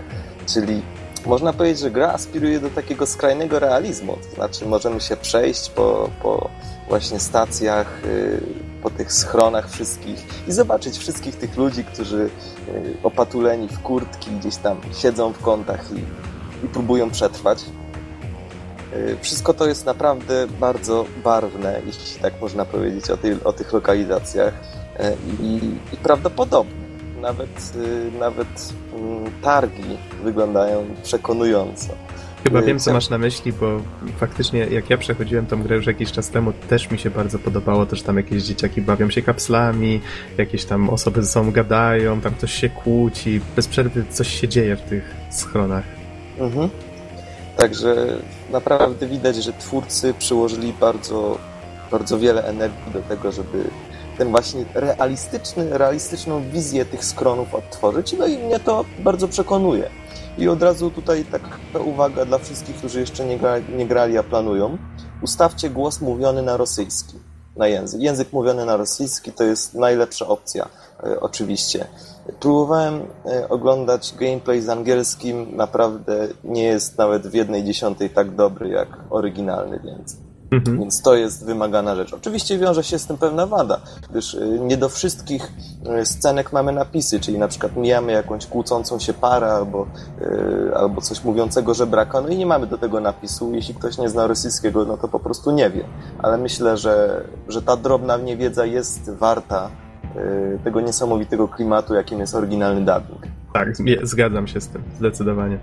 Czyli 0.45 0.81
można 1.25 1.53
powiedzieć, 1.53 1.79
że 1.79 1.91
gra 1.91 2.13
aspiruje 2.13 2.59
do 2.59 2.69
takiego 2.69 3.05
skrajnego 3.05 3.59
realizmu. 3.59 4.17
To 4.29 4.35
znaczy, 4.35 4.65
możemy 4.65 5.01
się 5.01 5.17
przejść 5.17 5.69
po, 5.69 6.09
po 6.21 6.49
właśnie 6.89 7.19
stacjach, 7.19 8.05
y, 8.05 8.41
po 8.83 8.89
tych 8.89 9.13
schronach 9.13 9.69
wszystkich 9.69 10.25
i 10.47 10.51
zobaczyć 10.51 10.97
wszystkich 10.97 11.35
tych 11.35 11.57
ludzi, 11.57 11.83
którzy 11.83 12.29
y, 12.67 12.97
opatuleni 13.03 13.67
w 13.67 13.79
kurtki 13.79 14.31
gdzieś 14.31 14.55
tam 14.55 14.77
siedzą 14.97 15.33
w 15.33 15.41
kątach 15.41 15.85
i, 15.91 15.99
i 16.65 16.67
próbują 16.67 17.09
przetrwać. 17.09 17.65
Y, 18.93 19.17
wszystko 19.21 19.53
to 19.53 19.67
jest 19.67 19.85
naprawdę 19.85 20.47
bardzo 20.59 21.05
barwne, 21.23 21.81
jeśli 21.85 22.21
tak 22.21 22.41
można 22.41 22.65
powiedzieć 22.65 23.09
o, 23.09 23.17
tej, 23.17 23.43
o 23.43 23.53
tych 23.53 23.73
lokalizacjach 23.73 24.53
y, 24.53 25.43
i, 25.43 25.55
i 25.93 25.97
prawdopodobne. 26.03 26.87
Nawet, 27.21 27.73
y, 27.75 28.19
nawet 28.19 28.73
mm, 28.93 29.31
targi 29.41 29.97
wyglądają 30.23 30.85
przekonująco. 31.03 31.87
Chyba 32.43 32.61
wiem, 32.61 32.79
co 32.79 32.93
masz 32.93 33.09
na 33.09 33.17
myśli, 33.17 33.53
bo 33.53 33.81
faktycznie 34.17 34.59
jak 34.59 34.89
ja 34.89 34.97
przechodziłem 34.97 35.45
tą 35.45 35.63
grę 35.63 35.75
już 35.75 35.85
jakiś 35.85 36.11
czas 36.11 36.29
temu, 36.29 36.53
też 36.69 36.91
mi 36.91 36.99
się 36.99 37.09
bardzo 37.09 37.39
podobało, 37.39 37.85
też 37.85 38.01
tam 38.01 38.17
jakieś 38.17 38.43
dzieciaki 38.43 38.81
bawią 38.81 39.09
się 39.09 39.21
kapslami, 39.21 40.01
jakieś 40.37 40.65
tam 40.65 40.89
osoby 40.89 41.23
ze 41.23 41.31
sobą 41.31 41.51
gadają, 41.51 42.21
tam 42.21 42.33
ktoś 42.33 42.53
się 42.53 42.69
kłóci, 42.69 43.41
bez 43.55 43.67
przerwy 43.67 44.03
coś 44.09 44.41
się 44.41 44.47
dzieje 44.47 44.75
w 44.75 44.81
tych 44.81 45.15
schronach. 45.29 45.83
Mhm. 46.39 46.69
Także 47.57 48.17
naprawdę 48.49 49.07
widać, 49.07 49.35
że 49.35 49.53
twórcy 49.53 50.13
przyłożyli 50.13 50.73
bardzo, 50.73 51.37
bardzo 51.91 52.19
wiele 52.19 52.43
energii 52.43 52.93
do 52.93 53.01
tego, 53.01 53.31
żeby 53.31 53.63
ten 54.17 54.31
właśnie 54.31 54.65
realistyczny, 54.73 55.77
realistyczną 55.77 56.49
wizję 56.49 56.85
tych 56.85 57.05
skronów 57.05 57.55
odtworzyć. 57.55 58.15
No 58.19 58.27
i 58.27 58.37
mnie 58.37 58.59
to 58.59 58.85
bardzo 58.99 59.27
przekonuje. 59.27 59.89
I 60.37 60.47
od 60.47 60.63
razu 60.63 60.91
tutaj 60.91 61.25
taka 61.25 61.79
uwaga 61.85 62.25
dla 62.25 62.37
wszystkich, 62.37 62.75
którzy 62.75 62.99
jeszcze 62.99 63.25
nie, 63.25 63.37
gra, 63.37 63.59
nie 63.59 63.87
grali, 63.87 64.17
a 64.17 64.23
planują. 64.23 64.77
Ustawcie 65.21 65.69
głos 65.69 66.01
mówiony 66.01 66.41
na 66.41 66.57
rosyjski, 66.57 67.15
na 67.55 67.67
język. 67.67 68.01
Język 68.01 68.33
mówiony 68.33 68.65
na 68.65 68.77
rosyjski 68.77 69.31
to 69.31 69.43
jest 69.43 69.73
najlepsza 69.73 70.27
opcja, 70.27 70.69
e, 71.03 71.19
oczywiście. 71.19 71.87
Próbowałem 72.39 73.01
e, 73.25 73.49
oglądać 73.49 74.13
gameplay 74.19 74.61
z 74.61 74.69
angielskim, 74.69 75.55
naprawdę 75.55 76.27
nie 76.43 76.63
jest 76.63 76.97
nawet 76.97 77.27
w 77.27 77.33
jednej 77.33 77.63
dziesiątej 77.63 78.09
tak 78.09 78.35
dobry 78.35 78.69
jak 78.69 78.87
oryginalny, 79.09 79.79
więc, 79.83 80.17
mhm. 80.51 80.79
więc 80.79 81.01
to 81.01 81.15
jest 81.15 81.45
wymagana 81.45 81.95
rzecz. 81.95 82.13
Oczywiście 82.13 82.57
wiąże 82.57 82.83
się 82.83 82.99
z 82.99 83.05
tym 83.05 83.17
pewna 83.17 83.45
wada, 83.45 83.81
gdyż 84.09 84.35
e, 84.35 84.47
nie 84.47 84.77
do 84.77 84.89
wszystkich 84.89 85.51
e, 85.85 86.05
scenek 86.05 86.53
mamy 86.53 86.71
napisy, 86.71 87.19
czyli 87.19 87.39
na 87.39 87.47
przykład 87.47 87.75
mijamy 87.75 88.11
jakąś 88.11 88.45
kłócącą 88.45 88.99
się 88.99 89.13
parę 89.13 89.51
albo, 89.51 89.87
albo 90.75 91.01
coś 91.01 91.23
mówiącego 91.23 91.73
żebraka, 91.73 92.21
no 92.21 92.27
i 92.27 92.37
nie 92.37 92.45
mamy 92.45 92.67
do 92.67 92.77
tego 92.77 92.99
napisu. 92.99 93.53
Jeśli 93.53 93.75
ktoś 93.75 93.97
nie 93.97 94.09
zna 94.09 94.27
rosyjskiego, 94.27 94.85
no 94.85 94.97
to 94.97 95.07
po 95.07 95.19
prostu 95.19 95.51
nie 95.51 95.69
wie. 95.69 95.83
Ale 96.19 96.37
myślę, 96.37 96.77
że, 96.77 97.23
że 97.47 97.61
ta 97.61 97.77
drobna 97.77 98.17
niewiedza 98.17 98.65
jest 98.65 99.11
warta 99.11 99.69
tego 100.63 100.81
niesamowitego 100.81 101.47
klimatu, 101.47 101.93
jakim 101.95 102.19
jest 102.19 102.35
oryginalny 102.35 102.79
dubbing. 102.79 103.21
Tak, 103.53 103.69
zgadzam 104.03 104.47
się 104.47 104.61
z 104.61 104.67
tym, 104.67 104.83
zdecydowanie. 104.97 105.57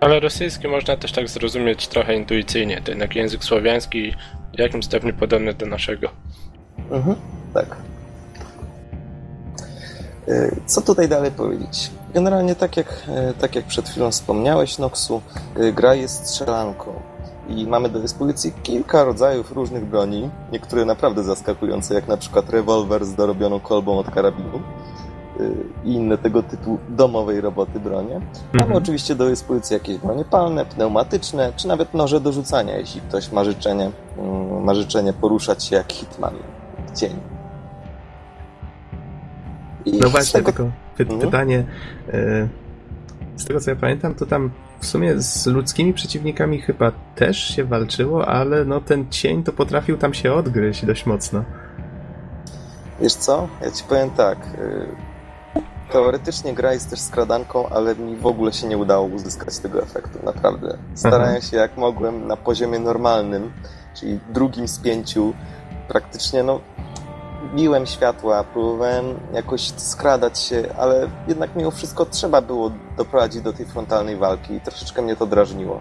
Ale 0.00 0.20
rosyjski 0.20 0.68
można 0.68 0.96
też 0.96 1.12
tak 1.12 1.28
zrozumieć 1.28 1.88
trochę 1.88 2.14
intuicyjnie. 2.14 2.80
To 2.84 2.90
jednak 2.90 3.16
język 3.16 3.44
słowiański 3.44 4.12
w 4.56 4.58
jakimś 4.58 4.84
stopniu 4.84 5.14
podobny 5.14 5.54
do 5.54 5.66
naszego. 5.66 6.08
Mhm, 6.90 7.16
tak. 7.54 7.76
Y, 10.28 10.56
co 10.66 10.82
tutaj 10.82 11.08
dalej 11.08 11.30
powiedzieć? 11.30 11.90
Generalnie 12.14 12.54
tak 12.54 12.76
jak, 12.76 12.86
y, 13.30 13.34
tak 13.40 13.56
jak 13.56 13.64
przed 13.64 13.88
chwilą 13.88 14.10
wspomniałeś, 14.10 14.78
Noxu, 14.78 15.22
gra 15.74 15.94
jest 15.94 16.26
strzelanką 16.26 17.02
i 17.48 17.66
mamy 17.66 17.88
do 17.88 18.00
dyspozycji 18.00 18.52
kilka 18.62 19.04
rodzajów 19.04 19.52
różnych 19.52 19.84
broni, 19.84 20.30
niektóre 20.52 20.84
naprawdę 20.84 21.22
zaskakujące, 21.22 21.94
jak 21.94 22.08
na 22.08 22.16
przykład 22.16 22.50
rewolwer 22.50 23.04
z 23.04 23.14
dorobioną 23.14 23.60
kolbą 23.60 23.98
od 23.98 24.10
karabinu 24.10 24.60
y, 25.40 25.54
i 25.84 25.92
inne 25.92 26.18
tego 26.18 26.42
typu 26.42 26.78
domowej 26.88 27.40
roboty 27.40 27.80
bronie. 27.80 28.20
Mamy 28.52 28.64
mhm. 28.64 28.82
oczywiście 28.82 29.14
do 29.14 29.26
dyspozycji 29.26 29.74
jakieś 29.74 29.98
bronie 29.98 30.24
palne, 30.24 30.64
pneumatyczne, 30.64 31.52
czy 31.56 31.68
nawet 31.68 31.94
noże 31.94 32.20
do 32.20 32.32
rzucania, 32.32 32.76
jeśli 32.76 33.00
ktoś 33.00 33.32
ma 33.32 33.44
życzenie, 33.44 33.90
mm, 34.18 34.64
ma 34.64 34.74
życzenie 34.74 35.12
poruszać 35.12 35.64
się 35.64 35.76
jak 35.76 35.92
hitman 35.92 36.34
w 36.86 36.98
cieniu. 36.98 37.20
I 39.84 39.98
no 39.98 40.10
właśnie, 40.10 40.42
tego... 40.42 40.52
tylko 40.52 40.72
py 40.96 41.02
mhm. 41.02 41.20
pytanie. 41.20 41.64
Y, 42.14 42.48
z 43.36 43.44
tego 43.44 43.60
co 43.60 43.70
ja 43.70 43.76
pamiętam, 43.76 44.14
to 44.14 44.26
tam 44.26 44.50
w 44.80 44.86
sumie 44.86 45.20
z 45.20 45.46
ludzkimi 45.46 45.94
przeciwnikami 45.94 46.60
chyba 46.60 46.92
też 47.14 47.38
się 47.38 47.64
walczyło, 47.64 48.28
ale 48.28 48.64
no 48.64 48.80
ten 48.80 49.10
cień 49.10 49.42
to 49.42 49.52
potrafił 49.52 49.96
tam 49.96 50.14
się 50.14 50.32
odgryźć 50.32 50.84
dość 50.84 51.06
mocno. 51.06 51.44
Wiesz 53.00 53.14
co? 53.14 53.48
Ja 53.62 53.70
ci 53.70 53.84
powiem 53.84 54.10
tak. 54.10 54.38
Y, 54.38 55.06
teoretycznie 55.92 56.54
gra 56.54 56.72
jest 56.72 56.90
też 56.90 57.00
skradanką, 57.00 57.68
ale 57.68 57.94
mi 57.94 58.16
w 58.16 58.26
ogóle 58.26 58.52
się 58.52 58.66
nie 58.66 58.78
udało 58.78 59.06
uzyskać 59.06 59.58
tego 59.58 59.82
efektu, 59.82 60.18
naprawdę. 60.24 60.78
Starałem 60.94 61.42
się 61.42 61.56
jak 61.56 61.76
mogłem 61.76 62.26
na 62.26 62.36
poziomie 62.36 62.78
normalnym, 62.78 63.52
czyli 63.94 64.20
drugim 64.32 64.68
z 64.68 64.78
pięciu, 64.78 65.34
praktycznie 65.88 66.42
no 66.42 66.60
biłem 67.54 67.86
światła, 67.86 68.44
próbowałem 68.44 69.04
jakoś 69.32 69.60
skradać 69.76 70.38
się, 70.38 70.64
ale 70.78 71.08
jednak 71.28 71.56
mimo 71.56 71.70
wszystko 71.70 72.06
trzeba 72.06 72.40
było 72.40 72.70
doprowadzić 72.96 73.42
do 73.42 73.52
tej 73.52 73.66
frontalnej 73.66 74.16
walki 74.16 74.54
i 74.54 74.60
troszeczkę 74.60 75.02
mnie 75.02 75.16
to 75.16 75.26
drażniło. 75.26 75.80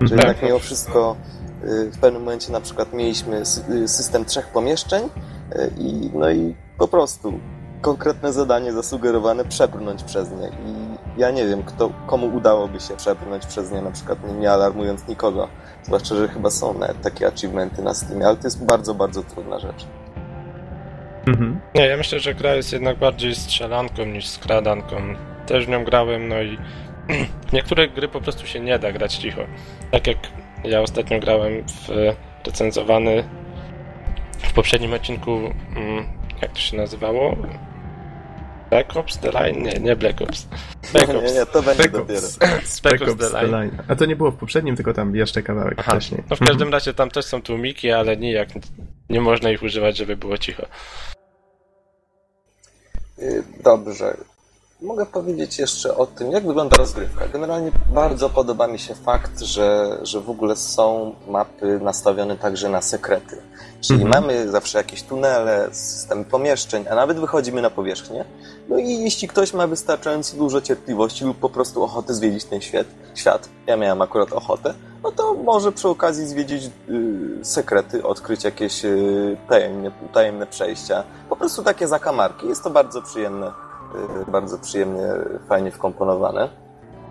Że 0.00 0.14
jednak 0.14 0.42
mimo 0.42 0.58
wszystko 0.58 1.16
y, 1.64 1.90
w 1.90 1.98
pewnym 1.98 2.22
momencie 2.22 2.52
na 2.52 2.60
przykład 2.60 2.92
mieliśmy 2.92 3.42
y, 3.70 3.88
system 3.88 4.24
trzech 4.24 4.48
pomieszczeń 4.48 5.04
y, 5.04 5.70
i 5.78 6.10
no 6.14 6.30
i 6.30 6.54
po 6.78 6.88
prostu 6.88 7.32
konkretne 7.80 8.32
zadanie 8.32 8.72
zasugerowane 8.72 9.44
przebrnąć 9.44 10.02
przez 10.02 10.30
nie 10.30 10.48
i 10.48 10.84
ja 11.16 11.30
nie 11.30 11.46
wiem, 11.46 11.62
kto, 11.62 11.90
komu 12.06 12.36
udałoby 12.36 12.80
się 12.80 12.96
przebrnąć 12.96 13.46
przez 13.46 13.72
nie, 13.72 13.82
na 13.82 13.90
przykład 13.90 14.18
nie 14.40 14.52
alarmując 14.52 15.08
nikogo. 15.08 15.48
Zwłaszcza, 15.82 16.14
że 16.14 16.28
chyba 16.28 16.50
są 16.50 16.74
takie 17.02 17.26
achievementy 17.26 17.82
na 17.82 17.94
Steamie, 17.94 18.26
ale 18.26 18.36
to 18.36 18.46
jest 18.46 18.64
bardzo, 18.64 18.94
bardzo 18.94 19.22
trudna 19.22 19.58
rzecz. 19.58 19.86
Mhm. 21.26 21.60
Nie, 21.74 21.86
ja 21.86 21.96
myślę, 21.96 22.20
że 22.20 22.34
gra 22.34 22.54
jest 22.54 22.72
jednak 22.72 22.98
bardziej 22.98 23.34
strzelanką 23.34 24.04
niż 24.04 24.26
skradanką. 24.26 24.96
Też 25.46 25.66
w 25.66 25.68
nią 25.68 25.84
grałem, 25.84 26.28
no 26.28 26.42
i 26.42 26.58
w 27.48 27.52
niektóre 27.52 27.88
gry 27.88 28.08
po 28.08 28.20
prostu 28.20 28.46
się 28.46 28.60
nie 28.60 28.78
da 28.78 28.92
grać 28.92 29.14
cicho. 29.14 29.40
Tak 29.90 30.06
jak 30.06 30.18
ja 30.64 30.80
ostatnio 30.80 31.20
grałem 31.20 31.64
w 31.68 31.88
recenzowany 32.46 33.24
w 34.38 34.52
poprzednim 34.52 34.92
odcinku, 34.92 35.40
mm, 35.76 36.04
jak 36.42 36.52
to 36.52 36.58
się 36.58 36.76
nazywało? 36.76 37.36
Black 38.70 38.96
Ops 38.96 39.18
The 39.18 39.30
Line? 39.30 39.62
Nie, 39.62 39.72
nie 39.72 39.96
Black 39.96 40.22
Ops. 40.22 40.48
Black 40.92 41.08
Nie, 41.12 41.18
Ops. 41.18 41.34
nie, 41.34 41.46
to 41.46 41.62
będzie 41.62 41.82
Spec 41.82 41.92
dopiero. 41.92 42.26
Ops. 42.26 42.38
Spec 42.64 43.02
Ops 43.02 43.12
Ops 43.12 43.20
The 43.20 43.30
The 43.30 43.42
Line. 43.42 43.50
Line. 43.52 43.82
A 43.88 43.96
to 43.96 44.06
nie 44.06 44.16
było 44.16 44.30
w 44.30 44.36
poprzednim, 44.36 44.76
tylko 44.76 44.92
tam 44.94 45.16
jeszcze 45.16 45.42
kawałek 45.42 45.74
Aha. 45.78 45.90
wcześniej. 45.92 46.22
No 46.30 46.36
w 46.36 46.40
każdym 46.40 46.72
razie 46.72 46.94
tam 46.94 47.10
też 47.10 47.24
są 47.24 47.42
tłumiki, 47.42 47.90
ale 47.90 48.16
nijak 48.16 48.48
nie 49.10 49.20
można 49.20 49.50
ich 49.50 49.62
używać, 49.62 49.96
żeby 49.96 50.16
było 50.16 50.38
cicho. 50.38 50.66
Y, 53.18 53.42
Dobrze. 53.62 54.16
Mogę 54.84 55.06
powiedzieć 55.06 55.58
jeszcze 55.58 55.96
o 55.96 56.06
tym, 56.06 56.32
jak 56.32 56.46
wygląda 56.46 56.76
rozgrywka. 56.76 57.28
Generalnie 57.28 57.72
bardzo 57.94 58.30
podoba 58.30 58.66
mi 58.66 58.78
się 58.78 58.94
fakt, 58.94 59.40
że, 59.40 59.98
że 60.02 60.20
w 60.20 60.30
ogóle 60.30 60.56
są 60.56 61.14
mapy 61.28 61.78
nastawione 61.82 62.36
także 62.36 62.68
na 62.68 62.82
sekrety. 62.82 63.36
Czyli 63.80 64.02
Mhm. 64.02 64.22
mamy 64.22 64.50
zawsze 64.50 64.78
jakieś 64.78 65.02
tunele, 65.02 65.68
systemy 65.72 66.24
pomieszczeń, 66.24 66.84
a 66.90 66.94
nawet 66.94 67.20
wychodzimy 67.20 67.62
na 67.62 67.70
powierzchnię. 67.70 68.24
No 68.68 68.78
i 68.78 68.98
jeśli 68.98 69.28
ktoś 69.28 69.52
ma 69.52 69.66
wystarczająco 69.66 70.36
dużo 70.36 70.60
cierpliwości 70.60 71.24
lub 71.24 71.38
po 71.38 71.48
prostu 71.48 71.82
ochoty 71.82 72.14
zwiedzić 72.14 72.44
ten 72.44 72.60
świat, 72.60 72.86
świat 73.14 73.48
ja 73.66 73.76
miałem 73.76 74.02
akurat 74.02 74.32
ochotę, 74.32 74.74
no 75.02 75.12
to 75.12 75.34
może 75.34 75.72
przy 75.72 75.88
okazji 75.88 76.26
zwiedzić 76.26 76.70
y, 76.88 77.44
sekrety, 77.44 78.06
odkryć 78.06 78.44
jakieś 78.44 78.84
y, 78.84 79.36
tajemne, 79.48 79.90
tajemne 80.12 80.46
przejścia. 80.46 81.04
Po 81.28 81.36
prostu 81.36 81.62
takie 81.62 81.88
zakamarki. 81.88 82.46
Jest 82.46 82.62
to 82.62 82.70
bardzo 82.70 83.02
przyjemne, 83.02 83.52
bardzo 84.28 84.58
przyjemnie, 84.58 85.08
fajnie 85.48 85.70
wkomponowane. 85.70 86.48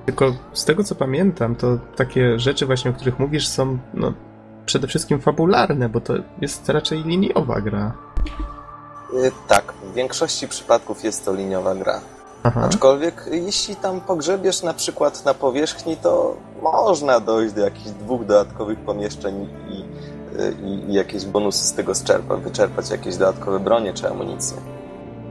Tylko 0.06 0.34
z 0.54 0.66
tego 0.66 0.84
co 0.84 0.96
pamiętam, 0.96 1.56
to 1.56 1.78
takie 1.96 2.40
rzeczy 2.40 2.66
właśnie, 2.66 2.92
o 2.92 2.94
których 2.94 3.20
mówisz, 3.20 3.48
są 3.48 3.78
no, 3.94 4.14
przede 4.66 4.88
wszystkim 4.88 5.22
fabularne, 5.22 5.90
bo 5.90 6.02
to 6.02 6.14
jest 6.42 6.70
raczej 6.70 7.04
liniowa 7.04 7.62
gra. 7.62 7.94
Y, 9.14 9.32
tak, 9.48 9.74
w 9.84 9.94
większości 9.94 10.48
przypadków 10.48 11.04
jest 11.04 11.26
to 11.26 11.34
liniowa 11.34 11.76
gra. 11.76 12.02
Aha. 12.44 12.62
Aczkolwiek 12.66 13.26
jeśli 13.32 13.76
tam 13.76 14.02
pogrzebiesz 14.02 14.64
na 14.64 14.74
przykład 14.74 15.26
na 15.26 15.34
powierzchni, 15.34 15.98
to 15.98 16.38
można 16.62 17.20
dojść 17.20 17.54
do 17.54 17.62
jakichś 17.62 17.90
dwóch 17.90 18.26
dodatkowych 18.26 18.80
pomieszczeń 18.80 19.50
i, 19.70 19.86
i, 20.66 20.90
i 20.90 20.94
jakieś 20.94 21.26
bonusy 21.26 21.66
z 21.66 21.74
tego 21.74 21.96
zczerpać, 21.96 22.42
wyczerpać 22.42 22.90
jakieś 22.90 23.18
dodatkowe 23.18 23.60
bronie 23.60 23.94
czy 23.94 24.10
amunicję. 24.10 24.58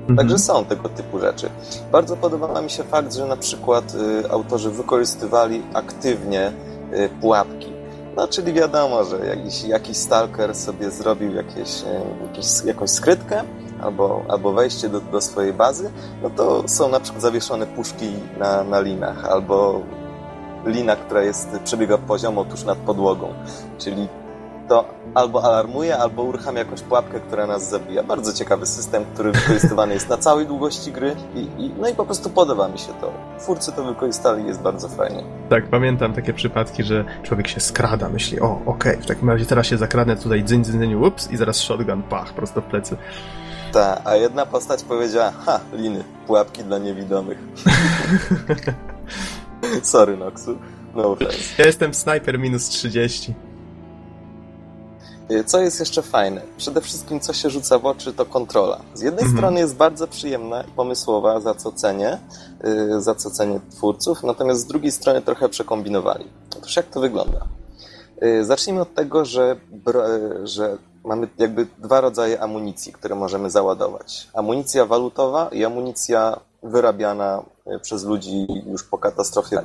Mhm. 0.02 0.16
Także 0.16 0.38
są 0.38 0.64
tego 0.64 0.88
typu 0.88 1.18
rzeczy. 1.18 1.50
Bardzo 1.92 2.16
podoba 2.16 2.62
mi 2.62 2.70
się 2.70 2.82
fakt, 2.82 3.14
że 3.14 3.26
na 3.26 3.36
przykład 3.36 3.94
y, 3.94 4.30
autorzy 4.30 4.70
wykorzystywali 4.70 5.62
aktywnie 5.74 6.52
y, 6.92 7.08
pułapki. 7.20 7.72
No, 8.16 8.28
czyli 8.28 8.52
wiadomo, 8.52 9.04
że 9.04 9.26
jakiś, 9.26 9.64
jakiś 9.64 9.96
stalker 9.96 10.54
sobie 10.54 10.90
zrobił 10.90 11.34
jakieś, 11.34 11.82
y, 11.82 12.26
jakieś, 12.26 12.64
jakąś 12.64 12.90
skrytkę 12.90 13.42
albo, 13.82 14.22
albo 14.28 14.52
wejście 14.52 14.88
do, 14.88 15.00
do 15.00 15.20
swojej 15.20 15.52
bazy, 15.52 15.90
no 16.22 16.30
to 16.30 16.68
są 16.68 16.88
na 16.88 17.00
przykład 17.00 17.22
zawieszone 17.22 17.66
puszki 17.66 18.12
na, 18.38 18.64
na 18.64 18.80
linach 18.80 19.24
albo 19.24 19.80
lina, 20.66 20.96
która 20.96 21.22
jest, 21.22 21.48
przebiega 21.64 21.98
poziomo 21.98 22.44
tuż 22.44 22.64
nad 22.64 22.78
podłogą. 22.78 23.34
Czyli 23.78 24.08
to 24.68 24.84
albo 25.14 25.44
alarmuje, 25.44 25.98
albo 25.98 26.22
uruchamia 26.22 26.58
jakąś 26.58 26.80
pułapkę, 26.80 27.20
która 27.20 27.46
nas 27.46 27.70
zabija. 27.70 28.02
Bardzo 28.02 28.32
ciekawy 28.32 28.66
system, 28.66 29.04
który 29.14 29.32
wykorzystywany 29.32 29.94
jest 29.94 30.08
na 30.08 30.16
całej 30.16 30.46
długości 30.46 30.92
gry 30.92 31.16
i, 31.34 31.40
i, 31.40 31.70
no 31.80 31.88
i 31.88 31.94
po 31.94 32.04
prostu 32.04 32.30
podoba 32.30 32.68
mi 32.68 32.78
się 32.78 32.92
to. 33.00 33.12
Twórcy 33.38 33.72
to 33.72 33.84
wykorzystali, 33.84 34.46
jest 34.46 34.62
bardzo 34.62 34.88
fajnie. 34.88 35.24
Tak, 35.48 35.68
pamiętam 35.68 36.12
takie 36.12 36.32
przypadki, 36.32 36.82
że 36.82 37.04
człowiek 37.22 37.48
się 37.48 37.60
skrada, 37.60 38.08
myśli, 38.08 38.40
o, 38.40 38.60
okej, 38.66 38.96
w 38.96 39.06
takim 39.06 39.30
razie 39.30 39.46
teraz 39.46 39.66
się 39.66 39.78
zakradnę 39.78 40.16
tutaj, 40.16 40.44
dzyń, 40.44 40.64
dzyń, 40.64 40.78
dzyń, 40.78 40.94
ups, 40.94 41.30
i 41.30 41.36
zaraz 41.36 41.56
shotgun, 41.56 42.02
pach, 42.02 42.32
prosto 42.32 42.60
w 42.60 42.64
plecy. 42.64 42.96
Ta, 43.72 44.00
a 44.04 44.16
jedna 44.16 44.46
postać 44.46 44.82
powiedziała, 44.82 45.32
ha, 45.46 45.60
liny, 45.72 46.04
pułapki 46.26 46.64
dla 46.64 46.78
niewidomych. 46.78 47.38
Sorry, 49.82 50.16
Noxu. 50.16 50.58
No 50.94 51.10
offense. 51.12 51.36
Ja 51.58 51.66
jestem 51.66 51.94
sniper 51.94 52.38
minus 52.38 52.68
30. 52.68 53.34
Y, 55.40 55.44
Co 55.44 55.60
jest 55.60 55.80
jeszcze 55.80 56.02
fajne? 56.02 56.40
Przede 56.56 56.80
wszystkim, 56.80 57.20
co 57.20 57.32
się 57.32 57.50
rzuca 57.50 57.78
w 57.78 57.86
oczy, 57.86 58.12
to 58.12 58.24
kontrola. 58.26 58.80
Z 58.94 59.00
jednej 59.00 59.22
Mhm. 59.24 59.38
strony 59.38 59.60
jest 59.60 59.74
bardzo 59.76 60.06
przyjemna 60.08 60.62
i 60.62 60.70
pomysłowa, 60.70 61.40
za 61.40 61.54
co 61.54 61.72
cenię, 61.72 62.18
y, 62.64 63.00
za 63.02 63.14
co 63.14 63.30
cenię 63.30 63.60
twórców, 63.70 64.22
natomiast 64.22 64.60
z 64.60 64.64
drugiej 64.66 64.92
strony 64.92 65.22
trochę 65.22 65.48
przekombinowali. 65.48 66.24
Otóż 66.58 66.76
jak 66.76 66.86
to 66.86 67.00
wygląda? 67.00 67.40
Y, 68.22 68.44
Zacznijmy 68.44 68.80
od 68.80 68.94
tego, 68.94 69.24
że, 69.24 69.56
że 70.44 70.76
mamy 71.04 71.28
jakby 71.38 71.66
dwa 71.78 72.00
rodzaje 72.00 72.40
amunicji, 72.42 72.92
które 72.92 73.14
możemy 73.14 73.50
załadować. 73.50 74.28
Amunicja 74.34 74.86
walutowa 74.86 75.48
i 75.52 75.64
amunicja 75.64 76.40
wyrabiana 76.62 77.42
y, 77.76 77.78
przez 77.78 78.04
ludzi 78.04 78.46
już 78.66 78.84
po 78.84 78.98
katastrofie. 78.98 79.62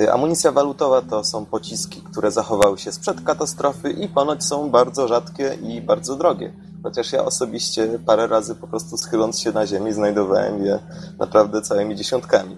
Y, 0.00 0.12
Amunicja 0.12 0.52
walutowa 0.52 1.02
to 1.02 1.24
są 1.24 1.46
pociski, 1.46 2.02
które 2.02 2.30
zachowały 2.30 2.78
się 2.78 2.92
sprzed 2.92 3.20
katastrofy 3.20 3.90
i 3.90 4.08
ponoć 4.08 4.44
są 4.44 4.70
bardzo 4.70 5.08
rzadkie 5.08 5.58
i 5.62 5.80
bardzo 5.80 6.16
drogie. 6.16 6.52
Chociaż 6.82 7.12
ja 7.12 7.24
osobiście 7.24 7.98
parę 8.06 8.26
razy 8.26 8.54
po 8.54 8.66
prostu 8.66 8.96
schyląc 8.96 9.40
się 9.40 9.52
na 9.52 9.66
ziemi 9.66 9.92
znajdowałem 9.92 10.64
je 10.64 10.78
naprawdę 11.18 11.62
całymi 11.62 11.96
dziesiątkami. 11.96 12.56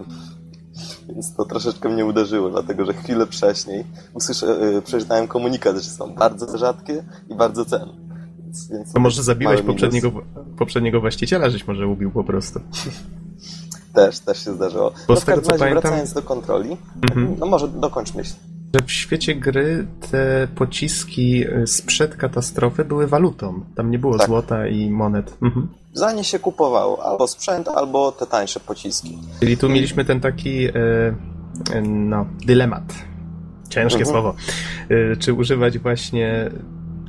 Więc 1.09 1.35
to 1.35 1.45
troszeczkę 1.45 1.89
mnie 1.89 2.07
uderzyło, 2.07 2.51
dlatego 2.51 2.85
że 2.85 2.93
chwilę 2.93 3.27
wcześniej 3.27 3.85
usłyszę, 4.15 4.47
y, 4.77 4.83
przeczytałem 4.83 5.29
komunikat, 5.29 5.77
że 5.77 5.91
są 5.91 6.15
bardzo 6.15 6.59
rzadkie 6.59 7.05
i 7.29 7.35
bardzo 7.35 7.65
cenne. 7.65 7.93
Więc, 8.39 8.69
więc 8.69 8.93
To 8.93 9.01
może 9.01 9.23
zabiłeś 9.23 9.63
poprzedniego, 9.63 10.13
poprzedniego 10.59 11.01
właściciela, 11.01 11.51
żeś 11.51 11.67
może 11.67 11.87
ubił 11.87 12.11
po 12.11 12.25
prostu. 12.25 12.61
Też, 13.95 14.21
też 14.21 14.45
się 14.45 14.55
zdarzyło. 14.55 14.91
Bo 15.09 15.15
no 15.15 15.21
z 15.21 15.25
tego, 15.25 15.41
co 15.43 15.49
pamiętam- 15.59 15.81
wracając 15.83 16.13
do 16.13 16.23
kontroli, 16.23 16.77
Mhm. 17.03 17.37
no 17.39 17.47
może 17.47 17.69
dokończ 17.69 18.15
myśl. 18.15 18.33
Że 18.75 18.81
w 18.87 18.93
świecie 18.93 19.35
gry 19.35 19.87
te 20.11 20.49
pociski 20.55 21.45
y, 21.49 21.67
sprzed 21.67 22.17
katastrofy 22.17 22.85
były 22.85 23.07
walutą. 23.07 23.61
Tam 23.77 23.91
nie 23.91 23.99
było 23.99 24.19
Tak. 24.19 24.27
złota 24.27 24.67
i 24.67 24.91
monet. 24.91 25.37
Mhm. 25.43 25.69
Za 25.93 26.13
nie 26.13 26.25
się 26.25 26.39
kupowało 26.39 27.05
albo 27.05 27.29
sprzęt, 27.29 27.69
albo 27.69 28.13
te 28.13 28.27
tańsze 28.27 28.61
pociski. 28.61 29.19
Czyli 29.41 29.57
tu 29.57 29.69
mieliśmy 29.69 30.05
ten 30.05 30.21
taki, 30.21 30.67
y, 30.69 30.71
y, 31.75 31.83
no, 31.83 32.27
dylemat. 32.47 32.83
Ciężkie 33.69 33.99
Mhm. 34.01 34.15
słowo. 34.15 34.35
Czy 35.19 35.33
używać 35.33 35.79
właśnie 35.79 36.51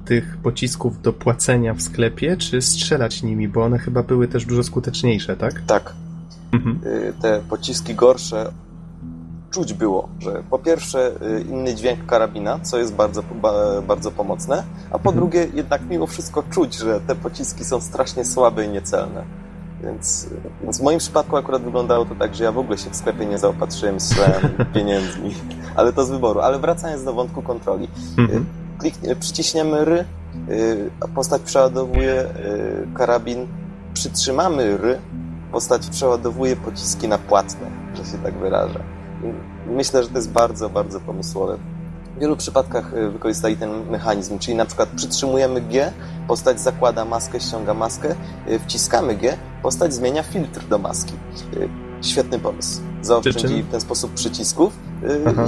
tych 0.05 0.37
pocisków 0.43 1.01
do 1.01 1.13
płacenia 1.13 1.73
w 1.73 1.81
sklepie, 1.81 2.37
czy 2.37 2.61
strzelać 2.61 3.23
nimi, 3.23 3.47
bo 3.47 3.63
one 3.63 3.79
chyba 3.79 4.03
były 4.03 4.27
też 4.27 4.45
dużo 4.45 4.63
skuteczniejsze, 4.63 5.37
tak? 5.37 5.61
Tak, 5.67 5.93
Mhm. 6.53 6.79
y, 6.85 7.13
te 7.21 7.39
pociski 7.49 7.95
gorsze 7.95 8.51
czuć 9.51 9.73
było, 9.73 10.09
że 10.19 10.43
po 10.49 10.59
pierwsze 10.59 11.11
y, 11.37 11.41
inny 11.41 11.75
dźwięk 11.75 12.05
karabina, 12.05 12.59
co 12.59 12.77
jest 12.77 12.93
bardzo, 12.93 13.23
ba, 13.41 13.53
bardzo 13.87 14.11
pomocne, 14.11 14.63
a 14.91 14.99
po 14.99 15.09
Mhm. 15.09 15.15
drugie 15.15 15.47
jednak 15.53 15.81
mimo 15.89 16.07
wszystko 16.07 16.43
czuć, 16.49 16.75
że 16.75 17.01
te 17.01 17.15
pociski 17.15 17.65
są 17.65 17.81
strasznie 17.81 18.25
słabe 18.25 18.65
i 18.65 18.69
niecelne. 18.69 19.23
Więc, 19.83 20.23
y, 20.25 20.29
więc 20.63 20.79
w 20.79 20.83
moim 20.83 20.99
przypadku 20.99 21.37
akurat 21.37 21.61
wyglądało 21.63 22.05
to 22.05 22.15
tak, 22.15 22.35
że 22.35 22.43
ja 22.43 22.51
w 22.51 22.57
ogóle 22.57 22.77
się 22.77 22.89
w 22.89 22.95
sklepie 22.95 23.25
nie 23.25 23.37
zaopatrzyłem 23.37 23.99
z 23.99 24.15
pieniędzmi, 24.75 25.35
ale 25.75 25.93
to 25.93 26.05
z 26.05 26.09
wyboru. 26.09 26.39
Ale 26.39 26.59
wracając 26.59 27.03
do 27.03 27.13
wątku 27.13 27.41
kontroli. 27.41 27.87
Mhm. 28.17 28.45
Klik, 28.79 28.95
przyciśniemy 29.19 29.77
R, 29.77 30.05
y, 30.49 30.89
postać 31.15 31.41
przeładowuje 31.41 32.21
y, 32.21 32.87
karabin, 32.97 33.47
przytrzymamy 33.93 34.63
R, 34.63 34.97
postać 35.53 35.87
przeładowuje 35.87 36.55
pociski 36.55 37.07
na 37.07 37.17
płatne, 37.17 37.67
że 37.93 38.05
się 38.11 38.17
tak 38.17 38.33
wyrażę. 38.37 38.79
Myślę, 39.67 40.03
że 40.03 40.09
to 40.09 40.15
jest 40.15 40.31
bardzo, 40.31 40.69
bardzo 40.69 40.99
pomysłowe. 40.99 41.57
W 42.17 42.19
wielu 42.19 42.37
przypadkach 42.37 42.93
y, 42.93 43.09
wykorzystali 43.09 43.57
ten 43.57 43.89
mechanizm, 43.89 44.39
czyli 44.39 44.57
na 44.57 44.65
przykład 44.65 44.89
przytrzymujemy 44.89 45.61
G, 45.61 45.91
postać 46.27 46.61
zakłada 46.61 47.05
maskę, 47.05 47.39
ściąga 47.39 47.73
maskę, 47.73 48.15
y, 48.49 48.59
wciskamy 48.59 49.15
G, 49.15 49.37
postać 49.61 49.93
zmienia 49.93 50.23
filtr 50.23 50.67
do 50.67 50.77
maski. 50.77 51.13
Y, 51.53 51.69
Świetny 52.01 52.39
pomysł. 52.39 52.81
Zaoszczędzili 53.01 53.63
w 53.63 53.71
ten 53.71 53.81
sposób 53.81 54.13
przycisków 54.13 54.73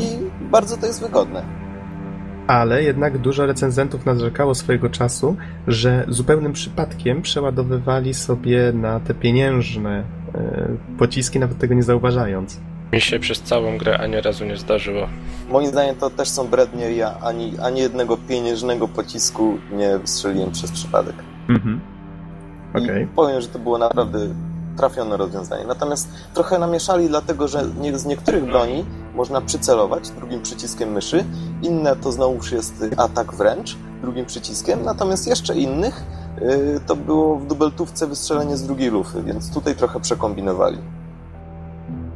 i 0.01 0.18
bardzo 0.51 0.78
to 0.78 0.86
jest 0.86 1.01
wygodne. 1.01 1.64
Ale 2.47 2.83
jednak 2.83 3.17
dużo 3.17 3.45
recenzentów 3.45 4.05
narzekało 4.05 4.55
swojego 4.55 4.89
czasu, 4.89 5.35
że 5.67 6.05
zupełnym 6.07 6.53
przypadkiem 6.53 7.21
przeładowywali 7.21 8.13
sobie 8.13 8.73
na 8.73 8.99
te 8.99 9.13
pieniężne 9.13 10.03
e, 10.35 10.67
pociski, 10.97 11.39
nawet 11.39 11.57
tego 11.57 11.73
nie 11.73 11.83
zauważając. 11.83 12.59
Mi 12.93 13.01
się 13.01 13.19
przez 13.19 13.41
całą 13.41 13.77
grę 13.77 13.97
ani 13.97 14.21
razu 14.21 14.45
nie 14.45 14.57
zdarzyło. 14.57 15.07
Moim 15.49 15.67
zdaniem 15.67 15.95
to 15.95 16.09
też 16.09 16.29
są 16.29 16.47
brednie. 16.47 16.91
Ja 16.91 17.19
ani, 17.21 17.53
ani 17.61 17.79
jednego 17.81 18.17
pieniężnego 18.17 18.87
pocisku 18.87 19.57
nie 19.71 19.97
wystrzeliłem 19.97 20.51
przez 20.51 20.71
przypadek. 20.71 21.15
Mhm. 21.49 21.79
okej. 22.73 23.03
I 23.03 23.07
powiem, 23.07 23.41
że 23.41 23.47
to 23.47 23.59
było 23.59 23.77
naprawdę 23.77 24.19
trafione 24.78 25.17
rozwiązanie. 25.17 25.65
Natomiast 25.67 26.07
trochę 26.34 26.59
namieszali, 26.59 27.07
dlatego 27.07 27.47
że 27.47 27.65
z 27.93 28.05
niektórych 28.05 28.45
broni 28.45 28.86
można 29.15 29.41
przycelować 29.41 30.09
drugim 30.09 30.41
przyciskiem 30.41 30.91
myszy, 30.91 31.26
inne 31.61 31.95
to 31.95 32.11
znowuż 32.11 32.51
jest 32.51 32.86
atak 32.97 33.34
wręcz 33.34 33.78
drugim 34.01 34.26
przyciskiem, 34.26 34.84
natomiast 34.84 35.28
jeszcze 35.28 35.55
innych 35.55 36.03
y, 36.41 36.80
to 36.88 36.95
było 36.95 37.36
w 37.36 37.47
dubeltówce 37.47 38.07
wystrzelenie 38.07 38.57
z 38.57 38.63
drugiej 38.63 38.89
lufy, 38.89 39.23
więc 39.23 39.53
tutaj 39.53 39.76
trochę 39.76 39.99
przekombinowali. 39.99 40.78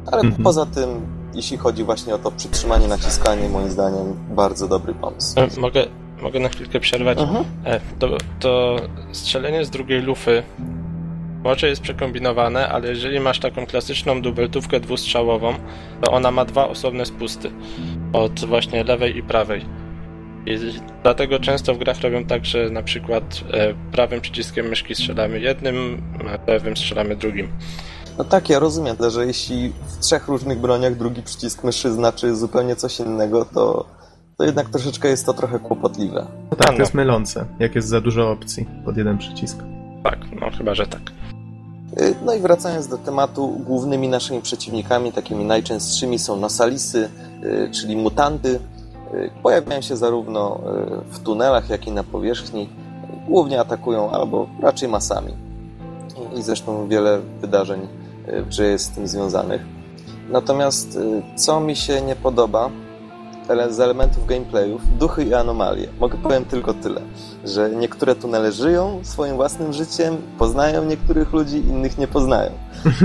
Ale 0.06 0.22
Mhm. 0.22 0.44
poza 0.44 0.66
tym, 0.66 0.88
jeśli 1.34 1.56
chodzi 1.56 1.84
właśnie 1.84 2.14
o 2.14 2.18
to 2.18 2.30
przytrzymanie, 2.30 2.88
naciskanie, 2.88 3.48
moim 3.48 3.70
zdaniem 3.70 4.16
bardzo 4.30 4.68
dobry 4.68 4.94
pomysł. 4.94 5.40
E, 5.40 5.60
Mogę, 5.60 5.84
mogę 6.22 6.40
na 6.40 6.48
chwilkę 6.48 6.80
przerwać? 6.80 7.18
Mhm. 7.18 7.44
E, 7.64 7.80
to, 7.98 8.08
to 8.40 8.76
strzelenie 9.12 9.64
z 9.64 9.70
drugiej 9.70 10.02
lufy 10.02 10.42
może 11.44 11.68
jest 11.68 11.82
przekombinowane, 11.82 12.68
ale 12.68 12.88
jeżeli 12.88 13.20
masz 13.20 13.38
taką 13.38 13.66
klasyczną 13.66 14.22
dubeltówkę 14.22 14.80
dwustrzałową, 14.80 15.54
to 16.00 16.12
ona 16.12 16.30
ma 16.30 16.44
dwa 16.44 16.68
osobne 16.68 17.06
spusty 17.06 17.50
od 18.12 18.44
właśnie 18.44 18.84
lewej 18.84 19.16
i 19.16 19.22
prawej. 19.22 19.64
I 20.46 20.58
dlatego 21.02 21.38
często 21.38 21.74
w 21.74 21.78
grach 21.78 22.00
robią 22.00 22.24
tak, 22.24 22.44
że 22.44 22.70
na 22.70 22.82
przykład 22.82 23.40
e, 23.52 23.74
prawym 23.92 24.20
przyciskiem 24.20 24.66
myszki 24.66 24.94
strzelamy 24.94 25.40
jednym, 25.40 26.02
a 26.46 26.50
lewym 26.50 26.76
strzelamy 26.76 27.16
drugim. 27.16 27.48
No 28.18 28.24
tak, 28.24 28.48
ja 28.48 28.58
rozumiem, 28.58 28.96
ale 29.00 29.10
że 29.10 29.26
jeśli 29.26 29.72
w 29.88 29.98
trzech 29.98 30.28
różnych 30.28 30.58
broniach 30.58 30.96
drugi 30.96 31.22
przycisk 31.22 31.64
myszy 31.64 31.92
znaczy 31.92 32.36
zupełnie 32.36 32.76
coś 32.76 33.00
innego, 33.00 33.44
to, 33.44 33.86
to 34.38 34.44
jednak 34.44 34.68
troszeczkę 34.68 35.08
jest 35.08 35.26
to 35.26 35.34
trochę 35.34 35.58
kłopotliwe. 35.58 36.26
No 36.50 36.56
tak, 36.56 36.68
A, 36.68 36.70
no. 36.70 36.76
to 36.76 36.82
jest 36.82 36.94
mylące, 36.94 37.46
jak 37.58 37.74
jest 37.74 37.88
za 37.88 38.00
dużo 38.00 38.30
opcji 38.30 38.66
pod 38.84 38.96
jeden 38.96 39.18
przycisk. 39.18 39.58
Tak, 40.02 40.18
no 40.40 40.50
chyba, 40.58 40.74
że 40.74 40.86
tak. 40.86 41.00
Y, 42.00 42.14
No 42.24 42.34
i 42.34 42.40
wracając 42.40 42.86
do 42.88 42.98
tematu, 42.98 43.48
głównymi 43.66 44.08
naszymi 44.08 44.40
przeciwnikami, 44.42 45.12
takimi 45.12 45.44
najczęstszymi 45.44 46.18
są 46.18 46.36
nasalisy, 46.36 47.08
y, 47.44 47.70
czyli 47.72 47.96
mutanty. 47.96 48.60
Y, 49.14 49.30
Pojawiają 49.42 49.80
się 49.80 49.96
zarówno 49.96 50.60
w 51.10 51.18
tunelach, 51.18 51.70
jak 51.70 51.86
i 51.86 51.90
na 51.92 52.04
powierzchni. 52.04 52.68
Głównie 53.28 53.60
atakują 53.60 54.10
albo 54.10 54.46
raczej 54.62 54.88
masami. 54.88 55.34
I- 56.36 56.42
zresztą 56.42 56.88
wiele 56.88 57.20
wydarzeń 57.40 57.80
grze 58.48 58.64
jest 58.66 58.84
z 58.84 58.88
tym 58.90 59.08
związanych. 59.08 59.62
Natomiast 60.30 60.98
co 61.36 61.60
mi 61.60 61.76
się 61.76 62.00
nie 62.00 62.16
podoba 62.16 62.70
z 63.70 63.80
elementów 63.80 64.26
gameplayów, 64.26 64.98
duchy 64.98 65.24
i 65.24 65.34
anomalie. 65.34 65.88
Mogę 66.00 66.18
powiem 66.18 66.44
tylko 66.44 66.74
tyle, 66.74 67.00
że 67.44 67.70
niektóre 67.70 68.14
tunele 68.14 68.52
żyją 68.52 69.00
swoim 69.02 69.36
własnym 69.36 69.72
życiem, 69.72 70.16
poznają 70.38 70.84
niektórych 70.84 71.32
ludzi, 71.32 71.56
innych 71.56 71.98
nie 71.98 72.08
poznają. 72.08 72.50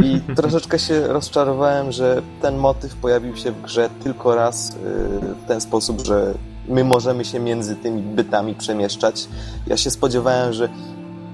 I 0.04 0.22
troszeczkę 0.40 0.80
się 0.80 1.08
rozczarowałem, 1.08 1.92
że 1.92 2.22
ten 2.42 2.58
motyw 2.58 2.96
pojawił 2.96 3.36
się 3.36 3.52
w 3.52 3.62
grze 3.62 3.90
tylko 4.04 4.36
raz 4.36 4.70
yy, 4.70 4.76
w 5.20 5.46
ten 5.48 5.62
sposób, 5.62 6.06
że 6.06 6.34
my 6.68 6.84
możemy 6.84 7.26
się 7.26 7.40
między 7.40 7.76
tymi 7.76 8.02
bytami 8.02 8.56
przemieszczać. 8.56 9.28
Ja 9.68 9.78
się 9.78 9.92
spodziewałem, 9.92 10.54
że 10.54 10.70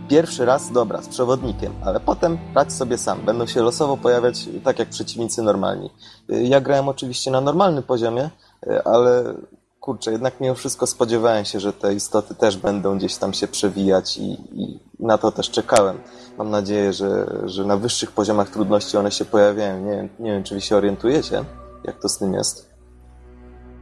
pierwszy 0.07 0.45
raz, 0.45 0.71
dobra, 0.71 1.01
z 1.01 1.07
przewodnikiem, 1.07 1.73
ale 1.85 1.99
potem 1.99 2.37
radź 2.55 2.73
sobie 2.73 2.97
sam. 2.97 3.21
Będą 3.25 3.47
się 3.47 3.61
losowo 3.61 3.97
pojawiać 3.97 4.49
tak 4.63 4.79
jak 4.79 4.89
przeciwnicy 4.89 5.41
normalni. 5.41 5.89
Yy, 6.29 6.43
Ja 6.43 6.61
grałem 6.61 6.89
oczywiście 6.89 7.31
na 7.31 7.41
normalnym 7.41 7.83
poziomie, 7.83 8.29
ale 8.85 9.33
kurczę, 9.79 10.11
jednak 10.11 10.33
mimo 10.41 10.55
wszystko 10.55 10.87
spodziewałem 10.87 11.45
się, 11.45 11.59
że 11.59 11.73
te 11.73 11.93
istoty 11.93 12.35
też 12.35 12.57
będą 12.57 12.97
gdzieś 12.97 13.15
tam 13.15 13.33
się 13.33 13.47
przewijać 13.47 14.17
i, 14.17 14.31
i 14.61 14.79
na 14.99 15.17
to 15.17 15.31
też 15.31 15.49
czekałem. 15.51 15.97
Mam 16.37 16.49
nadzieję, 16.49 16.93
że, 16.93 17.25
że 17.45 17.65
na 17.65 17.77
wyższych 17.77 18.11
poziomach 18.11 18.49
trudności 18.49 18.97
one 18.97 19.11
się 19.11 19.25
pojawiają. 19.25 19.85
Nie, 19.85 19.91
wiem- 19.91 20.09
nie 20.19 20.31
wiem, 20.31 20.43
czy 20.43 20.55
wy 20.55 20.61
się 20.61 20.75
orientujecie, 20.77 21.43
jak 21.83 21.99
to 21.99 22.09
z 22.09 22.17
tym 22.17 22.33
jest. 22.33 22.69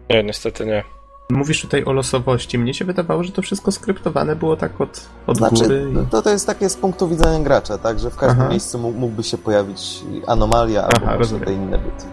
Nie, 0.09 0.23
niestety 0.23 0.65
nie. 0.65 0.83
Mówisz 1.31 1.61
tutaj 1.61 1.85
o 1.85 1.91
losowości. 1.93 2.59
Mnie 2.59 2.73
się 2.73 2.85
wydawało, 2.85 3.23
że 3.23 3.31
to 3.31 3.41
wszystko 3.41 3.71
skryptowane 3.71 4.35
było 4.35 4.57
tak 4.57 4.81
od, 4.81 5.01
od 5.27 5.37
Znaczy, 5.37 5.63
góry. 5.63 5.91
I... 6.07 6.11
to, 6.11 6.21
to 6.21 6.29
jest 6.29 6.47
takie 6.47 6.69
z 6.69 6.75
punktu 6.77 7.07
widzenia 7.07 7.39
gracza, 7.39 7.77
tak, 7.77 7.99
że 7.99 8.09
w 8.09 8.15
każdym 8.15 8.41
Aha. 8.41 8.49
miejscu 8.49 8.79
mógł, 8.79 8.99
mógłby 8.99 9.23
się 9.23 9.37
pojawić 9.37 10.03
anomalia 10.27 10.81
albo 10.83 10.95
Aha, 10.95 11.05
właśnie 11.05 11.17
rozumiem. 11.19 11.45
te 11.45 11.53
inne 11.53 11.77
byty. 11.77 12.05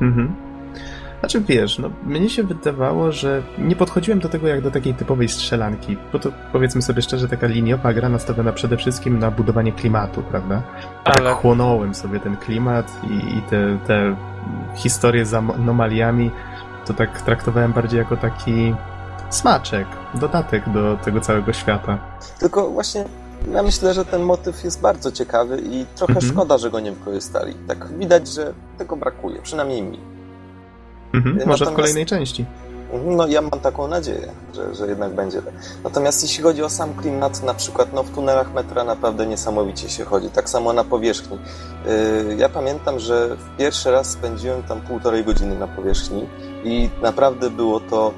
Mhm. 0.00 0.47
Znaczy 1.20 1.40
wiesz, 1.40 1.78
no 1.78 1.90
mnie 2.06 2.30
się 2.30 2.42
wydawało, 2.42 3.12
że 3.12 3.42
nie 3.58 3.76
podchodziłem 3.76 4.20
do 4.20 4.28
tego 4.28 4.46
jak 4.48 4.60
do 4.60 4.70
takiej 4.70 4.94
typowej 4.94 5.28
strzelanki, 5.28 5.96
bo 6.12 6.18
to 6.18 6.28
powiedzmy 6.52 6.82
sobie 6.82 7.02
szczerze, 7.02 7.28
taka 7.28 7.46
liniowa 7.46 7.92
gra 7.92 8.08
nastawiona 8.08 8.52
przede 8.52 8.76
wszystkim 8.76 9.18
na 9.18 9.30
budowanie 9.30 9.72
klimatu, 9.72 10.22
prawda? 10.22 10.62
A 11.04 11.10
Ale- 11.10 11.22
tak 11.30 11.34
chłonąłem 11.38 11.94
sobie 11.94 12.20
ten 12.20 12.36
klimat 12.36 12.92
i, 13.10 13.38
i 13.38 13.42
te, 13.50 13.78
te 13.86 14.16
historie 14.74 15.26
z 15.26 15.34
anomaliami, 15.34 16.30
to 16.86 16.94
tak 16.94 17.22
traktowałem 17.22 17.72
bardziej 17.72 17.98
jako 17.98 18.16
taki 18.16 18.74
smaczek, 19.30 19.86
dodatek 20.14 20.68
do 20.72 20.96
tego 20.96 21.20
całego 21.20 21.52
świata. 21.52 21.98
Tylko 22.40 22.70
właśnie 22.70 23.04
ja 23.54 23.62
myślę, 23.62 23.94
że 23.94 24.04
ten 24.04 24.22
motyw 24.22 24.64
jest 24.64 24.80
bardzo 24.80 25.12
ciekawy 25.12 25.60
i 25.64 25.86
trochę 25.96 26.12
Mhm. 26.14 26.32
szkoda, 26.32 26.58
że 26.58 26.70
go 26.70 26.80
nie 26.80 26.92
wykorzystali. 26.92 27.54
Tak 27.68 27.88
widać, 27.98 28.28
że 28.28 28.52
tego 28.78 28.96
brakuje, 28.96 29.42
przynajmniej 29.42 29.82
mi. 29.82 29.98
Mhm, 31.12 31.34
może 31.34 31.44
w 31.44 31.48
Natomiast- 31.48 31.76
kolejnej 31.76 32.06
części. 32.06 32.44
No 33.04 33.26
ja 33.26 33.42
mam 33.42 33.60
taką 33.60 33.88
nadzieję, 33.88 34.28
że, 34.54 34.74
że 34.74 34.86
jednak 34.86 35.14
będzie 35.14 35.42
tak. 35.42 35.54
Natomiast 35.84 36.22
jeśli 36.22 36.42
chodzi 36.42 36.62
o 36.62 36.70
sam 36.70 36.94
klimat, 36.94 37.42
na 37.42 37.54
przykład 37.54 37.92
no, 37.92 38.02
w 38.02 38.10
tunelach 38.10 38.54
metra 38.54 38.84
naprawdę 38.84 39.26
niesamowicie 39.26 39.88
się 39.88 40.04
chodzi, 40.04 40.30
tak 40.30 40.50
samo 40.50 40.72
na 40.72 40.84
powierzchni. 40.84 41.38
Yy, 42.28 42.34
ja 42.36 42.48
pamiętam, 42.48 42.98
że 42.98 43.36
pierwszy 43.58 43.90
raz 43.90 44.10
spędziłem 44.10 44.62
tam 44.62 44.80
półtorej 44.80 45.24
godziny 45.24 45.58
na 45.58 45.66
powierzchni 45.66 46.26
i 46.64 46.90
naprawdę 47.02 47.50
było 47.50 47.80
to 47.80 48.12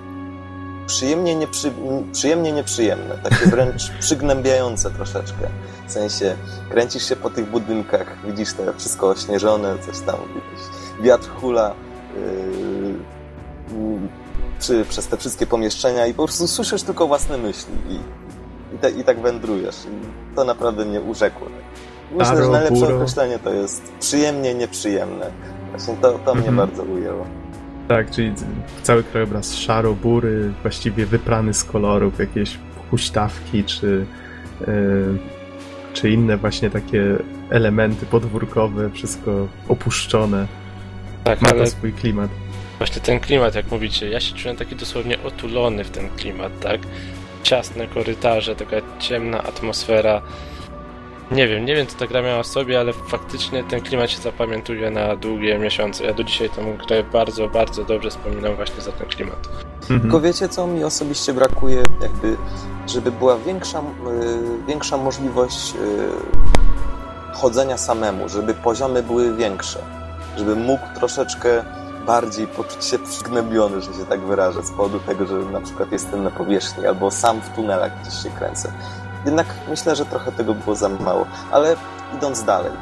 przyjemnie, 0.86 1.34
nieprzy, 1.34 1.72
przyjemnie 2.12 2.52
nieprzyjemne, 2.52 3.18
takie 3.22 3.46
wręcz 3.54 3.90
przygnębiające 4.00 4.90
troszeczkę. 4.90 5.48
W 5.88 5.92
sensie 5.92 6.36
kręcisz 6.70 7.08
się 7.08 7.16
po 7.16 7.30
tych 7.30 7.50
budynkach, 7.50 8.16
widzisz 8.26 8.52
te 8.52 8.72
wszystko 8.72 9.08
ośnieżone, 9.08 9.78
coś 9.78 10.00
tam, 10.00 10.16
wiatr 11.02 11.28
hula, 11.40 11.74
yy, 12.16 12.94
przy, 14.58 14.84
przez 14.88 15.08
te 15.08 15.16
wszystkie 15.16 15.46
pomieszczenia 15.46 16.06
i 16.06 16.14
po 16.14 16.24
prostu 16.24 16.46
słyszysz 16.48 16.82
tylko 16.82 17.06
własne 17.06 17.38
myśli 17.38 17.72
i, 17.88 17.94
i, 18.74 18.78
te, 18.78 18.90
i 18.90 19.04
tak 19.04 19.20
wędrujesz. 19.20 19.76
I 20.32 20.36
to 20.36 20.44
naprawdę 20.44 20.84
mnie 20.84 21.00
urzekło. 21.00 21.46
Myślę, 22.10 22.24
Taro, 22.24 22.44
że 22.44 22.50
najlepsze 22.50 22.80
Buro. 22.80 22.96
określenie 22.96 23.38
to 23.38 23.52
jest 23.52 23.92
przyjemnie 24.00 24.54
nieprzyjemne. 24.54 25.30
Właśnie 25.70 25.96
to, 25.96 26.18
to 26.18 26.34
mnie 26.34 26.48
Mhm. 26.48 26.68
bardzo 26.68 26.82
ujęło. 26.82 27.26
Tak, 27.88 28.10
czyli 28.10 28.32
cały 28.82 29.02
krajobraz 29.02 29.54
szaro-bury, 29.54 30.52
właściwie 30.62 31.06
wyprany 31.06 31.54
z 31.54 31.64
kolorów, 31.64 32.18
jakieś 32.18 32.58
huśtawki 32.90 33.64
czy, 33.64 34.06
yy, 34.60 35.18
czy 35.92 36.10
inne 36.10 36.36
właśnie 36.36 36.70
takie 36.70 37.16
elementy 37.50 38.06
podwórkowe, 38.06 38.90
wszystko 38.90 39.48
opuszczone. 39.68 40.46
Tak, 41.24 41.40
Ma 41.40 41.48
ale 41.48 41.64
to 41.64 41.70
swój 41.70 41.92
klimat. 41.92 42.30
Właśnie 42.78 43.00
ten 43.00 43.20
klimat, 43.20 43.54
jak 43.54 43.70
mówicie, 43.70 44.08
ja 44.08 44.20
się 44.20 44.34
czułem 44.34 44.56
taki 44.56 44.76
dosłownie 44.76 45.22
otulony 45.22 45.84
w 45.84 45.90
ten 45.90 46.08
klimat, 46.08 46.52
tak? 46.60 46.80
Ciasne 47.42 47.86
korytarze, 47.86 48.56
taka 48.56 48.76
ciemna 48.98 49.42
atmosfera. 49.42 50.22
Nie 51.30 51.48
wiem, 51.48 51.64
nie 51.64 51.74
wiem 51.74 51.86
co 51.86 51.98
ta 51.98 52.06
gra 52.06 52.22
miała 52.22 52.42
w 52.42 52.46
sobie, 52.46 52.80
ale 52.80 52.92
faktycznie 52.92 53.64
ten 53.64 53.80
klimat 53.80 54.10
się 54.10 54.18
zapamiętuje 54.18 54.90
na 54.90 55.16
długie 55.16 55.58
miesiące. 55.58 56.04
Ja 56.04 56.14
do 56.14 56.24
dzisiaj 56.24 56.50
tę 56.50 56.76
grę 56.86 57.02
bardzo, 57.02 57.48
bardzo 57.48 57.84
dobrze 57.84 58.10
wspominam 58.10 58.56
właśnie 58.56 58.80
za 58.80 58.92
ten 58.92 59.08
klimat. 59.08 59.48
Mhm. 59.80 60.00
Tylko 60.00 60.20
wiecie, 60.20 60.48
co 60.48 60.66
mi 60.66 60.84
osobiście 60.84 61.32
brakuje, 61.32 61.82
jakby, 62.02 62.36
żeby 62.86 63.12
była 63.12 63.36
większa, 63.36 63.80
y, 63.80 63.82
większa 64.68 64.96
możliwość 64.96 65.74
y, 65.74 67.36
chodzenia 67.36 67.78
samemu, 67.78 68.28
żeby 68.28 68.54
poziomy 68.54 69.02
były 69.02 69.36
większe, 69.36 69.99
żeby 70.36 70.56
mógł 70.56 70.84
troszeczkę 70.94 71.64
bardziej 72.06 72.46
poczuć 72.46 72.84
się 72.84 72.98
przygnębiony, 72.98 73.80
że 73.80 73.94
się 73.94 74.06
tak 74.08 74.20
wyrażę, 74.20 74.62
z 74.62 74.70
powodu 74.70 75.00
tego, 75.00 75.26
że 75.26 75.34
na 75.34 75.60
przykład 75.60 75.92
jestem 75.92 76.24
na 76.24 76.30
powierzchni 76.30 76.86
albo 76.86 77.10
sam 77.10 77.40
w 77.40 77.48
tunelach 77.48 78.00
gdzieś 78.02 78.22
się 78.22 78.30
kręcę. 78.30 78.72
Jednak 79.24 79.46
myślę, 79.68 79.96
że 79.96 80.04
trochę 80.04 80.32
tego 80.32 80.54
było 80.54 80.76
za 80.76 80.88
mało. 80.88 81.26
Ale 81.52 81.76
idąc 82.16 82.44
dalej, 82.44 82.72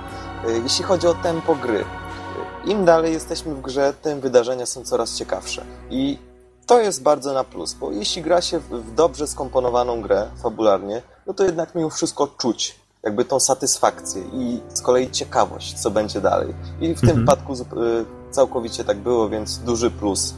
y, 0.49 0.61
jeśli 0.63 0.85
chodzi 0.85 1.07
o 1.07 1.15
tempo 1.15 1.55
gry, 1.55 1.79
y, 1.79 2.71
im 2.71 2.85
dalej 2.85 3.13
jesteśmy 3.13 3.55
w 3.55 3.61
grze, 3.61 3.95
tym 4.03 4.21
wydarzenia 4.21 4.67
są 4.67 4.85
coraz 4.85 5.17
ciekawsze. 5.17 5.65
I 5.91 6.19
to 6.67 6.81
jest 6.81 7.03
bardzo 7.03 7.33
na 7.33 7.45
plus, 7.45 7.75
bo 7.75 7.93
jeśli 7.93 8.23
gra 8.23 8.41
się 8.41 8.59
w, 8.59 8.95
dobrze 8.95 9.27
skomponowaną 9.27 10.03
grę 10.03 10.31
fabularnie, 10.43 11.03
no 11.27 11.35
to 11.35 11.45
jednak 11.45 11.75
mimo 11.75 11.91
wszystko 11.91 12.27
czuć 12.27 12.78
jakby 13.03 13.25
tą 13.25 13.41
satysfakcję 13.41 14.23
i 14.33 14.61
z 14.75 14.81
kolei 14.81 15.11
ciekawość, 15.11 15.75
co 15.75 15.91
będzie 15.91 16.21
dalej. 16.21 16.55
I 16.81 16.95
w 16.95 17.01
tym 17.01 17.09
Mhm. 17.11 17.19
wypadku 17.27 17.55
zup- 17.55 17.83
y, 17.83 18.05
całkowicie 18.31 18.85
tak 18.85 18.99
było, 18.99 19.29
więc 19.29 19.59
duży 19.59 19.91
plus 19.91 20.35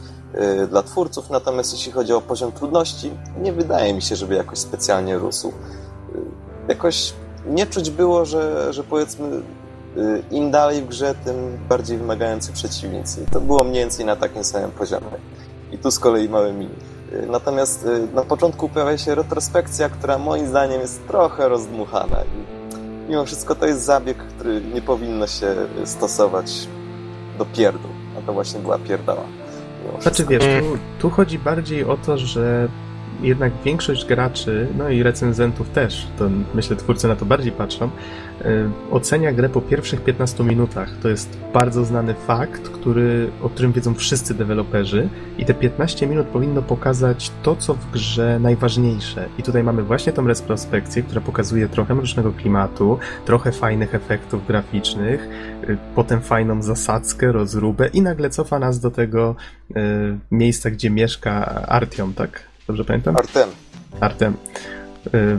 y, 0.63 0.67
dla 0.67 0.83
twórców. 0.83 1.29
Natomiast 1.29 1.73
jeśli 1.73 1.91
chodzi 1.91 2.13
o 2.13 2.21
poziom 2.21 2.51
trudności, 2.51 3.11
nie 3.41 3.53
wydaje 3.53 3.93
mi 3.93 4.01
się, 4.01 4.15
żeby 4.15 4.35
jakoś 4.35 4.57
specjalnie 4.59 5.17
rósł. 5.17 5.47
Y, 5.47 5.51
Jakoś 6.67 7.13
nie 7.45 7.65
czuć 7.65 7.89
było, 7.89 8.25
że, 8.25 8.73
że 8.73 8.83
powiedzmy 8.83 9.41
im 10.31 10.51
dalej 10.51 10.81
w 10.81 10.87
grze, 10.87 11.15
tym 11.25 11.57
bardziej 11.69 11.97
wymagający 11.97 12.51
przeciwnicy. 12.51 13.25
To 13.31 13.41
było 13.41 13.63
mniej 13.63 13.79
więcej 13.83 14.05
na 14.05 14.15
takim 14.15 14.43
samym 14.43 14.71
poziomie. 14.71 15.07
I 15.71 15.77
tu 15.77 15.91
z 15.91 15.99
kolei 15.99 16.29
mały 16.29 16.53
minus. 16.53 16.75
Natomiast 17.27 17.85
y, 17.85 18.15
na 18.15 18.21
początku 18.21 18.69
pojawia 18.69 18.97
się 18.97 19.15
retrospekcja, 19.15 19.89
która 19.89 20.17
moim 20.17 20.47
zdaniem 20.47 20.81
jest 20.81 21.07
trochę 21.07 21.49
rozdmuchana. 21.49 22.17
I 22.23 23.09
mimo 23.09 23.25
wszystko 23.25 23.55
to 23.55 23.65
jest 23.65 23.83
zabieg, 23.83 24.17
który 24.17 24.61
nie 24.73 24.81
powinno 24.81 25.27
się 25.27 25.55
stosować 25.85 26.67
do 27.37 27.45
pierdół. 27.45 27.91
A 28.17 28.21
to 28.21 28.33
właśnie 28.33 28.59
była 28.59 28.79
pierdała. 28.79 29.23
Znaczy 29.99 30.25
wiesz, 30.25 30.43
tu, 30.43 30.77
tu 30.99 31.09
chodzi 31.09 31.39
bardziej 31.39 31.83
o 31.83 31.97
to, 31.97 32.17
że 32.17 32.67
jednak 33.21 33.51
większość 33.65 34.05
graczy, 34.05 34.67
no 34.77 34.89
i 34.89 35.03
recenzentów 35.03 35.69
też, 35.69 36.07
to 36.17 36.29
myślę 36.53 36.75
twórcy 36.75 37.07
na 37.07 37.15
to 37.15 37.25
bardziej 37.25 37.51
patrzą, 37.51 37.89
ocenia 38.91 39.31
grę 39.31 39.49
po 39.49 39.61
pierwszych 39.61 40.03
15 40.03 40.43
minutach. 40.43 40.89
To 41.01 41.09
jest 41.09 41.37
bardzo 41.53 41.85
znany 41.85 42.13
fakt, 42.13 42.69
który, 42.69 43.31
o 43.41 43.49
którym 43.49 43.71
wiedzą 43.71 43.93
wszyscy 43.93 44.33
deweloperzy 44.33 45.09
i 45.37 45.45
te 45.45 45.53
15 45.53 46.07
minut 46.07 46.27
powinno 46.27 46.61
pokazać 46.61 47.31
to, 47.43 47.55
co 47.55 47.73
w 47.73 47.91
grze 47.91 48.39
najważniejsze. 48.39 49.29
I 49.37 49.43
tutaj 49.43 49.63
mamy 49.63 49.83
właśnie 49.83 50.13
tą 50.13 50.27
retrospekcję, 50.27 51.03
która 51.03 51.21
pokazuje 51.21 51.69
trochę 51.69 51.95
mrocznego 51.95 52.31
klimatu, 52.31 52.99
trochę 53.25 53.51
fajnych 53.51 53.95
efektów 53.95 54.47
graficznych, 54.47 55.29
yy, 55.67 55.77
potem 55.95 56.21
fajną 56.21 56.61
zasadzkę, 56.61 57.31
rozróbę 57.31 57.87
i 57.87 58.01
nagle 58.01 58.29
cofa 58.29 58.59
nas 58.59 58.79
do 58.79 58.91
tego 58.91 59.35
yy, 59.69 60.17
miejsca, 60.31 60.71
gdzie 60.71 60.89
mieszka 60.89 61.45
Artiom, 61.67 62.13
tak? 62.13 62.43
Dobrze 62.67 62.85
pamiętam? 62.85 63.17
Artem. 63.17 63.49
Artem. 63.99 64.33
Y, 65.13 65.37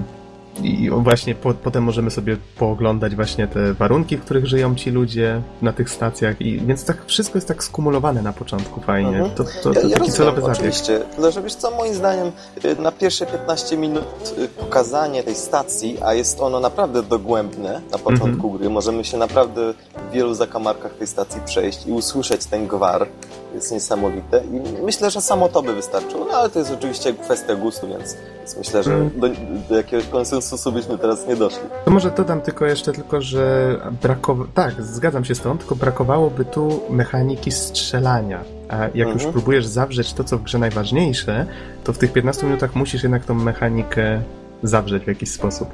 I 0.62 0.90
właśnie 0.90 1.34
po, 1.34 1.54
potem 1.54 1.84
możemy 1.84 2.10
sobie 2.10 2.36
pooglądać 2.58 3.16
właśnie 3.16 3.46
te 3.46 3.74
warunki, 3.74 4.16
w 4.16 4.20
których 4.20 4.46
żyją 4.46 4.74
ci 4.74 4.90
ludzie 4.90 5.42
na 5.62 5.72
tych 5.72 5.90
stacjach 5.90 6.40
i 6.40 6.60
więc 6.60 6.84
tak 6.84 7.06
wszystko 7.06 7.38
jest 7.38 7.48
tak 7.48 7.64
skumulowane 7.64 8.22
na 8.22 8.32
początku 8.32 8.80
fajnie. 8.80 9.08
Mhm. 9.08 9.30
To, 9.30 9.44
to, 9.44 9.50
to 9.62 9.72
ja, 9.72 9.74
ja 9.74 9.82
taki 9.82 9.90
rozumiem, 9.90 10.12
celowy 10.12 10.40
zabieg. 10.40 10.56
Oczywiście, 10.56 11.00
ale 11.18 11.32
że 11.32 11.42
wiesz 11.42 11.54
co, 11.54 11.70
moim 11.70 11.94
zdaniem 11.94 12.32
y, 12.64 12.76
na 12.76 12.92
pierwsze 12.92 13.26
15 13.26 13.76
minut 13.76 14.04
y, 14.38 14.48
pokazanie 14.48 15.22
tej 15.22 15.34
stacji, 15.34 15.98
a 16.04 16.14
jest 16.14 16.40
ono 16.40 16.60
naprawdę 16.60 17.02
dogłębne 17.02 17.80
na 17.92 17.98
początku 17.98 18.46
Mhm. 18.46 18.58
gry, 18.58 18.70
możemy 18.70 19.04
się 19.04 19.16
naprawdę 19.16 19.74
w 20.10 20.12
wielu 20.12 20.34
zakamarkach 20.34 20.94
tej 20.94 21.06
stacji 21.06 21.40
przejść 21.44 21.86
i 21.86 21.92
usłyszeć 21.92 22.46
ten 22.46 22.66
gwar, 22.66 23.06
jest 23.54 23.72
niesamowite 23.72 24.42
i 24.52 24.82
myślę, 24.84 25.10
że 25.10 25.20
samo 25.20 25.48
to 25.48 25.62
by 25.62 25.74
wystarczyło, 25.74 26.24
no 26.30 26.36
ale 26.38 26.50
to 26.50 26.58
jest 26.58 26.70
oczywiście 26.72 27.12
kwestia 27.14 27.54
gustu, 27.56 27.88
więc, 27.88 28.16
więc 28.38 28.56
myślę, 28.56 28.82
że 28.82 28.94
Mhm. 28.94 29.20
do, 29.20 29.28
do 29.68 29.76
jakiegoś 29.76 30.06
konsensusu 30.08 30.72
byśmy 30.72 30.98
teraz 30.98 31.26
nie 31.26 31.36
doszli. 31.36 31.60
To 31.84 31.90
może 31.90 32.10
dodam 32.10 32.40
tylko 32.40 32.66
jeszcze 32.66 32.92
tylko, 32.92 33.20
że 33.20 33.76
brakowało... 34.02 34.48
Tak, 34.54 34.82
zgadzam 34.82 35.24
się 35.24 35.34
z 35.34 35.40
tą, 35.40 35.58
tylko 35.58 35.76
brakowałoby 35.76 36.44
tu 36.44 36.80
mechaniki 36.90 37.52
strzelania. 37.52 38.40
A 38.68 38.76
jak 38.82 38.94
już 39.08 39.12
Mhm. 39.14 39.32
próbujesz 39.32 39.66
zawrzeć 39.66 40.12
to, 40.12 40.24
co 40.24 40.38
w 40.38 40.42
grze 40.42 40.58
najważniejsze, 40.58 41.46
to 41.84 41.92
w 41.92 41.98
tych 41.98 42.12
15 42.12 42.46
minutach 42.46 42.74
musisz 42.74 43.02
jednak 43.02 43.24
tą 43.24 43.34
mechanikę 43.34 44.22
zawrzeć 44.62 45.04
w 45.04 45.06
jakiś 45.08 45.30
sposób. 45.30 45.68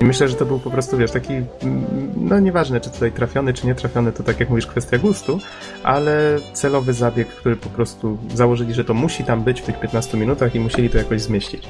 I 0.00 0.04
myślę, 0.04 0.28
że 0.28 0.34
to 0.34 0.46
był 0.46 0.58
po 0.58 0.70
prostu, 0.70 0.96
wiesz, 0.96 1.10
taki, 1.10 1.32
mm, 1.32 2.12
no 2.16 2.40
nieważne, 2.40 2.80
czy 2.80 2.90
tutaj 2.90 3.12
trafiony, 3.12 3.54
czy 3.54 3.66
nie 3.66 3.74
trafiony, 3.74 4.12
to 4.12 4.22
tak 4.22 4.40
jak 4.40 4.50
mówisz, 4.50 4.66
kwestia 4.66 4.98
gustu, 4.98 5.40
ale 5.82 6.38
celowy 6.52 6.92
zabieg, 6.92 7.28
który 7.28 7.56
po 7.56 7.68
prostu 7.68 8.18
założyli, 8.34 8.74
że 8.74 8.84
to 8.84 8.94
musi 8.94 9.24
tam 9.24 9.42
być 9.42 9.60
w 9.60 9.64
tych 9.64 9.80
15 9.80 10.18
minutach 10.18 10.54
i 10.54 10.60
musieli 10.60 10.90
to 10.90 10.98
jakoś 10.98 11.20
zmieścić. 11.20 11.62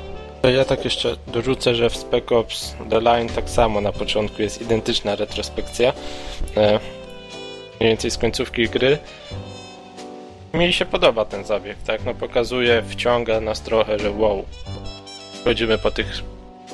Ja 0.42 0.64
tak 0.64 0.84
jeszcze 0.84 1.16
dorzucę, 1.26 1.74
że 1.74 1.90
w 1.90 1.96
Spec 1.96 2.32
Ops 2.32 2.76
The 2.90 3.00
Line 3.00 3.28
tak 3.28 3.50
samo 3.50 3.80
na 3.80 3.92
początku 3.92 4.42
jest 4.42 4.62
identyczna 4.62 5.16
retrospekcja. 5.16 5.92
E, 6.56 6.80
mniej 7.80 7.90
więcej 7.90 8.10
z 8.10 8.18
końcówki 8.18 8.68
gry. 8.68 8.98
Mi 10.54 10.72
się 10.72 10.84
podoba 10.84 11.24
ten 11.24 11.44
zabieg, 11.44 11.76
tak? 11.86 12.04
No 12.04 12.14
pokazuje, 12.14 12.82
wciąga 12.88 13.40
nas 13.40 13.62
trochę, 13.62 13.98
że 13.98 14.10
wow. 14.10 14.44
Chodzimy 15.44 15.78
po 15.78 15.90
tych 15.90 16.22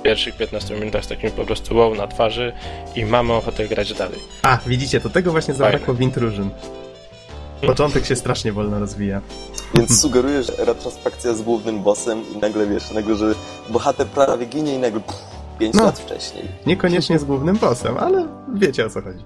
pierwszych 0.05 0.37
15 0.37 0.75
minutach 0.75 1.05
z 1.05 1.09
takim 1.09 1.31
po 1.31 1.45
prostu 1.45 1.77
wow 1.77 1.95
na 1.95 2.07
twarzy 2.07 2.53
i 2.97 3.05
mamy 3.05 3.33
ochotę 3.33 3.69
grać 3.69 3.95
dalej. 3.95 4.19
A, 4.43 4.59
widzicie, 4.67 5.01
to 5.01 5.11
tego 5.11 5.31
właśnie 5.31 5.55
Fajne. 5.55 5.73
zabrakło 5.73 5.95
w 5.95 6.01
Intrusion. 6.01 6.51
Początek 7.67 8.07
się 8.07 8.17
strasznie 8.17 8.53
wolno 8.53 8.79
rozwija. 8.81 9.21
Więc 9.75 10.01
sugeruję, 10.01 10.43
że 10.43 10.53
retrospekcja 10.65 11.35
z 11.35 11.43
głównym 11.43 11.83
bossem 11.83 12.23
i 12.35 12.39
nagle 12.39 12.67
wiesz, 12.67 12.91
nagle, 12.91 13.17
że 13.17 13.35
bohater 13.69 14.07
prawie 14.07 14.47
ginie 14.47 14.75
i 14.75 14.79
nagle 14.79 15.01
pff, 15.01 15.21
5 15.59 15.75
No. 15.75 15.85
lat 15.85 15.99
wcześniej. 15.99 16.45
Niekoniecznie 16.67 17.19
z 17.19 17.25
głównym 17.25 17.57
bossem, 17.57 17.97
ale 17.99 18.27
wiecie 18.55 18.87
o 18.87 18.91
co 18.91 19.03
chodzi. 19.03 19.25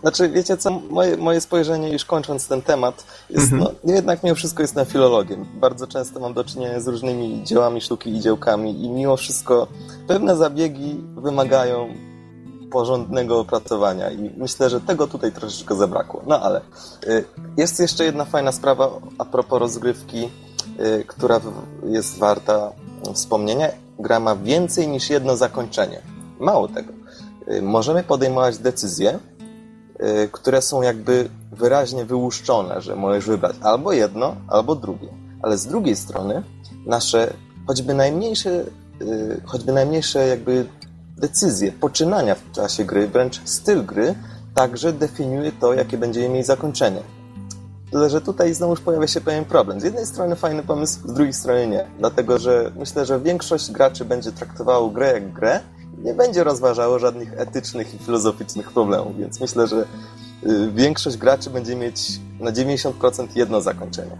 Znaczy, 0.00 0.28
wiecie 0.28 0.56
co, 0.56 0.70
moje, 0.70 1.16
moje 1.16 1.40
spojrzenie, 1.40 1.92
już 1.92 2.04
kończąc 2.04 2.48
ten 2.48 2.62
temat, 2.62 3.04
jest, 3.30 3.52
Mhm. 3.52 3.74
no, 3.84 3.92
jednak 3.94 4.22
mimo 4.22 4.34
wszystko 4.34 4.62
jest 4.62 4.74
na 4.74 4.84
filologiem. 4.84 5.46
Bardzo 5.54 5.86
często 5.86 6.20
mam 6.20 6.34
do 6.34 6.44
czynienia 6.44 6.80
z 6.80 6.88
różnymi 6.88 7.42
dziełami 7.44 7.80
sztuki 7.80 8.10
i 8.16 8.20
dziełkami 8.20 8.84
i 8.84 8.88
mimo 8.88 9.16
wszystko 9.16 9.66
pewne 10.08 10.36
zabiegi 10.36 11.00
wymagają 11.16 11.88
porządnego 12.70 13.40
opracowania 13.40 14.10
i 14.10 14.30
myślę, 14.36 14.70
że 14.70 14.80
tego 14.80 15.06
tutaj 15.06 15.32
troszeczkę 15.32 15.74
zabrakło. 15.74 16.22
No 16.26 16.40
ale 16.42 16.60
y, 17.06 17.24
jest 17.56 17.80
jeszcze 17.80 18.04
jedna 18.04 18.24
fajna 18.24 18.52
sprawa 18.52 18.90
a 19.18 19.24
propos 19.24 19.60
rozgrywki, 19.60 20.28
y, 20.80 21.04
która 21.06 21.40
jest 21.86 22.18
warta 22.18 22.72
wspomnienia. 23.14 23.68
Gra 23.98 24.20
ma 24.20 24.36
więcej 24.36 24.88
niż 24.88 25.10
jedno 25.10 25.36
zakończenie. 25.36 26.02
Mało 26.40 26.68
tego. 26.68 26.92
Y, 27.52 27.62
Możemy 27.62 28.02
podejmować 28.02 28.58
decyzje, 28.58 29.18
które 30.32 30.62
są 30.62 30.82
jakby 30.82 31.28
wyraźnie 31.52 32.04
wyłuszczone, 32.04 32.80
że 32.80 32.96
możesz 32.96 33.26
wybrać 33.26 33.56
albo 33.62 33.92
jedno, 33.92 34.36
albo 34.48 34.74
drugie. 34.74 35.08
Ale 35.42 35.58
z 35.58 35.66
drugiej 35.66 35.96
strony 35.96 36.42
nasze 36.86 37.32
choćby 37.66 37.94
najmniejsze, 37.94 38.64
y, 39.02 39.40
choćby 39.44 39.72
najmniejsze 39.72 40.28
jakby 40.28 40.66
decyzje, 41.16 41.72
poczynania 41.72 42.34
w 42.34 42.52
czasie 42.52 42.84
gry, 42.84 43.08
wręcz 43.08 43.40
styl 43.44 43.84
gry, 43.84 44.14
także 44.54 44.92
definiuje 44.92 45.52
to, 45.52 45.74
jakie 45.74 45.98
będzie 45.98 46.28
mieć 46.28 46.46
zakończenie. 46.46 47.02
Tyle, 47.90 48.10
że 48.10 48.20
tutaj 48.20 48.54
znowuż 48.54 48.80
pojawia 48.80 49.06
się 49.06 49.20
pewien 49.20 49.44
problem. 49.44 49.80
Z 49.80 49.84
jednej 49.84 50.06
strony 50.06 50.36
fajny 50.36 50.62
pomysł, 50.62 51.08
z 51.08 51.12
drugiej 51.12 51.32
strony 51.32 51.66
nie. 51.66 51.86
Dlatego, 51.98 52.38
że 52.38 52.72
myślę, 52.78 53.06
że 53.06 53.20
większość 53.20 53.70
graczy 53.70 54.04
będzie 54.04 54.32
traktowało 54.32 54.90
grę 54.90 55.12
jak 55.12 55.32
grę 55.32 55.60
nie 56.04 56.14
będzie 56.14 56.44
rozważało 56.44 56.98
żadnych 56.98 57.40
etycznych 57.40 57.94
i 57.94 57.98
filozoficznych 57.98 58.72
problemów, 58.72 59.18
więc 59.18 59.40
myślę, 59.40 59.66
że 59.66 59.86
y, 60.46 60.70
większość 60.74 61.16
graczy 61.16 61.50
będzie 61.50 61.76
mieć 61.76 62.20
na 62.40 62.52
90% 62.52 63.26
jedno 63.34 63.60
zakończenie. 63.60 64.18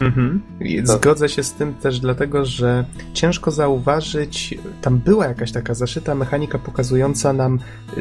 Mhm. 0.00 0.40
Zgodzę 0.84 1.28
się 1.28 1.42
z 1.42 1.52
tym 1.52 1.74
też 1.74 2.00
dlatego, 2.00 2.44
że 2.44 2.84
ciężko 3.12 3.50
zauważyć, 3.50 4.58
tam 4.82 4.98
była 4.98 5.26
jakaś 5.26 5.52
taka 5.52 5.74
zaszyta 5.74 6.14
mechanika 6.14 6.58
pokazująca 6.58 7.32
nam, 7.32 7.58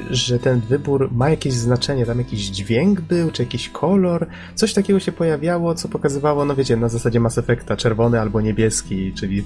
że 0.09 0.39
ten 0.39 0.59
wybór 0.59 1.09
ma 1.11 1.29
jakieś 1.29 1.53
znaczenie, 1.53 2.05
tam 2.05 2.17
jakiś 2.17 2.39
dźwięk 2.39 3.01
był, 3.01 3.31
czy 3.31 3.43
jakiś 3.43 3.69
kolor, 3.69 4.27
coś 4.55 4.73
takiego 4.73 4.99
się 4.99 5.11
pojawiało, 5.11 5.75
co 5.75 5.88
pokazywało, 5.88 6.45
no 6.45 6.55
wiecie, 6.55 6.77
na 6.77 6.89
zasadzie 6.89 7.19
Mass 7.19 7.38
Effecta, 7.38 7.77
czerwony 7.77 8.21
albo 8.21 8.41
niebieski, 8.41 9.13
czyli 9.13 9.43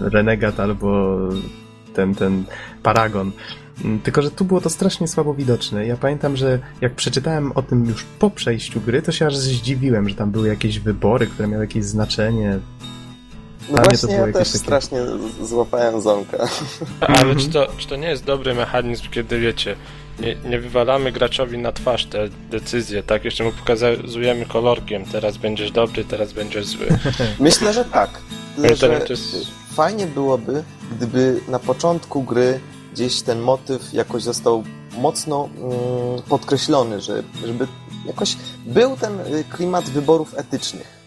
Renegat 0.00 0.60
albo 0.60 1.18
ten, 1.94 2.14
ten 2.14 2.44
Paragon. 2.82 3.32
Mm, 3.84 4.00
Tylko, 4.00 4.22
że 4.22 4.30
tu 4.30 4.44
było 4.44 4.60
to 4.60 4.70
strasznie 4.70 5.08
słabo 5.08 5.34
widoczne. 5.34 5.86
Ja 5.86 5.96
pamiętam, 5.96 6.36
że 6.36 6.58
jak 6.80 6.94
przeczytałem 6.94 7.52
o 7.52 7.62
tym 7.62 7.84
już 7.86 8.04
po 8.18 8.30
przejściu 8.30 8.80
gry, 8.80 9.02
to 9.02 9.12
się 9.12 9.26
aż 9.26 9.36
zdziwiłem, 9.36 10.08
że 10.08 10.14
tam 10.14 10.30
były 10.30 10.48
jakieś 10.48 10.78
wybory, 10.78 11.26
które 11.26 11.48
miały 11.48 11.64
jakieś 11.64 11.84
znaczenie. 11.84 12.58
No 13.68 13.74
Dla 13.74 13.84
właśnie, 13.84 14.08
było 14.14 14.26
ja 14.26 14.32
też 14.32 14.48
takie- 14.48 14.58
strasznie 14.58 14.98
złapałem 15.42 16.00
ząka. 16.00 16.48
Ale 17.00 17.18
Mhm. 17.18 17.38
czy 17.38 17.48
to, 17.48 17.66
czy 17.78 17.88
to 17.88 17.96
nie 17.96 18.08
jest 18.08 18.24
dobry 18.24 18.54
mechanizm, 18.54 19.04
kiedy 19.10 19.40
wiecie, 19.40 19.76
nie, 20.20 20.36
nie 20.50 20.58
wywalamy 20.60 21.12
graczowi 21.12 21.58
na 21.58 21.72
twarz 21.72 22.06
te 22.06 22.28
decyzje, 22.50 23.02
tak? 23.02 23.24
Jeszcze 23.24 23.44
mu 23.44 23.52
pokazujemy 23.52 24.46
kolorkiem, 24.46 25.04
teraz 25.04 25.36
będziesz 25.36 25.70
dobry, 25.70 26.04
teraz 26.04 26.32
będziesz 26.32 26.66
zły. 26.66 26.86
Myślę, 27.40 27.72
że 27.72 27.84
tak. 27.84 28.10
Moim 28.58 28.74
że 28.76 28.88
to 29.00 29.12
jest- 29.12 29.36
fajnie 29.74 30.06
byłoby, 30.06 30.62
gdyby 30.92 31.40
na 31.48 31.58
początku 31.58 32.22
gry 32.22 32.60
gdzieś 32.92 33.22
ten 33.22 33.40
motyw 33.40 33.92
jakoś 33.92 34.22
został 34.22 34.64
mocno 34.98 35.48
mm, 35.56 35.72
podkreślony, 36.28 37.00
że, 37.00 37.22
żeby 37.46 37.66
jakoś 38.06 38.36
był 38.66 38.96
ten 38.96 39.20
y, 39.20 39.44
klimat 39.50 39.84
wyborów 39.84 40.34
etycznych. 40.38 41.04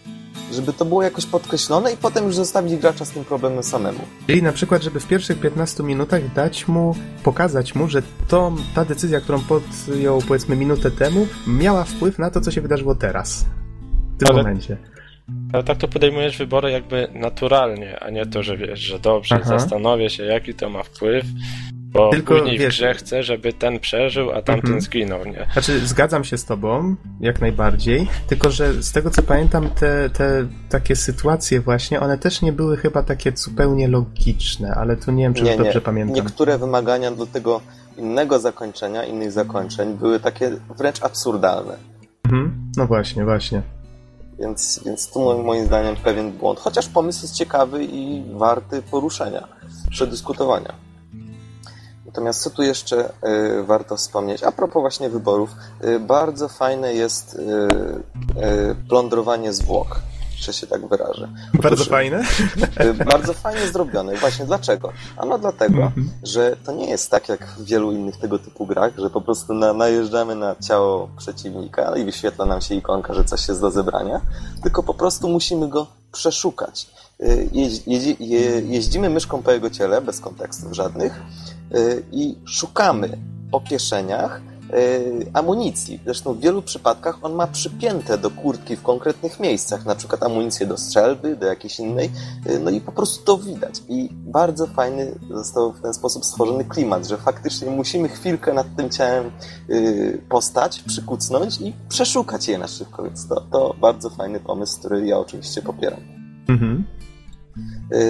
Żeby 0.52 0.72
to 0.72 0.84
było 0.84 1.02
jakoś 1.02 1.26
podkreślone 1.26 1.92
i 1.92 1.96
potem 1.96 2.24
już 2.24 2.34
zostawić 2.36 2.76
gracza 2.76 3.04
z 3.04 3.10
tym 3.10 3.24
problemem 3.24 3.62
samemu. 3.62 3.98
Czyli 4.26 4.42
na 4.42 4.52
przykład, 4.52 4.82
żeby 4.82 5.00
w 5.00 5.06
pierwszych 5.06 5.40
15 5.40 5.82
minutach 5.82 6.32
dać 6.34 6.68
mu, 6.68 6.94
pokazać 7.22 7.74
mu, 7.74 7.88
że 7.88 8.02
to, 8.28 8.52
ta 8.74 8.84
decyzja, 8.84 9.20
którą 9.20 9.40
podjął 9.40 10.22
powiedzmy 10.28 10.56
minutę 10.56 10.90
temu, 10.90 11.26
miała 11.46 11.84
wpływ 11.84 12.18
na 12.18 12.30
to, 12.30 12.40
co 12.40 12.50
się 12.50 12.60
wydarzyło 12.60 12.94
teraz. 12.94 13.44
W 14.16 14.18
tym 14.18 14.28
Ale- 14.28 14.36
momencie. 14.42 14.76
Ale 15.52 15.62
tak 15.64 15.78
to 15.78 15.88
podejmujesz 15.88 16.38
wybory 16.38 16.70
jakby 16.70 17.08
naturalnie, 17.14 18.00
a 18.00 18.10
nie 18.10 18.26
to, 18.26 18.42
że 18.42 18.56
wiesz, 18.56 18.80
że 18.80 18.98
dobrze, 18.98 19.34
Aha. 19.34 19.58
zastanowię 19.58 20.10
się, 20.10 20.24
jaki 20.24 20.54
to 20.54 20.70
ma 20.70 20.82
wpływ. 20.82 21.24
Bo 21.92 22.10
Tylko, 22.10 22.34
później 22.38 22.58
wiesz- 22.58 22.74
w 22.74 22.76
grze 22.78 22.94
chcę, 22.94 23.22
żeby 23.22 23.52
ten 23.52 23.80
przeżył, 23.80 24.30
a 24.30 24.34
tamten 24.42 24.56
Mhm. 24.64 24.80
zginął, 24.80 25.24
nie? 25.24 25.46
Znaczy, 25.52 25.86
zgadzam 25.86 26.24
się 26.24 26.38
z 26.38 26.44
tobą, 26.44 26.96
jak 27.20 27.40
najbardziej, 27.40 28.06
tylko 28.26 28.50
że 28.50 28.82
z 28.82 28.92
tego 28.92 29.10
co 29.10 29.22
pamiętam, 29.22 29.70
te, 29.70 30.10
te 30.10 30.46
takie 30.68 30.96
sytuacje 30.96 31.60
właśnie, 31.60 32.00
one 32.00 32.18
też 32.18 32.42
nie 32.42 32.52
były 32.52 32.76
chyba 32.76 33.02
takie 33.02 33.32
zupełnie 33.36 33.88
logiczne, 33.88 34.70
ale 34.74 34.96
tu 34.96 35.12
nie 35.12 35.22
wiem, 35.24 35.34
czy 35.34 35.42
Nie, 35.42 35.50
już 35.50 35.58
dobrze 35.58 35.74
nie. 35.78 35.80
pamiętam. 35.80 36.14
Niektóre 36.16 36.58
wymagania 36.58 37.10
do 37.10 37.26
tego 37.26 37.60
innego 37.98 38.38
zakończenia, 38.38 39.04
innych 39.04 39.32
zakończeń 39.32 39.94
były 39.94 40.20
takie 40.20 40.50
wręcz 40.78 41.02
absurdalne. 41.02 41.76
Mhm. 42.24 42.70
No 42.76 42.86
właśnie, 42.86 43.24
właśnie. 43.24 43.62
Więc, 44.38 44.80
więc 44.84 45.10
tu 45.10 45.20
moim- 45.20 45.66
zdaniem 45.66 45.96
pewien 45.96 46.32
błąd. 46.32 46.60
Chociaż 46.60 46.88
pomysł 46.88 47.22
jest 47.22 47.34
ciekawy 47.34 47.84
i 47.84 48.24
warty 48.34 48.82
poruszenia, 48.82 49.48
przedyskutowania. 49.90 50.74
Natomiast 52.06 52.42
co 52.42 52.50
tu 52.50 52.62
jeszcze 52.62 53.12
y, 53.58 53.62
warto 53.62 53.96
wspomnieć? 53.96 54.42
A 54.42 54.52
propos 54.52 54.80
właśnie 54.80 55.08
wyborów, 55.08 55.50
y, 55.84 56.00
bardzo 56.00 56.48
fajne 56.48 56.94
jest 56.94 57.34
y, 57.34 57.38
plądrowanie 58.88 59.52
zwłok, 59.52 60.00
że 60.40 60.52
się 60.52 60.66
tak 60.66 60.88
wyrażę. 60.88 61.28
Bardzo 61.54 61.74
Otóż, 61.74 61.88
fajne. 61.88 62.22
y, 62.80 63.04
bardzo 63.04 63.32
fajnie 63.34 63.68
zrobione. 63.68 64.16
Właśnie 64.16 64.46
dlaczego? 64.46 64.92
Ano 65.16 65.38
dlatego, 65.38 65.82
Mhm. 65.82 66.10
że 66.22 66.56
to 66.64 66.72
nie 66.72 66.90
jest 66.90 67.10
tak 67.10 67.28
jak 67.28 67.46
w 67.46 67.64
wielu 67.64 67.92
innych 67.92 68.16
tego 68.16 68.38
typu 68.38 68.66
grach, 68.66 68.92
że 68.98 69.10
po 69.10 69.20
prostu 69.20 69.54
na, 69.54 69.72
najeżdżamy 69.72 70.34
na 70.34 70.56
ciało 70.56 71.08
przeciwnika 71.18 71.96
i 71.96 72.04
wyświetla 72.04 72.46
nam 72.46 72.60
się 72.60 72.74
ikonka, 72.74 73.14
że 73.14 73.24
coś 73.24 73.48
jest 73.48 73.60
do 73.60 73.70
zebrania, 73.70 74.20
tylko 74.62 74.82
po 74.82 74.94
prostu 74.94 75.28
musimy 75.28 75.68
go 75.68 75.86
przeszukać. 76.12 76.86
Y, 77.20 77.48
Jeź, 77.52 77.82
jeździ, 77.86 78.16
je, 78.20 78.40
jeździmy 78.60 79.10
myszką 79.10 79.42
po 79.42 79.50
jego 79.52 79.70
ciele, 79.70 80.00
bez 80.00 80.20
kontekstów 80.20 80.72
żadnych, 80.72 81.20
y, 81.74 82.02
i 82.12 82.36
szukamy 82.46 83.18
po 83.50 83.60
kieszeniach 83.60 84.40
y, 84.40 84.57
amunicji. 85.32 86.00
Zresztą 86.04 86.34
w 86.34 86.40
wielu 86.40 86.62
przypadkach 86.62 87.18
on 87.22 87.34
ma 87.34 87.46
przypięte 87.46 88.18
do 88.18 88.30
kurtki 88.30 88.76
w 88.76 88.82
konkretnych 88.82 89.40
miejscach, 89.40 89.86
na 89.86 89.94
przykład 89.94 90.22
amunicję 90.22 90.66
do 90.66 90.76
strzelby, 90.76 91.36
do 91.36 91.46
jakiejś 91.46 91.80
innej, 91.80 92.10
y, 92.50 92.58
no 92.60 92.70
i 92.70 92.80
po 92.80 92.92
prostu 92.92 93.24
to 93.24 93.38
widać. 93.38 93.82
I 93.88 94.08
bardzo 94.12 94.66
fajny 94.66 95.14
został 95.34 95.72
w 95.72 95.80
ten 95.80 95.94
sposób 95.94 96.24
stworzony 96.24 96.64
klimat, 96.64 97.06
że 97.06 97.16
faktycznie 97.16 97.70
musimy 97.70 98.08
chwilkę 98.08 98.52
nad 98.52 98.66
tym 98.76 98.90
ciałem 98.90 99.30
y, 99.70 100.22
postać, 100.28 100.82
przykucnąć 100.82 101.60
i 101.60 101.74
przeszukać 101.88 102.48
je 102.48 102.58
na 102.58 102.68
szybko, 102.68 103.02
więc 103.02 103.28
to, 103.28 103.40
to 103.52 103.74
bardzo 103.80 104.10
fajny 104.10 104.40
pomysł, 104.40 104.78
który 104.78 105.06
ja 105.06 105.18
oczywiście 105.18 105.62
popieram. 105.62 106.00
Mhm. 106.48 106.84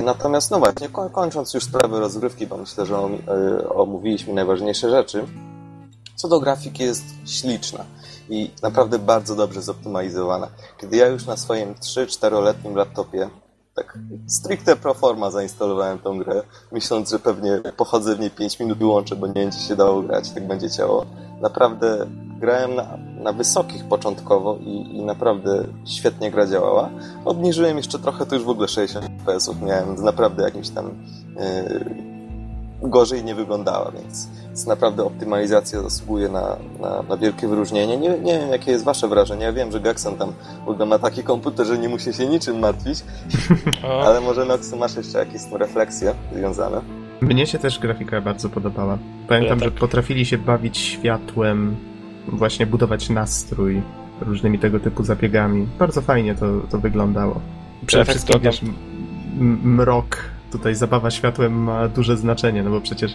Natomiast, 0.04 0.50
no 0.50 0.58
właśnie, 0.58 0.88
ko- 0.88 1.10
kończąc 1.10 1.54
już 1.54 1.64
sprawę 1.64 2.00
rozgrywki, 2.00 2.46
bo 2.46 2.56
myślę, 2.56 2.86
że 2.86 2.98
om- 3.00 3.18
omówiliśmy 3.74 4.34
najważniejsze 4.34 4.90
rzeczy, 4.90 5.24
co 6.18 6.28
do 6.28 6.40
grafiki 6.40 6.82
jest 6.82 7.04
śliczna 7.26 7.84
i 8.28 8.50
naprawdę 8.62 8.98
bardzo 8.98 9.36
dobrze 9.36 9.62
zoptymalizowana. 9.62 10.48
Kiedy 10.80 10.96
ja 10.96 11.06
już 11.06 11.26
na 11.26 11.36
swoim 11.36 11.74
3-4-letnim 11.74 12.76
laptopie 12.76 13.30
tak 13.74 13.98
stricte 14.26 14.76
pro 14.76 14.94
forma 14.94 15.30
zainstalowałem 15.30 15.98
tą 15.98 16.18
grę, 16.18 16.42
myśląc, 16.72 17.10
że 17.10 17.18
pewnie 17.18 17.60
pochodzę 17.76 18.16
w 18.16 18.20
niej 18.20 18.30
5 18.30 18.60
minut 18.60 18.78
wyłączę, 18.78 19.16
bo 19.16 19.26
nie 19.26 19.50
czy 19.52 19.58
się 19.58 19.76
dało 19.76 20.02
grać, 20.02 20.30
tak 20.30 20.46
będzie 20.46 20.70
ciało. 20.70 21.06
Naprawdę 21.40 22.06
grałem 22.40 22.74
na, 22.74 22.98
na 23.22 23.32
wysokich 23.32 23.84
początkowo 23.84 24.56
i, 24.60 24.96
i 24.96 25.02
naprawdę 25.02 25.64
świetnie 25.86 26.30
gra 26.30 26.46
działała. 26.46 26.90
Obniżyłem 27.24 27.76
jeszcze 27.76 27.98
trochę, 27.98 28.26
to 28.26 28.34
już 28.34 28.44
w 28.44 28.48
ogóle 28.48 28.68
60 28.68 29.06
FPS-ów 29.06 29.62
miałem, 29.62 29.98
z 29.98 30.02
naprawdę 30.02 30.42
jakimś 30.42 30.68
tam 30.68 30.86
yy, 31.36 32.17
gorzej 32.82 33.24
nie 33.24 33.34
wyglądała, 33.34 33.90
więc, 33.90 34.28
więc 34.46 34.66
naprawdę 34.66 35.04
optymalizacja 35.04 35.82
zasługuje 35.82 36.28
na, 36.28 36.56
na, 36.80 37.02
na 37.02 37.16
wielkie 37.16 37.48
wyróżnienie. 37.48 37.96
Nie, 37.96 38.08
nie 38.08 38.38
wiem, 38.38 38.50
jakie 38.50 38.70
jest 38.70 38.84
wasze 38.84 39.08
wrażenie. 39.08 39.44
Ja 39.44 39.52
wiem, 39.52 39.72
że 39.72 39.80
Gaxon 39.80 40.16
tam 40.16 40.32
w 40.66 40.68
ogóle 40.68 40.86
ma 40.86 40.98
taki 40.98 41.22
komputer, 41.22 41.66
że 41.66 41.78
nie 41.78 41.88
musi 41.88 42.12
się 42.12 42.26
niczym 42.26 42.58
martwić, 42.58 43.04
ale 44.06 44.20
może 44.20 44.44
Noxu 44.44 44.76
masz 44.76 44.96
jeszcze 44.96 45.18
jakieś 45.18 45.42
refleksje 45.52 46.14
związane? 46.34 46.80
Mnie 47.20 47.46
się 47.46 47.58
też 47.58 47.78
grafika 47.78 48.20
bardzo 48.20 48.48
podobała. 48.48 48.98
Pamiętam, 49.28 49.58
Ja 49.58 49.64
że 49.64 49.70
tak. 49.70 49.80
potrafili 49.80 50.26
się 50.26 50.38
bawić 50.38 50.78
światłem, 50.78 51.76
właśnie 52.28 52.66
budować 52.66 53.10
nastrój 53.10 53.82
różnymi 54.20 54.58
tego 54.58 54.80
typu 54.80 55.04
zabiegami. 55.04 55.66
Bardzo 55.78 56.00
fajnie 56.00 56.34
to, 56.34 56.46
to 56.70 56.78
wyglądało. 56.78 57.40
Przede 57.86 58.04
tak 58.04 58.14
wszystkim, 58.14 58.40
wiesz, 58.40 58.60
mrok, 59.62 60.16
tutaj 60.52 60.74
zabawa 60.74 61.10
światłem 61.10 61.62
ma 61.62 61.88
duże 61.88 62.16
znaczenie, 62.16 62.62
no 62.62 62.70
bo 62.70 62.80
przecież 62.80 63.12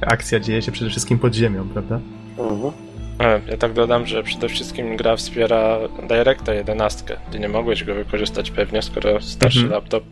akcja 0.00 0.40
dzieje 0.40 0.62
się 0.62 0.72
przede 0.72 0.90
wszystkim 0.90 1.18
pod 1.18 1.34
ziemią, 1.34 1.68
prawda? 1.68 2.00
Mhm. 2.38 2.72
e, 3.20 3.40
ja 3.50 3.56
tak 3.56 3.72
dodam, 3.72 4.06
że 4.06 4.22
przede 4.22 4.48
wszystkim 4.48 4.96
gra 4.96 5.16
wspiera 5.16 5.78
Directa 6.08 6.54
11. 6.54 7.16
Ty 7.30 7.38
nie 7.38 7.48
mogłeś 7.48 7.84
go 7.84 7.94
wykorzystać 7.94 8.50
pewnie, 8.50 8.82
skoro 8.82 9.20
starszy 9.20 9.58
Mhm. 9.60 9.74
laptop. 9.74 10.04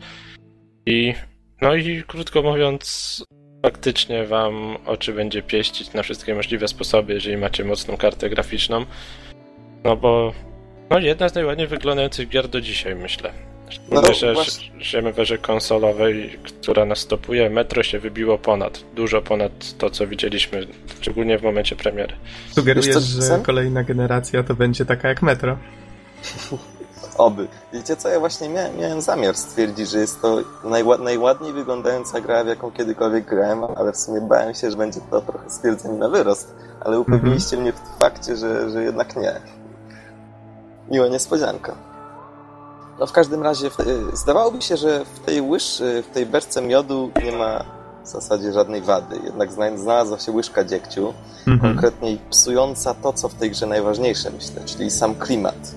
I 0.87 1.15
no 1.63 1.75
i 1.75 2.03
krótko 2.07 2.43
mówiąc, 2.43 3.25
faktycznie 3.63 4.27
wam 4.27 4.77
oczy 4.87 5.13
będzie 5.13 5.43
pieścić 5.43 5.93
na 5.93 6.03
wszystkie 6.03 6.35
możliwe 6.35 6.69
sposoby, 6.69 7.13
jeżeli 7.15 7.37
macie 7.37 7.65
mocną 7.65 7.97
kartę 7.97 8.31
graficzną. 8.31 8.85
No 9.85 9.97
bo 9.97 10.33
no 10.91 10.99
jedna 10.99 11.29
z 11.29 11.35
najładniej 11.35 11.67
wyglądających 11.67 12.29
gier 12.29 12.49
do 12.49 12.61
dzisiaj, 12.61 12.95
myślę. 12.95 13.33
No, 13.67 13.73
Szczególnie, 13.73 14.15
że 14.15 14.35
właśnie. 14.35 14.81
żyjemy 14.81 15.13
w 15.13 15.19
erze 15.19 15.39
konsolowej, 15.39 16.39
która 16.45 16.85
nas 16.85 16.99
stopuje. 16.99 17.51
Metro 17.51 17.83
się 17.83 17.99
wybiło 17.99 18.39
ponad, 18.39 18.85
dużo 18.95 19.23
ponad 19.23 19.53
to, 19.79 19.91
co 19.91 20.07
widzieliśmy, 20.07 20.67
szczególnie 21.01 21.39
w 21.39 21.43
momencie 21.43 21.77
premiery. 21.77 22.15
Sugerujesz, 22.55 23.05
że 23.05 23.41
kolejna 23.43 23.83
generacja 23.83 24.43
to 24.43 24.55
będzie 24.55 24.85
taka 24.85 25.09
jak 25.09 25.23
Metro? 25.23 25.57
Oby. 27.19 27.49
Wiecie 27.73 27.97
co, 27.97 28.09
ja 28.09 28.21
właśnie 28.21 28.49
miałem, 28.49 28.79
miałem 28.79 29.01
zamiar 29.01 29.35
stwierdzić, 29.35 29.91
że 29.91 29.99
jest 29.99 30.23
to 30.23 30.39
najła, 30.65 30.99
najładniej 30.99 31.53
wyglądająca 31.53 32.21
gra, 32.21 32.45
w 32.45 32.47
jaką 32.47 32.73
kiedykolwiek 32.73 33.25
grałem, 33.25 33.65
ale 33.77 33.93
w 33.93 33.97
sumie 33.97 34.21
bałem 34.21 34.55
się, 34.55 34.71
że 34.71 34.77
będzie 34.77 35.01
to 35.11 35.21
trochę 35.21 35.51
stwierdzenie 35.51 35.99
na 35.99 36.09
wyrost, 36.09 36.55
ale 36.81 37.01
upewniliście 37.01 37.57
mnie 37.57 37.73
w 37.73 37.99
fakcie, 37.99 38.37
że, 38.37 38.71
że 38.71 38.85
jednak 38.85 39.17
nie. 39.17 39.33
Miła 40.91 41.09
niespodzianka. 41.09 41.94
No 43.01 43.07
w 43.07 43.13
każdym 43.13 43.43
razie, 43.43 43.67
y, 44.13 44.17
zdawałoby 44.17 44.63
się, 44.63 44.77
że 44.77 45.05
w 45.05 45.21
tej 45.21 45.41
łyż, 45.41 45.81
y, 45.81 46.03
w 46.11 46.15
tej 46.15 46.27
beczce 46.27 46.63
miodu 46.63 47.11
nie 47.25 47.33
ma 47.33 47.65
w 48.05 48.09
zasadzie 48.09 48.53
żadnej 48.53 48.83
wady, 48.83 49.17
jednak 49.25 49.53
zna- 49.53 49.77
znalazła 49.79 50.19
się 50.19 50.33
łyżka 50.33 50.65
dziegciu, 50.65 51.15
Mhm. 51.47 51.75
konkretniej 51.75 52.19
psująca 52.31 52.95
to, 52.95 53.13
co 53.13 53.29
w 53.29 53.35
tej 53.35 53.51
grze 53.51 53.67
najważniejsze, 53.67 54.31
myślę, 54.31 54.63
czyli 54.67 54.91
sam 54.91 55.15
klimat. 55.15 55.75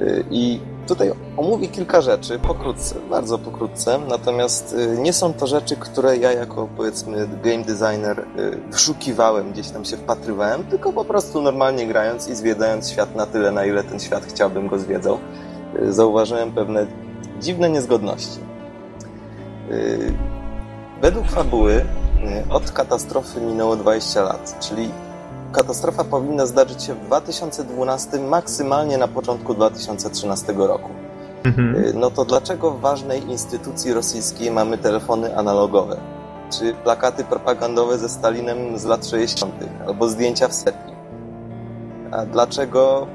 Y, 0.00 0.24
I 0.30 0.60
tutaj 0.86 1.12
omówię 1.36 1.68
kilka 1.68 2.00
rzeczy, 2.00 2.38
pokrótce, 2.38 2.94
bardzo 3.10 3.38
pokrótce, 3.38 3.98
natomiast 4.08 4.72
y, 4.72 4.98
nie 4.98 5.12
są 5.12 5.32
to 5.32 5.46
rzeczy, 5.46 5.76
które 5.76 6.16
ja 6.16 6.32
jako, 6.32 6.68
powiedzmy, 6.76 7.28
game 7.44 7.64
designer 7.64 8.24
wyszukiwałem, 8.70 9.52
gdzieś 9.52 9.68
tam 9.70 9.84
się 9.84 9.96
wpatrywałem, 9.96 10.64
tylko 10.64 10.92
po 10.92 11.04
prostu 11.04 11.42
normalnie 11.42 11.86
grając 11.86 12.28
i 12.28 12.34
zwiedzając 12.34 12.90
świat 12.90 13.16
na 13.16 13.26
tyle, 13.26 13.50
na 13.52 13.64
ile 13.64 13.84
ten 13.84 14.00
świat 14.00 14.24
chciałbym 14.28 14.68
go 14.68 14.78
zwiedzał, 14.78 15.18
zauważyłem 15.88 16.52
pewne 16.52 16.86
dziwne 17.40 17.70
niezgodności. 17.70 18.40
Y, 19.70 20.12
Według 21.02 21.26
fabuły 21.26 21.72
y, 21.74 21.84
od 22.50 22.70
katastrofy 22.70 23.40
minęło 23.40 23.76
20 23.76 24.22
lat, 24.22 24.56
czyli 24.60 24.90
katastrofa 25.52 26.04
powinna 26.04 26.46
zdarzyć 26.46 26.82
się 26.82 26.94
w 26.94 27.00
2012, 27.06 28.18
maksymalnie 28.18 28.98
na 28.98 29.08
początku 29.08 29.54
2013 29.54 30.52
roku. 30.56 30.90
Mhm. 31.44 31.76
Y, 31.76 31.92
No 31.94 32.10
to 32.10 32.24
dlaczego 32.24 32.70
w 32.70 32.80
ważnej 32.80 33.30
instytucji 33.30 33.92
rosyjskiej 33.92 34.50
mamy 34.50 34.78
telefony 34.78 35.36
analogowe? 35.36 35.96
Czy 36.58 36.74
plakaty 36.74 37.24
propagandowe 37.24 37.98
ze 37.98 38.08
Stalinem 38.08 38.78
z 38.78 38.84
lat 38.84 39.06
60., 39.06 39.54
albo 39.86 40.08
zdjęcia 40.08 40.48
w 40.48 40.52
sepii? 40.54 40.94
A 42.10 42.26
dlaczego 42.26 43.06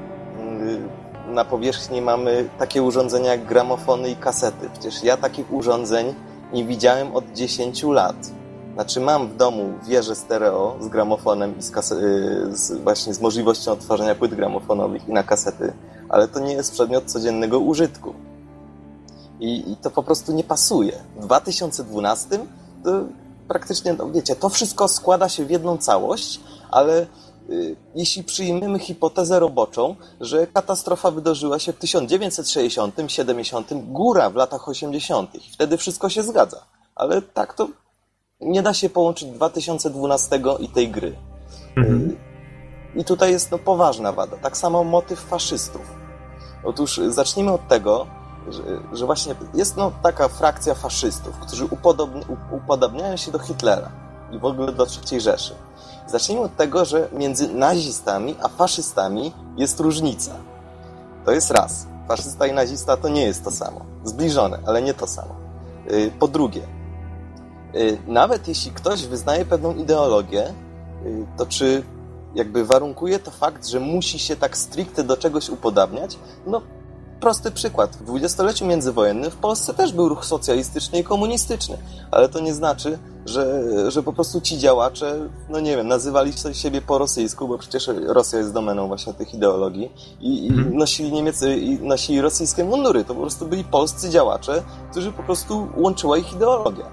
na 1.34 1.44
powierzchni 1.44 2.02
mamy 2.02 2.48
takie 2.58 2.82
urządzenia 2.82 3.30
jak 3.30 3.44
gramofony 3.44 4.10
i 4.10 4.16
kasety? 4.16 4.70
Przecież 4.72 5.02
ja 5.02 5.16
takich 5.16 5.52
urządzeń 5.52 6.14
nie 6.52 6.64
widziałem 6.64 7.16
od 7.16 7.32
10 7.32 7.82
lat. 7.82 8.16
Znaczy 8.74 9.00
mam 9.00 9.28
w 9.28 9.36
domu 9.36 9.72
wieżę 9.86 10.14
stereo 10.14 10.76
z 10.80 10.88
gramofonem 10.88 11.58
i 11.58 11.62
z, 11.62 11.92
y, 11.92 12.56
z 12.56 12.72
właśnie 12.72 13.14
z 13.14 13.20
możliwością 13.20 13.72
odtwarzania 13.72 14.14
płyt 14.14 14.34
gramofonowych 14.34 15.08
i 15.08 15.12
na 15.12 15.22
kasety, 15.22 15.72
ale 16.08 16.28
to 16.28 16.40
nie 16.40 16.52
jest 16.52 16.72
przedmiot 16.72 17.04
codziennego 17.04 17.58
użytku. 17.58 18.14
I, 19.40 19.72
I 19.72 19.76
to 19.76 19.90
po 19.90 20.02
prostu 20.02 20.32
nie 20.32 20.44
pasuje. 20.44 20.92
W 21.16 21.24
2012 21.24 22.38
to 22.84 22.90
praktycznie, 23.48 23.92
no 23.92 24.10
wiecie, 24.10 24.36
to 24.36 24.48
wszystko 24.48 24.88
składa 24.88 25.28
się 25.28 25.44
w 25.44 25.50
jedną 25.50 25.78
całość, 25.78 26.40
ale 26.70 27.06
jeśli 27.94 28.24
przyjmiemy 28.24 28.78
hipotezę 28.78 29.40
roboczą, 29.40 29.96
że 30.20 30.46
katastrofa 30.46 31.10
wydarzyła 31.10 31.58
się 31.58 31.72
w 31.72 31.78
1960, 31.78 32.94
70, 33.06 33.70
góra 33.72 34.30
w 34.30 34.34
latach 34.34 34.68
80., 34.68 35.30
wtedy 35.52 35.76
wszystko 35.76 36.08
się 36.08 36.22
zgadza. 36.22 36.64
Ale 36.94 37.22
tak 37.22 37.54
to 37.54 37.68
nie 38.40 38.62
da 38.62 38.74
się 38.74 38.88
połączyć 38.88 39.28
2012 39.30 40.40
i 40.60 40.68
tej 40.68 40.88
gry. 40.88 41.16
Mhm. 41.76 42.16
I 42.96 43.04
tutaj 43.04 43.32
jest 43.32 43.50
no, 43.50 43.58
poważna 43.58 44.12
wada. 44.12 44.36
Tak 44.36 44.56
samo 44.56 44.84
motyw 44.84 45.20
faszystów. 45.20 45.94
Otóż 46.64 47.00
zacznijmy 47.08 47.52
od 47.52 47.68
tego, 47.68 48.06
że, 48.48 48.62
że 48.92 49.06
właśnie 49.06 49.34
jest 49.54 49.76
no, 49.76 49.92
taka 50.02 50.28
frakcja 50.28 50.74
faszystów, 50.74 51.38
którzy 51.38 51.64
upodobni, 51.64 52.22
upodobniają 52.50 53.16
się 53.16 53.32
do 53.32 53.38
Hitlera 53.38 54.03
i 54.32 54.38
w 54.38 54.44
ogóle 54.44 54.72
do 54.72 54.86
III 54.86 55.20
Rzeszy. 55.20 55.54
Zacznijmy 56.06 56.42
od 56.42 56.56
tego, 56.56 56.84
że 56.84 57.08
między 57.12 57.54
nazistami 57.54 58.36
a 58.42 58.48
faszystami 58.48 59.32
jest 59.56 59.80
różnica. 59.80 60.32
To 61.24 61.32
jest 61.32 61.50
raz. 61.50 61.86
Faszysta 62.08 62.46
i 62.46 62.52
nazista 62.52 62.96
to 62.96 63.08
nie 63.08 63.22
jest 63.22 63.44
to 63.44 63.50
samo. 63.50 63.80
Zbliżone, 64.04 64.58
ale 64.66 64.82
nie 64.82 64.94
to 64.94 65.06
samo. 65.06 65.34
Y, 65.90 66.12
po 66.18 66.28
drugie, 66.28 66.62
y, 67.74 67.98
nawet 68.06 68.48
jeśli 68.48 68.70
ktoś 68.70 69.06
wyznaje 69.06 69.44
pewną 69.44 69.74
ideologię, 69.74 70.48
y, 71.04 71.26
to 71.36 71.46
czy 71.46 71.82
jakby 72.34 72.64
warunkuje 72.64 73.18
to 73.18 73.30
fakt, 73.30 73.66
że 73.66 73.80
musi 73.80 74.18
się 74.18 74.36
tak 74.36 74.56
stricte 74.56 75.04
do 75.04 75.16
czegoś 75.16 75.48
upodabniać? 75.48 76.18
No, 76.46 76.62
prosty 77.24 77.50
przykład. 77.50 77.96
W 77.96 78.04
dwudziestoleciu 78.04 78.66
międzywojennym 78.66 79.30
w 79.30 79.36
Polsce 79.36 79.74
też 79.74 79.92
był 79.92 80.08
ruch 80.08 80.24
socjalistyczny 80.24 80.98
i 80.98 81.04
komunistyczny, 81.04 81.78
ale 82.10 82.28
to 82.28 82.40
nie 82.40 82.54
znaczy, 82.54 82.98
że, 83.26 83.62
że 83.90 84.02
po 84.02 84.12
prostu 84.12 84.40
ci 84.40 84.58
działacze, 84.58 85.28
no 85.48 85.60
nie 85.60 85.76
wiem, 85.76 85.88
nazywali 85.88 86.32
siebie 86.52 86.82
po 86.82 86.98
rosyjsku, 86.98 87.48
bo 87.48 87.58
przecież 87.58 87.90
Rosja 88.06 88.38
jest 88.38 88.52
domeną 88.52 88.86
właśnie 88.86 89.14
tych 89.14 89.34
ideologii 89.34 89.92
i, 90.20 90.46
i 90.46 90.48
mhm. 90.48 90.76
nosili 90.76 91.12
Niemcy 91.12 91.56
i 91.56 91.78
nosili 91.78 92.20
rosyjskie 92.20 92.64
mundury. 92.64 93.04
To 93.04 93.14
po 93.14 93.20
prostu 93.20 93.46
byli 93.46 93.64
polscy 93.64 94.10
działacze, 94.10 94.62
którzy 94.90 95.12
po 95.12 95.22
prostu 95.22 95.68
łączyła 95.76 96.18
ich 96.18 96.32
ideologia. 96.32 96.86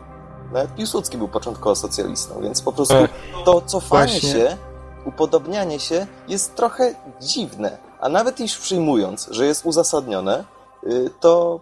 Nawet 0.53 0.76
Piłsudski 0.76 1.18
był 1.18 1.28
początkowo 1.28 1.76
socjalistą, 1.76 2.41
więc 2.41 2.62
po 2.62 2.72
prostu 2.72 2.94
tak. 2.94 3.12
to 3.45 3.62
cofanie 3.62 4.12
Właśnie. 4.12 4.30
się, 4.30 4.58
upodobnianie 5.06 5.80
się 5.80 6.08
jest 6.28 6.56
trochę 6.56 6.95
dziwne. 7.22 7.91
A 8.02 8.10
nawet 8.10 8.40
jeśli 8.40 8.61
przyjmując, 8.61 9.28
że 9.32 9.45
jest 9.45 9.65
uzasadnione, 9.65 10.44
y, 10.88 11.10
to 11.19 11.60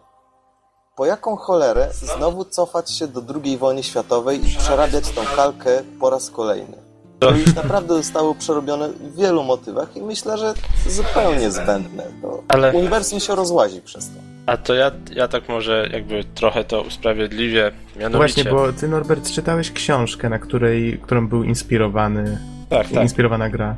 po 0.96 1.06
jaką 1.06 1.36
cholerę 1.36 1.90
znowu 1.92 2.46
cofać 2.46 2.92
się 2.92 3.08
do 3.08 3.22
II 3.44 3.58
wojny 3.58 3.84
światowej 3.84 4.48
i 4.48 4.58
przerabiać 4.58 5.10
tą 5.10 5.22
kalkę 5.36 5.84
po 6.00 6.10
raz 6.10 6.30
kolejny? 6.30 6.78
To 7.20 7.32
już 7.32 7.56
naprawdę 7.56 7.94
zostało 7.94 8.36
przerobione 8.36 8.90
w 8.90 9.16
wielu 9.16 9.44
motywach 9.44 9.98
i 9.98 10.02
myślę, 10.02 10.38
że 10.38 10.54
zupełnie 10.88 11.52
zbędne. 11.52 12.04
To 12.22 12.44
Ale... 12.48 12.72
Uniwersum 12.72 13.20
się 13.20 13.36
rozłazi 13.36 13.82
przez 13.82 14.08
to. 14.08 14.16
A 14.46 14.58
to 14.58 14.74
ja, 14.74 14.92
ja 15.12 15.28
tak 15.28 15.50
może 15.50 15.90
jakby 15.92 16.24
trochę 16.24 16.64
to 16.64 16.82
usprawiedliwię. 16.82 17.72
Mianowicie... 17.96 18.44
Właśnie, 18.44 18.52
bo 18.52 18.74
ty 18.74 18.88
Norbert 18.88 19.32
czytałeś 19.32 19.72
książkę, 19.72 20.30
na 20.30 20.40
której, 20.40 21.00
którą 21.04 21.28
był 21.28 21.44
inspirowany, 21.44 22.40
tak, 22.70 22.90
tak. 22.90 23.04
inspirowana 23.04 23.50
gra. 23.50 23.76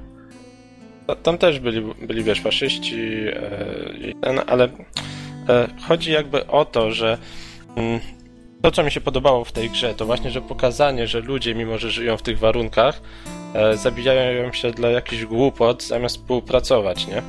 Tam 1.24 1.38
też 1.38 1.60
byli, 1.60 1.82
byli 1.82 2.24
wiesz, 2.24 2.42
faszyści, 2.42 3.28
e, 4.24 4.44
ale 4.48 4.70
e, 5.50 5.68
chodzi 5.88 6.12
jakby 6.12 6.48
o 6.48 6.66
to, 6.66 6.92
że 6.92 7.18
mm, 7.76 8.00
to, 8.62 8.72
co 8.72 8.84
mi 8.84 8.92
się 8.92 9.02
podobało 9.02 9.46
w 9.46 9.52
tej 9.52 9.70
grze, 9.70 9.94
to 9.94 10.06
właśnie, 10.06 10.32
że 10.32 10.42
pokazanie, 10.42 11.08
że 11.08 11.20
ludzie, 11.20 11.56
mimo 11.56 11.78
że 11.78 11.92
żyją 11.92 12.18
w 12.18 12.22
tych 12.22 12.40
warunkach, 12.40 13.02
e, 13.54 13.78
zabijają 13.78 14.54
się 14.54 14.72
dla 14.72 14.90
jakichś 14.90 15.26
głupot, 15.26 15.84
zamiast 15.84 16.18
współpracować, 16.18 17.08
nie? 17.08 17.22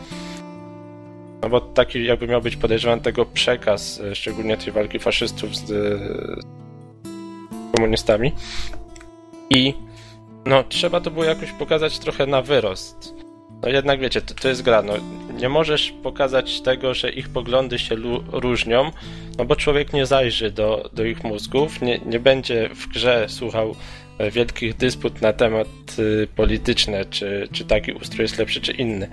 No 1.43 1.49
bo 1.49 1.61
taki 1.61 2.05
jakby 2.05 2.27
miał 2.27 2.43
być 2.43 2.57
podejrzewany 2.57 3.03
tego 3.03 3.27
przekaz, 3.27 4.03
szczególnie 4.15 4.57
tej 4.57 4.73
walki 4.73 4.99
faszystów 4.99 5.57
z, 5.57 5.67
z 5.67 6.45
komunistami. 7.75 8.33
I 9.51 9.75
no, 10.47 10.65
trzeba 10.65 11.01
to 11.01 11.11
było 11.11 11.25
jakoś 11.25 11.53
pokazać 11.53 11.99
trochę 11.99 12.27
na 12.27 12.43
wyrost. 12.43 13.22
No 13.63 13.69
jednak 13.69 14.01
wiecie, 14.01 14.21
to, 14.21 14.35
to 14.35 14.49
jest 14.49 14.63
gra, 14.63 14.83
no 14.83 14.95
nie 15.39 15.49
możesz 15.49 15.95
pokazać 16.03 16.61
tego, 16.61 16.95
że 16.95 17.11
ich 17.11 17.29
poglądy 17.29 17.79
się 17.79 17.97
różnią, 18.33 18.91
no 19.39 19.45
bo 19.45 19.57
człowiek 19.57 19.93
nie 19.93 20.07
zajrzy 20.07 20.51
do, 20.51 20.91
do 20.93 21.05
ich 21.05 21.25
mózgów, 21.25 21.83
nie, 21.83 21.99
nie 21.99 22.21
będzie 22.21 22.71
w 22.75 22.89
grze 22.89 23.27
słuchał 23.29 23.75
e, 24.19 24.31
wielkich 24.31 24.77
dysput 24.77 25.21
na 25.21 25.33
temat 25.33 25.69
y, 25.99 26.29
polityczne, 26.37 27.05
czy, 27.05 27.49
czy 27.53 27.65
taki 27.65 27.93
ustrój 27.93 28.23
jest 28.23 28.39
lepszy, 28.39 28.61
czy 28.61 28.73
inny. 28.73 29.09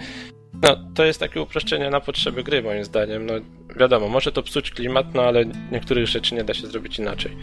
No, 0.62 0.78
to 0.96 1.06
jest 1.06 1.20
takie 1.20 1.42
uproszczenie 1.42 1.90
na 1.90 2.00
potrzeby 2.00 2.44
gry, 2.44 2.64
moim 2.64 2.86
zdaniem. 2.86 3.26
No, 3.26 3.34
wiadomo, 3.76 4.08
może 4.08 4.32
to 4.32 4.44
psuć 4.44 4.72
klimat, 4.72 5.14
no 5.14 5.22
ale 5.22 5.46
niektórych 5.72 6.08
rzeczy 6.08 6.36
nie 6.36 6.44
da 6.44 6.54
się 6.54 6.68
zrobić 6.68 7.00
inaczej. 7.00 7.38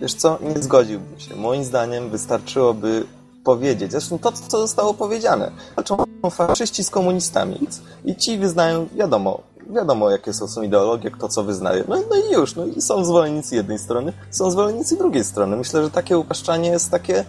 Wiesz 0.00 0.14
co, 0.14 0.38
nie 0.42 0.62
zgodziłbym 0.62 1.20
się. 1.20 1.36
Moim 1.36 1.64
zdaniem 1.64 2.10
wystarczyłoby 2.10 3.04
powiedzieć. 3.44 3.92
Zresztą 3.92 4.18
to, 4.18 4.32
co 4.32 4.58
zostało 4.58 4.94
powiedziane. 4.94 5.50
Walczą 5.76 5.96
faszyści 6.30 6.84
z 6.84 6.90
komunistami. 6.90 7.68
I 8.04 8.16
ci 8.16 8.38
wyznają, 8.38 8.88
wiadomo, 8.94 9.40
wiadomo 9.70 10.10
jakie 10.10 10.32
są, 10.32 10.48
są 10.48 10.62
ideologie, 10.62 11.10
kto 11.10 11.28
co 11.28 11.44
wyznaje. 11.44 11.84
No, 11.88 11.96
no 12.10 12.16
i 12.16 12.32
już, 12.32 12.56
no 12.56 12.66
i 12.66 12.80
są 12.80 13.04
zwolennicy 13.04 13.56
jednej 13.56 13.78
strony, 13.78 14.12
są 14.30 14.50
zwolennicy 14.50 14.96
drugiej 14.96 15.24
strony. 15.24 15.56
Myślę, 15.56 15.84
że 15.84 15.90
takie 15.90 16.18
upraszczanie 16.18 16.68
jest 16.68 16.90
takie... 16.90 17.24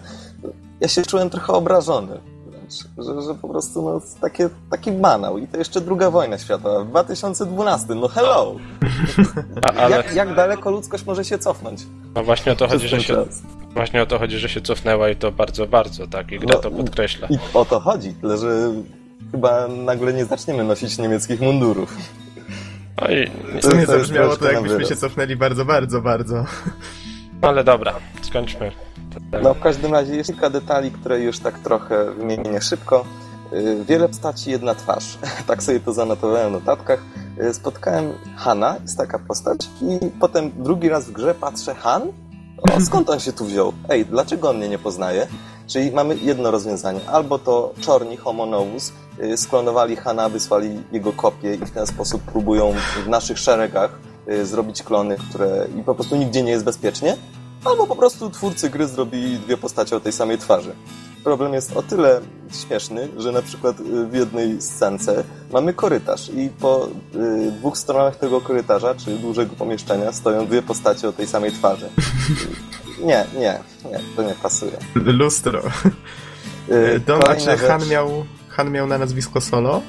Ja 0.80 0.88
się 0.88 1.02
czułem 1.02 1.30
trochę 1.30 1.52
obrażony. 1.52 2.20
Że, 2.98 3.22
że 3.22 3.34
po 3.34 3.48
prostu 3.48 3.82
no, 3.82 4.00
takie, 4.20 4.48
taki 4.70 4.92
banał. 4.92 5.38
I 5.38 5.46
to 5.46 5.56
jeszcze 5.56 5.80
druga 5.80 6.10
wojna 6.10 6.38
światowa 6.38 6.84
w 6.84 6.88
2012. 6.88 7.94
No 7.94 8.08
hello! 8.08 8.56
A, 9.62 9.72
ale... 9.72 9.96
jak, 9.96 10.14
jak 10.14 10.34
daleko 10.34 10.70
ludzkość 10.70 11.06
może 11.06 11.24
się 11.24 11.38
cofnąć? 11.38 11.80
No 12.14 12.24
właśnie 12.24 12.52
o 12.52 12.56
to 12.56 12.68
chodzi, 12.68 12.88
że 12.88 13.00
się, 13.00 13.24
Właśnie 13.74 14.02
o 14.02 14.06
to 14.06 14.18
chodzi, 14.18 14.38
że 14.38 14.48
się 14.48 14.60
cofnęła 14.60 15.08
i 15.08 15.16
to 15.16 15.32
bardzo, 15.32 15.66
bardzo, 15.66 16.06
tak, 16.06 16.32
i 16.32 16.38
gra 16.38 16.54
no, 16.54 16.60
to 16.60 16.70
podkreśla. 16.70 17.28
I 17.30 17.38
o 17.54 17.64
to 17.64 17.80
chodzi, 17.80 18.14
tyle 18.14 18.38
że 18.38 18.72
chyba 19.32 19.68
nagle 19.68 20.12
nie 20.12 20.24
zaczniemy 20.24 20.64
nosić 20.64 20.98
niemieckich 20.98 21.40
mundurów. 21.40 21.96
I... 23.10 23.30
W 23.60 23.64
sumie 23.64 23.86
zabrzmiało 23.86 24.36
to, 24.36 24.52
jakbyśmy 24.52 24.86
się 24.86 24.96
cofnęli 24.96 25.36
bardzo, 25.36 25.64
bardzo, 25.64 26.00
bardzo. 26.00 26.44
No 27.42 27.48
ale 27.48 27.64
dobra, 27.64 27.94
skończmy. 28.22 28.72
No 29.42 29.54
w 29.54 29.60
każdym 29.60 29.92
razie 29.92 30.16
jest 30.16 30.30
kilka 30.30 30.50
detali, 30.50 30.90
które 30.90 31.20
już 31.20 31.38
tak 31.38 31.58
trochę 31.58 32.10
wymienię 32.10 32.60
szybko. 32.60 33.04
Y, 33.52 33.84
wiele 33.88 34.08
postaci, 34.08 34.50
jedna 34.50 34.74
twarz. 34.74 35.18
Tak 35.46 35.62
sobie 35.62 35.80
to 35.80 35.92
zanotowałem 35.92 36.48
w 36.48 36.52
notatkach. 36.52 37.02
Y, 37.40 37.54
spotkałem 37.54 38.12
Hanna, 38.36 38.76
jest 38.82 38.98
taka 38.98 39.18
postać, 39.18 39.68
i 39.82 40.10
potem 40.20 40.50
drugi 40.56 40.88
raz 40.88 41.04
w 41.04 41.12
grze 41.12 41.34
patrzę 41.34 41.74
Han, 41.74 42.02
o, 42.62 42.80
skąd 42.86 43.10
on 43.10 43.20
się 43.20 43.32
tu 43.32 43.44
wziął? 43.44 43.72
Ej, 43.88 44.06
dlaczego 44.06 44.50
on 44.50 44.56
mnie 44.56 44.68
nie 44.68 44.78
poznaje? 44.78 45.26
Czyli 45.66 45.90
mamy 45.90 46.16
jedno 46.16 46.50
rozwiązanie. 46.50 47.00
Albo 47.06 47.38
to 47.38 47.72
czorni 47.80 48.16
Homo 48.16 48.46
novus 48.46 48.92
y, 49.22 49.36
sklonowali 49.36 49.96
Hana, 49.96 50.28
wysłali 50.28 50.82
jego 50.92 51.12
kopię 51.12 51.54
i 51.54 51.66
w 51.66 51.70
ten 51.70 51.86
sposób 51.86 52.22
próbują 52.22 52.74
w 53.04 53.08
naszych 53.08 53.38
szeregach 53.38 53.98
zrobić 54.42 54.82
klony, 54.82 55.16
które 55.30 55.66
i 55.80 55.82
po 55.82 55.94
prostu 55.94 56.16
nigdzie 56.16 56.42
nie 56.42 56.50
jest 56.50 56.64
bezpiecznie. 56.64 57.16
Albo 57.64 57.86
po 57.86 57.96
prostu 57.96 58.30
twórcy 58.30 58.70
gry 58.70 58.86
zrobili 58.86 59.38
dwie 59.38 59.56
postacie 59.56 59.96
o 59.96 60.00
tej 60.00 60.12
samej 60.12 60.38
twarzy 60.38 60.74
problem 61.22 61.54
jest 61.54 61.76
o 61.76 61.82
tyle 61.82 62.20
śmieszny, 62.52 63.08
że 63.16 63.32
na 63.32 63.42
przykład 63.42 63.80
y, 63.80 64.06
w 64.06 64.14
jednej 64.14 64.62
scence 64.62 65.24
mamy 65.52 65.74
korytarz 65.74 66.28
i 66.28 66.48
po 66.60 66.88
y, 67.14 67.52
dwóch 67.52 67.78
stronach 67.78 68.16
tego 68.16 68.40
korytarza, 68.40 68.94
czy 68.94 69.10
dużego 69.10 69.56
pomieszczenia, 69.56 70.12
stoją 70.12 70.46
dwie 70.46 70.62
postacie 70.62 71.08
o 71.08 71.12
tej 71.12 71.26
samej 71.26 71.52
twarzy. 71.52 71.88
Nie, 72.98 73.24
nie, 73.34 73.58
nie, 73.90 74.00
to 74.16 74.22
nie 74.22 74.34
pasuje. 74.34 74.72
Lustro. 74.94 75.62
Y, 76.68 77.00
Don, 77.06 77.20
a 77.28 77.36
czy 77.36 77.58
Han 77.58 77.88
miał, 77.88 78.24
Han 78.48 78.70
miał 78.70 78.86
na 78.86 78.98
nazwisko 78.98 79.40
Solo? 79.40 79.82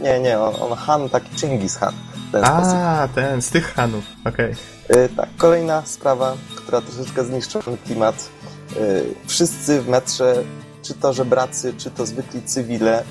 Nie, 0.00 0.20
nie, 0.20 0.38
on, 0.38 0.54
on 0.60 0.78
Han 0.78 1.08
taki 1.08 1.36
Chingis 1.36 1.76
Han. 1.76 1.94
a, 2.42 2.64
sposób. 2.64 3.14
ten, 3.14 3.42
z 3.42 3.50
tych 3.50 3.74
Hanów, 3.74 4.04
okej. 4.24 4.52
Okay. 4.52 4.77
Tak, 5.16 5.28
kolejna 5.36 5.82
sprawa, 5.86 6.36
która 6.56 6.80
troszeczkę 6.80 7.24
zniszczyła 7.24 7.64
klimat 7.84 8.28
Y, 8.76 9.14
wszyscy 9.26 9.82
w 9.82 9.88
metrze, 9.88 10.44
czy 10.82 10.94
to 10.94 11.12
żebracy, 11.12 11.74
czy 11.78 11.90
to 11.90 12.06
zwykli 12.06 12.42
cywile, 12.42 13.04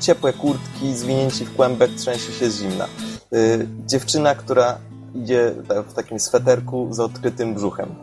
ciepłe 0.00 0.32
kurtki, 0.32 0.94
zwinięci 0.94 1.44
w 1.44 1.56
kłębek, 1.56 1.90
trzęsie 1.94 2.32
się 2.32 2.50
z 2.50 2.58
zimna. 2.58 2.88
Y, 3.32 3.68
dziewczyna, 3.86 4.34
która 4.34 4.78
idzie 5.14 5.54
w 5.88 5.94
takim 5.94 6.20
sweterku 6.20 6.88
z 6.90 7.00
odkrytym 7.00 7.54
brzuchem. 7.54 7.94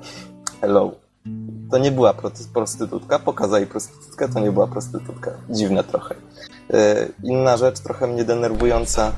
Hello. 0.61 0.91
To 1.71 1.77
nie 1.77 1.91
była 1.91 2.13
prostytutka, 2.53 3.19
pokazali 3.19 3.65
prostytutkę, 3.67 4.29
to 4.29 4.39
nie 4.39 4.51
była 4.51 4.67
prostytutka. 4.67 5.31
Dziwne 5.49 5.83
trochę. 5.83 6.15
Inna 7.23 7.57
rzecz, 7.57 7.79
trochę 7.79 8.07
mnie 8.07 8.23
denerwująca. 8.23 9.11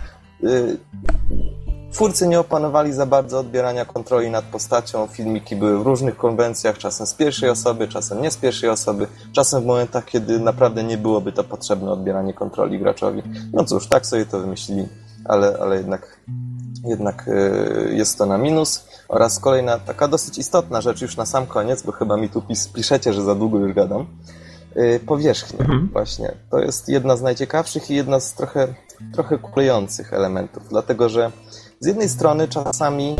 Twórcy 1.93 2.27
nie 2.27 2.39
opanowali 2.39 2.93
za 2.93 3.05
bardzo 3.05 3.39
odbierania 3.39 3.85
kontroli 3.85 4.29
nad 4.31 4.45
postacią. 4.45 5.07
Filmiki 5.07 5.55
były 5.55 5.79
w 5.79 5.81
różnych 5.81 6.17
konwencjach, 6.17 6.77
czasem 6.77 7.07
z 7.07 7.13
pierwszej 7.13 7.49
osoby, 7.49 7.87
czasem 7.87 8.21
nie 8.21 8.31
z 8.31 8.37
pierwszej 8.37 8.69
osoby, 8.69 9.07
czasem 9.31 9.63
w 9.63 9.65
momentach, 9.65 10.05
kiedy 10.05 10.39
naprawdę 10.39 10.83
nie 10.83 10.97
byłoby 10.97 11.31
to 11.31 11.43
potrzebne 11.43 11.91
odbieranie 11.91 12.33
kontroli 12.33 12.79
graczowi. 12.79 13.23
No 13.53 13.63
cóż, 13.65 13.87
tak 13.87 14.05
sobie 14.05 14.25
to 14.25 14.39
wymyślili, 14.39 14.87
ale, 15.25 15.57
ale 15.61 15.77
jednak 15.77 16.19
jednak 16.85 17.27
y, 17.27 17.93
jest 17.95 18.17
to 18.17 18.25
na 18.25 18.37
minus. 18.37 18.85
Oraz 19.07 19.39
kolejna 19.39 19.79
taka 19.79 20.07
dosyć 20.07 20.37
istotna 20.37 20.81
rzecz 20.81 21.01
już 21.01 21.17
na 21.17 21.25
sam 21.25 21.45
koniec, 21.45 21.83
bo 21.83 21.91
chyba 21.91 22.17
mi 22.17 22.29
tu 22.29 22.41
pis, 22.41 22.67
piszecie, 22.67 23.13
że 23.13 23.21
za 23.21 23.35
długo 23.35 23.59
już 23.59 23.73
gadam. 23.73 24.05
Y, 24.77 24.99
powierzchnia 25.05 25.59
Mhm. 25.59 25.89
właśnie. 25.93 26.31
To 26.51 26.59
jest 26.59 26.89
jedna 26.89 27.17
z 27.17 27.21
najciekawszych 27.21 27.91
i 27.91 27.95
jedna 27.95 28.19
z 28.19 28.33
trochę, 28.33 28.67
trochę 29.13 29.37
kulejących 29.37 30.13
elementów, 30.13 30.63
dlatego 30.69 31.09
że 31.09 31.31
z 31.83 31.85
jednej 31.85 32.09
strony 32.09 32.47
czasami 32.47 33.15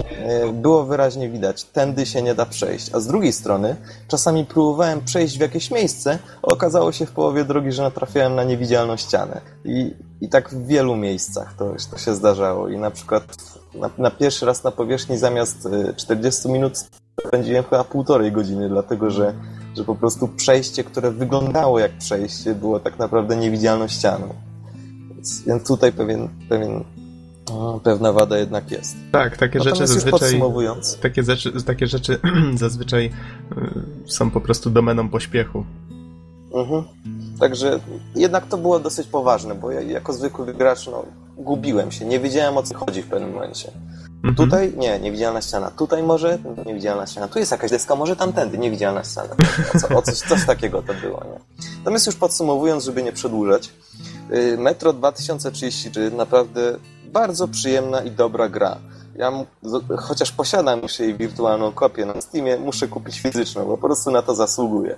y, 0.49 0.53
było 0.53 0.83
wyraźnie 0.83 1.29
widać, 1.29 1.63
tędy 1.63 2.05
się 2.05 2.21
nie 2.21 2.35
da 2.35 2.45
przejść, 2.45 2.89
a 2.93 2.99
z 2.99 3.07
drugiej 3.07 3.33
strony 3.33 3.75
czasami 4.07 4.45
próbowałem 4.45 5.01
przejść 5.01 5.37
w 5.37 5.41
jakieś 5.41 5.71
miejsce, 5.71 6.19
okazało 6.41 6.91
się 6.91 7.05
w 7.05 7.11
połowie 7.11 7.45
drogi, 7.45 7.71
że 7.71 7.83
natrafiałem 7.83 8.35
na 8.35 8.43
niewidzialną 8.43 8.97
ścianę. 8.97 9.41
I, 9.65 9.93
i 10.21 10.29
tak 10.29 10.49
w 10.49 10.67
wielu 10.67 10.95
miejscach 10.95 11.53
to, 11.57 11.75
to 11.91 11.97
się 11.97 12.15
zdarzało. 12.15 12.69
I 12.69 12.77
na 12.77 12.91
przykład 12.91 13.23
na, 13.75 13.89
na 13.97 14.11
pierwszy 14.11 14.45
raz 14.45 14.63
na 14.63 14.71
powierzchni 14.71 15.17
zamiast 15.17 15.65
y, 15.65 15.93
40 15.95 16.49
minut 16.49 16.73
spędziłem 17.27 17.63
chyba 17.63 17.83
półtorej 17.83 18.31
godziny, 18.31 18.69
dlatego 18.69 19.11
że, 19.11 19.33
że 19.77 19.83
po 19.83 19.95
prostu 19.95 20.27
przejście, 20.27 20.83
które 20.83 21.11
wyglądało 21.11 21.79
jak 21.79 21.97
przejście, 21.97 22.55
było 22.55 22.79
tak 22.79 22.99
naprawdę 22.99 23.35
niewidzialną 23.35 23.87
ścianą. 23.87 24.27
Więc, 25.09 25.41
więc 25.41 25.67
tutaj 25.67 25.91
pewien, 25.91 26.29
pewien, 26.49 26.83
pewna 27.83 28.13
wada 28.13 28.37
jednak 28.37 28.71
jest. 28.71 28.95
Tak, 29.11 29.37
takie 29.37 29.59
rzeczy 29.59 29.69
Natomiast 29.69 29.93
już 29.93 30.03
zazwyczaj... 30.03 30.19
podsumowując, 30.19 30.97
Takie 30.99 31.23
rzeczy, 31.23 31.63
takie 31.63 31.87
rzeczy 31.87 32.19
zazwyczaj 32.55 33.05
y, 33.05 34.11
są 34.11 34.31
po 34.31 34.41
prostu 34.41 34.69
domeną 34.69 35.09
pośpiechu. 35.09 35.65
Mhm. 36.53 36.83
Także 37.39 37.79
jednak 38.15 38.45
to 38.45 38.57
było 38.57 38.79
dosyć 38.79 39.07
poważne, 39.07 39.55
bo 39.55 39.71
ja 39.71 39.81
jako 39.81 40.13
zwykły 40.13 40.53
gracz 40.53 40.87
no, 40.87 41.05
gubiłem 41.37 41.91
się, 41.91 42.05
nie 42.05 42.19
wiedziałem 42.19 42.57
o 42.57 42.63
co 42.63 42.77
chodzi 42.77 43.01
w 43.01 43.07
pewnym 43.07 43.33
momencie. 43.33 43.71
Mhm. 44.23 44.35
Tutaj 44.35 44.73
nie, 44.77 44.99
niewidzialna 44.99 45.41
ściana. 45.41 45.71
Tutaj 45.71 46.03
może 46.03 46.37
niewidzialna 46.65 47.07
ściana. 47.07 47.27
Tu 47.27 47.39
jest 47.39 47.51
jakaś 47.51 47.71
deska, 47.71 47.95
może 47.95 48.15
tamtędy 48.15 48.57
niewidzialna 48.57 49.03
ściana. 49.03 49.35
O, 49.75 49.79
co, 49.79 49.87
o 49.87 50.01
coś, 50.01 50.19
coś 50.19 50.45
takiego 50.45 50.81
to 50.81 50.93
było, 50.93 51.23
nie? 51.23 51.65
Natomiast 51.77 52.05
już 52.05 52.15
podsumowując, 52.15 52.83
żeby 52.83 53.03
nie 53.03 53.11
przedłużać, 53.11 53.69
y, 54.31 54.57
Metro 54.57 54.93
2033 54.93 56.11
naprawdę 56.11 56.77
bardzo 57.13 57.47
przyjemna 57.47 58.01
i 58.01 58.11
dobra 58.11 58.49
gra. 58.49 58.77
Ja 59.15 59.31
chociaż 59.97 60.31
posiadam 60.31 60.81
już 60.81 60.99
jej 60.99 61.17
wirtualną 61.17 61.71
kopię 61.71 62.05
na 62.05 62.21
Steamie, 62.21 62.57
muszę 62.57 62.87
kupić 62.87 63.19
fizyczną, 63.19 63.65
bo 63.65 63.77
po 63.77 63.87
prostu 63.87 64.11
na 64.11 64.21
to 64.21 64.35
zasługuję. 64.35 64.95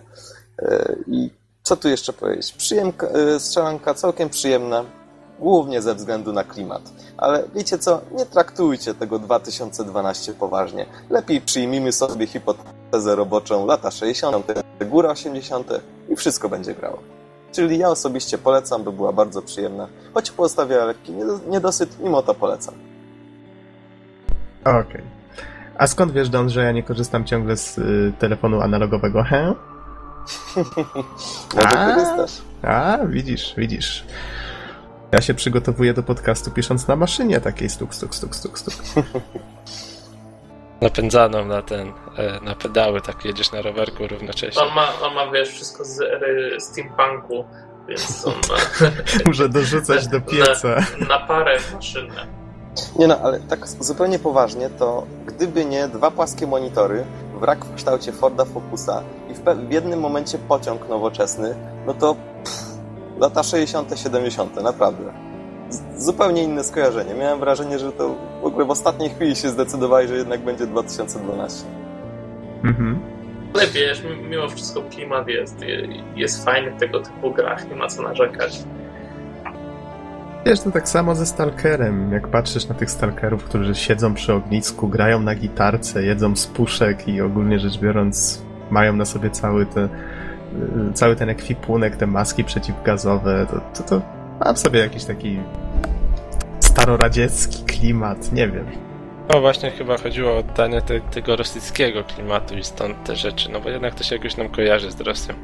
Y, 0.61 1.03
I 1.07 1.29
co 1.63 1.75
tu 1.75 1.89
jeszcze 1.89 2.13
powiedzieć? 2.13 2.51
Przyjemka, 2.51 3.07
y, 3.35 3.39
strzelanka 3.39 3.93
całkiem 3.93 4.29
przyjemna, 4.29 4.83
głównie 5.39 5.81
ze 5.81 5.95
względu 5.95 6.33
na 6.33 6.43
klimat. 6.43 6.81
Ale 7.17 7.43
wiecie 7.55 7.77
co? 7.77 8.01
Nie 8.11 8.25
traktujcie 8.25 8.93
tego 8.93 9.19
2012 9.19 10.33
poważnie. 10.33 10.85
Lepiej 11.09 11.41
przyjmijmy 11.41 11.91
sobie 11.91 12.27
hipotezę 12.27 13.15
roboczą 13.15 13.65
lata 13.65 13.91
60., 13.91 14.47
góra 14.89 15.09
80. 15.09 15.69
i 16.09 16.15
wszystko 16.15 16.49
będzie 16.49 16.73
grało. 16.73 16.99
Czyli 17.55 17.77
ja 17.77 17.89
osobiście 17.89 18.37
polecam, 18.37 18.83
by 18.83 18.91
była 18.91 19.13
bardzo 19.13 19.41
przyjemna, 19.41 19.87
choć 20.13 20.31
pozostawiała 20.31 20.85
lekki 20.85 21.11
niedo- 21.11 21.47
niedosyt, 21.47 21.99
mimo 21.99 22.21
to 22.21 22.33
polecam. 22.33 22.73
Okej. 24.63 25.01
A 25.77 25.87
skąd 25.87 26.11
wiesz, 26.11 26.29
Don, 26.29 26.49
że 26.49 26.63
ja 26.63 26.71
nie 26.71 26.83
korzystam 26.83 27.25
ciągle 27.25 27.57
z 27.57 27.77
y, 27.77 28.13
telefonu 28.19 28.61
analogowego? 28.61 29.23
He? 29.23 29.53
Może 31.55 31.67
A. 31.67 31.95
korzystasz? 31.95 32.41
A, 32.63 32.97
widzisz, 33.05 33.53
widzisz. 33.57 34.05
Ja 35.11 35.21
się 35.21 35.33
przygotowuję 35.33 35.93
do 35.93 36.03
podcastu 36.03 36.51
pisząc 36.51 36.87
na 36.87 36.95
maszynie 36.95 37.41
takiej 37.41 37.69
stuk, 37.69 37.95
stuk, 37.95 38.15
stuk, 38.15 38.35
stuk, 38.35 38.59
stuk. 38.59 38.73
Napędzaną 40.81 41.45
na 41.45 41.61
ten, 41.61 41.93
e, 42.17 42.39
na 42.41 42.55
pedały, 42.55 43.01
tak 43.01 43.25
jedziesz 43.25 43.51
na 43.51 43.61
rowerku 43.61 44.07
równocześnie. 44.07 44.61
On 44.61 44.73
ma, 44.73 44.87
on 45.01 45.13
ma 45.13 45.31
wiesz, 45.31 45.49
wszystko 45.49 45.85
z 45.85 46.01
ery 46.01 46.57
steampunku, 46.59 47.45
więc 47.87 48.27
on 48.27 48.33
ma 48.33 48.87
Muszę 49.25 49.49
dorzucać 49.49 50.07
do 50.07 50.21
pieca. 50.21 50.75
na 51.09 51.19
parę 51.19 51.57
maszynę. 51.75 52.27
Nie 52.99 53.07
no, 53.07 53.19
ale 53.23 53.39
tak 53.39 53.67
zupełnie 53.67 54.19
poważnie, 54.19 54.69
to 54.69 55.05
gdyby 55.25 55.65
nie 55.65 55.87
dwa 55.87 56.11
płaskie 56.11 56.47
monitory, 56.47 57.05
wrak 57.39 57.65
w 57.65 57.75
kształcie 57.75 58.11
Forda 58.11 58.45
Focusa 58.45 59.03
i 59.31 59.33
w, 59.33 59.67
w 59.69 59.71
jednym 59.71 59.99
momencie 59.99 60.37
pociąg 60.37 60.89
nowoczesny, 60.89 61.55
no 61.85 61.93
to 61.93 62.15
pff, 62.43 62.63
lata 63.19 63.43
60., 63.43 63.99
70., 63.99 64.63
naprawdę. 64.63 65.24
Zupełnie 65.97 66.43
inne 66.43 66.63
skojarzenie. 66.63 67.13
Miałem 67.13 67.39
wrażenie, 67.39 67.79
że 67.79 67.91
to 67.91 68.15
w 68.41 68.45
ogóle 68.45 68.65
w 68.65 68.69
ostatniej 68.69 69.09
chwili 69.09 69.35
się 69.35 69.49
zdecydowali, 69.49 70.07
że 70.07 70.15
jednak 70.15 70.41
będzie 70.41 70.67
2012. 70.67 71.65
Mhm. 72.63 72.99
Ale 73.53 73.67
wiesz, 73.67 74.03
mi- 74.03 74.29
mimo 74.29 74.47
wszystko 74.49 74.81
klimat 74.81 75.27
jest, 75.27 75.57
jest 76.15 76.45
fajny 76.45 76.71
w 76.71 76.79
tego 76.79 76.99
typu 76.99 77.31
grach, 77.31 77.69
nie 77.69 77.75
ma 77.75 77.87
co 77.87 78.01
narzekać. 78.01 78.63
Wiesz, 80.45 80.59
to 80.59 80.71
tak 80.71 80.89
samo 80.89 81.15
ze 81.15 81.25
Stalkerem. 81.25 82.11
Jak 82.11 82.27
patrzysz 82.27 82.67
na 82.67 82.75
tych 82.75 82.91
Stalkerów, 82.91 83.43
którzy 83.43 83.75
siedzą 83.75 84.13
przy 84.13 84.33
ognisku, 84.33 84.87
grają 84.87 85.19
na 85.19 85.35
gitarce, 85.35 86.03
jedzą 86.03 86.35
z 86.35 86.47
puszek 86.47 87.07
i 87.07 87.21
ogólnie 87.21 87.59
rzecz 87.59 87.79
biorąc 87.79 88.41
mają 88.69 88.93
na 88.93 89.05
sobie 89.05 89.29
cały, 89.29 89.65
te, 89.65 89.83
y, 89.83 89.89
cały 90.93 91.15
ten 91.15 91.29
ekwipunek, 91.29 91.95
te 91.97 92.07
maski 92.07 92.43
przeciwgazowe, 92.43 93.45
to, 93.51 93.83
to, 93.83 93.89
to 93.89 94.01
ma 94.39 94.53
w 94.53 94.59
sobie 94.59 94.79
jakiś 94.79 95.03
taki 95.05 95.39
staroradziecki 96.59 97.63
klimat, 97.63 98.31
nie 98.31 98.47
wiem. 98.47 98.65
No 99.33 99.41
właśnie 99.41 99.71
chyba 99.71 99.97
chodziło 99.97 100.31
o 100.31 100.37
oddanie 100.37 100.81
te, 100.81 101.01
tego 101.01 101.35
rosyjskiego 101.35 102.03
klimatu 102.03 102.57
i 102.57 102.63
stąd 102.63 103.03
te 103.03 103.15
rzeczy, 103.15 103.51
no 103.51 103.61
bo 103.61 103.69
jednak 103.69 103.95
to 103.95 104.03
się 104.03 104.15
jakoś 104.15 104.37
nam 104.37 104.49
kojarzy 104.49 104.91
z 104.91 105.01
Rosją. 105.01 105.35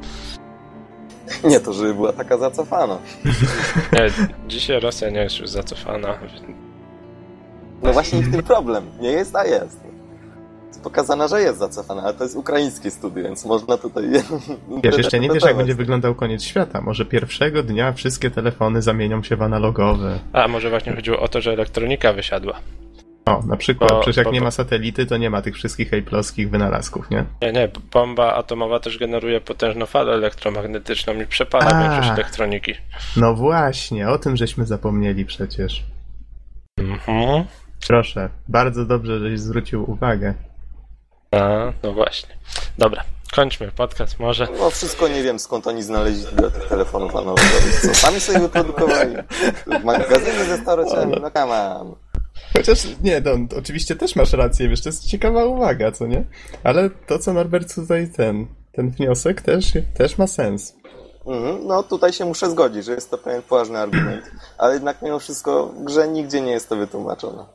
Nie 1.43 1.59
to, 1.59 1.73
żeby 1.73 1.93
była 1.93 2.13
taka 2.13 2.37
zacofana. 2.37 2.97
Nie, 3.93 4.09
dzisiaj 4.47 4.79
Rosja 4.79 5.09
nie 5.09 5.19
jest 5.19 5.39
już 5.39 5.49
zacofana. 5.49 6.17
No 7.83 7.93
właśnie 7.93 8.21
w 8.21 8.31
tym 8.31 8.43
problem. 8.43 8.85
Nie 8.99 9.11
jest, 9.11 9.35
a 9.35 9.45
jest. 9.45 9.90
Pokazana, 10.83 11.27
że 11.27 11.41
jest 11.41 11.59
zacofana, 11.59 12.03
ale 12.03 12.13
to 12.13 12.23
jest 12.23 12.35
ukraińskie 12.35 12.91
studio, 12.91 13.23
więc 13.23 13.45
można 13.45 13.77
tutaj... 13.77 14.03
Wiesz, 14.83 14.97
jeszcze 14.97 15.19
nie 15.19 15.29
wiesz, 15.29 15.43
jak 15.43 15.57
będzie 15.57 15.75
wyglądał 15.75 16.15
koniec 16.15 16.43
świata. 16.43 16.81
Może 16.81 17.05
pierwszego 17.05 17.63
dnia 17.63 17.93
wszystkie 17.93 18.31
telefony 18.31 18.81
zamienią 18.81 19.23
się 19.23 19.35
w 19.35 19.41
analogowe. 19.41 20.19
A 20.33 20.47
może 20.47 20.69
właśnie 20.69 20.95
chodziło 20.95 21.19
o 21.19 21.27
to, 21.27 21.41
że 21.41 21.51
elektronika 21.51 22.13
wysiadła. 22.13 22.59
O, 23.25 23.41
na 23.47 23.57
przykład, 23.57 23.91
Bo- 23.91 23.99
przecież 23.99 24.17
jak 24.17 24.25
bo- 24.25 24.31
nie 24.31 24.41
ma 24.41 24.51
satelity, 24.51 25.05
to 25.05 25.17
nie 25.17 25.29
ma 25.29 25.41
tych 25.41 25.55
wszystkich 25.55 25.89
hejplowskich 25.89 26.49
wynalazków, 26.49 27.09
nie? 27.09 27.25
Nie, 27.41 27.51
nie, 27.51 27.69
bomba 27.93 28.33
atomowa 28.33 28.79
też 28.79 28.97
generuje 28.97 29.41
potężną 29.41 29.85
falę 29.85 30.13
elektromagnetyczną 30.13 31.13
i 31.13 31.25
przepala 31.25 31.65
A. 31.65 31.81
większość 31.83 32.19
elektroniki. 32.19 32.73
No 33.17 33.33
właśnie, 33.33 34.09
o 34.09 34.17
tym 34.17 34.37
żeśmy 34.37 34.65
zapomnieli 34.65 35.25
przecież. 35.25 35.83
Mhm. 36.79 37.45
Proszę, 37.87 38.29
bardzo 38.47 38.85
dobrze, 38.85 39.19
żeś 39.19 39.39
zwrócił 39.39 39.91
uwagę. 39.91 40.33
A, 41.31 41.73
no 41.83 41.93
właśnie. 41.93 42.29
Dobra, 42.77 43.03
kończmy 43.35 43.71
podcast 43.71 44.19
może. 44.19 44.47
No 44.59 44.69
wszystko 44.69 45.07
nie 45.07 45.23
wiem, 45.23 45.39
skąd 45.39 45.67
oni 45.67 45.83
znaleźli 45.83 46.25
tyle 46.35 46.51
tych 46.51 46.67
telefonów 46.67 47.15
analogowych. 47.15 47.81
Co, 47.81 47.95
sami 47.95 48.19
sobie 48.19 48.39
wyprodukowali? 48.39 49.15
W 49.81 49.83
magazynie 49.83 50.45
ze 50.45 50.57
starociami? 50.57 51.15
No 51.21 51.31
come 51.31 51.75
on. 51.75 51.95
Chociaż 52.53 52.83
nie, 53.03 53.21
Don, 53.21 53.47
oczywiście 53.57 53.95
też 53.95 54.15
masz 54.15 54.33
rację, 54.33 54.69
wiesz, 54.69 54.81
to 54.81 54.89
jest 54.89 55.07
ciekawa 55.07 55.45
uwaga, 55.45 55.91
co 55.91 56.07
nie? 56.07 56.23
Ale 56.63 56.89
to, 56.89 57.19
co 57.19 57.33
Norbert 57.33 57.75
tutaj 57.75 58.09
ten, 58.17 58.47
ten 58.71 58.89
wniosek 58.89 59.41
też, 59.41 59.65
też 59.93 60.17
ma 60.17 60.27
sens. 60.27 60.75
Mhm, 61.25 61.67
no 61.67 61.83
tutaj 61.83 62.13
się 62.13 62.25
muszę 62.25 62.49
zgodzić, 62.49 62.85
że 62.85 62.93
jest 62.93 63.11
to 63.11 63.17
pewien 63.17 63.41
poważny 63.41 63.79
argument, 63.79 64.31
ale 64.57 64.73
jednak 64.73 65.01
mimo 65.01 65.19
wszystko 65.19 65.73
grze 65.77 66.07
nigdzie 66.07 66.41
nie 66.41 66.51
jest 66.51 66.69
to 66.69 66.75
wytłumaczone. 66.75 67.45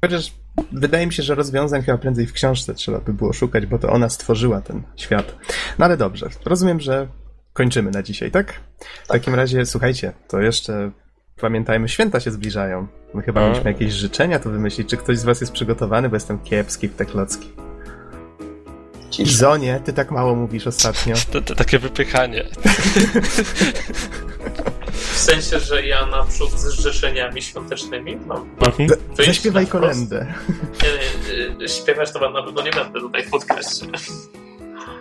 Chociaż 0.00 0.32
wydaje 0.72 1.06
mi 1.06 1.12
się, 1.12 1.22
że 1.22 1.34
rozwiązań 1.34 1.82
chyba 1.82 1.98
prędzej 1.98 2.26
w 2.26 2.32
książce 2.32 2.74
trzeba 2.74 2.98
by 2.98 3.12
było 3.12 3.32
szukać, 3.32 3.66
bo 3.66 3.78
to 3.78 3.90
ona 3.90 4.08
stworzyła 4.08 4.60
ten 4.60 4.82
świat. 4.96 5.36
No 5.78 5.84
ale 5.84 5.96
dobrze, 5.96 6.28
rozumiem, 6.44 6.80
że 6.80 7.08
kończymy 7.52 7.90
na 7.90 8.02
dzisiaj, 8.02 8.30
tak? 8.30 8.60
W 9.04 9.08
takim 9.08 9.34
razie, 9.34 9.66
słuchajcie, 9.66 10.12
to 10.28 10.40
jeszcze 10.40 10.90
pamiętajmy, 11.40 11.88
święta 11.88 12.20
się 12.20 12.30
zbliżają. 12.30 12.86
My 13.14 13.22
chyba 13.22 13.48
mieliśmy 13.48 13.70
jakieś 13.72 13.92
życzenia 13.92 14.38
tu 14.38 14.50
wymyślić. 14.50 14.88
Czy 14.88 14.96
ktoś 14.96 15.18
z 15.18 15.24
was 15.24 15.40
jest 15.40 15.52
przygotowany, 15.52 16.08
bo 16.08 16.16
jestem 16.16 16.38
kiepski 16.38 16.88
w 16.88 16.94
te 16.94 17.04
klocki. 17.04 17.48
Cisza. 19.10 19.30
Izonie, 19.32 19.80
ty 19.84 19.92
tak 19.92 20.10
mało 20.10 20.34
mówisz 20.34 20.66
ostatnio. 20.66 21.14
To, 21.32 21.40
to 21.40 21.54
takie 21.54 21.78
wypychanie. 21.78 22.44
W 24.92 25.18
sensie, 25.18 25.60
że 25.60 25.86
ja 25.86 26.06
naprzód 26.06 26.50
z 26.50 26.70
życzeniami 26.70 27.42
świątecznymi 27.42 28.16
mam, 28.26 28.48
mam 28.60 28.70
Mhm. 28.80 29.00
Zaśpiewaj 29.16 29.66
kolendę. 29.66 30.34
Nie, 30.82 30.88
nie, 31.48 31.54
nie, 31.54 31.68
śpiewać 31.68 32.12
to 32.12 32.30
na 32.30 32.42
pewno 32.42 32.62
nie 32.62 32.70
będę 32.70 33.00
tutaj 33.00 33.22
w 33.24 33.30
podcaście. 33.30 33.86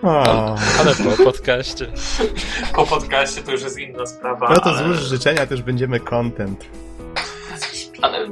O. 0.03 0.55
Ale 0.79 0.95
po 0.95 1.23
podcaście. 1.23 1.91
Po 2.75 2.85
podcaście 2.85 3.41
to 3.41 3.51
już 3.51 3.61
jest 3.61 3.79
inna 3.79 4.05
sprawa. 4.05 4.49
No 4.49 4.59
to 4.59 4.65
ale, 4.65 4.83
złóż 4.83 4.97
życzenia, 4.97 5.47
już 5.51 5.61
będziemy 5.61 5.99
content. 5.99 6.65
Ale 8.01 8.27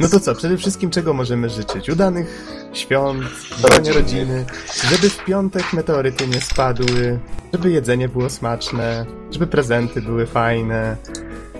No 0.00 0.08
to 0.08 0.20
co, 0.20 0.34
przede 0.34 0.56
wszystkim 0.56 0.90
czego 0.90 1.14
możemy 1.14 1.50
życzyć? 1.50 1.88
Udanych 1.90 2.44
świąt, 2.72 3.24
dbania 3.58 3.92
rodziny, 3.92 4.44
żeby 4.90 5.10
w 5.10 5.24
piątek 5.24 5.72
meteoryty 5.72 6.26
nie 6.26 6.40
spadły, 6.40 7.18
żeby 7.52 7.70
jedzenie 7.70 8.08
było 8.08 8.30
smaczne, 8.30 9.06
żeby 9.30 9.46
prezenty 9.46 10.02
były 10.02 10.26
fajne, 10.26 10.96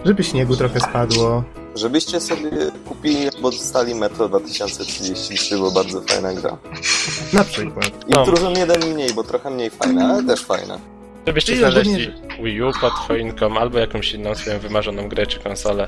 żeby 0.05 0.25
śniegu 0.25 0.57
trochę 0.57 0.81
spadło. 0.81 1.45
Żebyście 1.75 2.21
sobie 2.21 2.51
kupili 2.89 3.29
albo 3.37 3.51
dostali 3.51 3.95
Metro 3.95 4.29
2033, 4.29 5.59
bo 5.59 5.71
bardzo 5.71 6.03
fajna 6.03 6.35
gra. 6.35 6.57
Na 7.33 7.45
przykład. 7.45 7.87
I 8.09 8.11
No. 8.13 8.25
trudno 8.25 8.51
jeden 8.51 8.95
mniej, 8.95 9.15
bo 9.15 9.25
trochę 9.25 9.51
mniej 9.51 9.71
fajna, 9.71 10.09
ale 10.09 10.23
też 10.25 10.45
fajna. 10.45 10.79
Żebyście 11.31 11.53
Czyli 11.53 11.65
ogólnie, 11.65 11.83
znaleźli 11.85 12.13
Wii 12.43 12.63
U 12.63 12.73
pod 12.81 12.93
choinką 12.93 13.59
albo 13.59 13.79
jakąś 13.79 14.13
inną 14.13 14.35
swoją 14.35 14.59
wymarzoną 14.59 15.09
grę 15.09 15.27
czy 15.27 15.41
konsolę. 15.41 15.87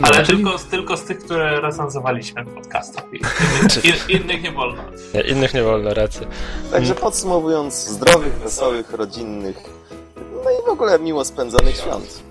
Ale 0.00 0.18
No, 0.18 0.24
czyli- 0.26 0.38
tylko, 0.38 0.58
tylko 0.70 0.96
z 0.96 1.04
tych, 1.04 1.18
które 1.18 1.60
recenzowaliśmy 1.60 2.44
w 2.44 2.54
podcastach. 2.54 3.04
Innych, 3.12 3.84
in, 4.10 4.20
innych 4.20 4.42
nie 4.42 4.52
wolno. 4.52 4.82
Nie, 5.14 5.20
innych 5.20 5.54
nie 5.54 5.62
wolno 5.62 5.94
racy. 5.94 6.26
Także 6.72 6.94
podsumowując, 6.94 7.74
zdrowych, 7.74 8.32
wesołych, 8.34 8.90
rodzinnych, 8.92 9.56
no 10.44 10.50
i 10.50 10.66
w 10.66 10.68
ogóle 10.68 10.98
miło 10.98 11.24
spędzonych 11.24 11.76
świąt. 11.76 12.22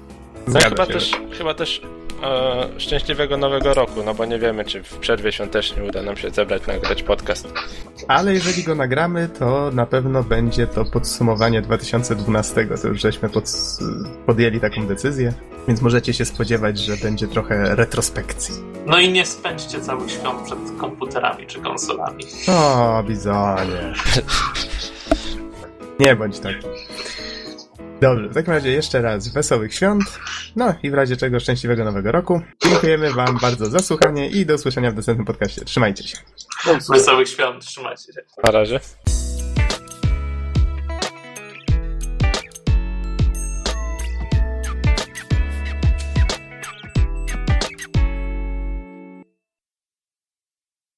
No 0.48 0.60
chyba 0.60 0.86
też, 0.86 1.11
chyba 1.38 1.53
też 1.53 1.82
e, 2.23 2.80
szczęśliwego 2.80 3.38
nowego 3.38 3.73
roku, 3.73 4.03
no 4.06 4.14
bo 4.14 4.26
nie 4.26 4.39
wiemy, 4.39 4.65
czy 4.65 4.84
w 4.84 4.98
przerwie 4.98 5.31
świątecznej 5.31 5.89
uda 5.89 6.02
nam 6.02 6.18
się 6.18 6.30
zebrać, 6.30 6.68
nagrać 6.68 7.03
podcast. 7.03 7.48
Ale 8.07 8.34
jeżeli 8.34 8.64
go 8.64 8.76
nagramy, 8.76 9.30
to 9.39 9.72
na 9.73 9.85
pewno 9.85 10.23
będzie 10.23 10.68
to 10.68 10.85
podsumowanie 10.85 11.61
2012. 11.61 12.68
To 12.81 12.88
już 12.88 13.02
żeśmy 13.02 13.30
pod, 13.30 13.52
podjęli 14.26 14.60
taką 14.60 14.88
decyzję, 14.88 15.34
więc 15.68 15.81
możecie 15.81 16.14
się 16.14 16.26
spodziewać, 16.26 16.80
że 16.80 16.98
będzie 16.98 17.27
trochę 17.27 17.76
retrospekcji. 17.76 18.56
No 18.85 18.99
i 18.99 19.11
nie 19.11 19.26
spędźcie 19.26 19.81
całych 19.81 20.11
świąt 20.11 20.41
przed 20.41 20.60
komputerami 20.77 21.48
czy 21.48 21.60
konsolami. 21.60 22.23
O, 22.48 23.03
bizonie. 23.03 23.93
Nie 25.99 26.15
bądź 26.15 26.39
taki. 26.39 26.68
Dobrze, 28.02 28.30
w 28.30 28.34
takim 28.34 28.53
razie 28.53 28.72
jeszcze 28.72 29.02
raz 29.02 29.28
wesołych 29.28 29.73
świąt, 29.73 30.03
no 30.56 30.73
i 30.84 30.91
w 30.91 30.94
razie 30.94 31.18
czego 31.18 31.40
szczęśliwego 31.40 31.86
nowego 31.86 32.11
roku. 32.11 32.41
Dziękujemy 32.64 33.11
wam 33.11 33.38
bardzo 33.41 33.65
za 33.65 33.80
słuchanie 33.80 34.30
i 34.30 34.45
do 34.45 34.56
usłyszenia 34.56 34.91
w 34.91 34.95
następnym 34.95 35.26
podcaście. 35.26 35.65
Trzymajcie 35.65 36.03
się. 36.03 36.18
Wesołych 36.90 37.30
świąt, 37.30 37.65
trzymajcie 37.65 38.14
się. 38.14 38.22
Na 38.44 38.52
razie. 38.52 38.80